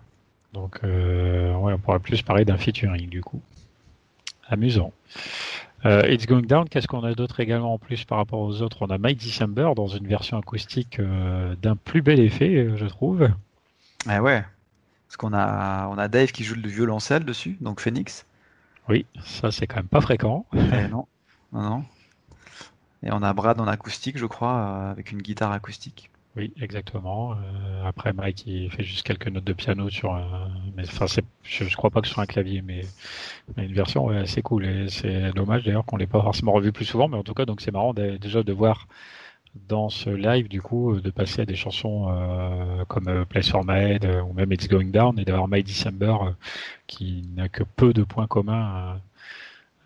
Donc 0.52 0.78
euh, 0.84 1.54
ouais, 1.56 1.72
on 1.74 1.78
pourrait 1.78 1.98
plus 1.98 2.22
parler 2.22 2.44
d'un 2.44 2.56
featuring 2.56 3.08
du 3.08 3.20
coup. 3.22 3.40
Amusant. 4.48 4.92
Euh, 5.84 6.02
It's 6.08 6.26
Going 6.26 6.42
Down, 6.42 6.68
qu'est-ce 6.68 6.88
qu'on 6.88 7.04
a 7.04 7.14
d'autre 7.14 7.40
également 7.40 7.74
en 7.74 7.78
plus 7.78 8.04
par 8.04 8.18
rapport 8.18 8.40
aux 8.40 8.62
autres? 8.62 8.78
On 8.80 8.86
a 8.86 8.98
Mike 8.98 9.18
December 9.18 9.72
dans 9.76 9.86
une 9.86 10.06
version 10.06 10.38
acoustique 10.38 10.98
euh, 10.98 11.54
d'un 11.60 11.76
plus 11.76 12.02
bel 12.02 12.18
effet, 12.18 12.70
je 12.76 12.86
trouve. 12.86 13.28
Eh 14.10 14.18
ouais. 14.18 14.42
Parce 15.08 15.16
qu'on 15.16 15.32
a, 15.32 15.88
on 15.88 15.98
a 15.98 16.08
Dave 16.08 16.32
qui 16.32 16.44
joue 16.44 16.54
le 16.54 16.68
violoncelle 16.68 17.24
dessus, 17.24 17.56
donc 17.60 17.80
Phoenix. 17.80 18.26
Oui, 18.88 19.06
ça 19.24 19.50
c'est 19.50 19.66
quand 19.66 19.76
même 19.76 19.88
pas 19.88 20.00
fréquent. 20.00 20.46
Eh 20.54 20.88
non. 20.88 21.06
Non, 21.52 21.62
non. 21.62 21.84
Et 23.02 23.10
on 23.10 23.22
a 23.22 23.32
Brad 23.32 23.60
en 23.60 23.66
acoustique, 23.66 24.18
je 24.18 24.26
crois, 24.26 24.90
avec 24.90 25.12
une 25.12 25.22
guitare 25.22 25.52
acoustique. 25.52 26.10
Oui, 26.36 26.52
exactement. 26.60 27.32
Euh, 27.32 27.84
après, 27.86 28.12
Mike, 28.12 28.46
il 28.46 28.70
fait 28.70 28.84
juste 28.84 29.04
quelques 29.04 29.28
notes 29.28 29.44
de 29.44 29.52
piano 29.52 29.88
sur 29.88 30.14
un. 30.14 30.50
Mais 30.76 30.84
enfin, 30.84 31.06
je, 31.42 31.64
je 31.64 31.76
crois 31.76 31.90
pas 31.90 32.00
que 32.00 32.06
ce 32.06 32.14
soit 32.14 32.22
un 32.22 32.26
clavier, 32.26 32.62
mais, 32.62 32.82
une 33.56 33.72
version 33.72 34.04
ouais, 34.04 34.18
assez 34.18 34.42
cool. 34.42 34.66
Et 34.66 34.88
c'est 34.88 35.32
dommage 35.32 35.64
d'ailleurs 35.64 35.84
qu'on 35.84 35.96
l'ait 35.96 36.06
pas 36.06 36.20
forcément 36.20 36.52
revu 36.52 36.70
plus 36.70 36.84
souvent, 36.84 37.08
mais 37.08 37.16
en 37.16 37.24
tout 37.24 37.34
cas, 37.34 37.44
donc 37.44 37.60
c'est 37.60 37.72
marrant 37.72 37.94
déjà 37.94 38.42
de 38.42 38.52
voir 38.52 38.86
dans 39.54 39.88
ce 39.88 40.10
live 40.10 40.48
du 40.48 40.62
coup 40.62 41.00
de 41.00 41.10
passer 41.10 41.42
à 41.42 41.44
des 41.44 41.56
chansons 41.56 42.08
euh, 42.10 42.84
comme 42.86 43.08
euh, 43.08 43.24
Place 43.24 43.48
for 43.50 43.64
My 43.64 43.78
Head 43.78 44.04
ou 44.28 44.32
même 44.32 44.52
It's 44.52 44.68
Going 44.68 44.90
Down 44.90 45.18
et 45.18 45.24
d'avoir 45.24 45.48
My 45.48 45.62
December 45.62 46.16
qui 46.86 47.28
n'a 47.34 47.48
que 47.48 47.62
peu 47.62 47.92
de 47.92 48.02
points 48.04 48.26
communs 48.26 49.00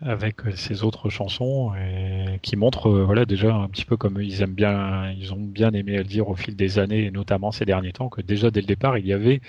avec 0.05 0.41
ces 0.55 0.83
autres 0.83 1.09
chansons 1.09 1.73
et 1.75 2.39
qui 2.41 2.55
montrent 2.55 2.89
euh, 2.89 3.03
voilà 3.05 3.25
déjà 3.25 3.53
un 3.53 3.67
petit 3.69 3.85
peu 3.85 3.95
comme 3.95 4.21
ils 4.21 4.41
aiment 4.41 4.53
bien 4.53 5.11
ils 5.11 5.33
ont 5.33 5.39
bien 5.39 5.71
aimé 5.71 5.97
le 5.97 6.03
dire 6.03 6.27
au 6.27 6.35
fil 6.35 6.55
des 6.55 6.79
années 6.79 7.05
et 7.05 7.11
notamment 7.11 7.51
ces 7.51 7.65
derniers 7.65 7.93
temps 7.93 8.09
que 8.09 8.21
déjà 8.21 8.51
dès 8.51 8.61
le 8.61 8.67
départ 8.67 8.97
il 8.97 9.07
y 9.07 9.13
avait 9.13 9.41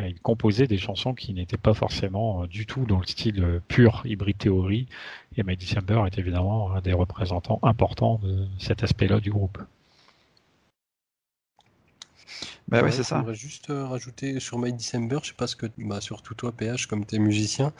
euh, 0.00 0.08
ils 0.08 0.20
composaient 0.20 0.66
des 0.66 0.78
chansons 0.78 1.14
qui 1.14 1.32
n'étaient 1.32 1.56
pas 1.56 1.74
forcément 1.74 2.42
euh, 2.42 2.46
du 2.46 2.66
tout 2.66 2.84
dans 2.84 2.98
le 2.98 3.06
style 3.06 3.60
pur 3.68 4.02
hybride 4.04 4.38
théorie 4.38 4.88
et 5.36 5.44
My 5.44 5.56
December 5.56 6.02
est 6.06 6.18
évidemment 6.18 6.72
un 6.72 6.80
des 6.80 6.92
représentants 6.92 7.60
importants 7.62 8.20
de 8.22 8.46
cet 8.58 8.82
aspect-là 8.82 9.20
du 9.20 9.30
groupe. 9.30 9.58
Bah 12.68 12.80
oui, 12.82 12.92
c'est 12.92 13.02
ça. 13.02 13.22
Je 13.28 13.34
juste 13.34 13.66
rajouter 13.68 14.40
sur 14.40 14.58
My 14.58 14.72
December, 14.72 15.18
je 15.22 15.28
sais 15.28 15.34
pas 15.34 15.46
ce 15.46 15.56
que, 15.56 15.66
bah, 15.76 16.00
surtout 16.00 16.34
toi, 16.34 16.52
PH, 16.52 16.86
comme 16.86 17.04
tu 17.04 17.16
es 17.16 17.18
musicien, 17.18 17.72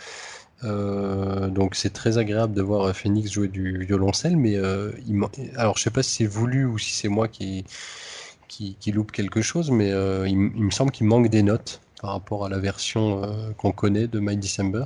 euh, 0.64 1.48
donc 1.48 1.74
c'est 1.74 1.92
très 1.92 2.18
agréable 2.18 2.54
de 2.54 2.62
voir 2.62 2.94
Phoenix 2.94 3.30
jouer 3.30 3.48
du 3.48 3.84
violoncelle, 3.84 4.36
mais 4.36 4.56
euh, 4.56 4.92
il 5.06 5.20
alors 5.56 5.76
je 5.76 5.82
sais 5.82 5.90
pas 5.90 6.02
si 6.02 6.10
c'est 6.10 6.26
voulu 6.26 6.64
ou 6.64 6.78
si 6.78 6.92
c'est 6.92 7.08
moi 7.08 7.28
qui, 7.28 7.64
qui, 8.48 8.92
loupe 8.92 9.12
quelque 9.12 9.42
chose, 9.42 9.70
mais 9.70 9.90
euh, 9.90 10.28
il, 10.28 10.36
me 10.36 10.70
semble 10.70 10.90
qu'il 10.90 11.06
manque 11.06 11.28
des 11.28 11.42
notes 11.42 11.80
par 12.00 12.10
rapport 12.12 12.44
à 12.44 12.48
la 12.48 12.58
version 12.58 13.22
qu'on 13.56 13.72
connaît 13.72 14.06
de 14.06 14.20
My 14.20 14.36
December. 14.36 14.84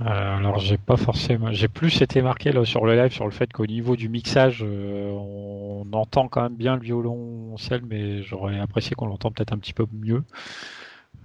alors 0.00 0.58
j'ai 0.58 0.78
pas 0.78 0.96
forcément, 0.96 1.52
j'ai 1.52 1.68
plus 1.68 2.02
été 2.02 2.20
marqué 2.20 2.52
sur 2.64 2.84
le 2.84 2.96
live 2.96 3.12
sur 3.12 3.26
le 3.26 3.30
fait 3.30 3.52
qu'au 3.52 3.66
niveau 3.66 3.94
du 3.96 4.08
mixage, 4.08 4.62
on 4.62 5.86
entend 5.92 6.28
quand 6.28 6.42
même 6.42 6.56
bien 6.56 6.76
le 6.76 6.82
violoncelle, 6.82 7.82
mais 7.88 8.22
j'aurais 8.22 8.58
apprécié 8.58 8.96
qu'on 8.96 9.06
l'entende 9.06 9.34
peut-être 9.34 9.52
un 9.52 9.58
petit 9.58 9.74
peu 9.74 9.86
mieux. 9.92 10.24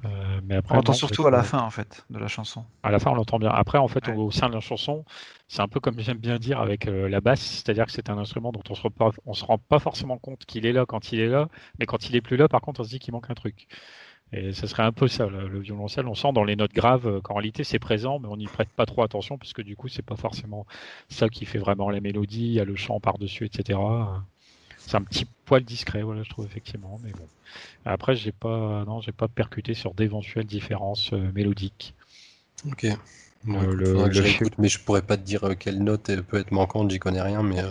Euh, 0.05 0.41
mais 0.43 0.55
après, 0.55 0.73
on 0.73 0.77
l'entend 0.77 0.93
surtout 0.93 1.25
à 1.27 1.31
la 1.31 1.43
fin 1.43 1.59
en 1.59 1.69
fait 1.69 2.05
de 2.09 2.19
la 2.19 2.27
chanson. 2.27 2.65
À 2.83 2.91
la 2.91 2.99
fin, 2.99 3.11
on 3.11 3.15
l'entend 3.15 3.39
bien. 3.39 3.49
Après, 3.49 3.77
en 3.77 3.87
fait, 3.87 4.09
au 4.09 4.31
sein 4.31 4.49
de 4.49 4.53
la 4.53 4.59
chanson, 4.59 5.05
c'est 5.47 5.61
un 5.61 5.67
peu 5.67 5.79
comme 5.79 5.99
j'aime 5.99 6.17
bien 6.17 6.37
dire 6.37 6.59
avec 6.59 6.87
euh, 6.87 7.07
la 7.07 7.21
basse, 7.21 7.41
c'est-à-dire 7.41 7.85
que 7.85 7.91
c'est 7.91 8.09
un 8.09 8.17
instrument 8.17 8.51
dont 8.51 8.63
on 8.69 8.75
se, 8.75 8.87
on 9.25 9.33
se 9.33 9.45
rend 9.45 9.57
pas 9.57 9.79
forcément 9.79 10.17
compte 10.17 10.45
qu'il 10.45 10.65
est 10.65 10.73
là 10.73 10.85
quand 10.85 11.11
il 11.11 11.19
est 11.19 11.27
là, 11.27 11.47
mais 11.79 11.85
quand 11.85 12.09
il 12.09 12.15
est 12.15 12.21
plus 12.21 12.37
là, 12.37 12.47
par 12.47 12.61
contre, 12.61 12.81
on 12.81 12.83
se 12.83 12.89
dit 12.89 12.99
qu'il 12.99 13.13
manque 13.13 13.29
un 13.29 13.35
truc. 13.35 13.67
Et 14.33 14.51
ce 14.51 14.65
serait 14.65 14.83
un 14.83 14.91
peu 14.91 15.07
ça, 15.07 15.27
le, 15.27 15.59
violoncelle. 15.59 16.07
On 16.07 16.15
sent 16.15 16.33
dans 16.33 16.43
les 16.43 16.55
notes 16.55 16.73
graves 16.73 17.07
euh, 17.07 17.21
qu'en 17.21 17.35
réalité 17.35 17.63
c'est 17.63 17.79
présent, 17.79 18.19
mais 18.19 18.27
on 18.27 18.37
n'y 18.37 18.47
prête 18.47 18.69
pas 18.69 18.85
trop 18.85 19.03
attention, 19.03 19.37
parce 19.37 19.53
que 19.53 19.61
du 19.61 19.75
coup, 19.75 19.87
c'est 19.87 20.01
pas 20.01 20.15
forcément 20.15 20.65
ça 21.07 21.29
qui 21.29 21.45
fait 21.45 21.59
vraiment 21.59 21.89
la 21.89 22.01
mélodie, 22.01 22.45
il 22.47 22.53
y 22.53 22.59
a 22.59 22.65
le 22.65 22.75
chant 22.75 22.99
par-dessus, 22.99 23.45
etc 23.45 23.79
c'est 24.87 24.95
un 24.95 25.01
petit 25.01 25.25
poil 25.45 25.63
discret, 25.63 26.01
voilà, 26.01 26.23
je 26.23 26.29
trouve 26.29 26.45
effectivement. 26.45 26.99
Mais 27.03 27.11
bon. 27.11 27.27
Après, 27.85 28.15
j'ai 28.15 28.31
pas, 28.31 28.83
non, 28.85 29.01
j'ai 29.01 29.11
pas 29.11 29.27
percuté 29.27 29.73
sur 29.73 29.93
d'éventuelles 29.93 30.45
différences 30.45 31.11
euh, 31.13 31.31
mélodiques. 31.33 31.93
Ok. 32.69 32.85
Euh, 32.85 32.95
le, 33.73 34.07
le, 34.07 34.49
mais 34.57 34.69
je 34.69 34.79
pourrais 34.79 35.01
pas 35.01 35.17
te 35.17 35.23
dire 35.23 35.43
euh, 35.43 35.53
quelle 35.53 35.83
note 35.83 36.09
peut 36.21 36.39
être 36.39 36.51
manquante, 36.51 36.89
j'y 36.91 36.99
connais 36.99 37.21
rien, 37.21 37.43
mais, 37.43 37.61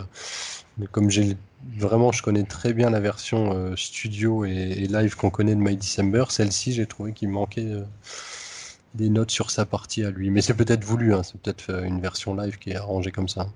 mais 0.77 0.87
comme 0.87 1.09
j'ai 1.11 1.37
vraiment, 1.79 2.13
je 2.13 2.23
connais 2.23 2.43
très 2.43 2.75
bien 2.75 2.91
la 2.91 3.01
version 3.01 3.75
studio 3.77 4.45
et, 4.45 4.87
live 4.87 5.17
qu'on 5.17 5.31
connaît 5.31 5.55
de 5.55 5.61
My 5.61 5.77
December, 5.77 6.25
celle-ci, 6.29 6.75
j'ai 6.75 6.87
trouvé 6.87 7.13
qu'il 7.15 7.31
manquait 7.31 7.73
des 8.95 9.09
notes 9.09 9.31
sur 9.31 9.51
sa 9.51 9.65
partie 9.65 10.05
à 10.05 10.11
lui. 10.11 10.29
Mais 10.29 10.43
c'est 10.43 10.55
peut-être 10.55 10.85
voulu, 10.85 11.15
hein, 11.15 11.23
c'est 11.23 11.41
peut-être 11.41 11.71
une 11.85 12.01
version 12.03 12.35
live 12.37 12.59
qui 12.59 12.71
est 12.71 12.77
arrangée 12.77 13.11
comme 13.13 13.29
ça. 13.29 13.49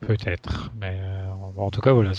Peut-être, 0.00 0.70
mais 0.78 0.98
euh, 1.00 1.30
en 1.56 1.70
tout 1.70 1.80
cas 1.80 1.92
voilà, 1.92 2.12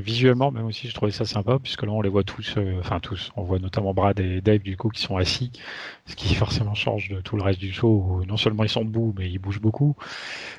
visuellement 0.00 0.50
même 0.50 0.66
aussi 0.66 0.88
je 0.88 0.94
trouvais 0.94 1.12
ça 1.12 1.24
sympa 1.24 1.60
puisque 1.62 1.84
là 1.84 1.92
on 1.92 2.00
les 2.00 2.08
voit 2.08 2.24
tous, 2.24 2.54
euh, 2.56 2.76
enfin 2.80 2.98
tous, 2.98 3.30
on 3.36 3.44
voit 3.44 3.60
notamment 3.60 3.94
Brad 3.94 4.18
et 4.18 4.40
Dave 4.40 4.62
du 4.62 4.76
coup 4.76 4.88
qui 4.88 5.00
sont 5.00 5.16
assis, 5.16 5.52
ce 6.06 6.16
qui 6.16 6.34
forcément 6.34 6.74
change 6.74 7.08
de 7.08 7.20
tout 7.20 7.36
le 7.36 7.44
reste 7.44 7.60
du 7.60 7.72
show 7.72 8.04
où 8.04 8.24
non 8.24 8.36
seulement 8.36 8.64
ils 8.64 8.68
sont 8.68 8.84
debout 8.84 9.14
mais 9.16 9.30
ils 9.30 9.38
bougent 9.38 9.60
beaucoup. 9.60 9.94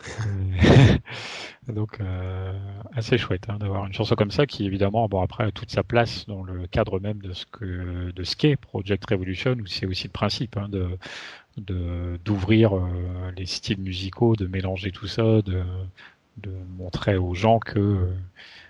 Donc 1.68 2.00
euh, 2.00 2.58
assez 2.96 3.18
chouette 3.18 3.44
hein, 3.50 3.58
d'avoir 3.60 3.86
une 3.86 3.94
chanson 3.94 4.16
comme 4.16 4.32
ça 4.32 4.46
qui 4.46 4.66
évidemment 4.66 5.10
bon 5.10 5.22
après 5.22 5.44
a 5.44 5.52
toute 5.52 5.72
sa 5.72 5.84
place 5.84 6.26
dans 6.26 6.42
le 6.44 6.68
cadre 6.68 7.02
même 7.02 7.20
de 7.22 7.34
ce 7.34 7.46
que 7.46 8.12
de 8.12 8.24
ce 8.24 8.38
qu'est 8.38 8.56
Project 8.56 9.04
Revolution 9.10 9.58
où 9.62 9.68
c'est 9.68 9.86
aussi 9.86 10.06
le 10.06 10.14
principe 10.14 10.56
hein, 10.56 10.70
de 10.70 10.98
d'ouvrir 12.24 12.72
les 13.36 13.46
styles 13.46 13.82
musicaux, 13.82 14.38
de 14.38 14.48
mélanger 14.48 14.92
tout 14.92 15.08
ça, 15.08 15.42
de 15.42 15.62
de 16.40 16.52
montrer 16.78 17.18
aux 17.18 17.34
gens 17.34 17.60
que 17.60 17.80
euh, 17.80 18.14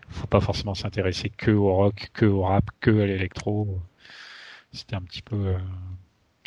faut 0.10 0.28
pas 0.28 0.42
forcément 0.42 0.76
s'intéresser 0.76 1.30
que 1.30 1.52
au 1.52 1.74
rock, 1.74 2.10
que 2.14 2.26
au 2.26 2.42
rap, 2.42 2.66
que 2.80 3.02
à 3.02 3.06
l'électro. 3.06 3.80
C'était 4.72 4.96
un 4.96 5.02
petit 5.02 5.22
peu 5.22 5.36
euh, 5.36 5.58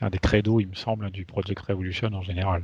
un 0.00 0.10
des 0.10 0.18
credos, 0.18 0.60
il 0.60 0.68
me 0.68 0.74
semble, 0.74 1.10
du 1.10 1.24
Project 1.24 1.60
Revolution 1.60 2.12
en 2.12 2.22
général. 2.22 2.62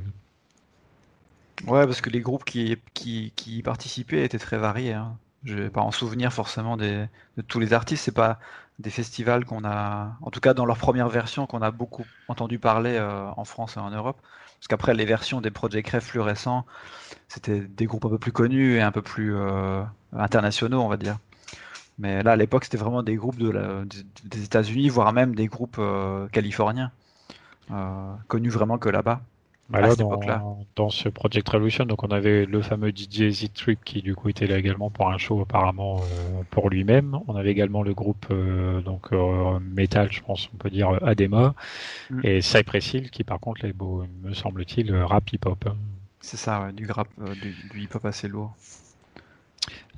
Ouais, 1.67 1.85
parce 1.85 2.01
que 2.01 2.09
les 2.09 2.21
groupes 2.21 2.45
qui, 2.45 2.77
qui, 2.93 3.33
qui 3.35 3.61
participaient 3.61 4.23
étaient 4.23 4.39
très 4.39 4.57
variés. 4.57 4.93
Hein. 4.93 5.17
Je 5.43 5.55
vais 5.55 5.69
pas 5.69 5.81
en 5.81 5.91
souvenir 5.91 6.31
forcément 6.31 6.77
des, 6.77 7.05
de 7.37 7.41
tous 7.41 7.59
les 7.59 7.73
artistes. 7.73 8.03
C'est 8.05 8.13
pas 8.13 8.39
des 8.79 8.89
festivals 8.89 9.45
qu'on 9.45 9.65
a, 9.65 10.17
en 10.21 10.31
tout 10.31 10.39
cas 10.39 10.53
dans 10.53 10.65
leur 10.65 10.77
première 10.77 11.09
version, 11.09 11.45
qu'on 11.47 11.61
a 11.61 11.71
beaucoup 11.71 12.05
entendu 12.29 12.59
parler 12.59 12.95
euh, 12.95 13.29
en 13.35 13.43
France 13.43 13.75
et 13.75 13.79
en 13.79 13.89
Europe. 13.89 14.21
Parce 14.59 14.67
qu'après, 14.67 14.93
les 14.93 15.05
versions 15.05 15.41
des 15.41 15.51
Project 15.51 15.89
Ref 15.89 16.09
plus 16.09 16.19
récents, 16.19 16.65
c'était 17.27 17.61
des 17.61 17.85
groupes 17.85 18.05
un 18.05 18.09
peu 18.09 18.19
plus 18.19 18.31
connus 18.31 18.75
et 18.75 18.81
un 18.81 18.91
peu 18.91 19.01
plus 19.01 19.35
euh, 19.35 19.81
internationaux, 20.13 20.81
on 20.81 20.89
va 20.89 20.97
dire. 20.97 21.17
Mais 21.97 22.23
là, 22.23 22.31
à 22.33 22.35
l'époque, 22.35 22.65
c'était 22.65 22.77
vraiment 22.77 23.03
des 23.03 23.15
groupes 23.15 23.37
de 23.37 23.87
des 24.25 24.43
États-Unis, 24.43 24.89
voire 24.89 25.13
même 25.13 25.35
des 25.35 25.47
groupes 25.47 25.77
euh, 25.79 26.27
californiens, 26.29 26.91
euh, 27.71 28.13
connus 28.27 28.49
vraiment 28.49 28.77
que 28.77 28.89
là-bas. 28.89 29.21
Bah 29.69 29.95
dans, 29.95 30.57
dans, 30.75 30.89
ce 30.89 31.09
Project 31.09 31.47
Revolution, 31.47 31.85
donc 31.85 32.03
on 32.03 32.07
avait 32.07 32.45
le 32.45 32.61
fameux 32.63 32.89
DJ 32.89 33.29
Z 33.29 33.53
Trip 33.53 33.79
qui 33.85 34.01
du 34.01 34.15
coup 34.15 34.29
était 34.29 34.47
là 34.47 34.57
également 34.57 34.89
pour 34.89 35.11
un 35.11 35.19
show 35.19 35.41
apparemment 35.41 35.97
euh, 35.97 36.41
pour 36.49 36.71
lui-même. 36.71 37.19
On 37.27 37.35
avait 37.35 37.51
également 37.51 37.83
le 37.83 37.93
groupe 37.93 38.25
euh, 38.31 38.81
donc 38.81 39.13
euh, 39.13 39.59
metal, 39.59 40.11
je 40.11 40.21
pense 40.21 40.49
on 40.55 40.57
peut 40.57 40.71
dire 40.71 40.97
Adema 41.03 41.53
mm. 42.09 42.21
et 42.23 42.41
Cypress 42.41 42.93
Hill 42.93 43.11
qui 43.11 43.23
par 43.23 43.39
contre 43.39 43.63
est 43.63 43.73
beau, 43.73 44.05
me 44.23 44.33
semble-t-il 44.33 44.91
rap 44.95 45.31
hip 45.31 45.45
hop. 45.45 45.69
C'est 46.19 46.37
ça, 46.37 46.71
du 46.73 46.89
rap, 46.89 47.07
du, 47.39 47.55
du 47.71 47.83
hip 47.83 47.89
hop 47.93 48.05
assez 48.05 48.27
lourd. 48.27 48.55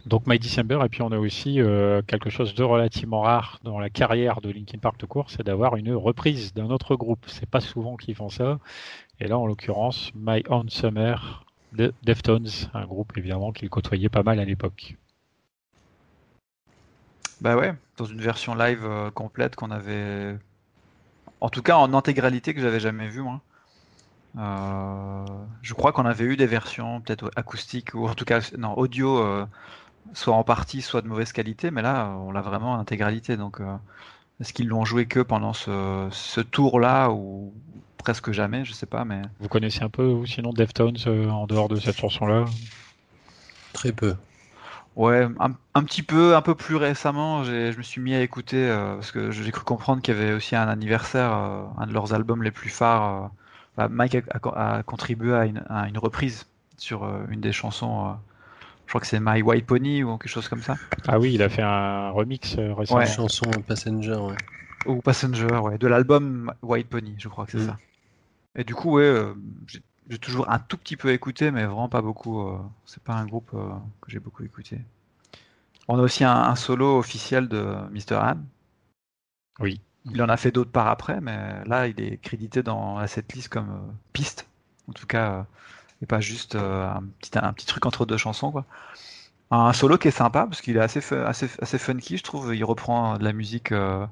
Donc 0.05 0.25
My 0.25 0.37
December, 0.39 0.79
et 0.83 0.89
puis 0.89 1.03
on 1.03 1.11
a 1.11 1.17
aussi 1.17 1.59
quelque 2.07 2.31
chose 2.31 2.55
de 2.55 2.63
relativement 2.63 3.21
rare 3.21 3.59
dans 3.63 3.79
la 3.79 3.91
carrière 3.91 4.41
de 4.41 4.49
Linkin 4.49 4.79
Park 4.79 4.99
de 4.99 5.05
court, 5.05 5.29
c'est 5.29 5.43
d'avoir 5.43 5.75
une 5.75 5.93
reprise 5.93 6.55
d'un 6.55 6.71
autre 6.71 6.95
groupe. 6.95 7.23
C'est 7.27 7.47
pas 7.47 7.61
souvent 7.61 7.97
qu'ils 7.97 8.15
font 8.15 8.29
ça, 8.29 8.57
et 9.21 9.27
là, 9.27 9.37
en 9.37 9.45
l'occurrence, 9.45 10.11
My 10.15 10.43
Own 10.49 10.67
Summer 10.69 11.45
de 11.73 11.93
Deftones, 12.03 12.49
un 12.73 12.85
groupe 12.85 13.15
évidemment 13.17 13.51
qu'il 13.51 13.69
côtoyait 13.69 14.09
pas 14.09 14.23
mal 14.23 14.39
à 14.39 14.45
l'époque. 14.45 14.97
Bah 17.39 17.55
ouais, 17.55 17.73
dans 17.97 18.05
une 18.05 18.19
version 18.19 18.55
live 18.55 18.83
euh, 18.83 19.11
complète 19.11 19.55
qu'on 19.55 19.69
avait. 19.69 20.35
En 21.39 21.49
tout 21.49 21.61
cas, 21.61 21.77
en 21.77 21.93
intégralité 21.93 22.53
que 22.55 22.61
j'avais 22.61 22.79
jamais 22.79 23.07
vu 23.07 23.21
moi. 23.21 23.41
Euh, 24.37 25.25
je 25.61 25.73
crois 25.73 25.91
qu'on 25.91 26.05
avait 26.05 26.23
eu 26.23 26.35
des 26.35 26.47
versions 26.47 27.01
peut-être 27.01 27.29
acoustiques 27.35 27.93
ou 27.93 28.07
en 28.07 28.15
tout 28.15 28.25
cas 28.25 28.39
non 28.57 28.73
audio, 28.73 29.19
euh, 29.19 29.45
soit 30.13 30.35
en 30.35 30.43
partie, 30.43 30.81
soit 30.81 31.01
de 31.01 31.07
mauvaise 31.07 31.31
qualité, 31.31 31.69
mais 31.69 31.83
là 31.83 32.09
on 32.17 32.31
l'a 32.31 32.41
vraiment 32.41 32.73
en 32.73 32.79
intégralité. 32.79 33.37
Donc 33.37 33.59
est-ce 34.39 34.53
qu'ils 34.53 34.67
l'ont 34.67 34.85
joué 34.85 35.05
que 35.05 35.19
pendant 35.19 35.53
ce, 35.53 36.07
ce 36.11 36.41
tour-là 36.41 37.09
ou, 37.11 37.53
presque 38.01 38.31
jamais, 38.31 38.65
je 38.65 38.73
sais 38.73 38.85
pas, 38.85 39.05
mais. 39.05 39.21
Vous 39.39 39.47
connaissez 39.47 39.83
un 39.83 39.89
peu, 39.89 40.05
ou 40.05 40.25
sinon, 40.25 40.51
Deftones 40.53 40.97
euh, 41.07 41.29
en 41.29 41.45
dehors 41.45 41.69
de 41.69 41.75
cette 41.77 41.97
chanson-là? 41.97 42.45
Très 43.73 43.91
peu. 43.91 44.15
Ouais, 44.95 45.27
un, 45.39 45.83
petit 45.83 46.03
peu, 46.03 46.35
un 46.35 46.41
peu 46.41 46.53
plus 46.53 46.75
récemment, 46.75 47.45
je 47.45 47.77
me 47.77 47.81
suis 47.81 48.01
mis 48.01 48.13
à 48.13 48.21
écouter 48.21 48.57
euh, 48.57 48.95
parce 48.95 49.11
que 49.11 49.31
j'ai 49.31 49.49
cru 49.51 49.63
comprendre 49.63 50.01
qu'il 50.01 50.13
y 50.13 50.17
avait 50.17 50.33
aussi 50.33 50.55
un 50.55 50.67
anniversaire, 50.67 51.31
euh, 51.33 51.63
un 51.77 51.87
de 51.87 51.93
leurs 51.93 52.13
albums 52.13 52.43
les 52.43 52.51
plus 52.51 52.69
phares. 52.69 53.31
Bah, 53.77 53.87
Mike 53.87 54.17
a, 54.55 54.83
contribué 54.83 55.33
à 55.33 55.45
une, 55.45 55.97
reprise 55.97 56.45
sur 56.77 57.07
une 57.29 57.39
des 57.39 57.53
chansons. 57.53 58.13
je 58.85 58.89
crois 58.89 58.99
que 58.99 59.07
c'est 59.07 59.21
My 59.21 59.41
White 59.41 59.65
Pony 59.65 60.03
ou 60.03 60.17
quelque 60.17 60.29
chose 60.29 60.49
comme 60.49 60.61
ça. 60.61 60.75
Ah 61.07 61.19
oui, 61.19 61.33
il 61.35 61.41
a 61.41 61.47
fait 61.47 61.61
un 61.61 62.09
remix 62.09 62.55
récemment. 62.55 62.99
Ouais. 62.99 63.05
Chanson 63.05 63.49
Passenger, 63.65 64.17
ouais. 64.17 64.35
Ou 64.87 65.01
Passenger, 65.01 65.57
ouais, 65.63 65.77
de 65.77 65.87
l'album 65.87 66.53
White 66.61 66.89
Pony, 66.89 67.15
je 67.17 67.29
crois 67.29 67.45
que 67.45 67.51
c'est 67.51 67.59
mm. 67.59 67.67
ça. 67.67 67.77
Et 68.55 68.63
du 68.63 68.75
coup, 68.75 68.93
ouais, 68.93 69.03
euh, 69.03 69.33
j'ai 70.09 70.19
toujours 70.19 70.49
un 70.49 70.59
tout 70.59 70.77
petit 70.77 70.97
peu 70.97 71.11
écouté, 71.11 71.51
mais 71.51 71.65
vraiment 71.65 71.89
pas 71.89 72.01
beaucoup. 72.01 72.51
c'est 72.85 73.01
pas 73.01 73.13
un 73.13 73.25
groupe 73.25 73.51
que 73.51 74.11
j'ai 74.11 74.19
beaucoup 74.19 74.43
écouté. 74.43 74.79
On 75.87 75.97
a 75.97 76.01
aussi 76.01 76.23
un, 76.23 76.55
solo 76.55 76.97
officiel 76.97 77.47
de 77.47 77.75
Mr. 77.91 78.15
Han. 78.15 78.37
Oui. 79.59 79.81
Il 80.05 80.21
en 80.21 80.29
a 80.29 80.35
fait 80.35 80.51
d'autres 80.51 80.71
par 80.71 80.87
après, 80.87 81.21
mais 81.21 81.63
là, 81.65 81.87
il 81.87 82.01
est 82.01 82.17
crédité 82.17 82.63
dans 82.63 83.05
cette 83.07 83.31
liste 83.33 83.49
comme 83.49 83.95
piste. 84.11 84.47
En 84.89 84.93
tout 84.93 85.07
cas, 85.07 85.45
et 86.01 86.05
pas 86.05 86.19
juste 86.19 86.55
un, 86.55 87.03
petit, 87.19 87.37
un 87.37 87.53
petit 87.53 87.67
truc 87.67 87.85
entre 87.85 88.05
deux 88.05 88.17
chansons. 88.17 88.51
Quoi. 88.51 88.65
Un 89.51 89.73
solo 89.73 89.97
qui 89.97 90.07
est 90.07 90.11
sympa 90.11 90.45
parce 90.47 90.61
qu'il 90.61 90.77
est 90.77 90.81
assez, 90.81 91.01
assez, 91.13 91.49
assez 91.61 91.77
funky, 91.77 92.17
je 92.17 92.23
trouve. 92.23 92.55
Il 92.55 92.63
reprend 92.63 93.17
de 93.17 93.23
la 93.25 93.33
musique 93.33 93.73
euh, 93.73 94.05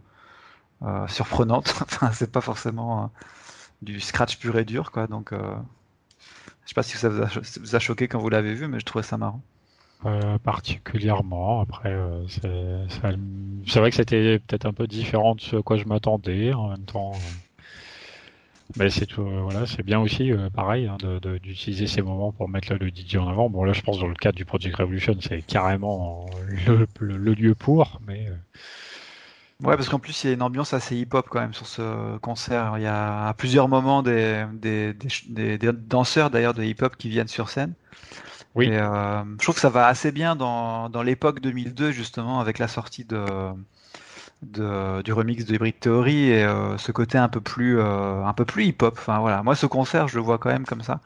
euh, 0.83 1.07
surprenante. 1.07 1.73
enfin, 1.81 2.11
c'est 2.11 2.29
pas 2.31 2.41
forcément 2.41 3.03
euh, 3.03 3.07
du 3.81 3.99
scratch 3.99 4.37
pur 4.37 4.57
et 4.57 4.65
dur, 4.65 4.91
quoi. 4.91 5.07
Donc, 5.07 5.31
je 5.31 5.37
sais 6.65 6.75
pas 6.75 6.83
si 6.83 6.97
ça 6.97 7.09
vous, 7.09 7.75
a, 7.75 7.79
choqué 7.79 8.07
quand 8.07 8.19
vous 8.19 8.29
l'avez 8.29 8.53
vu, 8.53 8.67
mais 8.67 8.79
je 8.79 8.85
trouvais 8.85 9.03
ça 9.03 9.17
marrant. 9.17 9.41
particulièrement. 10.43 11.61
Après, 11.61 11.95
c'est 12.27 13.79
vrai 13.79 13.89
que 13.89 13.95
c'était 13.95 14.39
peut-être 14.39 14.65
un 14.65 14.73
peu 14.73 14.87
différent 14.87 15.35
de 15.35 15.41
ce 15.41 15.57
à 15.57 15.61
quoi 15.61 15.77
je 15.77 15.85
m'attendais. 15.85 16.53
En 16.53 16.69
même 16.69 16.85
temps, 16.85 17.13
mais 18.77 18.89
c'est 18.91 19.07
tout, 19.07 19.23
euh, 19.23 19.41
voilà, 19.41 19.65
c'est 19.65 19.81
bien 19.81 19.99
aussi, 19.99 20.31
euh, 20.31 20.49
pareil, 20.51 20.87
hein, 20.87 20.97
d'utiliser 21.41 21.87
ces 21.87 22.03
moments 22.03 22.31
pour 22.31 22.47
mettre 22.47 22.75
le 22.75 22.89
DJ 22.89 23.15
en 23.15 23.27
avant. 23.27 23.49
Bon, 23.49 23.63
là, 23.63 23.73
je 23.73 23.81
pense 23.81 23.99
dans 23.99 24.07
le 24.07 24.13
cadre 24.13 24.35
du 24.35 24.45
Project 24.45 24.75
Revolution, 24.75 25.15
c'est 25.19 25.41
carrément 25.41 26.27
le, 26.99 27.33
lieu 27.33 27.55
pour, 27.55 27.99
mais. 28.05 28.27
Euh, 29.63 29.67
ouais, 29.67 29.75
parce 29.75 29.89
qu'en 29.89 29.99
plus, 29.99 30.23
il 30.23 30.27
y 30.27 30.29
a 30.31 30.33
une 30.33 30.41
ambiance 30.41 30.73
assez 30.73 30.95
hip-hop 30.95 31.27
quand 31.29 31.39
même 31.39 31.53
sur 31.53 31.67
ce 31.67 32.17
concert. 32.17 32.73
Il 32.77 32.83
y 32.83 32.87
a 32.87 33.27
à 33.27 33.33
plusieurs 33.33 33.67
moments 33.67 34.03
des, 34.03 34.45
des, 34.53 34.93
des, 34.93 35.57
des 35.57 35.71
danseurs 35.73 36.29
d'ailleurs 36.29 36.53
de 36.53 36.63
hip-hop 36.63 36.95
qui 36.97 37.09
viennent 37.09 37.27
sur 37.27 37.49
scène. 37.49 37.73
Oui. 38.55 38.67
Et, 38.67 38.77
je 38.77 39.43
trouve 39.43 39.55
que 39.55 39.61
ça 39.61 39.69
va 39.69 39.87
assez 39.87 40.11
bien 40.11 40.35
dans, 40.35 40.89
dans 40.89 41.03
l'époque 41.03 41.39
2002, 41.39 41.91
justement, 41.91 42.39
avec 42.39 42.57
la 42.57 42.67
sortie 42.67 43.05
de 43.05 43.25
du 44.41 45.13
remix 45.13 45.45
de 45.45 45.55
Hybrid 45.55 45.79
Theory 45.79 46.29
et 46.29 46.43
euh, 46.43 46.77
ce 46.77 46.91
côté 46.91 47.17
un 47.17 47.27
peu 47.27 47.41
plus 47.41 47.79
euh, 47.79 48.23
un 48.23 48.33
peu 48.33 48.45
plus 48.45 48.65
hip-hop. 48.65 48.95
Enfin 48.97 49.19
voilà, 49.19 49.43
moi 49.43 49.55
ce 49.55 49.65
concert 49.65 50.07
je 50.07 50.15
le 50.15 50.21
vois 50.21 50.37
quand 50.37 50.49
même 50.49 50.65
comme 50.65 50.81
ça. 50.81 51.01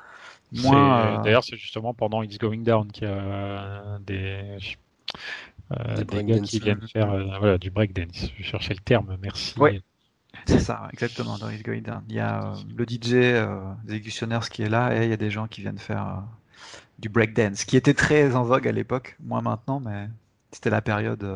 Euh, 0.56 1.18
d'ailleurs, 1.24 1.44
c'est 1.44 1.58
justement 1.58 1.96
pendant 1.96 2.22
It's 2.22 2.38
Going 2.38 2.60
Down 2.60 2.92
qu'il 2.92 3.08
y 3.08 3.12
a 3.12 3.98
des, 4.06 4.60
des, 5.72 6.24
gars 6.24 6.40
qui 6.40 6.60
viennent 6.60 6.88
faire 6.88 7.10
voilà, 7.40 7.58
du 7.58 7.72
breakdance. 7.72 8.30
Je 8.38 8.44
cherchais 8.44 8.74
le 8.74 8.80
terme, 8.80 9.18
merci. 9.22 9.54
Oui, 9.58 9.82
c'est 10.46 10.60
ça, 10.60 10.88
exactement, 10.92 11.38
dans 11.38 11.50
It's 11.50 11.64
Going 11.64 11.82
Down. 11.82 12.04
Il 12.10 12.16
y 12.16 12.20
a 12.20 12.54
le 12.76 12.86
DJ 12.86 13.44
des 13.84 13.96
Executioners 13.96 14.48
qui 14.52 14.64
est 14.64 14.70
là 14.70 14.96
et 14.96 15.06
il 15.06 15.10
y 15.10 15.14
a 15.14 15.18
des 15.18 15.32
gens 15.32 15.48
qui 15.48 15.62
viennent 15.62 15.80
faire 15.80 16.24
du 17.00 17.10
breakdance, 17.10 17.66
qui 17.66 17.78
était 17.78 17.94
très 17.94 18.36
en 18.36 18.44
vogue 18.44 18.68
à 18.68 18.72
l'époque, 18.72 19.18
moins 19.20 19.42
maintenant, 19.42 19.80
mais 19.80 20.10
c'était 20.52 20.70
la 20.70 20.82
période 20.82 21.28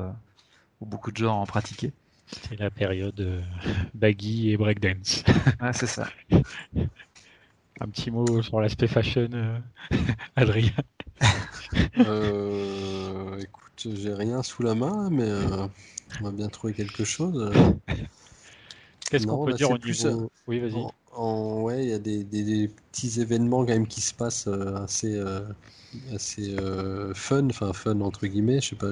où 0.82 0.86
beaucoup 0.86 1.12
de 1.12 1.18
gens 1.18 1.42
en 1.42 1.46
pratiquaient. 1.46 1.94
C'était 2.28 2.58
la 2.58 2.70
période 2.70 3.20
euh, 3.20 3.42
baggy 3.94 4.52
et 4.52 4.58
breakdance. 4.58 5.24
Ouais, 5.62 5.74
c'est 5.74 5.88
ça. 5.88 6.08
Un 7.80 7.88
petit 7.88 8.12
mot 8.12 8.42
sur 8.42 8.60
l'aspect 8.60 8.88
fashion, 8.88 9.30
euh, 9.34 9.60
Adrien. 10.36 10.72
Euh, 11.98 13.40
écoute, 13.40 13.88
j'ai 13.94 14.14
rien 14.14 14.42
sous 14.42 14.64
la 14.64 14.74
main, 14.74 15.10
mais 15.12 15.30
on 16.22 16.24
va 16.24 16.32
bien 16.32 16.48
trouver 16.48 16.74
quelque 16.74 17.04
chose. 17.04 17.52
Qu'est-ce 19.10 19.28
qu'on 19.28 19.46
peut 19.46 19.54
dire 19.54 19.72
au 19.72 19.78
niveau 19.78 20.32
Oui, 20.48 20.60
vas-y. 20.60 20.86
ouais, 21.62 21.84
il 21.84 21.90
y 21.90 21.94
a 21.94 22.00
des, 22.00 22.24
des, 22.24 22.70
petits 22.92 23.20
événements 23.20 23.66
quand 23.66 23.74
même 23.74 23.88
qui 23.88 24.00
se 24.00 24.14
passent 24.14 24.48
assez 24.48 25.22
assez 26.14 26.56
euh, 26.60 27.14
fun, 27.14 27.48
enfin 27.50 27.74
fun 27.74 28.02
entre 28.02 28.28
guillemets, 28.28 28.62
je 28.62 28.70
sais 28.70 28.76
pas, 28.76 28.92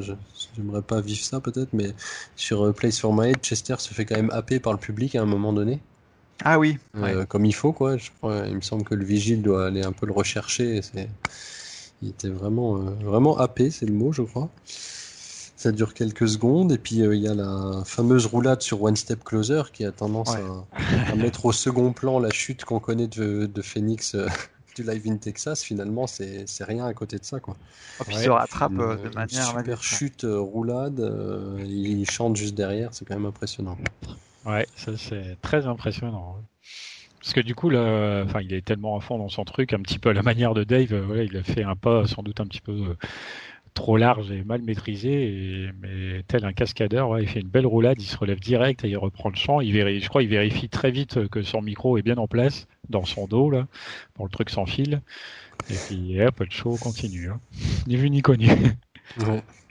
j'aimerais 0.55 0.81
pas 0.81 1.01
vivre 1.01 1.23
ça 1.23 1.39
peut-être, 1.39 1.73
mais 1.73 1.93
sur 2.35 2.65
euh, 2.65 2.71
Place 2.71 2.99
for 2.99 3.13
My 3.13 3.29
Head, 3.29 3.41
Chester 3.41 3.75
se 3.79 3.93
fait 3.93 4.05
quand 4.05 4.15
même 4.15 4.31
happer 4.31 4.59
par 4.59 4.73
le 4.73 4.79
public 4.79 5.15
à 5.15 5.21
un 5.21 5.25
moment 5.25 5.53
donné. 5.53 5.79
Ah 6.43 6.59
oui. 6.59 6.77
Euh, 6.97 7.25
comme 7.25 7.45
il 7.45 7.55
faut, 7.55 7.71
quoi. 7.71 7.95
Je 7.95 8.11
crois, 8.17 8.45
il 8.47 8.55
me 8.55 8.61
semble 8.61 8.83
que 8.83 8.93
le 8.93 9.05
vigile 9.05 9.41
doit 9.41 9.67
aller 9.67 9.83
un 9.83 9.93
peu 9.93 10.05
le 10.05 10.11
rechercher. 10.11 10.81
C'est... 10.81 11.07
Il 12.01 12.09
était 12.09 12.29
vraiment, 12.29 12.75
vraiment 12.75 13.37
happé, 13.37 13.71
c'est 13.71 13.85
le 13.85 13.93
mot, 13.93 14.11
je 14.11 14.21
crois. 14.21 14.49
Ça 14.65 15.71
dure 15.71 15.93
quelques 15.93 16.27
secondes, 16.27 16.71
et 16.71 16.77
puis 16.77 16.97
il 16.97 17.21
y 17.21 17.27
a 17.27 17.33
la 17.33 17.83
fameuse 17.85 18.25
roulade 18.25 18.61
sur 18.61 18.83
One 18.83 18.95
Step 18.95 19.23
Closer 19.23 19.63
qui 19.73 19.85
a 19.85 19.91
tendance 19.91 20.35
à, 20.35 21.15
mettre 21.15 21.45
au 21.45 21.51
second 21.51 21.93
plan 21.93 22.19
la 22.19 22.29
chute 22.29 22.65
qu'on 22.65 22.79
connaît 22.79 23.07
de, 23.07 23.45
de 23.47 23.61
Phoenix 23.61 24.15
du 24.75 24.83
Live 24.83 25.03
in 25.07 25.17
Texas, 25.17 25.63
finalement, 25.63 26.05
c'est 26.05 26.45
rien 26.61 26.85
à 26.85 26.93
côté 26.93 27.17
de 27.17 27.23
ça. 27.23 27.39
Quoi. 27.39 27.55
Oh, 27.99 28.03
puis 28.05 28.15
il 28.15 28.23
se 28.23 28.29
rattrape 28.29 28.73
euh, 28.77 28.97
de 28.97 29.15
manière. 29.15 29.45
Super 29.45 29.81
chute, 29.81 30.25
euh, 30.25 30.39
roulade, 30.39 30.99
euh, 30.99 31.63
il 31.65 32.09
chante 32.09 32.35
juste 32.35 32.55
derrière, 32.55 32.93
c'est 32.93 33.05
quand 33.05 33.15
même 33.15 33.25
impressionnant. 33.25 33.77
Ouais, 34.45 34.67
ça 34.75 34.91
c'est 34.97 35.37
très 35.41 35.65
impressionnant. 35.65 36.37
Parce 37.25 37.33
que 37.33 37.41
du 37.41 37.55
coup, 37.55 37.71
là, 37.71 38.21
enfin, 38.23 38.41
il 38.41 38.53
est 38.53 38.63
tellement 38.63 38.95
à 38.95 39.01
fond 39.01 39.17
dans 39.17 39.29
son 39.29 39.45
truc, 39.45 39.73
un 39.73 39.79
petit 39.79 39.97
peu 39.97 40.09
à 40.09 40.13
la 40.13 40.21
manière 40.21 40.53
de 40.53 40.63
Dave. 40.63 40.93
il 41.15 41.35
a 41.35 41.41
fait 41.41 41.63
un 41.63 41.75
pas 41.75 42.05
sans 42.05 42.21
doute 42.21 42.39
un 42.39 42.45
petit 42.45 42.61
peu 42.61 42.95
trop 43.73 43.97
large 43.97 44.29
et 44.29 44.43
mal 44.43 44.61
maîtrisé, 44.61 45.71
mais 45.81 46.21
tel 46.27 46.45
un 46.45 46.53
cascadeur, 46.53 47.19
il 47.19 47.27
fait 47.27 47.39
une 47.39 47.47
belle 47.47 47.65
roulade, 47.65 47.99
il 47.99 48.05
se 48.05 48.15
relève 48.15 48.39
direct, 48.39 48.85
et 48.85 48.89
il 48.89 48.97
reprend 48.97 49.29
le 49.29 49.35
champ, 49.35 49.59
il 49.59 49.73
vérifie, 49.73 50.03
je 50.03 50.07
crois 50.07 50.21
il 50.21 50.29
vérifie 50.29 50.69
très 50.69 50.91
vite 50.91 51.27
que 51.29 51.41
son 51.41 51.63
micro 51.63 51.97
est 51.97 52.03
bien 52.03 52.17
en 52.17 52.27
place 52.27 52.67
dans 52.89 53.05
son 53.05 53.25
dos 53.25 53.49
là, 53.49 53.65
pour 54.13 54.25
le 54.25 54.31
truc 54.31 54.51
sans 54.51 54.67
fil, 54.67 55.01
et 55.71 55.73
puis 55.87 56.21
hop, 56.21 56.39
le 56.41 56.47
show 56.51 56.77
continue, 56.77 57.31
hein. 57.31 57.39
ni 57.87 57.95
vu 57.95 58.11
ni 58.11 58.21
connu. 58.21 58.49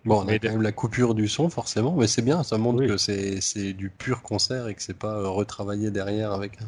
Bon, 0.05 0.23
on 0.23 0.29
a 0.29 0.39
quand 0.39 0.51
même 0.51 0.61
la 0.61 0.71
coupure 0.71 1.15
du 1.15 1.29
son 1.29 1.49
forcément, 1.49 1.97
mais 1.97 2.07
c'est 2.07 2.21
bien, 2.21 2.43
ça 2.43 2.59
montre 2.59 2.87
que 2.87 2.99
c'est 2.99 3.73
du 3.73 3.89
pur 3.89 4.21
concert 4.21 4.69
et 4.69 4.75
que 4.75 4.83
c'est 4.83 4.99
pas 4.99 5.15
euh, 5.15 5.29
retravaillé 5.29 5.91
derrière 5.91 6.33
avec 6.33 6.61
un, 6.61 6.67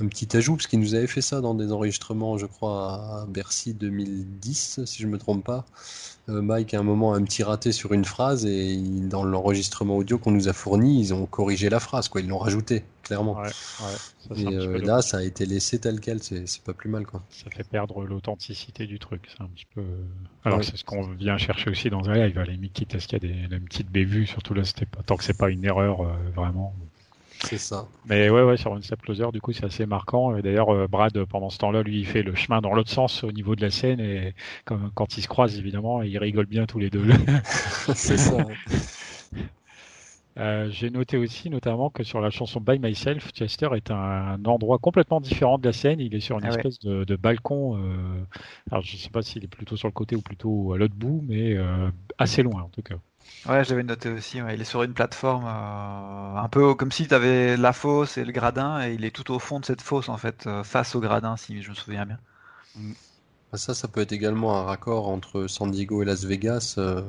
un, 0.00 0.06
petit 0.08 0.36
ajout, 0.36 0.56
parce 0.56 0.66
qu'il 0.66 0.80
nous 0.80 0.94
avait 0.94 1.06
fait 1.06 1.20
ça 1.20 1.40
dans 1.40 1.54
des 1.54 1.72
enregistrements, 1.72 2.38
je 2.38 2.46
crois, 2.46 3.22
à 3.22 3.26
Bercy 3.28 3.74
2010, 3.74 4.80
si 4.84 5.02
je 5.02 5.06
me 5.06 5.18
trompe 5.18 5.44
pas. 5.44 5.66
Euh, 6.28 6.42
Mike, 6.42 6.74
à 6.74 6.80
un 6.80 6.82
moment, 6.82 7.14
a 7.14 7.16
un 7.16 7.24
petit 7.24 7.42
raté 7.42 7.72
sur 7.72 7.92
une 7.92 8.04
phrase 8.04 8.46
et 8.46 8.76
dans 8.76 9.24
l'enregistrement 9.24 9.96
audio 9.96 10.18
qu'on 10.18 10.30
nous 10.30 10.48
a 10.48 10.52
fourni, 10.52 11.00
ils 11.00 11.14
ont 11.14 11.26
corrigé 11.26 11.68
la 11.70 11.80
phrase, 11.80 12.08
quoi. 12.08 12.20
Ils 12.20 12.28
l'ont 12.28 12.38
rajouté, 12.38 12.84
clairement. 13.02 13.42
et 14.36 14.46
euh, 14.46 14.78
là, 14.78 15.02
ça 15.02 15.18
a 15.18 15.22
été 15.22 15.46
laissé 15.46 15.78
tel 15.78 16.00
quel, 16.00 16.22
c'est 16.22 16.62
pas 16.62 16.74
plus 16.74 16.90
mal, 16.90 17.06
quoi. 17.06 17.22
Ça 17.30 17.50
fait 17.50 17.64
perdre 17.64 18.04
l'authenticité 18.04 18.86
du 18.86 18.98
truc, 18.98 19.28
c'est 19.28 19.42
un 19.42 19.48
petit 19.48 19.66
peu. 19.74 19.82
Alors, 20.44 20.62
c'est 20.62 20.76
ce 20.76 20.84
qu'on 20.84 21.02
vient 21.02 21.38
chercher 21.38 21.70
aussi 21.70 21.90
dans 21.90 22.08
un 22.08 22.14
live, 22.14 22.38
à 22.38 22.44
la 22.44 22.52
limite, 22.52 22.72
quitte 22.72 22.94
à 22.94 23.00
ce 23.00 23.08
qu'il 23.08 23.24
y 23.24 23.26
a 23.26 23.48
des, 23.48 23.54
une 23.56 23.64
petite 23.64 23.90
bévue, 23.90 24.26
surtout 24.26 24.54
là, 24.54 24.64
c'était 24.64 24.86
pas 24.86 25.02
tant 25.02 25.16
que 25.16 25.24
c'est 25.24 25.36
pas 25.36 25.50
une 25.50 25.64
erreur 25.64 26.02
euh, 26.02 26.12
vraiment. 26.34 26.74
C'est 27.44 27.58
ça. 27.58 27.86
Mais 28.06 28.30
ouais, 28.30 28.42
ouais, 28.42 28.56
sur 28.56 28.76
une 28.76 28.82
step 28.82 29.00
closer, 29.02 29.26
du 29.32 29.40
coup, 29.40 29.52
c'est 29.52 29.64
assez 29.64 29.86
marquant. 29.86 30.36
Et 30.36 30.42
d'ailleurs, 30.42 30.70
euh, 30.70 30.86
Brad, 30.86 31.24
pendant 31.24 31.50
ce 31.50 31.58
temps-là, 31.58 31.82
lui, 31.82 32.00
il 32.00 32.06
fait 32.06 32.22
le 32.22 32.34
chemin 32.34 32.60
dans 32.60 32.74
l'autre 32.74 32.90
sens 32.90 33.24
au 33.24 33.32
niveau 33.32 33.56
de 33.56 33.62
la 33.62 33.70
scène. 33.70 34.00
Et 34.00 34.34
quand, 34.64 34.78
quand 34.94 35.16
ils 35.16 35.22
se 35.22 35.28
croisent, 35.28 35.58
évidemment, 35.58 36.02
ils 36.02 36.18
rigolent 36.18 36.46
bien 36.46 36.66
tous 36.66 36.78
les 36.78 36.90
deux. 36.90 37.06
c'est 37.94 38.18
ça. 38.18 38.36
Euh, 40.38 40.70
j'ai 40.70 40.90
noté 40.90 41.18
aussi 41.18 41.50
notamment 41.50 41.90
que 41.90 42.04
sur 42.04 42.20
la 42.20 42.30
chanson 42.30 42.60
By 42.60 42.78
Myself, 42.78 43.30
Chester 43.32 43.68
est 43.74 43.90
un, 43.90 44.42
endroit 44.44 44.78
complètement 44.78 45.20
différent 45.20 45.58
de 45.58 45.66
la 45.66 45.72
scène. 45.72 45.98
Il 45.98 46.14
est 46.14 46.20
sur 46.20 46.38
une 46.38 46.46
ah 46.46 46.50
espèce 46.50 46.78
de, 46.78 47.16
balcon. 47.16 47.76
Euh, 47.76 48.24
alors 48.70 48.82
je 48.82 48.94
ne 48.94 48.98
sais 48.98 49.10
pas 49.10 49.22
s'il 49.22 49.42
est 49.44 49.48
plutôt 49.48 49.76
sur 49.76 49.88
le 49.88 49.92
côté 49.92 50.14
ou 50.14 50.22
plutôt 50.22 50.72
à 50.72 50.78
l'autre 50.78 50.94
bout, 50.94 51.22
mais 51.26 51.58
assez 52.16 52.42
loin 52.42 52.62
en 52.62 52.68
tout 52.68 52.80
cas. 52.80 52.94
Ouais, 53.48 53.64
j'avais 53.64 53.82
noté 53.82 54.10
aussi. 54.10 54.38
Il 54.38 54.60
est 54.60 54.64
sur 54.64 54.82
une 54.82 54.92
plateforme 54.92 55.46
euh, 55.46 56.36
un 56.36 56.48
peu 56.48 56.74
comme 56.74 56.92
si 56.92 57.08
tu 57.08 57.14
avais 57.14 57.56
la 57.56 57.72
fosse 57.72 58.18
et 58.18 58.24
le 58.24 58.32
gradin, 58.32 58.86
et 58.86 58.92
il 58.94 59.04
est 59.04 59.10
tout 59.10 59.32
au 59.32 59.38
fond 59.38 59.60
de 59.60 59.64
cette 59.64 59.80
fosse 59.80 60.08
en 60.10 60.18
fait, 60.18 60.46
euh, 60.46 60.62
face 60.62 60.94
au 60.94 61.00
gradin, 61.00 61.36
si 61.36 61.62
je 61.62 61.70
me 61.70 61.74
souviens 61.74 62.04
bien. 62.04 62.18
Mm. 62.76 62.92
Ça, 63.54 63.74
ça 63.74 63.88
peut 63.88 64.00
être 64.02 64.12
également 64.12 64.56
un 64.58 64.62
raccord 64.62 65.08
entre 65.08 65.46
San 65.48 65.70
Diego 65.70 66.02
et 66.02 66.04
Las 66.04 66.24
Vegas, 66.24 66.76
euh, 66.78 67.02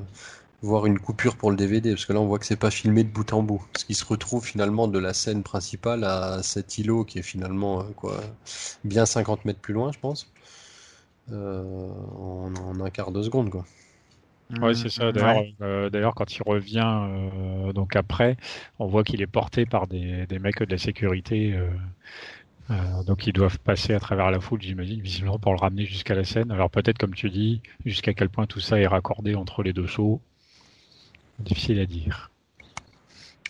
voire 0.61 0.85
une 0.87 0.99
coupure 0.99 1.35
pour 1.35 1.51
le 1.51 1.57
DVD, 1.57 1.91
parce 1.91 2.05
que 2.05 2.13
là 2.13 2.19
on 2.21 2.25
voit 2.27 2.39
que 2.39 2.45
c'est 2.45 2.55
pas 2.55 2.71
filmé 2.71 3.03
de 3.03 3.09
bout 3.09 3.31
en 3.33 3.43
bout. 3.43 3.63
Ce 3.77 3.85
qui 3.85 3.93
se 3.93 4.05
retrouve 4.05 4.43
finalement 4.45 4.87
de 4.87 4.99
la 4.99 5.13
scène 5.13 5.43
principale 5.43 6.03
à 6.03 6.41
cet 6.43 6.77
îlot 6.77 7.03
qui 7.05 7.19
est 7.19 7.23
finalement 7.23 7.83
quoi, 7.95 8.21
bien 8.83 9.05
50 9.05 9.45
mètres 9.45 9.59
plus 9.59 9.73
loin, 9.73 9.91
je 9.91 9.99
pense, 9.99 10.31
en, 11.31 12.53
en 12.55 12.79
un 12.79 12.89
quart 12.89 13.11
de 13.11 13.21
seconde. 13.21 13.49
quoi. 13.51 13.65
Oui, 14.61 14.75
c'est 14.75 14.89
ça. 14.89 15.11
D'ailleurs, 15.11 15.43
euh, 15.61 15.89
d'ailleurs, 15.89 16.15
quand 16.15 16.35
il 16.35 16.43
revient 16.43 16.83
euh, 16.83 17.73
donc 17.73 17.95
après, 17.95 18.37
on 18.79 18.87
voit 18.87 19.03
qu'il 19.03 19.21
est 19.21 19.27
porté 19.27 19.65
par 19.65 19.87
des, 19.87 20.25
des 20.25 20.39
mecs 20.39 20.61
de 20.61 20.71
la 20.71 20.77
sécurité. 20.77 21.55
Euh, 22.69 23.03
donc 23.03 23.27
ils 23.27 23.33
doivent 23.33 23.59
passer 23.59 23.93
à 23.93 23.99
travers 23.99 24.31
la 24.31 24.39
foule, 24.39 24.61
j'imagine, 24.61 25.01
visiblement 25.01 25.39
pour 25.39 25.53
le 25.53 25.59
ramener 25.59 25.85
jusqu'à 25.85 26.15
la 26.15 26.23
scène. 26.23 26.51
Alors 26.51 26.69
peut-être, 26.69 26.97
comme 26.97 27.13
tu 27.13 27.29
dis, 27.29 27.61
jusqu'à 27.85 28.13
quel 28.13 28.29
point 28.29 28.45
tout 28.45 28.59
ça 28.59 28.79
est 28.79 28.87
raccordé 28.87 29.35
entre 29.35 29.63
les 29.63 29.73
deux 29.73 29.87
shows, 29.87 30.21
difficile 31.39 31.79
à 31.79 31.85
dire. 31.85 32.31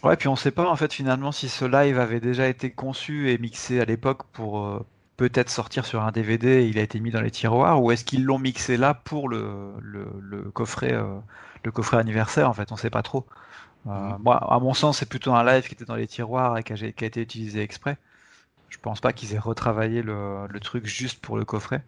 Ouais, 0.04 0.18
puis 0.18 0.28
on 0.28 0.36
sait 0.36 0.52
pas 0.52 0.68
en 0.68 0.76
fait 0.76 0.92
finalement 0.92 1.32
si 1.32 1.50
ce 1.50 1.66
live 1.66 2.00
avait 2.00 2.20
déjà 2.20 2.48
été 2.48 2.72
conçu 2.72 3.30
et 3.30 3.38
mixé 3.38 3.80
à 3.80 3.86
l'époque 3.86 4.24
pour 4.34 4.84
peut-être 5.30 5.52
sortir 5.52 5.86
sur 5.86 6.02
un 6.02 6.12
DVD, 6.12 6.68
il 6.68 6.80
a 6.80 6.82
été 6.82 7.00
mis 7.00 7.12
dans 7.12 7.22
les 7.22 7.30
tiroirs, 7.30 7.84
ou 7.84 7.92
est-ce 7.92 8.04
qu'ils 8.04 8.26
l'ont 8.26 8.40
mixé 8.40 8.76
là 8.76 8.96
pour 8.96 9.30
le, 9.30 9.72
le, 9.80 10.42
coffret, 10.50 10.94
euh, 10.94 11.20
le 11.64 11.72
coffret 11.72 11.98
anniversaire 11.98 12.50
En 12.50 12.54
fait, 12.54 12.72
on 12.72 12.76
sait 12.76 12.90
pas 12.90 13.04
trop. 13.04 13.28
Euh, 13.86 13.92
mhm. 13.92 14.18
Moi, 14.24 14.38
à 14.38 14.60
mon 14.60 14.74
sens, 14.74 14.98
c'est 14.98 15.08
plutôt 15.08 15.32
un 15.36 15.44
live 15.44 15.68
qui 15.68 15.76
était 15.76 15.86
dans 15.86 15.96
les 15.96 16.08
tiroirs 16.08 16.58
et 16.58 16.64
qui 16.64 16.74
a, 16.74 16.76
qui 16.76 17.04
a 17.04 17.08
été 17.08 17.22
utilisé 17.22 17.62
exprès. 17.62 18.00
Je 18.70 18.80
pense 18.80 19.00
pas 19.00 19.14
qu'ils 19.14 19.36
aient 19.36 19.40
retravaillé 19.40 20.02
le, 20.02 20.48
le, 20.48 20.60
truc 20.60 20.88
juste 20.88 21.22
pour 21.22 21.38
le 21.38 21.46
coffret. 21.46 21.84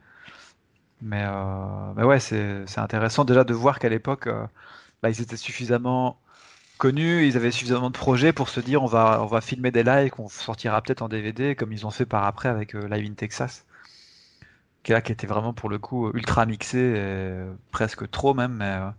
Mais, 1.02 1.24
euh, 1.26 1.94
mais 1.96 2.04
ouais, 2.04 2.20
c'est 2.20 2.78
intéressant 2.78 3.26
déjà 3.26 3.44
de 3.44 3.54
voir 3.56 3.80
qu'à 3.80 3.90
l'époque, 3.90 4.30
bah, 5.02 5.10
ils 5.10 5.22
étaient 5.22 5.38
suffisamment 5.38 6.20
connus, 6.84 7.26
ils 7.28 7.38
avaient 7.38 7.52
suffisamment 7.52 7.90
de 7.90 7.98
projets 7.98 8.34
pour 8.34 8.50
se 8.50 8.60
dire 8.60 8.84
on 8.84 8.88
va, 8.88 9.22
on 9.24 9.26
va 9.26 9.40
filmer 9.40 9.72
des 9.72 9.84
lives 9.84 10.10
qu'on 10.12 10.28
sortira 10.28 10.82
peut-être 10.82 11.02
en 11.02 11.08
DVD, 11.08 11.56
comme 11.56 11.72
ils 11.72 11.86
ont 11.88 11.92
fait 11.92 12.06
par 12.06 12.26
après 12.26 12.50
avec 12.50 12.76
euh, 12.76 12.90
Live 12.90 13.10
in 13.10 13.14
Texas, 13.14 13.66
qui, 14.84 14.92
là, 14.92 15.02
qui 15.02 15.14
était 15.14 15.28
vraiment 15.28 15.54
pour 15.54 15.70
le 15.70 15.80
coup 15.80 16.12
ultra 16.14 16.46
mixé, 16.46 17.02
presque 17.72 18.10
trop 18.12 18.34
même. 18.34 18.56
Mais, 18.56 18.66
euh, 18.66 18.90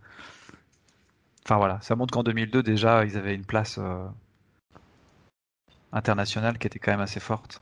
Enfin 1.47 1.57
voilà, 1.59 1.79
ça 1.83 1.95
montre 1.97 2.13
qu'en 2.15 2.23
2002 2.23 2.63
déjà 2.63 3.05
ils 3.05 3.17
avaient 3.19 3.35
une 3.35 3.45
place 3.45 3.79
euh, 3.79 4.07
internationale 5.93 6.59
qui 6.59 6.67
était 6.67 6.79
quand 6.79 6.93
même 6.93 7.01
assez 7.01 7.21
forte. 7.21 7.61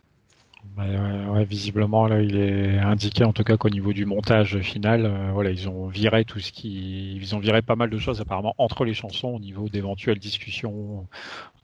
Ouais, 0.77 1.45
visiblement, 1.45 2.07
là, 2.07 2.23
il 2.23 2.37
est 2.37 2.79
indiqué 2.79 3.25
en 3.25 3.33
tout 3.33 3.45
cas 3.45 3.57
qu'au 3.57 3.69
niveau 3.69 3.93
du 3.93 4.07
montage 4.07 4.61
final, 4.61 5.05
euh, 5.05 5.31
voilà, 5.33 5.51
ils 5.51 5.69
ont 5.69 5.89
viré 5.89 6.25
tout 6.25 6.41
ce 6.41 6.51
qui, 6.51 7.17
ils 7.17 7.35
ont 7.35 7.41
viré 7.41 7.63
pas 7.63 7.77
mal 7.77 7.91
de 7.91 7.99
choses 7.99 8.21
apparemment 8.21 8.55
entre 8.59 8.85
les 8.85 8.95
chansons 8.95 9.29
au 9.29 9.39
niveau 9.39 9.69
d'éventuelles 9.69 10.19
discussions 10.19 11.07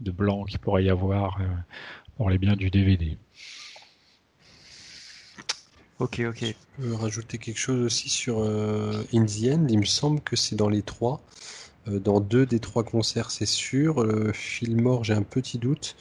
de 0.01 0.11
blanc 0.11 0.45
qu'il 0.45 0.59
pourrait 0.59 0.85
y 0.85 0.91
avoir 0.91 1.41
euh, 1.41 1.45
pour 2.17 2.29
les 2.29 2.39
biens 2.39 2.57
du 2.57 2.71
DVD. 2.71 3.17
Ok, 6.01 6.21
ok. 6.29 6.45
Je 6.79 6.83
peux 6.83 6.95
rajouter 6.95 7.39
quelque 7.39 7.59
chose 7.59 7.81
aussi 7.85 8.09
sur 8.09 8.41
euh, 8.41 9.05
In 9.15 9.25
the 9.25 9.53
End. 9.53 9.67
Il 9.69 9.79
me 9.79 9.85
semble 9.85 10.21
que 10.21 10.37
c'est 10.37 10.57
dans 10.57 10.69
les 10.69 10.83
trois. 10.83 11.21
dans 11.87 12.21
deux 12.21 12.47
des 12.47 12.61
trois 12.61 12.85
concerts, 12.85 13.31
c'est 13.31 13.47
sûr. 13.47 14.05
Le 14.05 14.33
Fillmore, 14.33 15.05
j'ai 15.05 15.15
un 15.15 15.23
petit 15.23 15.59
doute. 15.59 15.97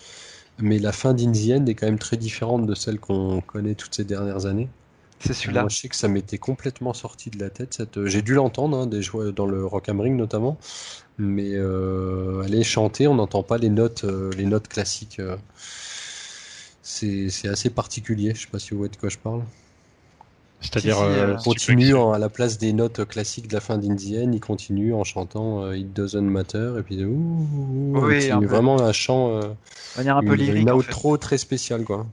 Mais 0.60 0.80
la 0.80 0.92
fin 0.92 1.14
d'Indienne 1.14 1.68
est 1.70 1.76
quand 1.76 1.86
même 1.86 2.00
très 2.00 2.18
différente 2.18 2.66
de 2.66 2.76
celle 2.76 3.00
qu'on 3.00 3.42
connaît 3.42 3.76
toutes 3.76 3.94
ces 3.94 4.04
dernières 4.04 4.46
années. 4.46 4.70
C'est 5.20 5.34
celui-là. 5.34 5.62
Moi, 5.62 5.70
je 5.70 5.78
sais 5.78 5.90
que 5.90 5.96
ça 5.96 6.08
m'était 6.08 6.38
complètement 6.38 6.94
sorti 6.94 7.30
de 7.30 7.40
la 7.40 7.50
tête. 7.50 7.74
Cette... 7.74 8.06
J'ai 8.06 8.22
dû 8.22 8.34
l'entendre, 8.34 8.78
hein, 8.78 8.88
des 8.88 9.02
dans 9.36 9.46
le 9.46 9.66
Rock 9.66 9.88
Ring 9.88 10.16
notamment. 10.16 10.58
Mais 11.18 11.52
euh, 11.54 12.44
aller 12.44 12.64
chanter, 12.64 13.08
on 13.08 13.16
n'entend 13.16 13.44
pas 13.44 13.58
les 13.58 13.70
notes, 13.70 14.04
euh, 14.04 14.32
les 14.38 14.46
notes 14.46 14.68
classiques. 14.68 15.20
Euh. 15.20 15.38
C'est 16.84 17.48
assez 17.48 17.70
particulier. 17.70 18.34
Je 18.36 18.42
sais 18.42 18.48
pas 18.48 18.60
si 18.60 18.72
vous 18.72 18.78
voyez 18.78 18.92
de 18.92 18.98
quoi 18.98 19.10
je 19.10 19.18
parle. 19.18 19.42
C'est-à-dire, 20.62 21.00
euh, 21.00 21.34
euh 21.34 21.38
continue 21.38 21.96
à 21.96 22.18
la 22.18 22.30
place 22.30 22.58
des 22.58 22.74
notes 22.74 23.06
classiques 23.06 23.48
de 23.48 23.54
la 23.54 23.60
fin 23.60 23.78
d'Indienne, 23.78 24.34
il 24.34 24.40
continue 24.40 24.94
en 24.94 25.04
chantant 25.04 25.64
euh, 25.64 25.78
It 25.78 25.94
Doesn't 25.94 26.22
Matter, 26.22 26.74
et 26.80 26.82
puis 26.82 27.04
ouh, 27.06 27.94
oui, 27.94 28.30
vraiment 28.30 28.82
un 28.82 28.92
chant, 28.92 29.38
euh, 29.38 29.42
manière 29.98 30.18
un 30.18 30.24
peu 30.24 30.34
lyrique, 30.34 30.64
une 30.64 30.72
outro 30.72 31.18
très 31.18 31.38
spécial 31.38 31.84
quoi. 31.84 32.08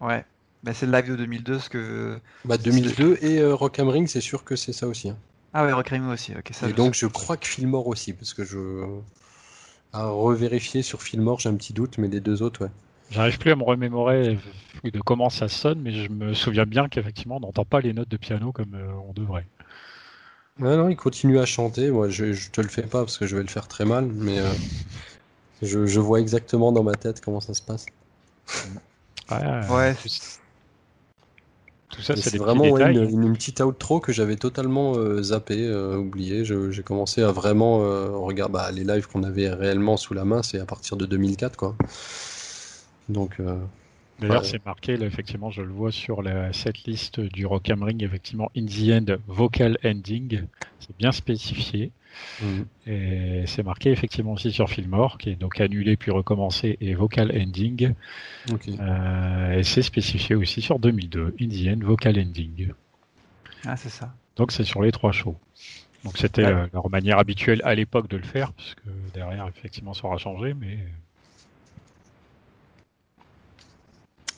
Ouais, 0.00 0.24
bah, 0.62 0.72
c'est 0.74 0.86
le 0.86 0.92
live 0.92 1.10
de 1.10 1.16
2002, 1.16 1.58
ce 1.58 1.68
que. 1.68 2.18
Bah 2.44 2.56
2002 2.56 3.18
et 3.22 3.44
Rock 3.44 3.78
am 3.80 3.88
Ring, 3.88 4.06
c'est 4.06 4.20
sûr 4.20 4.44
que 4.44 4.54
c'est 4.54 4.72
ça 4.72 4.86
aussi. 4.86 5.10
Hein. 5.10 5.16
Ah 5.52 5.64
ouais, 5.64 5.72
Rock 5.72 5.92
am 5.92 6.02
Ring 6.02 6.12
aussi. 6.12 6.32
Ok, 6.38 6.50
ça. 6.52 6.68
Et 6.68 6.72
donc 6.72 6.94
je 6.94 7.06
crois 7.06 7.36
que 7.36 7.46
Fillmore 7.46 7.88
aussi, 7.88 8.12
parce 8.12 8.32
que 8.32 8.44
je 8.44 8.84
à 9.92 10.08
revérifier 10.08 10.82
sur 10.82 11.02
Fillmore, 11.02 11.40
j'ai 11.40 11.48
un 11.48 11.54
petit 11.54 11.72
doute, 11.72 11.98
mais 11.98 12.08
les 12.08 12.20
deux 12.20 12.42
autres, 12.42 12.64
ouais. 12.64 12.70
J'arrive 13.10 13.38
plus 13.38 13.52
à 13.52 13.56
me 13.56 13.62
remémorer 13.62 14.38
de 14.82 15.00
comment 15.00 15.30
ça 15.30 15.48
sonne, 15.48 15.80
mais 15.80 15.92
je 15.92 16.10
me 16.10 16.34
souviens 16.34 16.66
bien 16.66 16.88
qu'effectivement, 16.88 17.36
on 17.36 17.40
n'entend 17.40 17.64
pas 17.64 17.80
les 17.80 17.92
notes 17.92 18.08
de 18.08 18.16
piano 18.16 18.52
comme 18.52 18.74
euh, 18.74 18.92
on 19.08 19.12
devrait. 19.12 19.46
Ouais, 20.60 20.76
non, 20.76 20.88
il 20.88 20.96
continue 20.96 21.38
à 21.38 21.46
chanter. 21.46 21.90
Moi, 21.90 22.08
je, 22.08 22.32
je, 22.32 22.50
te 22.50 22.60
le 22.60 22.68
fais 22.68 22.82
pas 22.82 23.00
parce 23.00 23.18
que 23.18 23.26
je 23.26 23.36
vais 23.36 23.42
le 23.42 23.48
faire 23.48 23.68
très 23.68 23.84
mal, 23.84 24.06
mais 24.06 24.38
euh, 24.38 24.50
je, 25.62 25.86
je, 25.86 26.00
vois 26.00 26.20
exactement 26.20 26.72
dans 26.72 26.82
ma 26.82 26.94
tête 26.94 27.20
comment 27.20 27.40
ça 27.40 27.54
se 27.54 27.62
passe. 27.62 27.86
Ouais. 29.30 29.96
Tout 31.90 32.02
ça, 32.02 32.16
c'est 32.16 32.36
vraiment 32.38 32.76
une, 32.76 33.08
une, 33.08 33.32
petite 33.34 33.60
outro 33.60 34.00
que 34.00 34.12
j'avais 34.12 34.36
totalement 34.36 34.94
euh, 34.96 35.22
zappé, 35.22 35.72
oublié. 35.72 36.44
J'ai 36.44 36.82
commencé 36.82 37.22
à 37.22 37.30
vraiment 37.30 37.78
regarder 38.20 38.52
bah, 38.52 38.70
les 38.72 38.84
lives 38.84 39.06
qu'on 39.06 39.22
avait 39.22 39.48
réellement 39.48 39.96
sous 39.96 40.14
la 40.14 40.24
main, 40.24 40.42
c'est 40.42 40.58
à 40.58 40.66
partir 40.66 40.96
de 40.96 41.06
2004, 41.06 41.56
quoi. 41.56 41.76
Donc. 43.08 43.40
Euh, 43.40 43.58
D'ailleurs, 44.20 44.44
c'est 44.44 44.64
marqué, 44.64 44.96
là, 44.96 45.06
effectivement, 45.06 45.50
je 45.50 45.60
le 45.60 45.72
vois 45.72 45.90
sur 45.90 46.22
la 46.22 46.50
liste 46.86 47.18
du 47.18 47.46
Rock 47.46 47.68
am 47.68 47.82
Ring, 47.82 48.02
effectivement, 48.02 48.48
in 48.56 48.64
the 48.66 48.90
end, 48.92 49.16
vocal 49.26 49.76
ending. 49.84 50.42
C'est 50.78 50.96
bien 50.96 51.10
spécifié. 51.10 51.90
Mhm. 52.40 52.66
Et 52.86 53.44
c'est 53.46 53.64
marqué 53.64 53.90
effectivement 53.90 54.32
aussi 54.32 54.52
sur 54.52 54.70
Fillmore, 54.70 55.18
qui 55.18 55.30
est 55.30 55.34
donc 55.36 55.60
annulé 55.60 55.96
puis 55.96 56.10
recommencé, 56.10 56.78
et 56.80 56.94
vocal 56.94 57.32
ending. 57.36 57.94
Euh, 58.50 59.58
et 59.58 59.62
c'est 59.64 59.82
spécifié 59.82 60.36
aussi 60.36 60.62
sur 60.62 60.78
2002, 60.78 61.34
in 61.40 61.48
the 61.48 61.76
end, 61.76 61.84
vocal 61.84 62.18
ending. 62.18 62.72
Ah, 63.66 63.76
c'est 63.76 63.88
ça. 63.88 64.14
Donc 64.36 64.52
c'est 64.52 64.64
sur 64.64 64.82
les 64.82 64.92
trois 64.92 65.12
shows. 65.12 65.36
Donc 66.04 66.18
c'était 66.18 66.44
euh, 66.44 66.66
leur 66.72 66.90
manière 66.90 67.18
habituelle 67.18 67.62
à 67.64 67.74
l'époque 67.74 68.08
de 68.08 68.16
le 68.16 68.22
faire, 68.22 68.52
parce 68.52 68.74
que 68.74 68.90
derrière, 69.14 69.48
effectivement, 69.48 69.94
ça 69.94 70.06
aura 70.06 70.18
changé, 70.18 70.54
mais 70.54 70.78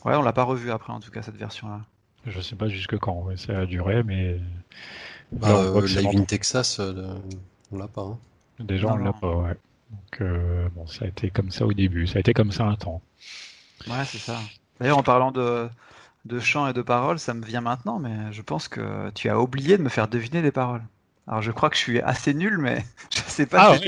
Ouais, 0.06 0.14
on 0.14 0.22
l'a 0.22 0.32
pas 0.32 0.44
revu 0.44 0.70
après, 0.70 0.92
en 0.92 1.00
tout 1.00 1.10
cas, 1.10 1.22
cette 1.22 1.36
version-là. 1.36 1.80
Je 2.26 2.40
sais 2.40 2.54
pas 2.54 2.68
jusque 2.68 2.96
quand 2.96 3.26
ça 3.36 3.58
a 3.58 3.66
duré, 3.66 4.04
mais. 4.04 4.38
Bah, 5.32 5.48
euh, 5.48 5.84
Live 5.84 6.10
in 6.14 6.24
Texas, 6.24 6.78
euh, 6.78 7.18
on 7.72 7.78
l'a 7.78 7.88
pas. 7.88 8.02
Hein. 8.02 8.18
Déjà, 8.60 8.86
on 8.86 8.98
l'a 8.98 9.12
pas, 9.12 9.34
ouais. 9.34 9.56
Donc, 9.90 10.20
euh, 10.20 10.68
bon, 10.76 10.86
ça 10.86 11.06
a 11.06 11.08
été 11.08 11.30
comme 11.30 11.50
ça 11.50 11.66
au 11.66 11.72
début. 11.72 12.06
Ça 12.06 12.18
a 12.18 12.20
été 12.20 12.34
comme 12.34 12.52
ça 12.52 12.66
un 12.66 12.76
temps. 12.76 13.02
Ouais, 13.88 14.04
c'est 14.04 14.18
ça. 14.18 14.38
D'ailleurs, 14.78 14.98
en 14.98 15.02
parlant 15.02 15.32
de, 15.32 15.68
de 16.24 16.38
chant 16.38 16.68
et 16.68 16.72
de 16.72 16.82
paroles, 16.82 17.18
ça 17.18 17.34
me 17.34 17.44
vient 17.44 17.60
maintenant, 17.60 17.98
mais 17.98 18.32
je 18.32 18.42
pense 18.42 18.68
que 18.68 19.10
tu 19.10 19.28
as 19.28 19.40
oublié 19.40 19.76
de 19.76 19.82
me 19.82 19.88
faire 19.88 20.06
deviner 20.06 20.40
des 20.40 20.52
paroles. 20.52 20.82
Alors 21.28 21.42
je 21.42 21.50
crois 21.50 21.70
que 21.70 21.76
je 21.76 21.80
suis 21.80 22.00
assez 22.00 22.34
nul, 22.34 22.58
mais 22.58 22.84
je 23.10 23.20
sais 23.28 23.46
pas. 23.46 23.72
Ah, 23.72 23.78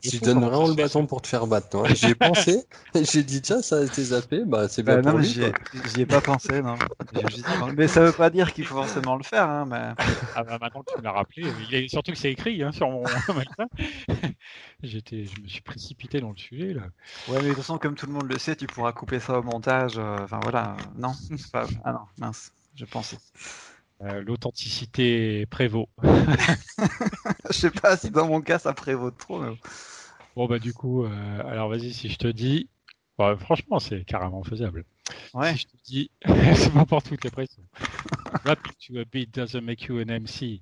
si 0.00 0.10
tu 0.10 0.18
donnes 0.18 0.40
vraiment 0.40 0.68
le 0.68 0.74
bâton 0.74 1.06
pour 1.06 1.22
te 1.22 1.26
faire 1.26 1.46
battre. 1.48 1.68
Toi. 1.68 1.88
J'ai 1.92 2.14
pensé, 2.14 2.64
j'ai 2.94 3.24
dit 3.24 3.42
tiens, 3.42 3.62
ça 3.62 3.78
a 3.78 3.84
été 3.84 4.02
zappé, 4.02 4.44
bah 4.44 4.68
c'est 4.68 4.84
bien 4.84 5.00
bah, 5.00 5.10
pour 5.10 5.18
non, 5.18 5.24
J'y 5.24 5.42
ai, 6.00 6.06
pas 6.06 6.20
pensé, 6.20 6.62
non. 6.62 6.76
mais 7.76 7.88
ça 7.88 8.04
veut 8.04 8.12
pas 8.12 8.30
dire 8.30 8.52
qu'il 8.52 8.64
faut 8.64 8.76
forcément 8.76 9.16
le 9.16 9.24
faire, 9.24 9.48
hein, 9.48 9.66
mais. 9.68 10.04
Ah 10.36 10.44
bah 10.44 10.58
maintenant 10.60 10.82
que 10.82 10.94
tu 10.94 11.02
m'as 11.02 11.10
rappelé, 11.10 11.46
il 11.72 11.90
surtout 11.90 12.12
que 12.12 12.18
c'est 12.18 12.30
écrit 12.30 12.62
hein, 12.62 12.70
sur 12.70 12.88
mon. 12.88 13.02
J'étais, 14.82 15.24
je 15.24 15.40
me 15.40 15.48
suis 15.48 15.62
précipité 15.62 16.20
dans 16.20 16.30
le 16.30 16.36
sujet 16.36 16.74
là. 16.74 16.82
Ouais, 17.28 17.38
mais 17.38 17.42
de 17.42 17.48
toute 17.48 17.56
façon, 17.56 17.78
comme 17.78 17.96
tout 17.96 18.06
le 18.06 18.12
monde 18.12 18.30
le 18.30 18.38
sait, 18.38 18.54
tu 18.54 18.66
pourras 18.66 18.92
couper 18.92 19.18
ça 19.18 19.38
au 19.38 19.42
montage. 19.42 19.94
Euh, 19.96 20.18
enfin 20.22 20.38
voilà, 20.42 20.76
non, 20.96 21.12
pas... 21.52 21.66
ah 21.84 21.92
non, 21.92 22.00
mince, 22.18 22.52
je 22.76 22.84
pensais. 22.84 23.18
Euh, 24.02 24.22
l'authenticité 24.22 25.46
prévaut. 25.46 25.88
je 26.02 27.52
sais 27.52 27.70
pas 27.70 27.96
si 27.96 28.10
dans 28.10 28.26
mon 28.26 28.40
cas 28.40 28.58
ça 28.58 28.72
prévaut 28.72 29.10
trop. 29.10 29.40
Bon 30.36 30.46
bah 30.46 30.58
du 30.58 30.74
coup, 30.74 31.04
euh, 31.04 31.48
alors 31.48 31.68
vas-y 31.68 31.92
si 31.92 32.08
je 32.08 32.18
te 32.18 32.26
dis, 32.26 32.68
franchement 33.16 33.78
c'est 33.78 34.04
carrément 34.04 34.42
faisable. 34.42 34.84
Ouais. 35.32 35.54
Si 35.54 35.60
je 35.60 35.66
te 35.66 35.76
dis, 35.84 36.10
c'est 36.56 36.72
pas 36.72 36.84
pour 36.84 37.02
toutes 37.02 37.22
les 37.24 37.30
pressions. 37.30 37.62
Rapping 38.44 38.72
to 38.86 38.98
a 38.98 39.04
beat 39.04 39.32
doesn't 39.32 39.62
make 39.62 39.84
you 39.84 39.98
an 40.00 40.10
MC. 40.10 40.60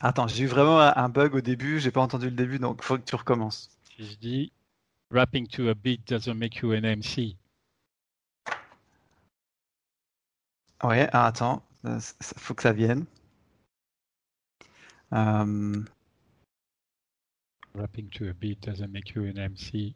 Attends, 0.00 0.28
j'ai 0.28 0.44
eu 0.44 0.46
vraiment 0.46 0.78
un 0.80 1.08
bug 1.10 1.34
au 1.34 1.42
début, 1.42 1.78
j'ai 1.78 1.90
pas 1.90 2.00
entendu 2.00 2.26
le 2.26 2.36
début, 2.36 2.58
donc 2.58 2.82
faut 2.82 2.96
que 2.96 3.04
tu 3.04 3.14
recommences. 3.16 3.70
Si 3.84 4.06
je 4.06 4.16
dis 4.16 4.52
rapping 5.10 5.46
to 5.46 5.68
a 5.68 5.74
beat 5.74 6.08
doesn't 6.08 6.34
make 6.34 6.56
you 6.56 6.72
an 6.72 6.82
MC. 6.84 7.36
Ouais, 10.82 11.06
ah, 11.12 11.26
attends. 11.26 11.62
Il 11.84 12.00
faut 12.36 12.54
que 12.54 12.62
ça 12.62 12.72
vienne. 12.72 13.04
Um... 15.12 15.86
Rapping 17.74 18.10
to 18.10 18.28
a 18.28 18.32
beat 18.32 18.60
doesn't 18.60 18.90
make 18.90 19.14
you 19.14 19.24
an 19.24 19.38
MC. 19.38 19.94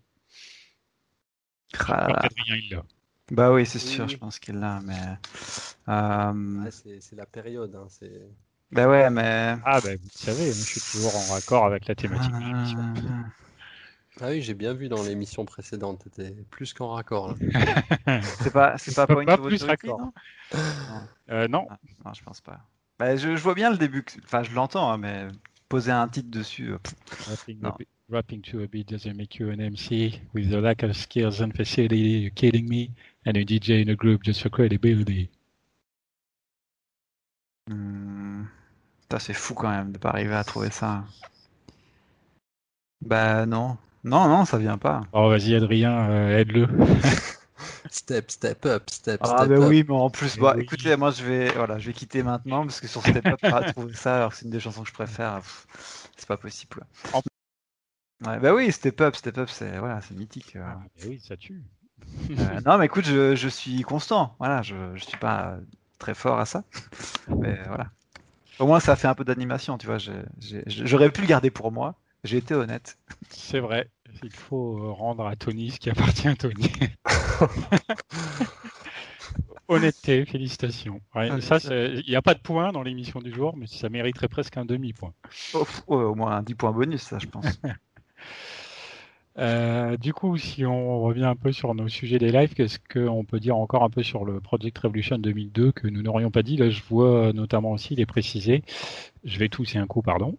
Ah. 1.88 2.28
Bah 3.30 3.52
oui, 3.52 3.66
c'est 3.66 3.78
sûr, 3.78 4.06
je 4.06 4.16
pense 4.16 4.38
qu'il 4.38 4.56
l'a, 4.56 4.80
mais. 4.82 5.18
Euh... 5.88 6.70
c'est 6.70 7.16
la 7.16 7.26
période. 7.26 7.74
Hein, 7.74 7.88
bah 8.70 8.88
ouais, 8.88 9.10
mais. 9.10 9.56
Ah, 9.64 9.80
bah 9.80 9.96
vous 9.96 10.08
savez, 10.10 10.46
je 10.46 10.52
suis 10.52 10.80
toujours 10.80 11.16
en 11.16 11.32
raccord 11.32 11.64
avec 11.66 11.86
la 11.86 11.94
thématique. 11.94 12.32
Ah. 12.32 13.24
Ah 14.20 14.28
oui, 14.28 14.42
j'ai 14.42 14.54
bien 14.54 14.72
vu 14.74 14.88
dans 14.88 15.02
l'émission 15.02 15.44
précédente, 15.44 16.04
t'étais 16.04 16.30
plus 16.50 16.72
qu'en 16.72 16.88
raccord. 16.88 17.34
c'est 18.38 18.52
pas, 18.52 18.78
c'est 18.78 18.94
pas 18.94 19.06
Point 19.06 19.24
pas 19.24 19.38
plus 19.38 19.62
raccord. 19.64 20.00
Non, 20.00 20.12
euh, 21.30 21.48
non. 21.48 21.66
Ah, 21.68 21.78
non. 22.04 22.12
je 22.12 22.22
pense 22.22 22.40
pas. 22.40 22.60
Bah, 22.98 23.16
je, 23.16 23.34
je, 23.34 23.42
vois 23.42 23.54
bien 23.54 23.70
le 23.70 23.76
début, 23.76 24.04
enfin 24.22 24.44
je 24.44 24.54
l'entends, 24.54 24.92
hein, 24.92 24.98
mais 24.98 25.26
poser 25.68 25.90
un 25.90 26.06
titre 26.06 26.30
dessus. 26.30 26.72
Euh, 26.72 26.78
rapping, 28.08 28.40
to 28.42 28.60
a 28.60 28.66
beat 28.68 28.88
doesn't 28.88 29.16
make 29.16 29.36
you 29.36 29.50
an 29.50 29.58
MC. 29.58 30.20
With 30.32 30.52
a 30.52 30.60
lack 30.60 30.84
of 30.84 30.94
skills 30.94 31.40
and 31.40 31.50
facility, 31.52 32.20
you're 32.20 32.30
kidding 32.30 32.68
me. 32.68 32.90
And 33.26 33.36
a 33.36 33.44
DJ 33.44 33.82
in 33.82 33.88
a 33.88 33.96
group 33.96 34.22
just 34.22 34.42
for 34.42 34.50
credibility. 34.50 35.28
Hmm. 37.68 38.44
c'est 39.18 39.32
fou 39.32 39.54
quand 39.54 39.70
même 39.70 39.92
de 39.92 39.98
pas 39.98 40.10
arriver 40.10 40.34
à 40.34 40.44
trouver 40.44 40.70
ça. 40.70 41.04
Bah 43.00 43.46
non. 43.46 43.76
Non, 44.04 44.28
non, 44.28 44.44
ça 44.44 44.58
vient 44.58 44.78
pas. 44.78 45.02
Oh, 45.12 45.28
vas-y, 45.30 45.54
Adrien, 45.54 46.10
euh, 46.10 46.38
aide-le. 46.38 46.68
Step, 47.90 48.30
step 48.30 48.66
up, 48.66 48.90
step, 48.90 49.20
ah, 49.22 49.26
step 49.26 49.48
bah 49.48 49.54
up. 49.54 49.64
oui, 49.68 49.84
mais 49.86 49.94
en 49.94 50.10
plus, 50.10 50.36
bah, 50.36 50.56
écoutez, 50.58 50.96
moi 50.96 51.12
je 51.12 51.22
vais, 51.22 51.52
voilà, 51.52 51.78
je 51.78 51.86
vais 51.86 51.92
quitter 51.92 52.22
maintenant 52.22 52.62
parce 52.62 52.80
que 52.80 52.88
sur 52.88 53.02
Step 53.02 53.24
Up, 53.24 53.40
pas 53.40 53.72
trouver 53.72 53.94
ça, 53.94 54.16
alors 54.16 54.32
c'est 54.34 54.46
une 54.46 54.50
des 54.50 54.58
chansons 54.58 54.82
que 54.82 54.88
je 54.88 54.92
préfère, 54.94 55.40
c'est 56.16 56.26
pas 56.26 56.36
possible. 56.36 56.84
Ouais, 58.26 58.40
bah 58.40 58.52
oui, 58.52 58.72
Step 58.72 59.00
Up, 59.00 59.14
Step 59.14 59.38
Up, 59.38 59.48
c'est 59.48 59.78
voilà, 59.78 60.00
c'est 60.00 60.16
mythique. 60.16 60.56
Ah, 60.60 60.80
oui, 61.06 61.20
ça 61.20 61.36
tue. 61.36 61.62
Euh, 62.30 62.60
non, 62.66 62.78
mais 62.78 62.86
écoute, 62.86 63.04
je, 63.04 63.36
je, 63.36 63.48
suis 63.48 63.82
constant. 63.82 64.34
Voilà, 64.38 64.62
je, 64.62 64.74
je 64.96 65.04
suis 65.04 65.18
pas 65.18 65.58
très 65.98 66.14
fort 66.14 66.40
à 66.40 66.46
ça, 66.46 66.64
mais 67.28 67.58
voilà. 67.68 67.90
Au 68.58 68.66
moins, 68.66 68.80
ça 68.80 68.96
fait 68.96 69.08
un 69.08 69.14
peu 69.14 69.24
d'animation, 69.24 69.78
tu 69.78 69.86
vois. 69.86 69.98
J'aurais 70.66 71.10
pu 71.10 71.20
le 71.20 71.26
garder 71.26 71.50
pour 71.50 71.70
moi. 71.70 71.94
J'ai 72.24 72.38
été 72.38 72.54
honnête. 72.54 72.96
C'est 73.28 73.60
vrai. 73.60 73.88
Il 74.22 74.30
faut 74.30 74.94
rendre 74.94 75.26
à 75.26 75.36
Tony 75.36 75.70
ce 75.70 75.78
qui 75.78 75.90
appartient 75.90 76.26
à 76.26 76.34
Tony. 76.34 76.70
Honnêteté, 79.68 80.24
félicitations. 80.24 81.00
Ah, 81.14 81.40
ça, 81.40 81.58
il 81.58 82.04
n'y 82.08 82.16
a 82.16 82.22
pas 82.22 82.34
de 82.34 82.40
point 82.40 82.72
dans 82.72 82.82
l'émission 82.82 83.20
du 83.20 83.32
jour, 83.32 83.56
mais 83.56 83.66
ça 83.66 83.88
mériterait 83.88 84.28
presque 84.28 84.56
un 84.56 84.64
demi-point. 84.64 85.12
au 85.86 86.14
moins 86.14 86.36
un 86.36 86.42
10 86.42 86.54
points 86.54 86.72
bonus, 86.72 87.02
ça, 87.02 87.18
je 87.18 87.26
pense. 87.26 87.46
Euh, 89.36 89.96
du 89.96 90.12
coup, 90.12 90.36
si 90.36 90.64
on 90.64 91.02
revient 91.02 91.24
un 91.24 91.34
peu 91.34 91.50
sur 91.50 91.74
nos 91.74 91.88
sujets 91.88 92.20
des 92.20 92.30
lives, 92.30 92.54
qu'est-ce 92.54 92.78
qu'on 92.78 93.24
peut 93.24 93.40
dire 93.40 93.56
encore 93.56 93.82
un 93.82 93.90
peu 93.90 94.04
sur 94.04 94.24
le 94.24 94.40
Project 94.40 94.78
Revolution 94.78 95.18
2002 95.18 95.72
que 95.72 95.88
nous 95.88 96.02
n'aurions 96.02 96.30
pas 96.30 96.44
dit? 96.44 96.56
Là, 96.56 96.70
je 96.70 96.80
vois 96.88 97.32
notamment 97.32 97.72
aussi 97.72 97.96
les 97.96 98.06
préciser. 98.06 98.62
Je 99.24 99.38
vais 99.40 99.48
tousser 99.48 99.78
un 99.78 99.88
coup, 99.88 100.02
pardon. 100.02 100.38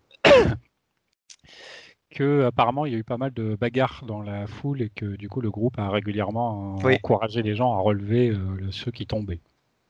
Que 2.16 2.46
apparemment 2.46 2.86
il 2.86 2.94
y 2.94 2.96
a 2.96 2.98
eu 2.98 3.04
pas 3.04 3.18
mal 3.18 3.32
de 3.32 3.56
bagarres 3.60 4.04
dans 4.08 4.22
la 4.22 4.48
foule 4.48 4.82
et 4.82 4.90
que 4.90 5.06
du 5.06 5.30
coup 5.30 5.42
le 5.42 5.52
groupe 5.52 5.78
a 5.78 5.90
régulièrement 5.90 6.76
encouragé 6.78 7.44
les 7.44 7.56
gens 7.56 7.74
à 7.74 7.80
relever 7.80 8.30
euh, 8.30 8.72
ceux 8.72 8.90
qui 8.90 9.06
tombaient. 9.06 9.42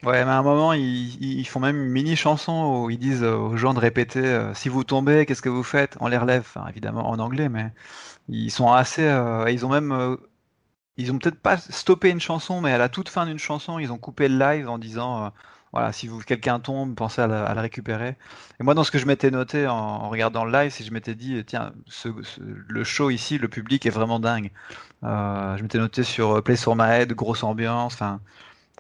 Ouais, 0.04 0.26
mais 0.26 0.32
à 0.32 0.38
un 0.38 0.44
moment 0.44 0.74
ils, 0.74 1.46
font 1.46 1.60
même 1.60 1.82
une 1.82 1.92
mini 1.92 2.16
chanson 2.16 2.84
où 2.84 2.90
ils 2.90 3.00
disent 3.00 3.24
aux 3.24 3.56
gens 3.56 3.74
de 3.74 3.80
répéter 3.80 4.26
euh, 4.26 4.54
si 4.54 4.68
vous 4.68 4.84
tombez, 4.84 5.26
qu'est-ce 5.26 5.42
que 5.42 5.50
vous 5.50 5.64
faites? 5.64 5.98
On 6.02 6.08
les 6.08 6.18
relève, 6.18 6.52
évidemment 6.68 7.10
en 7.10 7.20
anglais, 7.20 7.48
mais 7.48 7.72
ils 8.28 8.52
sont 8.52 8.72
assez. 8.72 9.04
Euh, 9.04 9.50
ils 9.50 9.66
ont 9.66 9.70
même. 9.70 10.18
ils 10.98 11.12
ont 11.12 11.20
peut-être 11.20 11.40
pas 11.40 11.58
stoppé 11.58 12.10
une 12.10 12.20
chanson, 12.20 12.60
mais 12.60 12.72
à 12.72 12.78
la 12.78 12.90
toute 12.90 13.10
fin 13.10 13.26
d'une 13.26 13.40
chanson, 13.40 13.80
ils 13.80 13.92
ont 13.92 13.98
coupé 13.98 14.28
le 14.28 14.38
live 14.38 14.68
en 14.68 14.78
disant 14.80 15.32
voilà, 15.76 15.92
si 15.92 16.10
quelqu'un 16.26 16.62
tombe, 16.62 16.96
pensez 16.96 17.22
à, 17.22 17.28
le 17.28 17.60
récupérer. 17.60 18.16
Et 18.62 18.64
moi, 18.64 18.74
dans 18.76 18.86
ce 18.86 18.92
que 18.92 18.98
je 18.98 19.06
m'étais 19.06 19.30
noté 19.30 19.68
en, 19.68 20.08
regardant 20.10 20.46
le 20.46 20.52
live, 20.54 20.72
c'est 20.72 20.86
je 20.86 20.94
m'étais 20.94 21.16
dit, 21.16 21.44
tiens, 21.46 21.74
le 22.38 22.84
show 22.86 23.10
ici, 23.10 23.38
le 23.38 23.50
public 23.50 23.86
est 23.86 23.90
vraiment 23.90 24.22
dingue. 24.22 24.52
Euh, 25.04 25.58
je 25.58 25.64
m'étais 25.64 25.78
noté 25.78 26.04
sur 26.04 26.38
euh, 26.38 26.42
Play 26.42 26.56
sur 26.56 26.78
ma 26.78 26.98
head, 26.98 27.12
grosse 27.12 27.44
ambiance. 27.44 27.94
Enfin, 27.96 28.22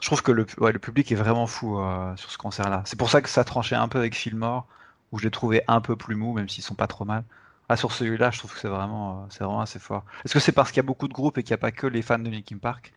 je 0.01 0.07
trouve 0.07 0.23
que 0.23 0.31
le, 0.31 0.45
public 0.45 1.11
est 1.11 1.15
vraiment 1.15 1.47
fou 1.47 1.77
euh, 1.77 2.15
sur 2.15 2.31
ce 2.31 2.37
concert-là. 2.37 2.81
C'est 2.85 2.97
pour 2.97 3.09
ça 3.09 3.21
que 3.21 3.27
ça 3.27 3.43
tranchait 3.43 3.75
un 3.75 3.89
peu 3.89 3.99
avec 3.99 4.15
Fillmore, 4.15 4.65
où 5.11 5.19
je 5.19 5.25
l'ai 5.25 5.31
trouvé 5.31 5.63
un 5.67 5.81
peu 5.81 5.97
plus 5.97 6.15
mou, 6.15 6.31
même 6.31 6.47
s'ils 6.47 6.63
sont 6.63 6.75
pas 6.75 6.87
trop 6.87 7.03
mal. 7.03 7.25
Ah, 7.67 7.75
sur 7.75 7.91
celui-là, 7.91 8.31
je 8.31 8.39
trouve 8.39 8.53
que 8.53 8.59
c'est 8.59 8.69
vraiment, 8.69 9.27
c'est 9.29 9.43
vraiment 9.43 9.59
assez 9.59 9.79
fort. 9.79 10.05
Est-ce 10.23 10.33
que 10.33 10.39
c'est 10.39 10.53
parce 10.53 10.71
qu'il 10.71 10.77
y 10.77 10.85
a 10.85 10.87
beaucoup 10.87 11.09
de 11.09 11.13
groupes 11.13 11.37
et 11.39 11.43
qu'il 11.43 11.51
n'y 11.51 11.55
a 11.55 11.57
pas 11.57 11.73
que 11.73 11.87
les 11.87 12.01
fans 12.01 12.19
de 12.19 12.29
Linkin 12.29 12.57
Park? 12.57 12.93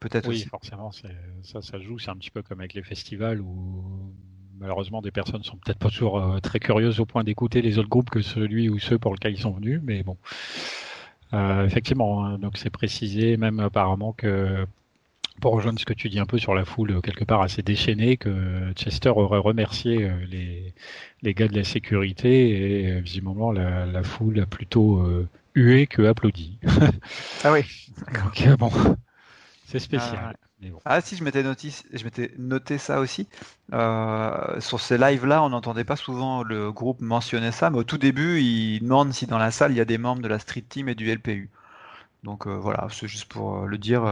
Peut-être 0.00 0.28
oui, 0.28 0.44
forcément, 0.44 0.90
ça, 0.92 1.08
ça 1.62 1.78
joue. 1.78 1.98
C'est 1.98 2.10
un 2.10 2.16
petit 2.16 2.30
peu 2.30 2.42
comme 2.42 2.60
avec 2.60 2.74
les 2.74 2.82
festivals 2.82 3.40
où 3.40 4.12
malheureusement 4.58 5.02
des 5.02 5.10
personnes 5.10 5.42
sont 5.42 5.56
peut-être 5.56 5.78
pas 5.78 5.90
toujours 5.90 6.18
euh, 6.18 6.38
très 6.40 6.58
curieuses 6.58 7.00
au 7.00 7.06
point 7.06 7.24
d'écouter 7.24 7.62
les 7.62 7.78
autres 7.78 7.88
groupes 7.88 8.10
que 8.10 8.22
celui 8.22 8.68
ou 8.68 8.78
ceux 8.78 8.98
pour 8.98 9.12
lesquels 9.12 9.34
ils 9.34 9.40
sont 9.40 9.52
venus, 9.52 9.80
mais 9.82 10.02
bon. 10.02 10.16
Euh, 11.34 11.64
effectivement, 11.66 12.24
hein, 12.24 12.38
donc 12.38 12.56
c'est 12.56 12.70
précisé 12.70 13.36
même 13.36 13.58
apparemment 13.60 14.12
que 14.12 14.64
pour 15.40 15.52
rejoindre 15.54 15.80
ce 15.80 15.86
que 15.86 15.94
tu 15.94 16.08
dis 16.08 16.18
un 16.18 16.26
peu 16.26 16.38
sur 16.38 16.54
la 16.54 16.64
foule 16.64 17.00
quelque 17.02 17.24
part 17.24 17.42
assez 17.42 17.62
déchaînée, 17.62 18.16
que 18.16 18.72
Chester 18.74 19.10
aurait 19.10 19.38
remercié 19.38 20.04
euh, 20.04 20.12
les, 20.30 20.74
les 21.22 21.34
gars 21.34 21.48
de 21.48 21.56
la 21.56 21.64
sécurité 21.64 22.84
et 22.84 23.00
visiblement 23.00 23.52
la, 23.52 23.86
la 23.86 24.02
foule 24.02 24.40
a 24.40 24.46
plutôt 24.46 25.04
hué 25.54 25.86
que 25.86 26.02
applaudi. 26.02 26.58
ah 27.44 27.52
oui. 27.52 27.64
donc 28.12 28.58
bon, 28.58 28.70
c'est 29.78 29.84
spécial. 29.84 30.36
Ah, 30.84 31.00
si, 31.00 31.16
je 31.16 31.24
m'étais 31.24 31.42
noté, 31.42 31.70
je 31.92 32.04
m'étais 32.04 32.32
noté 32.38 32.78
ça 32.78 33.00
aussi. 33.00 33.28
Euh, 33.72 34.60
sur 34.60 34.80
ces 34.80 34.96
lives-là, 34.96 35.42
on 35.42 35.50
n'entendait 35.50 35.84
pas 35.84 35.96
souvent 35.96 36.42
le 36.42 36.72
groupe 36.72 37.00
mentionner 37.00 37.52
ça, 37.52 37.70
mais 37.70 37.78
au 37.78 37.84
tout 37.84 37.98
début, 37.98 38.40
ils 38.40 38.80
demandent 38.80 39.12
si 39.12 39.26
dans 39.26 39.38
la 39.38 39.50
salle 39.50 39.72
il 39.72 39.76
y 39.76 39.80
a 39.80 39.84
des 39.84 39.98
membres 39.98 40.22
de 40.22 40.28
la 40.28 40.38
Street 40.38 40.64
Team 40.66 40.88
et 40.88 40.94
du 40.94 41.12
LPU. 41.14 41.50
Donc 42.24 42.46
euh, 42.46 42.56
voilà, 42.56 42.88
c'est 42.90 43.06
juste 43.06 43.26
pour 43.26 43.58
euh, 43.58 43.66
le 43.66 43.78
dire. 43.78 44.02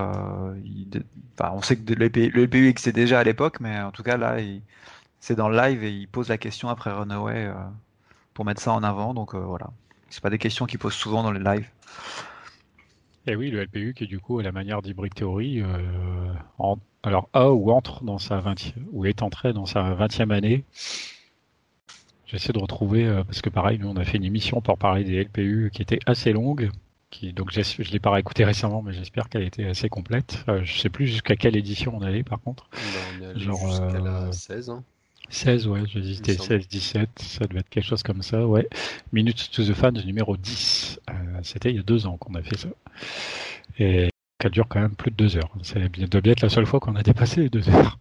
on 1.40 1.62
sait 1.62 1.76
que 1.76 1.94
le 1.94 2.06
LPU 2.06 2.68
existait 2.68 2.92
déjà 2.92 3.20
à 3.20 3.24
l'époque, 3.24 3.60
mais 3.60 3.80
en 3.80 3.90
tout 3.90 4.02
cas 4.02 4.16
là, 4.16 4.36
c'est 5.20 5.34
dans 5.34 5.48
le 5.48 5.56
live 5.56 5.82
et 5.82 5.90
ils 5.90 6.08
posent 6.08 6.28
la 6.28 6.38
question 6.38 6.68
après 6.68 6.92
Runaway 6.92 7.50
pour 8.34 8.44
mettre 8.44 8.60
ça 8.60 8.72
en 8.72 8.82
avant. 8.82 9.14
Donc 9.14 9.34
voilà, 9.34 9.70
c'est 10.10 10.22
pas 10.22 10.30
des 10.30 10.38
questions 10.38 10.66
qu'ils 10.66 10.78
posent 10.78 10.94
souvent 10.94 11.22
dans 11.22 11.32
les 11.32 11.40
lives. 11.40 11.68
Et 13.26 13.36
oui, 13.36 13.50
le 13.50 13.62
LPU 13.62 13.94
qui 13.94 14.06
du 14.06 14.18
coup, 14.18 14.38
à 14.38 14.42
la 14.42 14.52
manière 14.52 14.82
d'Hybrid 14.82 15.14
Theory, 15.14 15.62
euh, 15.62 16.32
alors 17.02 17.28
a 17.32 17.50
ou 17.50 17.70
entre 17.70 18.04
dans 18.04 18.18
sa 18.18 18.38
20 18.38 18.74
ou 18.92 19.06
est 19.06 19.22
entré 19.22 19.52
dans 19.52 19.66
sa 19.66 19.94
20e 19.94 20.30
année. 20.30 20.64
J'essaie 22.26 22.52
de 22.52 22.58
retrouver 22.58 23.06
euh, 23.06 23.24
parce 23.24 23.40
que 23.40 23.48
pareil, 23.48 23.78
nous 23.78 23.88
on 23.88 23.96
a 23.96 24.04
fait 24.04 24.18
une 24.18 24.24
émission 24.24 24.60
pour 24.60 24.76
parler 24.76 25.04
des 25.04 25.24
LPU 25.24 25.70
qui 25.72 25.82
était 25.82 26.00
assez 26.06 26.32
longue. 26.32 26.70
Qui, 27.10 27.32
donc 27.32 27.52
je 27.52 27.92
l'ai 27.92 28.00
pas 28.00 28.10
réécouté 28.10 28.44
récemment, 28.44 28.82
mais 28.82 28.92
j'espère 28.92 29.28
qu'elle 29.28 29.44
était 29.44 29.66
assez 29.66 29.88
complète. 29.88 30.44
Euh, 30.48 30.64
je 30.64 30.78
sais 30.78 30.88
plus 30.88 31.06
jusqu'à 31.06 31.36
quelle 31.36 31.56
édition 31.56 31.96
on 31.96 32.02
allait 32.02 32.24
par 32.24 32.40
contre. 32.40 32.68
Bah, 32.72 32.78
on 33.20 33.36
est 33.36 33.38
Genre 33.38 33.68
jusqu'à 33.68 34.00
la 34.00 34.32
16. 34.32 34.70
Hein. 34.70 34.84
16, 35.34 35.66
ouais, 35.66 35.82
j'hésitais 35.86 36.36
16, 36.36 36.68
17, 36.68 37.08
ça 37.18 37.46
devait 37.46 37.60
être 37.60 37.68
quelque 37.68 37.84
chose 37.84 38.02
comme 38.02 38.22
ça, 38.22 38.46
ouais. 38.46 38.68
Minutes 39.12 39.50
to 39.50 39.64
the 39.64 39.74
Fans 39.74 39.90
numéro 39.90 40.36
10. 40.36 41.00
Euh, 41.10 41.12
c'était 41.42 41.70
il 41.70 41.76
y 41.76 41.78
a 41.80 41.82
deux 41.82 42.06
ans 42.06 42.16
qu'on 42.16 42.34
a 42.34 42.42
fait 42.42 42.56
ça. 42.56 42.68
Et 43.78 44.10
ça 44.40 44.48
dure 44.48 44.68
quand 44.68 44.80
même 44.80 44.94
plus 44.94 45.10
de 45.10 45.16
deux 45.16 45.36
heures. 45.36 45.50
Ça 45.62 45.80
doit 45.80 46.20
bien 46.20 46.32
être 46.32 46.42
la 46.42 46.48
seule 46.48 46.66
fois 46.66 46.78
qu'on 46.78 46.94
a 46.94 47.02
dépassé 47.02 47.42
les 47.42 47.48
deux 47.48 47.68
heures. 47.68 47.98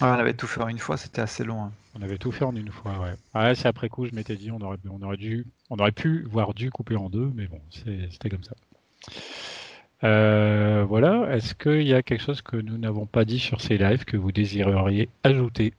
on 0.00 0.06
avait 0.06 0.34
tout 0.34 0.48
fait 0.48 0.60
en 0.60 0.68
une 0.68 0.78
fois, 0.78 0.96
c'était 0.96 1.20
assez 1.20 1.44
long. 1.44 1.62
Hein. 1.62 1.72
On 1.94 2.02
avait 2.02 2.18
tout 2.18 2.32
fait 2.32 2.44
en 2.44 2.54
une 2.56 2.72
fois, 2.72 2.98
ouais. 2.98 3.14
Ah, 3.32 3.54
c'est 3.54 3.68
après 3.68 3.88
coup, 3.88 4.06
je 4.06 4.14
m'étais 4.14 4.36
dit, 4.36 4.50
on 4.50 4.60
aurait, 4.60 4.78
on 4.90 5.00
aurait 5.02 5.16
dû, 5.16 5.46
on 5.70 5.76
aurait 5.76 5.92
pu, 5.92 6.26
voire 6.28 6.52
dû 6.52 6.70
couper 6.70 6.96
en 6.96 7.10
deux, 7.10 7.30
mais 7.34 7.46
bon, 7.46 7.60
c'était 7.70 8.28
comme 8.28 8.44
ça. 8.44 8.54
Euh, 10.04 10.84
voilà, 10.88 11.34
est-ce 11.34 11.54
qu'il 11.54 11.82
y 11.82 11.94
a 11.94 12.02
quelque 12.02 12.22
chose 12.22 12.42
que 12.42 12.56
nous 12.56 12.78
n'avons 12.78 13.06
pas 13.06 13.24
dit 13.24 13.40
sur 13.40 13.60
ces 13.60 13.78
lives 13.78 14.04
que 14.04 14.16
vous 14.16 14.30
désireriez 14.30 15.08
ajouter? 15.24 15.74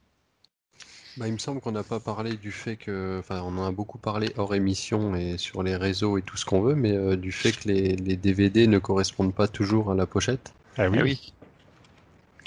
Bah, 1.18 1.28
il 1.28 1.34
me 1.34 1.38
semble 1.38 1.62
qu'on 1.62 1.72
n'a 1.72 1.84
pas 1.84 2.00
parlé 2.00 2.36
du 2.36 2.52
fait 2.52 2.76
que, 2.76 3.18
enfin, 3.20 3.42
on 3.44 3.58
en 3.58 3.66
a 3.66 3.72
beaucoup 3.72 3.98
parlé 3.98 4.32
hors 4.38 4.56
émission 4.56 5.16
et 5.16 5.38
sur 5.38 5.64
les 5.64 5.76
réseaux 5.76 6.18
et 6.18 6.22
tout 6.22 6.38
ce 6.38 6.46
qu'on 6.46 6.62
veut, 6.62 6.76
mais 6.76 6.94
euh, 6.94 7.16
du 7.16 7.32
fait 7.32 7.52
que 7.52 7.68
les, 7.68 7.96
DVD 7.96 8.68
ne 8.68 8.78
correspondent 8.78 9.34
pas 9.34 9.48
toujours 9.48 9.92
à 9.92 9.96
la 9.96 10.06
pochette. 10.06 10.54
Ah 10.78 10.88
oui. 10.90 11.34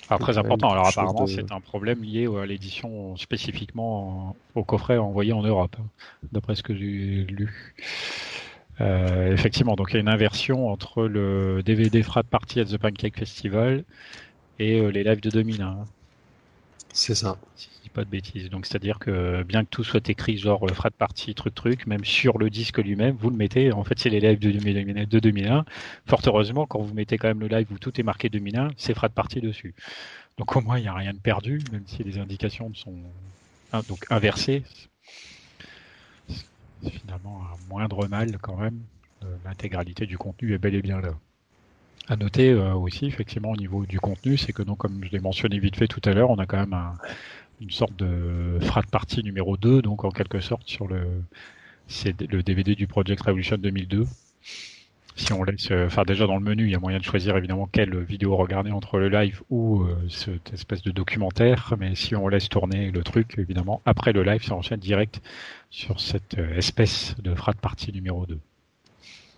Ah 0.08 0.16
oui. 0.16 0.22
très 0.22 0.38
important. 0.38 0.70
Alors 0.70 0.88
apparemment, 0.88 1.26
c'est 1.26 1.52
un 1.52 1.60
problème 1.60 2.02
lié 2.02 2.28
à 2.40 2.46
l'édition 2.46 3.16
spécifiquement 3.16 4.36
au 4.54 4.64
coffret 4.64 4.98
envoyé 4.98 5.32
en 5.32 5.42
Europe, 5.42 5.76
hein, 5.78 5.86
d'après 6.32 6.54
ce 6.54 6.62
que 6.62 6.74
j'ai 6.74 7.24
lu. 7.24 7.74
Euh, 8.82 9.32
effectivement, 9.32 9.74
donc 9.76 9.90
il 9.90 9.94
y 9.94 9.96
a 9.98 10.00
une 10.00 10.08
inversion 10.08 10.68
entre 10.68 11.04
le 11.04 11.62
DVD 11.62 12.02
Frat 12.02 12.24
Party 12.24 12.60
at 12.60 12.64
the 12.64 12.78
Pancake 12.78 13.16
Festival 13.16 13.84
et 14.58 14.80
euh, 14.80 14.88
les 14.88 15.04
lives 15.04 15.20
de 15.20 15.30
2001. 15.30 15.84
C'est 16.92 17.14
ça. 17.14 17.38
Si 17.54 17.68
je 17.76 17.82
dis 17.84 17.88
pas 17.90 18.04
de 18.04 18.10
bêtises. 18.10 18.50
Donc 18.50 18.66
c'est-à-dire 18.66 18.98
que 18.98 19.44
bien 19.44 19.64
que 19.64 19.70
tout 19.70 19.84
soit 19.84 20.08
écrit 20.08 20.36
genre 20.36 20.64
euh, 20.66 20.74
Frat 20.74 20.90
Party 20.90 21.34
truc 21.34 21.54
truc, 21.54 21.86
même 21.86 22.04
sur 22.04 22.38
le 22.38 22.50
disque 22.50 22.78
lui-même, 22.78 23.14
vous 23.18 23.30
le 23.30 23.36
mettez. 23.36 23.72
En 23.72 23.84
fait, 23.84 23.98
c'est 23.98 24.10
les 24.10 24.20
lives 24.20 24.40
de 24.40 25.18
2001. 25.20 25.64
Fort 26.06 26.22
heureusement, 26.26 26.66
quand 26.66 26.80
vous 26.80 26.92
mettez 26.92 27.18
quand 27.18 27.28
même 27.28 27.40
le 27.40 27.48
live 27.48 27.68
où 27.70 27.78
tout 27.78 27.98
est 28.00 28.04
marqué 28.04 28.30
2001, 28.30 28.70
c'est 28.76 28.94
Frat 28.94 29.10
Party 29.10 29.40
dessus. 29.40 29.74
Donc 30.38 30.56
au 30.56 30.60
moins 30.60 30.78
il 30.78 30.82
n'y 30.82 30.88
a 30.88 30.94
rien 30.94 31.12
de 31.12 31.18
perdu, 31.18 31.60
même 31.70 31.84
si 31.86 32.02
les 32.02 32.18
indications 32.18 32.72
sont 32.74 32.96
hein, 33.72 33.82
donc 33.88 34.06
inversées 34.10 34.64
finalement 36.90 37.42
un 37.42 37.68
moindre 37.68 38.08
mal 38.08 38.38
quand 38.38 38.56
même. 38.56 38.78
L'intégralité 39.44 40.04
du 40.06 40.18
contenu 40.18 40.52
est 40.52 40.58
bel 40.58 40.74
et 40.74 40.82
bien 40.82 41.00
là. 41.00 41.14
À 42.08 42.16
noter 42.16 42.50
euh, 42.50 42.74
aussi, 42.74 43.06
effectivement, 43.06 43.52
au 43.52 43.56
niveau 43.56 43.86
du 43.86 44.00
contenu, 44.00 44.36
c'est 44.36 44.52
que, 44.52 44.62
donc, 44.62 44.78
comme 44.78 45.04
je 45.04 45.10
l'ai 45.10 45.20
mentionné 45.20 45.58
vite 45.58 45.76
fait 45.76 45.86
tout 45.86 46.00
à 46.04 46.12
l'heure, 46.12 46.30
on 46.30 46.36
a 46.36 46.46
quand 46.46 46.58
même 46.58 46.76
une 47.60 47.70
sorte 47.70 47.94
de 47.96 48.58
frat 48.60 48.82
party 48.90 49.22
numéro 49.22 49.56
2, 49.56 49.82
donc 49.82 50.04
en 50.04 50.10
quelque 50.10 50.40
sorte 50.40 50.68
sur 50.68 50.88
le, 50.88 51.22
le 52.18 52.42
DVD 52.42 52.74
du 52.74 52.88
Project 52.88 53.22
Revolution 53.22 53.56
2002. 53.56 54.06
Si 55.16 55.32
on 55.32 55.42
laisse, 55.44 55.70
enfin 55.86 56.02
déjà 56.04 56.26
dans 56.26 56.36
le 56.36 56.42
menu, 56.42 56.64
il 56.64 56.70
y 56.70 56.74
a 56.74 56.78
moyen 56.78 56.98
de 56.98 57.04
choisir 57.04 57.36
évidemment 57.36 57.68
quelle 57.70 57.98
vidéo 58.02 58.36
regarder 58.36 58.70
entre 58.70 58.98
le 58.98 59.08
live 59.08 59.42
ou 59.50 59.84
cette 60.08 60.52
espèce 60.52 60.82
de 60.82 60.90
documentaire, 60.90 61.74
mais 61.78 61.94
si 61.94 62.16
on 62.16 62.28
laisse 62.28 62.48
tourner 62.48 62.90
le 62.90 63.02
truc, 63.02 63.34
évidemment, 63.38 63.82
après 63.84 64.12
le 64.12 64.22
live, 64.22 64.42
ça 64.42 64.54
enchaîne 64.54 64.80
direct 64.80 65.20
sur 65.70 66.00
cette 66.00 66.38
espèce 66.56 67.14
de 67.20 67.34
frat 67.34 67.54
partie 67.54 67.92
numéro 67.92 68.26
2. 68.26 68.38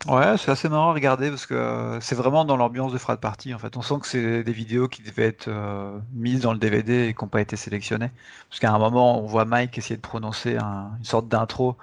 Ouais, 0.06 0.36
c'est 0.36 0.50
assez 0.50 0.68
marrant 0.68 0.90
à 0.90 0.92
regarder 0.92 1.30
parce 1.30 1.46
que 1.46 1.54
euh, 1.54 2.00
c'est 2.00 2.14
vraiment 2.14 2.44
dans 2.44 2.58
l'ambiance 2.58 2.92
de 2.92 2.98
frat 2.98 3.16
party 3.16 3.54
en 3.54 3.58
fait. 3.58 3.74
On 3.78 3.82
sent 3.82 3.94
que 4.02 4.06
c'est 4.06 4.44
des 4.44 4.52
vidéos 4.52 4.86
qui 4.86 5.02
devaient 5.02 5.24
être 5.24 5.48
euh, 5.48 5.98
mises 6.12 6.40
dans 6.42 6.52
le 6.52 6.58
DVD 6.58 7.06
et 7.08 7.14
qui 7.14 7.24
n'ont 7.24 7.28
pas 7.28 7.40
été 7.40 7.56
sélectionnées. 7.56 8.10
Parce 8.50 8.60
qu'à 8.60 8.70
un 8.70 8.78
moment, 8.78 9.22
on 9.22 9.26
voit 9.26 9.46
Mike 9.46 9.78
essayer 9.78 9.96
de 9.96 10.02
prononcer 10.02 10.58
une 10.58 11.04
sorte 11.04 11.28
d'intro 11.28 11.78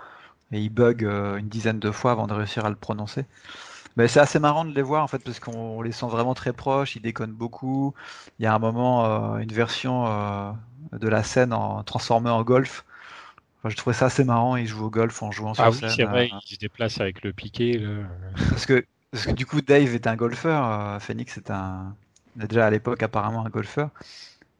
et 0.51 0.59
il 0.61 0.69
bug 0.69 1.03
euh, 1.03 1.37
une 1.37 1.47
dizaine 1.49 1.79
de 1.79 1.89
fois 1.89 2.11
avant 2.11 2.27
de 2.27 2.33
réussir 2.33 2.63
à 2.63 2.69
le 2.69 2.75
prononcer. 2.75 3.25
Mais 3.97 4.07
c'est 4.07 4.19
assez 4.19 4.39
marrant 4.39 4.65
de 4.65 4.73
les 4.73 4.81
voir 4.81 5.03
en 5.03 5.07
fait 5.07 5.23
parce 5.23 5.39
qu'on 5.39 5.81
les 5.81 5.91
sent 5.91 6.07
vraiment 6.07 6.33
très 6.33 6.53
proches, 6.53 6.95
ils 6.95 7.01
déconnent 7.01 7.33
beaucoup. 7.33 7.93
Il 8.39 8.43
y 8.43 8.45
a 8.45 8.53
un 8.53 8.59
moment, 8.59 9.37
une 9.37 9.51
version 9.51 10.05
de 10.91 11.07
la 11.07 11.23
scène 11.23 11.53
en, 11.53 11.83
transformée 11.83 12.29
en 12.29 12.43
golf 12.43 12.85
je 13.69 13.75
trouvais 13.75 13.93
ça 13.93 14.05
assez 14.05 14.23
marrant. 14.23 14.55
Il 14.55 14.67
joue 14.67 14.85
au 14.85 14.89
golf 14.89 15.21
en 15.21 15.31
jouant 15.31 15.53
sur 15.53 15.73
scène. 15.73 15.83
Ah 15.83 15.87
oui, 15.87 15.93
c'est 15.95 16.03
vrai, 16.03 16.29
euh. 16.33 16.37
il 16.49 16.55
se 16.55 16.59
déplace 16.59 16.99
avec 16.99 17.23
le 17.23 17.33
piqué. 17.33 17.81
Parce, 18.49 18.65
que, 18.65 18.85
parce 19.11 19.25
que 19.25 19.31
du 19.31 19.45
coup, 19.45 19.61
Dave 19.61 19.93
est 19.93 20.07
un 20.07 20.15
golfeur. 20.15 20.65
Euh, 20.65 20.99
Phoenix 20.99 21.37
est 21.37 21.51
un. 21.51 21.95
Déjà 22.35 22.65
à 22.65 22.69
l'époque, 22.69 23.03
apparemment, 23.03 23.45
un 23.45 23.49
golfeur. 23.49 23.89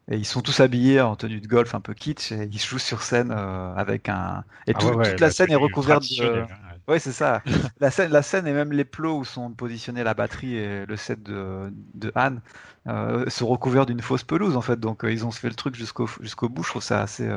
Et 0.10 0.18
ils 0.18 0.26
sont 0.26 0.42
tous 0.42 0.60
habillés 0.60 1.00
en 1.00 1.16
tenue 1.16 1.40
de 1.40 1.48
golf 1.48 1.74
un 1.74 1.80
peu 1.80 1.94
kitsch 1.94 2.32
et 2.32 2.50
ils 2.52 2.60
jouent 2.60 2.80
sur 2.80 3.02
scène 3.02 3.32
euh, 3.32 3.74
avec 3.76 4.10
un. 4.10 4.44
Et 4.68 4.74
ah 4.76 4.80
toute 4.80 5.20
la 5.20 5.32
scène 5.32 5.52
est 5.52 5.56
recouverte 5.56 6.04
de. 6.04 6.44
Oui, 6.92 7.00
c'est 7.00 7.12
ça. 7.12 7.42
la, 7.80 7.90
scène, 7.90 8.12
la 8.12 8.22
scène 8.22 8.48
et 8.48 8.54
même 8.54 8.72
les 8.72 8.86
plots 8.86 9.20
où 9.20 9.26
sont 9.26 9.52
positionnés 9.52 10.04
la 10.04 10.14
batterie 10.14 10.56
et 10.56 10.86
le 10.86 10.96
set 10.98 11.24
de, 11.24 11.72
de 11.94 12.12
Anne 12.16 12.42
sont 13.30 13.48
recouverts 13.48 13.86
d'une 13.86 14.02
fausse 14.02 14.24
pelouse 14.24 14.56
en 14.58 14.62
fait. 14.62 14.80
Donc 14.80 15.02
ils 15.04 15.26
ont 15.26 15.32
fait 15.32 15.50
le 15.50 15.56
truc 15.56 15.76
jusqu'au 15.76 16.50
bout. 16.50 16.64
Je 16.64 16.70
trouve 16.70 16.84
ça 16.84 17.02
assez 17.02 17.30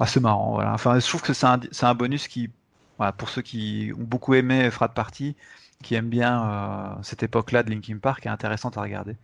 assez 0.00 0.20
marrant. 0.20 0.52
Voilà. 0.54 0.72
Enfin, 0.72 0.98
je 0.98 1.06
trouve 1.06 1.22
que 1.22 1.32
c'est 1.32 1.46
un, 1.46 1.94
bonus 1.94 2.28
qui, 2.28 2.50
voilà, 2.98 3.12
pour 3.12 3.28
ceux 3.28 3.42
qui 3.42 3.92
ont 3.96 4.02
beaucoup 4.02 4.34
aimé 4.34 4.70
Frat 4.70 4.88
Party, 4.88 5.36
qui 5.82 5.94
aiment 5.94 6.08
bien 6.08 6.48
euh, 6.48 6.94
cette 7.02 7.22
époque-là 7.22 7.62
de 7.62 7.70
Linkin 7.70 7.98
Park, 7.98 8.26
est 8.26 8.30
intéressante 8.30 8.78
à 8.78 8.82
regarder. 8.82 9.16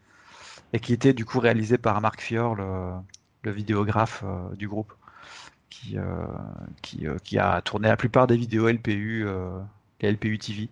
Et 0.73 0.81
qui 0.81 0.93
était 0.93 1.13
du 1.13 1.25
coup 1.25 1.41
réalisé 1.41 1.79
par 1.79 2.01
Marc 2.01 2.21
Fior, 2.21 2.55
le, 2.55 3.51
vidéographe 3.51 4.23
euh, 4.25 4.55
du 4.55 4.69
groupe, 4.69 4.93
qui, 5.71 5.97
euh, 5.97 6.27
qui, 6.83 7.07
qui, 7.25 7.39
a 7.39 7.61
tourné 7.63 7.89
la 7.89 7.97
plupart 7.97 8.27
des 8.27 8.37
vidéos 8.37 8.69
LPU, 8.69 9.27
les 10.01 10.13
LPU 10.13 10.39
TV. 10.39 10.69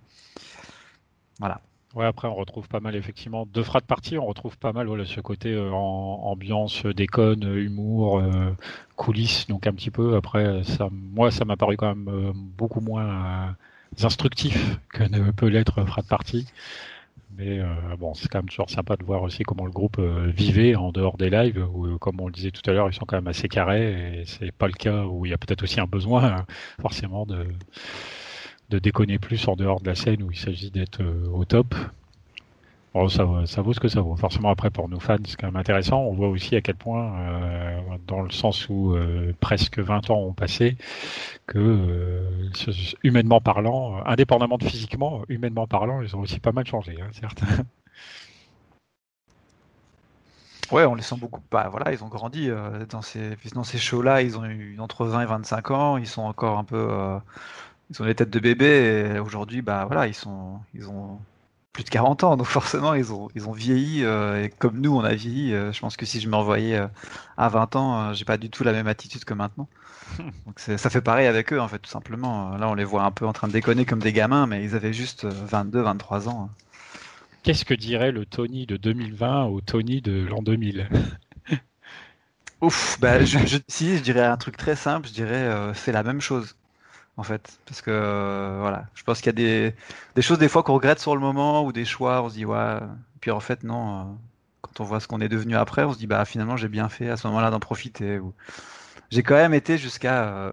Voilà. 1.39 1.61
Ouais, 1.95 2.05
après 2.05 2.29
on 2.29 2.35
retrouve 2.35 2.69
pas 2.69 2.81
mal 2.81 2.95
effectivement 2.97 3.47
de 3.47 3.63
frat 3.63 3.81
partie, 3.81 4.19
on 4.19 4.27
retrouve 4.27 4.59
pas 4.59 4.73
mal 4.73 4.87
voilà, 4.87 5.07
ce 5.07 5.21
côté 5.21 5.55
euh, 5.55 5.71
ambiance, 5.73 6.85
déconne, 6.85 7.57
humour, 7.57 8.19
euh, 8.19 8.55
coulisses, 8.97 9.47
donc 9.47 9.67
un 9.67 9.73
petit 9.73 9.91
peu. 9.91 10.15
Après, 10.17 10.63
ça, 10.65 10.89
moi, 10.93 11.31
ça 11.31 11.47
m'a 11.47 11.57
paru 11.57 11.79
quand 11.79 11.95
même 11.95 12.09
euh, 12.09 12.33
beaucoup 12.35 12.81
moins 12.81 13.57
instructif 14.03 14.79
que 14.91 15.03
ne 15.05 15.31
peut 15.31 15.47
l'être 15.49 15.83
frat 15.87 16.03
party. 16.03 16.47
Mais 17.37 17.61
bon, 17.99 18.15
c'est 18.15 18.29
quand 18.29 18.39
même 18.39 18.49
toujours 18.49 18.71
sympa 18.71 18.97
de 18.97 19.05
voir 19.05 19.23
aussi 19.23 19.43
comment 19.43 19.65
le 19.65 19.71
groupe 19.71 20.01
vivait 20.01 20.75
en 20.75 20.93
dehors 20.93 21.17
des 21.17 21.31
lives, 21.31 21.65
où 21.73 21.99
comme 21.99 22.21
on 22.21 22.27
le 22.27 22.33
disait 22.33 22.51
tout 22.51 22.69
à 22.69 22.73
l'heure, 22.73 22.89
ils 22.89 22.95
sont 22.95 23.05
quand 23.05 23.17
même 23.17 23.29
assez 23.29 23.49
carrés, 23.49 24.21
et 24.21 24.25
c'est 24.25 24.51
pas 24.51 24.67
le 24.67 24.73
cas 24.73 25.05
où 25.05 25.25
il 25.27 25.31
y 25.31 25.35
a 25.35 25.39
peut-être 25.39 25.63
aussi 25.63 25.79
un 25.79 25.87
besoin 25.87 26.25
hein, 26.25 26.47
forcément 26.81 27.27
de 27.27 27.47
de 28.71 28.79
déconner 28.79 29.19
plus 29.19 29.49
en 29.49 29.57
dehors 29.57 29.81
de 29.81 29.87
la 29.87 29.95
scène 29.95 30.23
où 30.23 30.31
il 30.31 30.39
s'agit 30.39 30.71
d'être 30.71 31.03
euh, 31.03 31.27
au 31.33 31.45
top. 31.45 31.75
Bon, 32.99 33.09
ça, 33.09 33.25
ça 33.47 33.63
vaut 33.63 33.73
ce 33.73 33.79
que 33.79 33.87
ça 33.87 34.01
vaut. 34.01 34.17
Forcément, 34.17 34.51
après, 34.51 34.71
pour 34.71 34.89
nos 34.89 34.99
fans, 34.99 35.19
c'est 35.25 35.37
quand 35.37 35.47
même 35.47 35.55
intéressant. 35.55 36.01
On 36.01 36.15
voit 36.15 36.27
aussi 36.27 36.57
à 36.57 36.61
quel 36.61 36.75
point, 36.75 37.17
euh, 37.17 37.81
dans 38.09 38.23
le 38.23 38.31
sens 38.31 38.69
où 38.69 38.93
euh, 38.93 39.33
presque 39.39 39.79
20 39.79 40.11
ans 40.11 40.19
ont 40.19 40.33
passé, 40.33 40.77
que 41.47 42.21
humainement 43.05 43.41
parlant, 43.41 44.05
indépendamment 44.05 44.59
de 44.59 44.65
physiquement, 44.65 45.23
humainement 45.29 45.69
parlant, 45.69 46.03
ils 46.03 46.17
ont 46.17 46.21
aussi 46.21 46.41
pas 46.41 46.51
mal 46.51 46.67
changé, 46.67 46.97
hein, 47.01 47.09
certes. 47.13 47.43
Ouais, 50.71 50.85
on 50.85 50.95
les 50.95 51.03
sent 51.03 51.17
beaucoup. 51.19 51.41
Bah, 51.51 51.69
voilà, 51.71 51.93
ils 51.95 52.05
ont 52.05 52.09
grandi 52.09 52.51
dans 52.91 53.01
ces, 53.01 53.39
dans 53.55 53.65
ces 53.65 53.79
shows-là. 53.79 54.21
Ils 54.21 54.37
ont 54.37 54.45
eu 54.45 54.79
entre 54.81 55.07
20 55.07 55.23
et 55.23 55.27
25 55.27 55.71
ans. 55.71 55.97
Ils 55.97 56.07
sont 56.07 56.21
encore 56.23 56.59
un 56.59 56.65
peu 56.65 57.19
ils 57.91 58.03
ont 58.03 58.05
les 58.05 58.15
têtes 58.15 58.29
de 58.31 58.39
bébé 58.39 59.19
aujourd'hui, 59.19 59.63
bah 59.63 59.87
voilà, 59.87 60.07
ils 60.09 60.15
sont, 60.15 60.61
ils 60.75 60.91
ont 60.91 61.19
plus 61.73 61.85
de 61.85 61.91
40 61.91 62.25
ans, 62.25 62.37
donc 62.37 62.47
forcément, 62.49 62.95
ils 62.95 63.13
ont, 63.13 63.29
ils 63.35 63.49
ont 63.49 63.53
vieilli. 63.53 64.05
Euh, 64.05 64.45
et 64.45 64.51
comme 64.51 64.81
nous, 64.81 64.95
on 64.97 65.05
a 65.05 65.15
vieilli. 65.15 65.55
Euh, 65.55 65.73
je 65.73 65.81
pense 65.81 65.97
que 65.97 66.07
si 66.07 66.21
je 66.21 66.29
me 66.29 66.37
revoyais 66.37 66.77
euh, 66.77 66.89
à 67.37 67.49
20 67.49 67.77
ans, 67.77 68.13
j'ai 68.15 68.25
pas 68.25 68.37
du 68.37 68.51
tout 68.51 68.65
la 68.65 68.73
même 68.73 68.87
attitude 68.87 69.25
que 69.25 69.35
maintenant. 69.35 69.69
Donc 70.19 70.59
ça 70.59 70.91
fait 70.91 71.01
pareil 71.01 71.27
avec 71.27 71.53
eux, 71.53 71.61
en 71.61 71.69
fait, 71.69 71.79
tout 71.79 71.91
simplement. 71.91 72.57
Là, 72.57 72.69
on 72.69 72.75
les 72.75 72.85
voit 72.85 73.05
un 73.05 73.11
peu 73.11 73.27
en 73.27 73.33
train 73.33 73.49
de 73.49 73.53
déconner 73.53 73.85
comme 73.85 74.01
des 74.01 74.13
gamins, 74.13 74.47
mais 74.47 74.65
ils 74.65 74.75
avaient 74.75 74.93
juste 74.93 75.25
22, 75.25 75.83
23 75.83 76.29
ans. 76.29 76.51
Qu'est-ce 77.43 77.65
que 77.65 77.75
dirait 77.75 78.13
le 78.13 78.27
Tony 78.27 78.67
de 78.67 78.77
2020 78.77 79.45
au 79.45 79.61
Tony 79.61 80.03
de 80.03 80.27
l'an 80.27 80.43
2000 80.43 80.89
Ouf, 82.61 82.99
bah, 83.01 83.25
je, 83.25 83.59
si 83.69 83.97
je 83.97 84.03
dirais 84.03 84.25
un 84.25 84.37
truc 84.37 84.57
très 84.57 84.75
simple, 84.75 85.07
je 85.07 85.13
dirais 85.13 85.73
c'est 85.75 85.93
la 85.93 86.03
même 86.03 86.21
chose 86.21 86.58
en 87.19 87.25
fait. 87.25 87.59
Parce 87.67 87.83
que 87.83 87.91
euh, 87.91 88.59
voilà, 88.61 88.87
je 88.95 89.03
pense 89.03 89.19
qu'il 89.21 89.27
y 89.27 89.29
a 89.31 89.73
des, 90.15 90.23
choses 90.23 90.39
des 90.39 90.49
fois 90.49 90.63
qu'on 90.63 90.75
regrette 90.75 91.01
sur 91.01 91.15
le 91.15 91.21
moment 91.21 91.65
ou 91.65 91.73
des 91.73 91.85
choix, 91.85 92.23
on 92.23 92.31
se 92.31 92.35
dit 92.35 92.47
ouais. 92.47 92.79
Puis 93.21 93.31
en 93.33 93.41
fait 93.41 93.65
non, 93.65 94.01
euh, 94.01 94.05
quand 94.63 94.81
on 94.81 94.85
voit 94.85 95.01
ce 95.01 95.09
qu'on 95.09 95.21
est 95.21 95.29
devenu 95.29 95.57
après, 95.57 95.85
on 95.85 95.93
se 95.93 95.99
dit 95.99 96.07
bah 96.07 96.25
finalement 96.25 96.57
j'ai 96.57 96.69
bien 96.69 96.89
fait 96.89 97.11
à 97.11 97.17
ce 97.17 97.27
moment-là 97.27 97.51
d'en 97.51 97.61
profiter. 97.61 98.21
Ou... 98.21 98.33
J'ai 99.11 99.23
quand 99.23 99.35
même 99.35 99.53
été 99.53 99.79
jusqu'à 99.79 100.25
euh, 100.25 100.53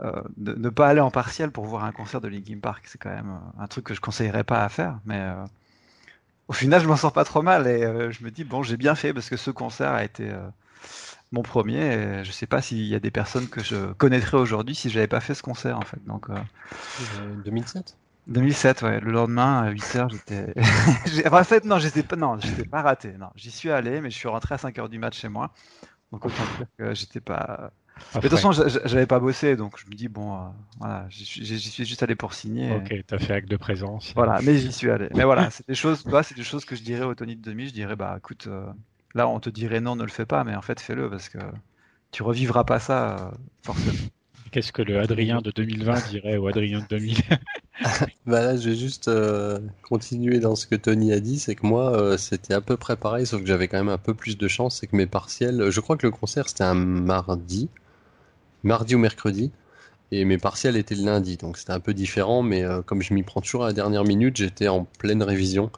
ne 0.38 0.68
pas 0.70 0.88
aller 0.88 1.00
en 1.00 1.10
partiel 1.10 1.50
pour 1.50 1.66
voir 1.66 1.84
un 1.84 1.92
concert 1.92 2.20
de 2.20 2.28
Linkin 2.28 2.60
Park. 2.60 2.84
C'est 2.86 2.98
quand 2.98 3.10
même 3.10 3.40
un 3.58 3.66
truc 3.66 3.84
que 3.84 3.94
je 3.94 4.00
conseillerais 4.00 4.44
pas 4.44 4.64
à 4.64 4.68
faire, 4.68 5.00
mais 5.04 5.20
au 6.48 6.52
final 6.52 6.80
je 6.80 6.86
m'en 6.86 6.96
sors 6.96 7.12
pas 7.12 7.24
trop 7.24 7.42
mal 7.42 7.66
et 7.66 8.12
je 8.12 8.24
me 8.24 8.30
dis 8.30 8.44
bon 8.44 8.62
j'ai 8.62 8.76
bien 8.76 8.94
fait 8.94 9.12
parce 9.12 9.28
que 9.28 9.36
ce 9.36 9.50
concert 9.50 9.90
a 9.92 10.04
été 10.04 10.32
mon 11.32 11.42
premier. 11.42 12.22
je 12.24 12.30
sais 12.30 12.46
pas 12.46 12.62
s'il 12.62 12.86
y 12.86 12.94
a 12.94 13.00
des 13.00 13.10
personnes 13.10 13.48
que 13.48 13.62
je 13.62 13.92
connaîtrais 13.94 14.36
aujourd'hui 14.36 14.74
si 14.74 14.90
j'avais 14.90 15.06
pas 15.06 15.20
fait 15.20 15.34
ce 15.34 15.42
concert 15.42 15.78
en 15.78 15.82
fait. 15.82 16.02
Donc, 16.06 16.28
2007 17.44 17.76
euh, 17.76 18.02
2007, 18.28 18.82
ouais. 18.82 19.00
Le 19.00 19.10
lendemain, 19.10 19.62
à 19.62 19.70
8h, 19.72 20.10
j'étais. 20.10 20.54
en 21.32 21.44
fait, 21.44 21.64
non, 21.64 21.78
j'étais 21.78 22.02
pas, 22.02 22.16
non, 22.16 22.38
j'étais 22.38 22.64
pas 22.64 22.82
raté. 22.82 23.14
Non, 23.18 23.30
j'y 23.34 23.50
suis 23.50 23.70
allé, 23.70 24.00
mais 24.00 24.10
je 24.10 24.16
suis 24.16 24.28
rentré 24.28 24.54
à 24.54 24.58
5h 24.58 24.88
du 24.88 24.98
match 24.98 25.18
chez 25.18 25.28
moi. 25.28 25.50
Donc, 26.12 26.24
autant 26.24 26.44
dire 26.56 26.66
que 26.78 26.94
j'étais 26.94 27.20
pas. 27.20 27.72
Mais 28.14 28.20
de 28.20 28.28
toute 28.28 28.38
façon, 28.38 28.52
j'avais 28.52 29.06
pas 29.06 29.18
bossé, 29.18 29.56
donc 29.56 29.78
je 29.78 29.86
me 29.86 29.94
dis, 29.94 30.08
bon, 30.08 30.34
euh, 30.34 30.38
voilà, 30.78 31.06
j'y 31.08 31.24
suis 31.24 31.84
juste 31.84 32.02
allé 32.02 32.14
pour 32.14 32.34
signer. 32.34 32.74
Ok, 32.74 32.94
t'as 33.06 33.18
fait 33.18 33.32
acte 33.32 33.48
de 33.48 33.56
présence. 33.56 34.12
Voilà, 34.14 34.40
mais 34.42 34.56
j'y 34.56 34.72
suis 34.72 34.90
allé. 34.90 35.08
Mais 35.14 35.24
voilà, 35.24 35.50
c'est 35.50 35.66
des 35.66 35.74
choses, 35.74 36.04
c'est 36.22 36.36
des 36.36 36.44
choses 36.44 36.64
que 36.64 36.76
je 36.76 36.82
dirais 36.82 37.04
au 37.04 37.14
Tony 37.14 37.36
de 37.36 37.42
demi. 37.42 37.68
Je 37.68 37.74
dirais, 37.74 37.96
bah, 37.96 38.14
écoute, 38.18 38.46
euh, 38.46 38.66
Là, 39.14 39.28
on 39.28 39.40
te 39.40 39.50
dirait 39.50 39.80
non, 39.80 39.96
ne 39.96 40.04
le 40.04 40.10
fais 40.10 40.26
pas, 40.26 40.44
mais 40.44 40.54
en 40.54 40.62
fait, 40.62 40.80
fais-le 40.80 41.10
parce 41.10 41.28
que 41.28 41.38
tu 42.12 42.22
revivras 42.22 42.64
pas 42.64 42.78
ça 42.78 43.16
euh, 43.16 43.30
forcément. 43.62 44.08
Qu'est-ce 44.50 44.72
que 44.72 44.82
le 44.82 45.00
Adrien 45.00 45.40
de 45.40 45.50
2020 45.50 46.10
dirait 46.10 46.36
au 46.36 46.46
Adrien 46.46 46.80
de 46.80 46.86
2000 46.86 47.16
bah 48.26 48.42
Là, 48.42 48.56
je 48.56 48.68
vais 48.68 48.76
juste 48.76 49.08
euh, 49.08 49.58
continuer 49.82 50.40
dans 50.40 50.54
ce 50.54 50.66
que 50.66 50.74
Tony 50.74 51.12
a 51.12 51.20
dit. 51.20 51.38
C'est 51.38 51.54
que 51.54 51.66
moi, 51.66 51.96
euh, 51.96 52.18
c'était 52.18 52.52
à 52.52 52.60
peu 52.60 52.76
près 52.76 52.96
pareil, 52.96 53.26
sauf 53.26 53.40
que 53.40 53.46
j'avais 53.46 53.66
quand 53.66 53.78
même 53.78 53.88
un 53.88 53.98
peu 53.98 54.12
plus 54.12 54.36
de 54.36 54.48
chance. 54.48 54.78
C'est 54.80 54.86
que 54.86 54.96
mes 54.96 55.06
partiels, 55.06 55.70
je 55.70 55.80
crois 55.80 55.96
que 55.96 56.06
le 56.06 56.12
concert 56.12 56.50
c'était 56.50 56.64
un 56.64 56.74
mardi, 56.74 57.70
mardi 58.62 58.94
ou 58.94 58.98
mercredi. 58.98 59.50
Et 60.14 60.26
mes 60.26 60.36
partiels 60.36 60.76
étaient 60.76 60.94
le 60.94 61.04
lundi, 61.04 61.38
donc 61.38 61.56
c'était 61.56 61.72
un 61.72 61.80
peu 61.80 61.94
différent, 61.94 62.42
mais 62.42 62.62
comme 62.84 63.00
je 63.00 63.14
m'y 63.14 63.22
prends 63.22 63.40
toujours 63.40 63.64
à 63.64 63.68
la 63.68 63.72
dernière 63.72 64.04
minute, 64.04 64.36
j'étais 64.36 64.68
en 64.68 64.84
pleine 64.84 65.22
révision 65.22 65.70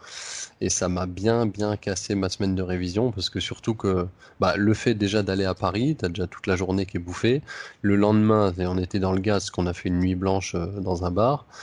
et 0.64 0.70
ça 0.70 0.88
m'a 0.88 1.04
bien 1.04 1.44
bien 1.44 1.76
cassé 1.76 2.14
ma 2.14 2.30
semaine 2.30 2.54
de 2.54 2.62
révision 2.62 3.12
parce 3.12 3.28
que 3.28 3.38
surtout 3.38 3.74
que 3.74 4.06
bah, 4.40 4.54
le 4.56 4.72
fait 4.72 4.94
déjà 4.94 5.22
d'aller 5.22 5.44
à 5.44 5.52
Paris, 5.52 5.94
t'as 5.94 6.08
déjà 6.08 6.26
toute 6.26 6.46
la 6.46 6.56
journée 6.56 6.86
qui 6.86 6.96
est 6.96 7.00
bouffée. 7.00 7.42
Le 7.82 7.96
lendemain, 7.96 8.50
on 8.58 8.78
était 8.78 8.98
dans 8.98 9.12
le 9.12 9.20
gaz, 9.20 9.50
qu'on 9.50 9.66
a 9.66 9.74
fait 9.74 9.90
une 9.90 9.98
nuit 9.98 10.14
blanche 10.14 10.54
euh, 10.54 10.66
dans 10.80 11.04
un 11.04 11.10
bar. 11.10 11.46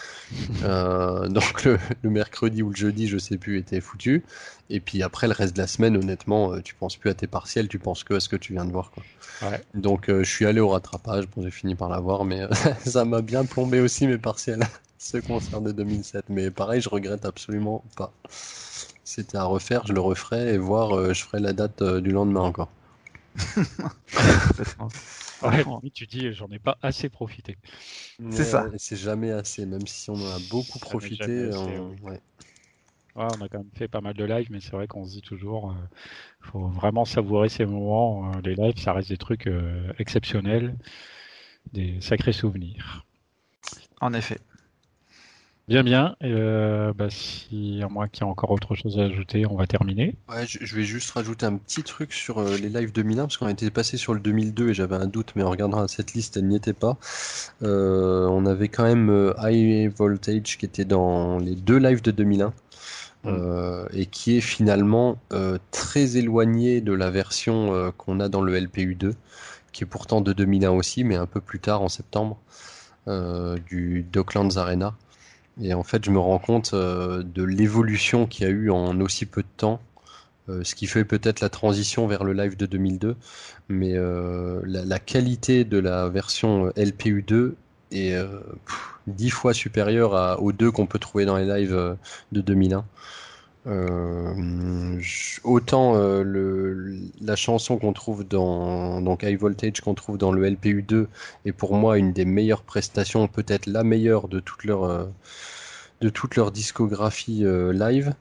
Euh, 0.63 1.27
donc 1.27 1.65
le, 1.65 1.77
mercredi 2.03 2.63
ou 2.63 2.69
le 2.69 2.75
jeudi, 2.75 3.09
je 3.09 3.17
sais 3.17 3.37
plus, 3.37 3.57
était 3.57 3.81
foutu. 3.81 4.23
Et 4.69 4.79
puis 4.79 5.03
après 5.03 5.27
le 5.27 5.33
reste 5.33 5.57
de 5.57 5.61
la 5.61 5.67
semaine, 5.67 5.97
honnêtement, 5.97 6.53
euh, 6.53 6.61
tu 6.61 6.73
penses 6.73 6.95
plus 6.95 7.09
à 7.09 7.13
tes 7.13 7.27
partiels, 7.27 7.67
tu 7.67 7.79
penses 7.79 8.05
que 8.05 8.13
à 8.13 8.21
ce 8.21 8.29
que 8.29 8.37
tu 8.37 8.53
viens 8.53 8.63
de 8.63 8.71
voir. 8.71 8.91
Quoi. 8.91 9.03
Ouais. 9.49 9.61
Donc 9.73 10.05
je 10.07 10.23
suis 10.23 10.45
allé 10.45 10.61
au 10.61 10.69
rattrapage, 10.69 11.27
bon 11.27 11.43
j'ai 11.43 11.51
fini 11.51 11.75
par 11.75 11.89
l'avoir, 11.89 12.23
mais 12.23 12.43
ça 12.85 13.03
m'a 13.03 13.21
bien 13.21 13.43
plombé 13.43 13.81
aussi 13.81 14.07
mes 14.07 14.19
partiels, 14.19 14.63
ce 14.99 15.17
concert 15.17 15.59
de 15.59 15.73
2007. 15.73 16.25
Mais 16.29 16.49
pareil, 16.49 16.79
je 16.79 16.87
regrette 16.87 17.25
absolument 17.25 17.83
pas 17.97 18.13
c'était 19.03 19.37
à 19.37 19.43
refaire, 19.43 19.85
je 19.87 19.93
le 19.93 20.01
referais 20.01 20.53
et 20.53 20.57
voir, 20.57 20.95
euh, 20.95 21.13
je 21.13 21.23
ferai 21.23 21.39
la 21.39 21.53
date 21.53 21.81
euh, 21.81 22.01
du 22.01 22.11
lendemain 22.11 22.41
encore. 22.41 22.71
Ouais, 25.43 25.65
tu 25.91 26.05
dis, 26.05 26.31
j'en 26.33 26.47
ai 26.49 26.59
pas 26.59 26.77
assez 26.83 27.09
profité. 27.09 27.57
C'est 28.29 28.43
ça. 28.43 28.67
C'est 28.77 28.95
jamais 28.95 29.31
assez, 29.31 29.65
même 29.65 29.87
si 29.87 30.11
on 30.11 30.13
en 30.13 30.35
a 30.35 30.37
beaucoup 30.51 30.77
profité. 30.77 31.49
on... 33.15 33.41
a 33.41 33.49
quand 33.49 33.57
même 33.57 33.71
fait 33.73 33.87
pas 33.87 34.01
mal 34.01 34.13
de 34.13 34.23
lives, 34.23 34.51
mais 34.51 34.59
c'est 34.59 34.73
vrai 34.73 34.85
qu'on 34.85 35.03
se 35.03 35.13
dit 35.13 35.23
toujours, 35.23 35.73
il 36.41 36.51
faut 36.51 36.67
vraiment 36.67 37.05
savourer 37.05 37.49
ces 37.49 37.65
moments. 37.65 38.31
les 38.43 38.53
lives, 38.53 38.77
ça 38.77 38.93
reste 38.93 39.09
des 39.09 39.17
trucs 39.17 39.49
exceptionnels, 39.97 40.75
des 41.73 41.99
sacrés 42.01 42.33
souvenirs. 42.33 43.03
En 43.99 44.13
effet. 44.13 44.37
Bien, 45.71 45.83
bien. 45.83 46.17
Euh, 46.21 46.91
bah, 46.91 47.09
si 47.09 47.79
à 47.81 47.87
moins 47.87 48.09
qu'il 48.09 48.25
y 48.25 48.27
ait 48.27 48.29
encore 48.29 48.51
autre 48.51 48.75
chose 48.75 48.99
à 48.99 49.03
ajouter, 49.03 49.45
on 49.45 49.55
va 49.55 49.67
terminer. 49.67 50.17
Ouais, 50.27 50.45
je, 50.45 50.75
vais 50.75 50.83
juste 50.83 51.11
rajouter 51.11 51.45
un 51.45 51.55
petit 51.55 51.81
truc 51.81 52.11
sur 52.11 52.39
euh, 52.39 52.57
les 52.57 52.67
lives 52.67 52.91
2001 52.91 53.21
parce 53.21 53.37
qu'on 53.37 53.47
était 53.47 53.71
passé 53.71 53.95
sur 53.95 54.13
le 54.13 54.19
2002 54.19 54.71
et 54.71 54.73
j'avais 54.73 54.97
un 54.97 55.07
doute, 55.07 55.31
mais 55.37 55.43
en 55.43 55.49
regardant 55.49 55.87
cette 55.87 56.13
liste, 56.13 56.35
elle 56.35 56.49
n'y 56.49 56.57
était 56.57 56.73
pas. 56.73 56.97
Euh, 57.63 58.27
on 58.27 58.45
avait 58.45 58.67
quand 58.67 58.83
même 58.83 59.33
High 59.37 59.89
Voltage 59.95 60.57
qui 60.57 60.65
était 60.65 60.83
dans 60.83 61.37
les 61.37 61.55
deux 61.55 61.77
lives 61.77 62.01
de 62.01 62.11
2001. 62.11 62.53
Mm. 63.23 63.85
et 63.93 64.07
qui 64.07 64.37
est 64.37 64.41
finalement 64.41 65.19
très 65.69 66.17
éloigné 66.17 66.81
de 66.81 66.91
la 66.91 67.11
version 67.11 67.93
qu'on 67.97 68.19
a 68.19 68.27
dans 68.27 68.41
le 68.41 68.59
LPU2, 68.59 69.13
qui 69.71 69.83
est 69.83 69.87
pourtant 69.87 70.19
de 70.19 70.33
2001 70.33 70.71
aussi, 70.71 71.03
mais 71.05 71.15
un 71.15 71.27
peu 71.27 71.39
plus 71.39 71.59
tard 71.59 71.81
en 71.81 71.87
septembre, 71.87 72.39
du 73.07 74.05
Docklands 74.11 74.57
Arena. 74.57 74.95
Et 75.61 75.73
en 75.73 75.83
fait, 75.83 76.03
je 76.03 76.11
me 76.11 76.19
rends 76.19 76.39
compte 76.39 76.71
euh, 76.73 77.23
de 77.23 77.43
l'évolution 77.43 78.25
qu'il 78.25 78.45
y 78.45 78.49
a 78.49 78.51
eu 78.51 78.71
en 78.71 78.99
aussi 78.99 79.25
peu 79.25 79.43
de 79.43 79.47
temps, 79.57 79.79
euh, 80.49 80.63
ce 80.63 80.73
qui 80.75 80.87
fait 80.87 81.05
peut-être 81.05 81.39
la 81.39 81.49
transition 81.49 82.07
vers 82.07 82.23
le 82.23 82.33
live 82.33 82.57
de 82.57 82.65
2002. 82.65 83.15
Mais 83.69 83.93
euh, 83.95 84.59
la, 84.65 84.99
qualité 84.99 85.63
de 85.63 85.77
la 85.77 86.09
version 86.09 86.69
LPU2 86.69 87.53
est 87.91 88.15
dix 89.07 89.29
fois 89.29 89.53
supérieure 89.53 90.41
aux 90.41 90.53
deux 90.53 90.71
qu'on 90.71 90.87
peut 90.87 90.99
trouver 90.99 91.25
dans 91.25 91.37
les 91.37 91.45
lives 91.45 91.97
de 92.31 92.41
2001. 92.41 92.85
autant 95.43 95.95
la 97.21 97.35
chanson 97.35 97.77
qu'on 97.77 97.91
trouve 97.91 98.25
dans 98.25 99.17
High 99.21 99.37
Voltage 99.37 99.81
qu'on 99.81 99.93
trouve 99.93 100.17
dans 100.17 100.31
le 100.31 100.49
LPU2 100.49 101.07
est 101.45 101.51
pour 101.51 101.75
moi 101.75 101.97
une 101.97 102.13
des 102.13 102.23
meilleures 102.23 102.63
prestations, 102.63 103.27
peut-être 103.27 103.65
la 103.65 103.83
meilleure 103.83 104.29
de 104.29 104.39
toute 104.39 104.63
leur 104.63 105.09
de 106.01 106.09
toute 106.09 106.35
leur 106.35 106.51
discographie 106.51 107.45
euh, 107.45 107.71
live. 107.71 108.13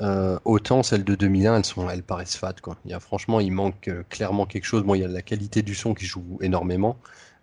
Euh, 0.00 0.38
autant 0.44 0.82
celles 0.82 1.04
de 1.04 1.14
2001, 1.14 1.58
elles 1.58 1.64
sont, 1.64 1.88
elles 1.88 2.02
paraissent 2.02 2.36
fat 2.36 2.54
quoi. 2.60 2.76
Il 2.84 2.90
y 2.90 2.94
a 2.94 3.00
franchement, 3.00 3.38
il 3.38 3.52
manque 3.52 3.88
euh, 3.88 4.02
clairement 4.10 4.44
quelque 4.44 4.64
chose. 4.64 4.82
Bon, 4.82 4.96
il 4.96 5.00
y 5.00 5.04
a 5.04 5.08
la 5.08 5.22
qualité 5.22 5.62
du 5.62 5.74
son 5.74 5.94
qui 5.94 6.04
joue 6.04 6.38
énormément, 6.40 6.96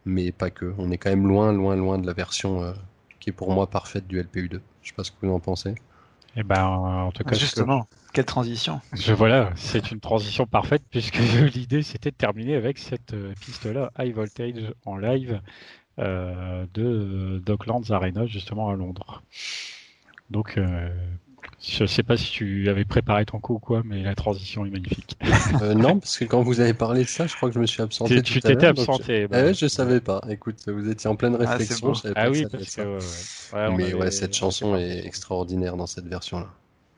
mais 0.06 0.34
pas 0.34 0.49
que. 0.49 0.73
On 0.77 0.91
est 0.91 0.98
quand 0.98 1.10
même 1.10 1.27
loin, 1.27 1.53
loin, 1.53 1.77
loin 1.77 1.98
de 1.98 2.06
la 2.06 2.14
version 2.14 2.73
qui 3.19 3.30
est 3.30 3.34
pour 3.34 3.52
moi 3.52 3.68
parfaite 3.68 4.06
du 4.07 4.22
LPU2. 4.22 4.60
Je 4.81 4.89
sais 4.89 4.95
pas 4.95 5.06
ce 5.06 5.11
que 5.11 5.18
vous 5.22 5.31
en 5.31 5.39
pensez. 5.39 5.76
Eh 6.35 6.43
ben, 6.43 6.64
en 6.64 7.11
tout 7.11 7.23
cas, 7.23 7.35
justement, 7.35 7.88
quelle 8.14 8.26
transition 8.26 8.80
Je 8.93 9.14
voilà, 9.14 9.52
c'est 9.56 9.91
une 9.91 9.99
transition 9.99 10.45
parfaite 10.45 10.84
puisque 10.89 11.18
l'idée 11.56 11.84
c'était 11.84 12.11
de 12.11 12.15
terminer 12.15 12.56
avec 12.56 12.80
cette 12.80 13.15
piste-là, 13.39 13.91
High 13.98 14.14
Voltage 14.14 14.73
en 14.85 14.98
live, 14.98 15.41
de 16.02 17.41
Docklands 17.45 17.90
Arena 17.90 18.26
justement 18.26 18.69
à 18.69 18.76
Londres. 18.76 19.22
Donc 20.30 20.57
euh, 20.57 20.90
je 21.61 21.86
sais 21.86 22.02
pas 22.02 22.18
si 22.18 22.32
tu 22.32 22.69
avais 22.69 22.86
préparé 22.86 23.26
ton 23.26 23.40
coup 23.40 23.56
ou 23.56 23.60
quoi, 23.60 23.84
mais 23.86 24.02
la 24.02 24.15
transition 24.15 24.65
est 24.65 24.69
magnifique. 24.69 25.18
Euh, 25.61 25.73
non, 25.73 25.99
parce 25.99 26.18
que 26.18 26.26
quand 26.26 26.41
vous 26.41 26.61
avez 26.61 26.73
parlé 26.73 27.03
de 27.03 27.10
ça, 27.10 27.28
je 27.28 27.36
crois 27.36 27.49
que 27.49 27.56
je 27.56 27.60
me 27.60 27.65
suis 27.65 27.82
absenté. 27.82 28.22
Tu 28.22 28.40
t'étais 28.40 28.65
absenté. 28.65 29.23
Je... 29.23 29.28
Bah, 29.28 29.38
ah 29.48 29.53
je 29.53 29.68
savais 29.68 29.99
pas. 29.99 30.22
Écoute, 30.30 30.56
vous 30.68 30.90
étiez 30.90 31.10
en 31.10 31.15
pleine 31.15 31.36
ah, 31.40 31.56
réflexion. 31.56 31.94
Ah, 32.15 32.30
oui, 32.32 32.45
parce 32.49 32.76
que. 32.76 32.98
Ouais, 33.53 33.76
mais 33.76 33.94
ouais, 33.94 34.11
cette 34.11 34.34
chanson 34.34 34.76
est 34.78 35.06
extraordinaire 35.06 35.76
dans 35.76 35.88
cette 35.88 36.07
version-là. 36.07 36.48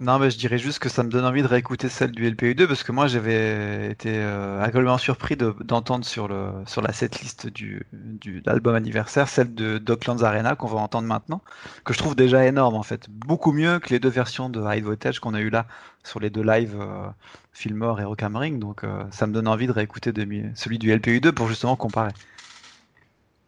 Non, 0.04 0.20
mais 0.20 0.30
je 0.32 0.38
dirais 0.38 0.58
juste 0.58 0.80
que 0.80 0.90
ça 0.90 1.02
me 1.02 1.10
donne 1.10 1.24
envie 1.24 1.44
de 1.44 1.48
réécouter 1.48 1.88
celle 1.88 2.12
du 2.12 2.30
LPU2 2.30 2.68
parce 2.68 2.84
que 2.84 2.92
moi 2.92 3.08
j'avais 3.08 3.90
été 3.90 4.10
euh, 4.14 4.62
agréablement 4.62 4.98
surpris 4.98 5.38
d'entendre 5.38 6.04
sur, 6.04 6.28
le, 6.28 6.52
sur 6.66 6.82
la 6.82 6.92
setlist 6.92 7.48
du, 7.48 7.86
du, 7.94 8.42
de 8.42 8.50
l'album 8.50 8.76
anniversaire 8.76 9.30
celle 9.30 9.56
de 9.56 9.78
Docklands 9.78 10.24
Arena 10.24 10.58
qu'on 10.58 10.68
va 10.68 10.82
entendre 10.82 11.08
maintenant, 11.08 11.42
que 11.86 11.94
je 11.94 12.00
trouve 12.00 12.18
déjà 12.18 12.46
énorme 12.46 12.76
en 12.76 12.84
fait. 12.84 13.10
Beaucoup 13.10 13.54
mieux 13.54 13.80
que 13.80 13.92
les 13.92 14.00
deux 14.00 14.10
versions 14.10 14.50
de 14.50 14.62
High 14.62 14.84
Voltage 14.84 15.22
qu'on 15.22 15.36
a 15.36 15.40
eu 15.40 15.50
là 15.50 15.68
sur 16.04 16.20
les 16.20 16.30
deux 16.30 16.44
lives 16.44 16.76
euh, 16.78 17.08
Fillmore 17.54 18.02
et 18.02 18.04
Rock 18.04 18.26
Ring. 18.36 18.60
Donc 18.60 18.84
euh, 18.84 19.06
ça 19.12 19.26
me 19.26 19.32
donne 19.32 19.48
envie 19.48 19.68
de 19.68 19.72
réécouter 19.72 20.12
celui 20.56 20.80
du 20.80 20.94
LPU2 20.94 21.32
pour 21.32 21.48
justement 21.48 21.78
comparer. 21.78 22.12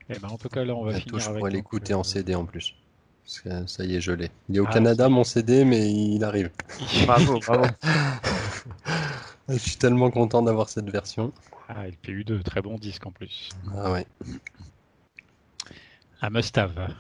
Eh 0.09 0.19
ben, 0.19 0.29
en 0.29 0.37
tout 0.37 0.47
cas, 0.47 0.63
là 0.63 0.73
on 0.73 0.85
va 0.85 0.93
finir. 0.93 1.19
Je 1.19 1.29
pourrais 1.31 1.51
l'écouter 1.51 1.93
en 1.93 2.03
CD 2.03 2.33
en 2.33 2.45
plus 2.45 2.75
ça 3.25 3.83
y 3.83 3.95
est, 3.95 4.01
je 4.01 4.11
l'ai. 4.11 4.29
Il 4.49 4.57
est 4.57 4.59
au 4.59 4.67
ah, 4.67 4.73
Canada, 4.73 5.09
mon 5.09 5.23
CD, 5.23 5.65
mais 5.65 5.91
il 5.91 6.23
arrive. 6.23 6.51
Bravo, 7.05 7.39
bravo. 7.39 7.65
je 9.49 9.57
suis 9.57 9.77
tellement 9.77 10.11
content 10.11 10.41
d'avoir 10.41 10.69
cette 10.69 10.89
version. 10.89 11.33
Ah, 11.67 11.85
eu 12.07 12.23
de 12.23 12.41
très 12.41 12.61
bons 12.61 12.77
disques 12.77 13.05
en 13.05 13.11
plus. 13.11 13.49
Ah 13.75 13.91
ouais. 13.91 14.05
Un 16.21 16.29
must-have. 16.29 16.93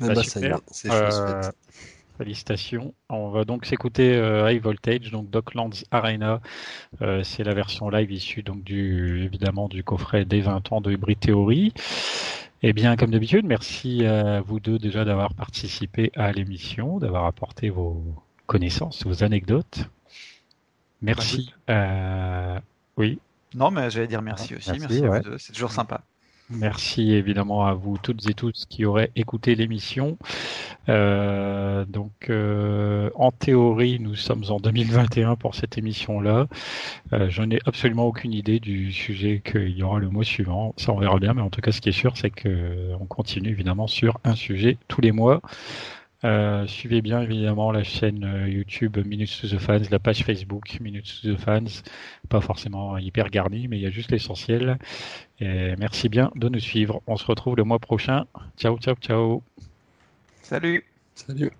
Eh 0.00 0.06
bah, 0.06 0.22
ça 0.22 0.40
y 0.40 0.44
est, 0.44 0.52
c'est 0.70 0.90
euh, 0.90 1.42
Félicitations. 2.18 2.94
On 3.08 3.30
va 3.30 3.44
donc 3.44 3.64
s'écouter 3.64 4.14
euh, 4.14 4.50
High 4.50 4.60
Voltage, 4.60 5.10
donc 5.12 5.30
Docklands 5.30 5.70
Arena. 5.90 6.40
Euh, 7.02 7.22
c'est 7.22 7.44
la 7.44 7.54
version 7.54 7.88
live 7.90 8.10
issue 8.10 8.42
donc 8.42 8.64
du 8.64 9.22
évidemment 9.24 9.68
du 9.68 9.84
coffret 9.84 10.24
des 10.24 10.40
20 10.40 10.72
ans 10.72 10.80
de 10.80 10.92
Hybrid 10.92 11.20
Theory. 11.20 11.72
Eh 12.62 12.72
bien, 12.72 12.96
comme 12.96 13.10
d'habitude, 13.10 13.46
merci 13.46 14.04
à 14.04 14.40
vous 14.40 14.58
deux 14.58 14.78
déjà 14.78 15.04
d'avoir 15.04 15.34
participé 15.34 16.10
à 16.16 16.32
l'émission, 16.32 16.98
d'avoir 16.98 17.24
apporté 17.26 17.70
vos 17.70 18.02
connaissances, 18.46 19.04
vos 19.06 19.22
anecdotes. 19.22 19.88
Merci. 21.00 21.54
Euh, 21.70 22.58
oui. 22.96 23.20
Non, 23.54 23.70
mais 23.70 23.90
j'allais 23.90 24.08
dire 24.08 24.22
merci 24.22 24.56
aussi. 24.56 24.70
Merci, 24.78 25.04
à 25.04 25.08
vous 25.08 25.22
deux. 25.22 25.38
C'est 25.38 25.52
toujours 25.52 25.70
sympa. 25.70 26.02
Merci 26.50 27.12
évidemment 27.12 27.66
à 27.66 27.74
vous 27.74 27.98
toutes 28.02 28.26
et 28.30 28.32
tous 28.32 28.64
qui 28.70 28.86
auraient 28.86 29.10
écouté 29.16 29.54
l'émission. 29.54 30.16
Euh, 30.88 31.84
donc, 31.84 32.30
euh, 32.30 33.10
en 33.16 33.32
théorie, 33.32 33.98
nous 34.00 34.14
sommes 34.14 34.44
en 34.48 34.58
2021 34.58 35.36
pour 35.36 35.54
cette 35.54 35.76
émission-là. 35.76 36.46
Euh, 37.12 37.28
je 37.28 37.42
n'ai 37.42 37.58
absolument 37.66 38.06
aucune 38.06 38.32
idée 38.32 38.60
du 38.60 38.92
sujet 38.92 39.42
qu'il 39.44 39.76
y 39.76 39.82
aura 39.82 39.98
le 39.98 40.08
mois 40.08 40.24
suivant. 40.24 40.72
Ça, 40.78 40.92
on 40.92 40.98
verra 40.98 41.18
bien. 41.18 41.34
Mais 41.34 41.42
en 41.42 41.50
tout 41.50 41.60
cas, 41.60 41.70
ce 41.70 41.82
qui 41.82 41.90
est 41.90 41.92
sûr, 41.92 42.16
c'est 42.16 42.30
que 42.30 42.94
on 42.98 43.04
continue 43.04 43.50
évidemment 43.50 43.86
sur 43.86 44.18
un 44.24 44.34
sujet 44.34 44.78
tous 44.88 45.02
les 45.02 45.12
mois. 45.12 45.42
Euh, 46.24 46.66
suivez 46.66 47.00
bien 47.00 47.22
évidemment 47.22 47.70
la 47.70 47.84
chaîne 47.84 48.24
euh, 48.24 48.48
YouTube 48.48 48.98
Minutes 49.06 49.40
to 49.40 49.48
the 49.48 49.58
Fans, 49.58 49.82
la 49.90 50.00
page 50.00 50.24
Facebook 50.24 50.80
Minutes 50.80 51.20
to 51.22 51.34
the 51.34 51.38
Fans, 51.38 51.82
pas 52.28 52.40
forcément 52.40 52.98
hyper 52.98 53.30
garnie, 53.30 53.68
mais 53.68 53.78
il 53.78 53.82
y 53.82 53.86
a 53.86 53.90
juste 53.90 54.10
l'essentiel. 54.10 54.78
Et 55.40 55.76
merci 55.76 56.08
bien 56.08 56.30
de 56.34 56.48
nous 56.48 56.60
suivre. 56.60 57.02
On 57.06 57.16
se 57.16 57.26
retrouve 57.26 57.56
le 57.56 57.64
mois 57.64 57.78
prochain. 57.78 58.26
Ciao, 58.56 58.76
ciao, 58.78 58.96
ciao. 58.96 59.42
Salut. 60.42 60.84
Salut. 61.14 61.52